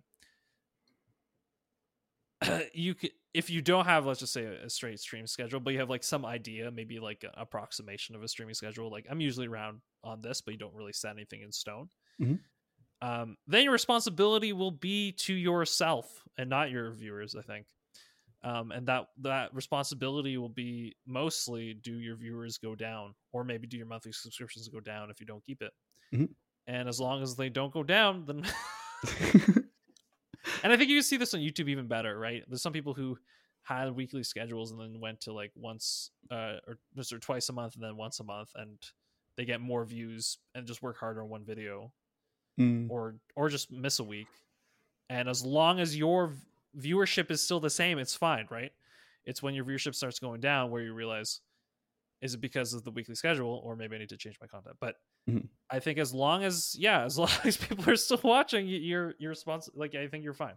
you 2.75 2.95
could 2.95 3.11
if 3.35 3.49
you 3.51 3.63
don't 3.63 3.87
have 3.87 4.05
let's 4.07 4.21
just 4.21 4.33
say 4.33 4.45
a, 4.45 4.65
a 4.67 4.71
straight 4.71 4.99
stream 5.01 5.27
schedule 5.27 5.59
but 5.59 5.73
you 5.73 5.79
have 5.79 5.89
like 5.91 6.05
some 6.05 6.25
idea 6.27 6.71
maybe 6.71 6.99
like 6.99 7.25
an 7.25 7.31
approximation 7.35 8.15
of 8.15 8.23
a 8.23 8.29
streaming 8.29 8.55
schedule 8.55 8.91
like 8.91 9.07
i'm 9.11 9.21
usually 9.21 9.47
around 9.47 9.81
on 10.05 10.21
this 10.21 10.43
but 10.43 10.53
you 10.53 10.59
don't 10.59 10.75
really 10.75 10.93
set 10.93 11.13
anything 11.15 11.41
in 11.43 11.51
stone 11.51 11.89
Mhm. 12.19 12.45
um, 13.03 13.37
then 13.47 13.65
your 13.65 13.73
responsibility 13.73 14.53
will 14.53 14.71
be 14.71 15.13
to 15.13 15.35
yourself 15.35 16.25
and 16.39 16.49
not 16.49 16.71
your 16.71 16.91
viewers 16.93 17.35
i 17.37 17.43
think 17.43 17.67
um, 18.45 18.73
and 18.73 18.87
that 18.89 19.09
that 19.19 19.55
responsibility 19.55 20.39
will 20.39 20.49
be 20.51 20.97
mostly 21.07 21.75
do 21.75 21.99
your 21.99 22.17
viewers 22.17 22.59
go 22.59 22.75
down 22.75 23.15
or 23.33 23.45
maybe 23.45 23.67
do 23.67 23.77
your 23.77 23.87
monthly 23.87 24.13
subscriptions 24.13 24.69
go 24.69 24.81
down 24.81 25.11
if 25.11 25.21
you 25.21 25.27
don't 25.27 25.45
keep 25.45 25.63
it 25.63 25.73
Mhm. 26.13 26.35
and 26.67 26.89
as 26.89 27.01
long 27.01 27.23
as 27.23 27.37
they 27.37 27.49
don't 27.51 27.73
go 27.75 27.83
down 27.83 28.27
then 28.27 28.45
and 30.63 30.73
I 30.73 30.77
think 30.77 30.89
you 30.91 30.97
can 30.97 31.03
see 31.03 31.17
this 31.17 31.35
on 31.35 31.41
YouTube 31.41 31.69
even 31.69 31.87
better, 31.89 32.19
right? 32.19 32.45
There's 32.49 32.63
some 32.63 32.73
people 32.73 32.95
who 32.95 33.19
had 33.63 33.91
weekly 33.93 34.23
schedules 34.23 34.71
and 34.73 34.81
then 34.81 35.01
went 35.01 35.21
to 35.23 35.33
like 35.33 35.53
once 35.55 36.11
uh, 36.31 36.59
or 36.67 36.79
just 36.95 37.13
or 37.13 37.19
twice 37.19 37.49
a 37.49 37.53
month 37.53 37.75
and 37.75 37.83
then 37.83 37.97
once 37.97 38.21
a 38.21 38.25
month, 38.25 38.51
and 38.55 38.79
they 39.37 39.45
get 39.45 39.61
more 39.61 39.85
views 39.85 40.39
and 40.55 40.67
just 40.67 40.83
work 40.83 40.99
harder 40.99 41.23
on 41.23 41.29
one 41.29 41.45
video, 41.45 41.93
Mm, 42.59 42.89
or 42.89 43.17
or 43.37 43.49
just 43.49 43.71
miss 43.73 43.99
a 43.99 44.05
week. 44.05 44.29
And 45.11 45.29
as 45.29 45.45
long 45.45 45.81
as 45.81 45.97
your 45.97 46.35
viewership 46.77 47.31
is 47.31 47.43
still 47.43 47.61
the 47.61 47.71
same, 47.71 47.99
it's 47.99 48.15
fine, 48.17 48.47
right? 48.51 48.73
It's 49.25 49.43
when 49.43 49.55
your 49.55 49.65
viewership 49.65 49.95
starts 49.95 50.19
going 50.19 50.41
down 50.41 50.71
where 50.71 50.83
you 50.83 50.95
realize, 50.95 51.41
is 52.23 52.35
it 52.35 52.41
because 52.41 52.75
of 52.75 52.85
the 52.85 52.91
weekly 52.91 53.15
schedule, 53.15 53.61
or 53.65 53.77
maybe 53.77 53.97
I 53.97 54.01
need 54.01 54.11
to 54.11 54.17
change 54.19 54.39
my 54.41 54.47
content? 54.49 54.77
But 54.81 54.97
Mhm. 55.27 55.49
I 55.71 55.81
think 55.81 55.99
as 55.99 56.15
long 56.15 56.45
as 56.45 56.77
yeah, 56.79 57.05
as 57.05 57.19
long 57.21 57.31
as 57.45 57.57
people 57.57 57.89
are 57.91 57.97
still 57.97 58.21
watching, 58.25 58.69
you're 58.69 59.15
you're 59.19 59.31
responsible. 59.31 59.79
Like 59.81 59.95
I 59.95 60.09
think 60.09 60.25
you're 60.25 60.35
fine. 60.35 60.57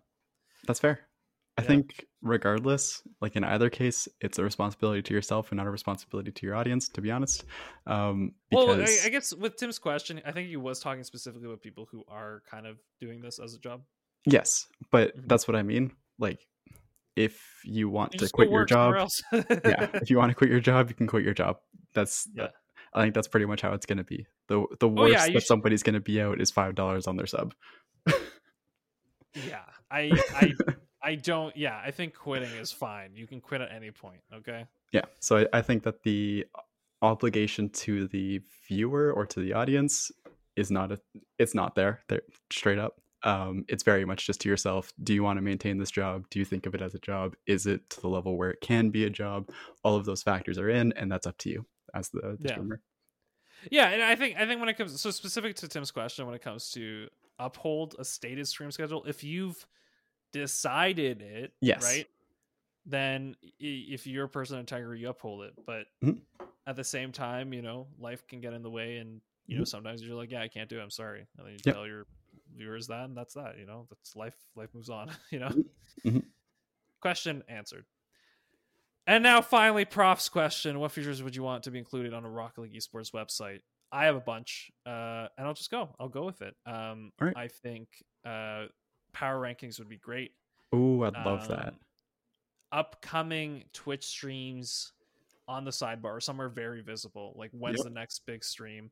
That's 0.68 0.80
fair. 0.80 1.09
I 1.60 1.62
Yeah. 1.62 1.68
think 1.68 2.06
regardless, 2.22 3.02
like 3.22 3.36
in 3.36 3.44
either 3.44 3.70
case, 3.70 4.08
it's 4.22 4.40
a 4.40 4.44
responsibility 4.44 5.02
to 5.02 5.14
yourself 5.14 5.52
and 5.52 5.58
not 5.58 5.68
a 5.68 5.72
responsibility 5.72 6.32
to 6.32 6.46
your 6.46 6.56
audience, 6.56 6.88
to 6.90 7.02
be 7.02 7.12
honest. 7.12 7.44
Um 7.86 8.34
because 8.50 8.68
Well, 8.68 8.82
I, 8.82 9.08
I 9.08 9.10
guess 9.10 9.34
with 9.34 9.58
Tim's 9.58 9.80
question, 9.80 10.22
I 10.26 10.32
think 10.32 10.48
he 10.50 10.58
was 10.58 10.80
talking 10.80 11.04
specifically 11.04 11.48
with 11.48 11.62
people 11.62 11.88
who 11.92 12.04
are 12.08 12.44
kind 12.50 12.66
of 12.66 12.78
doing 13.00 13.22
this 13.22 13.40
as 13.40 13.54
a 13.54 13.60
job. 13.60 13.82
yes, 14.26 14.68
but 14.92 15.16
Mhm. 15.18 15.28
that's 15.28 15.48
what 15.48 15.56
I 15.56 15.64
mean. 15.64 15.92
Like 16.18 16.40
if 17.16 17.36
you 17.66 17.90
want 17.90 18.14
You 18.14 18.20
to 18.20 18.30
quit 18.30 18.50
your 18.50 18.66
job, 18.66 18.96
yeah, 19.34 19.88
if 20.02 20.10
you 20.10 20.18
want 20.18 20.30
to 20.32 20.36
quit 20.36 20.50
your 20.50 20.62
job, 20.62 20.90
you 20.90 20.96
can 20.96 21.08
quit 21.08 21.24
your 21.26 21.34
job. 21.34 21.58
That's 21.94 22.28
Yeah. 22.34 22.44
that, 22.44 22.54
I 22.94 23.02
think 23.04 23.14
that's 23.16 23.28
pretty 23.28 23.46
much 23.46 23.62
how 23.62 23.74
it's 23.74 23.86
going 23.86 23.98
to 23.98 24.04
be. 24.16 24.26
The 24.48 24.66
the 24.80 24.88
Oh, 24.88 25.00
worst 25.00 25.12
yeah, 25.14 25.26
that 25.26 25.32
should- 25.34 25.44
somebody's 25.44 25.84
going 25.84 25.96
to 25.96 26.00
be 26.12 26.22
out 26.22 26.40
is 26.42 26.52
$5 26.52 27.08
on 27.08 27.18
their 27.18 27.28
sub. 27.28 27.54
yeah, 29.36 29.66
I, 29.92 30.12
I, 30.34 30.54
I 31.02 31.16
don't. 31.16 31.56
Yeah, 31.56 31.80
I 31.84 31.92
think 31.92 32.14
quitting 32.16 32.52
is 32.52 32.72
fine. 32.72 33.12
You 33.16 33.28
can 33.28 33.40
quit 33.42 33.62
at 33.62 33.72
any 33.72 33.92
point. 33.92 34.22
Okay. 34.34 34.66
Yeah. 34.92 35.04
So 35.20 35.38
I, 35.38 35.48
I 35.60 35.62
think 35.62 35.84
that 35.84 36.04
the 36.04 36.46
obligation 37.02 37.70
to 37.70 38.08
the 38.08 38.42
viewer 38.68 39.12
or 39.14 39.26
to 39.26 39.40
the 39.40 39.54
audience 39.54 40.12
is 40.56 40.70
not 40.70 40.92
a 40.92 41.00
it's 41.38 41.56
not 41.56 41.76
there. 41.76 42.02
There 42.10 42.22
straight 42.52 42.80
up. 42.80 43.00
Um, 43.24 43.66
it's 43.68 43.84
very 43.84 44.06
much 44.06 44.26
just 44.26 44.42
to 44.42 44.50
yourself. 44.50 44.94
Do 45.04 45.14
you 45.14 45.24
want 45.24 45.38
to 45.38 45.42
maintain 45.42 45.78
this 45.78 45.92
job? 45.92 46.26
Do 46.30 46.40
you 46.40 46.46
think 46.46 46.66
of 46.66 46.74
it 46.74 46.82
as 46.82 46.96
a 46.96 47.00
job? 47.00 47.36
Is 47.48 47.66
it 47.66 47.90
to 47.92 48.02
the 48.02 48.08
level 48.08 48.38
where 48.38 48.50
it 48.50 48.62
can 48.62 48.90
be 48.90 49.06
a 49.06 49.10
job? 49.10 49.50
All 49.84 49.96
of 49.96 50.06
those 50.06 50.24
factors 50.24 50.58
are 50.58 50.70
in, 50.70 50.94
and 50.94 51.12
that's 51.12 51.28
up 51.28 51.38
to 51.40 51.50
you 51.50 51.66
as 51.94 52.10
the, 52.10 52.38
the 52.40 52.48
Yeah. 52.48 52.52
streamer. 52.54 52.82
Yeah, 53.72 53.90
and 53.90 54.02
I 54.02 54.16
think 54.16 54.38
I 54.38 54.46
think 54.46 54.60
when 54.62 54.70
it 54.70 54.78
comes 54.78 55.00
so 55.00 55.12
specific 55.12 55.56
to 55.58 55.68
Tim's 55.68 55.92
question, 55.92 56.26
when 56.26 56.36
it 56.36 56.42
comes 56.42 56.72
to 56.72 57.10
uphold 57.38 57.96
a 58.00 58.06
stated 58.06 58.48
stream 58.48 58.72
schedule, 58.72 59.04
if 59.06 59.22
you've 59.24 59.68
decided 60.32 61.22
it, 61.22 61.54
Yes. 61.62 61.82
right, 61.84 62.08
then 62.86 63.36
if 63.60 64.08
you're 64.08 64.26
a 64.26 64.30
person 64.30 64.56
of 64.56 64.62
integrity, 64.62 65.02
you 65.02 65.10
uphold 65.10 65.44
it. 65.44 65.54
But 65.66 65.88
Mhm. 66.04 66.22
at 66.68 66.76
the 66.76 66.84
same 66.84 67.12
time, 67.12 67.54
you 67.54 67.62
know, 67.62 67.88
life 67.98 68.26
can 68.28 68.42
get 68.42 68.54
in 68.54 68.62
the 68.64 68.70
way, 68.70 68.98
and 68.98 69.22
you 69.48 69.58
know, 69.58 69.64
sometimes 69.64 70.04
you're 70.04 70.16
like, 70.16 70.30
yeah, 70.32 70.42
I 70.42 70.48
can't 70.48 70.70
do 70.70 70.80
it. 70.80 70.84
I'm 70.84 70.92
sorry, 70.92 71.28
and 71.38 71.46
then 71.46 71.54
you 71.54 71.60
Yep. 71.66 71.74
tell 71.76 71.88
your 71.88 72.06
viewers 72.56 72.88
that, 72.88 73.06
and 73.06 73.18
that's 73.18 73.34
that. 73.34 73.58
You 73.58 73.66
know, 73.66 73.88
that's 73.90 74.16
life. 74.16 74.36
Life 74.56 74.74
moves 74.74 74.90
on. 74.90 75.10
You 75.32 75.40
know. 75.40 75.50
Mhm. 76.06 76.26
Question 77.02 77.44
answered. 77.48 77.86
And 79.08 79.24
now, 79.24 79.42
finally, 79.42 79.86
Prof's 79.86 80.30
question: 80.30 80.80
What 80.80 80.92
features 80.92 81.24
would 81.24 81.36
you 81.36 81.42
want 81.44 81.64
to 81.64 81.72
be 81.72 81.80
included 81.80 82.14
on 82.14 82.26
a 82.26 82.30
Rocket 82.30 82.62
League 82.62 82.74
Esports 82.74 83.12
website? 83.12 83.62
I 83.92 84.06
have 84.06 84.16
a 84.16 84.20
bunch, 84.22 84.70
uh, 84.86 85.30
and 85.36 85.48
I'll 85.48 85.56
just 85.56 85.72
go. 85.72 85.96
I'll 86.00 86.10
go 86.10 86.26
with 86.26 86.44
it. 86.44 86.56
Um, 86.68 87.12
right. 87.20 87.36
I 87.36 87.48
think 87.48 87.88
uh, 88.24 88.66
power 89.14 89.40
rankings 89.40 89.80
would 89.80 89.90
be 89.90 89.98
great. 89.98 90.32
Oh, 90.72 91.04
I'd 91.04 91.14
love 91.26 91.48
that. 91.48 91.70
Um, 91.70 91.76
Upcoming 92.72 93.64
Twitch 93.74 94.06
streams 94.06 94.94
on 95.48 95.66
the 95.66 95.72
sidebar, 95.72 96.22
somewhere 96.22 96.50
very 96.50 96.82
visible. 96.82 97.34
Like 97.36 97.50
when's 97.52 97.78
Yep. 97.80 97.84
the 97.86 97.90
next 97.90 98.26
big 98.28 98.44
stream 98.44 98.92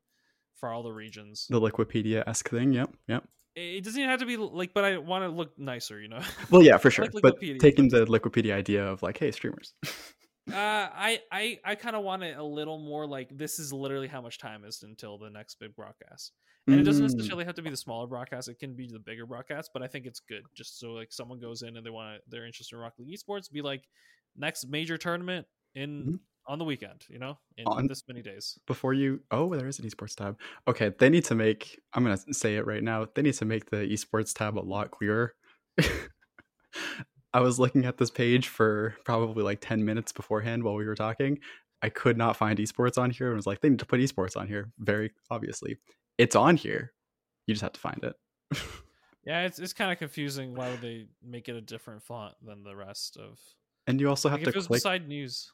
for 0.56 0.70
all 0.70 0.82
the 0.82 0.92
regions? 0.92 1.46
The 1.50 1.62
Liquipedia 1.62 2.24
esque 2.28 2.50
thing. 2.50 2.74
Yep. 2.74 2.96
Yep. 3.08 3.28
It 3.56 3.84
doesn't 3.84 4.00
even 4.00 4.10
have 4.10 4.20
to 4.20 4.26
be 4.26 4.38
like, 4.38 4.74
but 4.74 4.84
I 4.84 4.98
want 4.98 5.24
to 5.24 5.30
look 5.30 5.58
nicer, 5.58 6.00
you 6.00 6.08
know. 6.08 6.22
Well, 6.52 6.62
yeah, 6.64 6.78
for 6.78 6.92
sure. 6.92 7.06
Like 7.14 7.24
but 7.24 7.40
taking 7.60 7.90
the 7.90 8.06
Liquipedia 8.06 8.54
idea 8.54 8.86
of 8.86 9.02
like, 9.04 9.18
hey, 9.18 9.32
streamers. 9.32 9.74
Uh, 10.52 10.56
I 10.94 11.22
I 11.32 11.60
I 11.66 11.76
kind 11.76 11.96
of 11.96 12.04
want 12.04 12.24
it 12.24 12.38
a 12.38 12.44
little 12.44 12.78
more 12.80 13.06
like 13.06 13.30
this 13.38 13.60
is 13.60 13.74
literally 13.74 14.08
how 14.08 14.22
much 14.22 14.38
time 14.38 14.64
is 14.64 14.82
until 14.84 15.18
the 15.18 15.30
next 15.30 15.56
big 15.60 15.76
broadcast, 15.76 16.32
and 16.70 16.80
it 16.80 16.84
doesn't 16.84 17.04
Mm, 17.04 17.12
necessarily 17.12 17.44
have 17.46 17.56
to 17.56 17.62
be 17.62 17.70
the 17.70 17.76
smaller 17.78 18.08
broadcast. 18.08 18.48
It 18.48 18.58
can 18.60 18.74
be 18.76 18.88
the 18.88 19.00
bigger 19.00 19.26
broadcast, 19.26 19.72
but 19.74 19.84
I 19.84 19.88
think 19.88 20.06
it's 20.06 20.22
good 20.22 20.48
just 20.56 20.80
so 20.80 20.94
like 20.94 21.12
someone 21.12 21.40
goes 21.40 21.64
in 21.64 21.76
and 21.76 21.86
they 21.86 21.90
want 21.90 22.18
to 22.18 22.22
they're 22.30 22.46
interested 22.46 22.76
in 22.76 22.82
Rocket 22.82 23.02
League 23.02 23.18
Esports, 23.20 23.52
be 23.52 23.62
like 23.62 23.90
next 24.38 24.68
major 24.68 24.98
tournament 24.98 25.48
in 25.76 26.08
Mhm. 26.08 26.20
on 26.46 26.60
the 26.60 26.66
weekend, 26.66 27.06
you 27.10 27.20
know, 27.20 27.40
in 27.58 27.66
On- 27.66 27.88
this 27.88 28.04
many 28.08 28.22
days. 28.22 28.58
before 28.68 28.94
you 28.94 29.22
oh 29.32 29.54
there 29.56 29.68
is 29.68 29.80
an 29.80 29.86
esports 29.90 30.16
tab 30.16 30.40
okay 30.68 30.90
they 31.00 31.10
need 31.10 31.26
to 31.26 31.36
make 31.36 31.80
i'm 31.94 32.04
gonna 32.04 32.18
say 32.34 32.56
it 32.56 32.66
right 32.66 32.84
now 32.84 33.06
they 33.16 33.22
need 33.22 33.34
to 33.34 33.46
make 33.46 33.70
the 33.70 33.78
esports 33.78 34.34
tab 34.34 34.58
a 34.58 34.62
lot 34.62 34.92
clearer 34.92 35.36
i 37.38 37.42
was 37.42 37.60
looking 37.60 37.86
at 37.86 37.98
this 37.98 38.10
page 38.10 38.48
for 38.48 38.96
probably 39.06 39.44
like 39.44 39.60
10 39.62 39.86
minutes 39.86 40.12
beforehand 40.12 40.64
while 40.64 40.76
we 40.76 40.86
were 40.86 40.96
talking 40.96 41.40
i 41.82 41.90
could 41.90 42.18
not 42.18 42.36
find 42.36 42.58
esports 42.60 42.98
on 42.98 43.10
here 43.12 43.28
and 43.28 43.36
was 43.36 43.48
like 43.48 43.62
they 43.62 43.70
need 43.70 43.80
to 43.80 43.86
put 43.86 44.00
esports 44.00 44.36
on 44.36 44.48
here 44.48 44.72
very 44.80 45.12
obviously 45.30 45.78
it's 46.18 46.36
on 46.36 46.58
here 46.58 46.94
you 47.46 47.54
just 47.54 47.62
have 47.62 47.74
to 47.74 47.80
find 47.80 48.04
it 48.04 48.16
Yeah, 49.26 49.42
it's 49.42 49.60
it's 49.60 49.74
kind 49.74 49.92
of 49.92 49.98
confusing. 49.98 50.56
Why 50.56 50.70
would 50.70 50.80
they 50.80 51.08
make 51.22 51.50
it 51.50 51.56
a 51.58 51.60
different 51.60 52.02
font 52.02 52.36
than 52.42 52.64
the 52.64 52.74
rest 52.78 53.18
of? 53.18 53.38
and 53.86 54.00
you 54.00 54.08
also 54.08 54.30
have 54.30 54.40
Like 54.40 54.48
if 54.48 54.54
to 54.54 54.58
it 54.58 54.60
was 54.60 54.68
click 54.68 54.78
beside 54.78 55.08
news. 55.10 55.52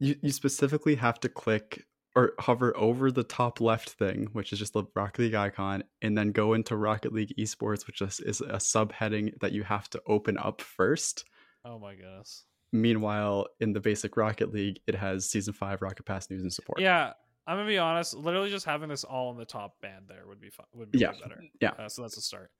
you, 0.00 0.16
you 0.22 0.30
specifically 0.32 0.94
have 0.94 1.20
to 1.20 1.28
click 1.28 1.84
or 2.14 2.32
hover 2.38 2.76
over 2.76 3.10
the 3.10 3.22
top 3.24 3.60
left 3.60 3.90
thing, 3.90 4.28
which 4.32 4.52
is 4.52 4.58
just 4.58 4.74
the 4.74 4.84
Rocket 4.94 5.22
League 5.22 5.34
icon, 5.34 5.82
and 6.02 6.16
then 6.16 6.30
go 6.32 6.52
into 6.54 6.76
Rocket 6.76 7.12
League 7.12 7.32
Esports, 7.38 7.86
which 7.86 8.02
is, 8.02 8.20
is 8.20 8.40
a 8.42 8.56
subheading 8.58 9.38
that 9.40 9.52
you 9.52 9.62
have 9.62 9.88
to 9.90 10.02
open 10.06 10.36
up 10.38 10.60
first. 10.60 11.24
Oh 11.64 11.78
my 11.78 11.94
goodness. 11.94 12.44
Meanwhile, 12.72 13.46
in 13.60 13.72
the 13.72 13.80
basic 13.80 14.16
Rocket 14.16 14.52
League, 14.52 14.80
it 14.86 14.94
has 14.94 15.28
Season 15.28 15.52
5 15.54 15.80
Rocket 15.82 16.04
Pass 16.04 16.28
news 16.30 16.42
and 16.42 16.52
support. 16.52 16.80
Yeah, 16.80 17.12
I'm 17.46 17.56
gonna 17.56 17.68
be 17.68 17.78
honest. 17.78 18.14
Literally, 18.14 18.50
just 18.50 18.66
having 18.66 18.88
this 18.88 19.04
all 19.04 19.30
in 19.30 19.36
the 19.38 19.44
top 19.44 19.80
band 19.80 20.04
there 20.08 20.24
would 20.26 20.40
be 20.40 20.50
fun. 20.50 20.66
Would 20.74 20.90
be 20.92 20.98
Yeah. 20.98 21.12
better. 21.22 21.42
Yeah. 21.60 21.70
Uh, 21.78 21.88
so 21.88 22.02
that's 22.02 22.16
a 22.16 22.22
start. 22.22 22.50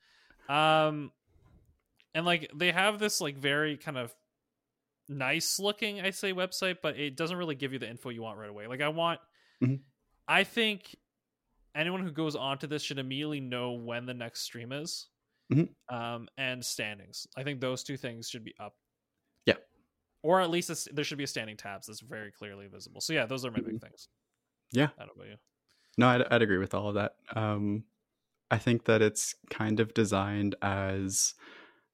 Um, 0.49 1.13
and 2.15 2.25
like 2.27 2.51
they 2.55 2.73
have 2.73 2.99
this 2.99 3.21
like 3.21 3.37
very 3.37 3.77
kind 3.77 3.97
of 3.99 4.15
nice 5.09 5.59
looking, 5.59 6.01
I 6.01 6.11
say, 6.11 6.33
website, 6.33 6.79
but 6.83 6.99
it 6.99 7.17
doesn't 7.17 7.37
really 7.37 7.55
give 7.55 7.73
you 7.73 7.79
the 7.79 7.89
info 7.89 8.09
you 8.11 8.23
want 8.23 8.39
right 8.39 8.51
away. 8.51 8.67
Like 8.67 8.81
I 8.81 8.89
want, 8.89 9.21
Mhm. 9.63 9.81
I 10.29 10.45
think 10.45 10.97
anyone 11.75 12.03
who 12.03 12.11
goes 12.13 12.37
onto 12.37 12.67
this 12.67 12.83
should 12.83 12.99
immediately 12.99 13.41
know 13.41 13.73
when 13.73 14.07
the 14.07 14.15
next 14.15 14.41
stream 14.43 14.73
is, 14.73 15.09
Mhm. 15.53 15.75
um, 15.89 16.29
and 16.37 16.65
standings. 16.65 17.27
I 17.37 17.43
think 17.45 17.61
those 17.61 17.83
two 17.85 17.97
things 17.97 18.29
should 18.29 18.45
be 18.45 18.55
up. 18.59 18.77
Yeah. 19.47 19.57
Or 20.23 20.41
at 20.41 20.51
least 20.51 20.71
a 20.71 20.95
there 20.95 21.05
should 21.05 21.19
be 21.19 21.25
a 21.25 21.29
standing 21.29 21.57
tabs 21.57 21.87
that's 21.87 22.01
very 22.01 22.31
clearly 22.33 22.69
visible. 22.69 23.01
So 23.01 23.13
yeah, 23.13 23.27
those 23.27 23.45
are 23.45 23.51
my 23.51 23.61
big 23.61 23.81
things. 23.81 24.09
Yeah. 24.73 24.91
I 24.99 25.07
don't 25.07 25.17
know 25.19 25.25
you. 25.25 25.37
No, 25.99 26.09
I'd, 26.09 26.23
I'd 26.23 26.43
agree 26.43 26.59
with 26.59 26.75
all 26.75 26.89
of 26.89 26.95
that. 26.95 27.17
Um, 27.35 27.85
I 28.51 28.59
think 28.59 28.85
that 28.87 29.03
it's 29.03 29.35
kind 29.51 29.81
of 29.81 29.95
designed 29.95 30.55
as 30.63 31.35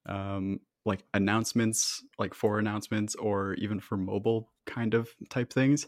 um, 0.07 0.61
like 0.85 1.05
announcements, 1.15 2.03
like 2.19 2.35
for 2.35 2.59
announcements, 2.59 3.15
or 3.17 3.55
even 3.55 3.81
for 3.81 3.97
mobile 3.97 4.53
kind 4.67 4.95
of 4.95 5.11
type 5.31 5.53
things, 5.53 5.87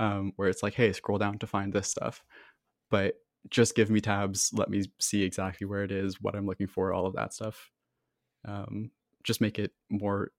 um, 0.00 0.32
where 0.36 0.48
it's 0.48 0.62
like, 0.62 0.74
hey, 0.74 0.92
scroll 0.92 1.18
down 1.18 1.38
to 1.38 1.46
find 1.46 1.72
this 1.72 1.88
stuff. 1.88 2.24
But 2.90 3.14
just 3.48 3.76
give 3.76 3.90
me 3.90 4.00
tabs, 4.00 4.50
let 4.52 4.70
me 4.70 4.84
see 4.98 5.22
exactly 5.22 5.66
where 5.66 5.84
it 5.84 5.92
is, 5.92 6.20
what 6.20 6.34
I'm 6.34 6.46
looking 6.46 6.66
for, 6.66 6.92
all 6.92 7.06
of 7.06 7.14
that 7.14 7.34
stuff. 7.34 7.70
Um, 8.48 8.90
just 9.22 9.40
make 9.40 9.58
it 9.58 9.72
more 9.90 10.32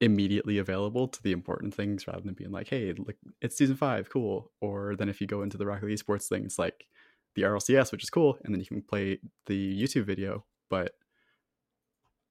immediately 0.00 0.58
available 0.58 1.06
to 1.08 1.22
the 1.22 1.32
important 1.32 1.74
things 1.74 2.06
rather 2.06 2.22
than 2.22 2.34
being 2.34 2.50
like, 2.50 2.68
hey, 2.68 2.94
like 3.06 3.18
it's 3.42 3.58
season 3.58 3.76
five, 3.76 4.08
cool. 4.08 4.50
Or 4.60 4.96
then 4.96 5.10
if 5.10 5.20
you 5.20 5.26
go 5.26 5.42
into 5.42 5.58
the 5.58 5.66
Rocket 5.66 5.86
League 5.86 5.98
Esports 5.98 6.26
thing, 6.26 6.44
it's 6.44 6.58
like 6.58 6.86
the 7.34 7.42
RLCS, 7.42 7.92
which 7.92 8.02
is 8.02 8.10
cool, 8.10 8.38
and 8.44 8.54
then 8.54 8.60
you 8.60 8.66
can 8.66 8.82
play 8.82 9.18
the 9.46 9.82
YouTube 9.82 10.04
video, 10.06 10.44
but 10.70 10.92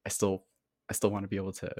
I 0.05 0.09
still 0.09 0.45
I 0.89 0.93
still 0.93 1.11
want 1.11 1.23
to 1.23 1.29
be 1.29 1.35
able 1.35 1.53
to 1.53 1.71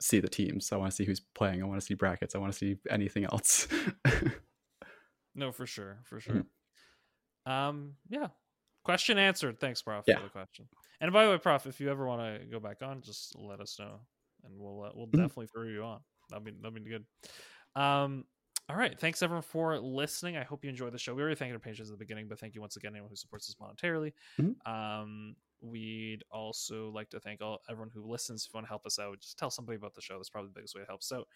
see 0.00 0.20
the 0.20 0.28
teams. 0.28 0.72
I 0.72 0.76
want 0.76 0.90
to 0.90 0.96
see 0.96 1.04
who's 1.04 1.20
playing. 1.20 1.62
I 1.62 1.66
want 1.66 1.80
to 1.80 1.86
see 1.86 1.94
brackets. 1.94 2.34
I 2.34 2.38
want 2.38 2.52
to 2.52 2.58
see 2.58 2.76
anything 2.88 3.24
else. 3.24 3.68
no, 5.34 5.52
for 5.52 5.66
sure, 5.66 5.98
for 6.04 6.20
sure. 6.20 6.44
Mm-hmm. 7.46 7.52
Um, 7.52 7.94
yeah. 8.08 8.28
Question 8.84 9.18
answered. 9.18 9.60
Thanks, 9.60 9.82
Prof, 9.82 10.04
yeah. 10.06 10.16
for 10.16 10.24
the 10.24 10.30
question. 10.30 10.66
And 11.00 11.12
by 11.12 11.24
the 11.24 11.30
way, 11.30 11.38
Prof, 11.38 11.66
if 11.66 11.80
you 11.80 11.90
ever 11.90 12.06
want 12.06 12.40
to 12.40 12.46
go 12.46 12.60
back 12.60 12.82
on, 12.82 13.02
just 13.02 13.36
let 13.38 13.60
us 13.60 13.78
know, 13.78 14.00
and 14.44 14.54
we'll 14.56 14.84
uh, 14.84 14.90
we'll 14.94 15.06
mm-hmm. 15.06 15.20
definitely 15.20 15.48
throw 15.48 15.64
you 15.64 15.82
on. 15.82 16.00
That'd 16.30 16.44
be 16.44 16.52
that'd 16.60 16.74
be 16.74 16.90
good. 16.90 17.04
Um, 17.76 18.24
all 18.70 18.76
right. 18.76 18.98
Thanks 18.98 19.22
everyone 19.22 19.42
for 19.42 19.78
listening. 19.78 20.36
I 20.36 20.44
hope 20.44 20.64
you 20.64 20.70
enjoyed 20.70 20.92
the 20.92 20.98
show. 20.98 21.14
We 21.14 21.22
already 21.22 21.36
thanked 21.36 21.52
our 21.54 21.58
patrons 21.58 21.90
at 21.90 21.98
the 21.98 22.02
beginning, 22.02 22.28
but 22.28 22.38
thank 22.38 22.54
you 22.54 22.60
once 22.60 22.76
again 22.76 22.92
anyone 22.92 23.10
who 23.10 23.16
supports 23.16 23.48
us 23.50 23.56
monetarily. 23.60 24.12
Mm-hmm. 24.40 24.72
Um, 24.72 25.34
we'd 25.62 26.24
also 26.30 26.90
like 26.94 27.10
to 27.10 27.20
thank 27.20 27.40
all 27.40 27.60
everyone 27.68 27.90
who 27.92 28.04
listens. 28.04 28.44
If 28.44 28.52
you 28.52 28.58
want 28.58 28.66
to 28.66 28.70
help 28.70 28.86
us 28.86 28.98
out, 28.98 29.20
just 29.20 29.38
tell 29.38 29.50
somebody 29.50 29.76
about 29.76 29.94
the 29.94 30.00
show. 30.00 30.16
That's 30.16 30.30
probably 30.30 30.48
the 30.48 30.54
biggest 30.54 30.74
way 30.74 30.82
to 30.82 30.86
help 30.86 31.00
us 31.00 31.12
out. 31.12 31.28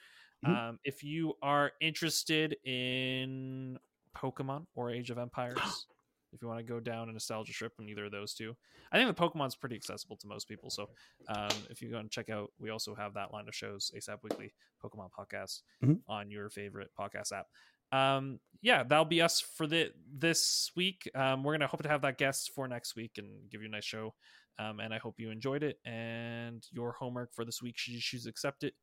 Mm-hmm. 0.44 0.54
Um, 0.54 0.78
if 0.84 1.02
you 1.02 1.34
are 1.42 1.72
interested 1.80 2.56
in 2.64 3.78
Pokemon 4.16 4.66
or 4.74 4.90
Age 4.90 5.10
of 5.10 5.18
Empires, 5.18 5.58
if 6.32 6.42
you 6.42 6.48
want 6.48 6.58
to 6.58 6.64
go 6.64 6.80
down 6.80 7.08
a 7.08 7.12
nostalgia 7.12 7.52
trip 7.52 7.72
on 7.78 7.88
either 7.88 8.06
of 8.06 8.12
those 8.12 8.34
two. 8.34 8.56
I 8.92 8.96
think 8.96 9.14
the 9.14 9.20
Pokemon's 9.20 9.54
pretty 9.54 9.76
accessible 9.76 10.16
to 10.16 10.26
most 10.26 10.48
people. 10.48 10.70
So 10.70 10.88
um, 11.28 11.48
if 11.70 11.80
you 11.80 11.90
go 11.90 11.98
and 11.98 12.10
check 12.10 12.28
out, 12.28 12.52
we 12.58 12.70
also 12.70 12.94
have 12.94 13.14
that 13.14 13.32
line 13.32 13.48
of 13.48 13.54
shows, 13.54 13.92
ASAP 13.96 14.18
Weekly 14.22 14.52
Pokemon 14.84 15.10
Podcast, 15.18 15.62
mm-hmm. 15.82 15.94
on 16.08 16.30
your 16.30 16.50
favorite 16.50 16.90
podcast 16.98 17.32
app. 17.32 17.46
Um, 17.94 18.40
yeah, 18.62 18.82
that'll 18.82 19.04
be 19.04 19.20
us 19.20 19.40
for 19.40 19.66
the 19.66 19.92
this 20.12 20.70
week. 20.74 21.10
Um, 21.14 21.44
we're 21.44 21.52
gonna 21.52 21.66
hope 21.66 21.82
to 21.82 21.88
have 21.88 22.02
that 22.02 22.18
guest 22.18 22.52
for 22.54 22.66
next 22.66 22.96
week 22.96 23.12
and 23.18 23.50
give 23.50 23.60
you 23.60 23.68
a 23.68 23.70
nice 23.70 23.84
show. 23.84 24.14
Um, 24.58 24.80
and 24.80 24.94
I 24.94 24.98
hope 24.98 25.18
you 25.18 25.30
enjoyed 25.30 25.62
it. 25.62 25.78
And 25.84 26.64
your 26.72 26.92
homework 26.92 27.34
for 27.34 27.44
this 27.44 27.60
week, 27.60 27.76
should 27.76 27.94
you 27.94 28.00
choose 28.00 28.24
to 28.24 28.30
accept 28.30 28.64
it, 28.64 28.74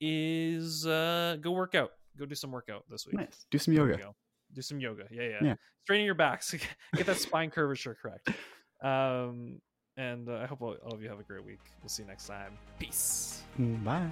is 0.00 0.86
uh, 0.86 1.36
go 1.40 1.52
work 1.52 1.74
out. 1.74 1.90
Go 2.18 2.26
do 2.26 2.34
some 2.34 2.52
workout 2.52 2.84
this 2.88 3.06
week. 3.06 3.16
Nice. 3.16 3.46
Do 3.50 3.58
some 3.58 3.74
yoga 3.74 4.14
do 4.52 4.62
some 4.62 4.80
yoga. 4.80 5.04
Yeah, 5.10 5.22
yeah. 5.22 5.38
yeah. 5.42 5.54
Straining 5.84 6.06
your 6.06 6.14
backs, 6.14 6.54
get 6.96 7.06
that 7.06 7.16
spine 7.16 7.50
curvature 7.50 7.96
correct. 8.00 8.30
Um, 8.82 9.60
and 9.96 10.28
uh, 10.28 10.40
I 10.42 10.46
hope 10.46 10.62
all, 10.62 10.76
all 10.84 10.94
of 10.94 11.02
you 11.02 11.08
have 11.08 11.20
a 11.20 11.24
great 11.24 11.44
week. 11.44 11.60
We'll 11.82 11.88
see 11.88 12.02
you 12.02 12.08
next 12.08 12.26
time. 12.26 12.52
Peace. 12.78 13.42
Bye. 13.58 14.10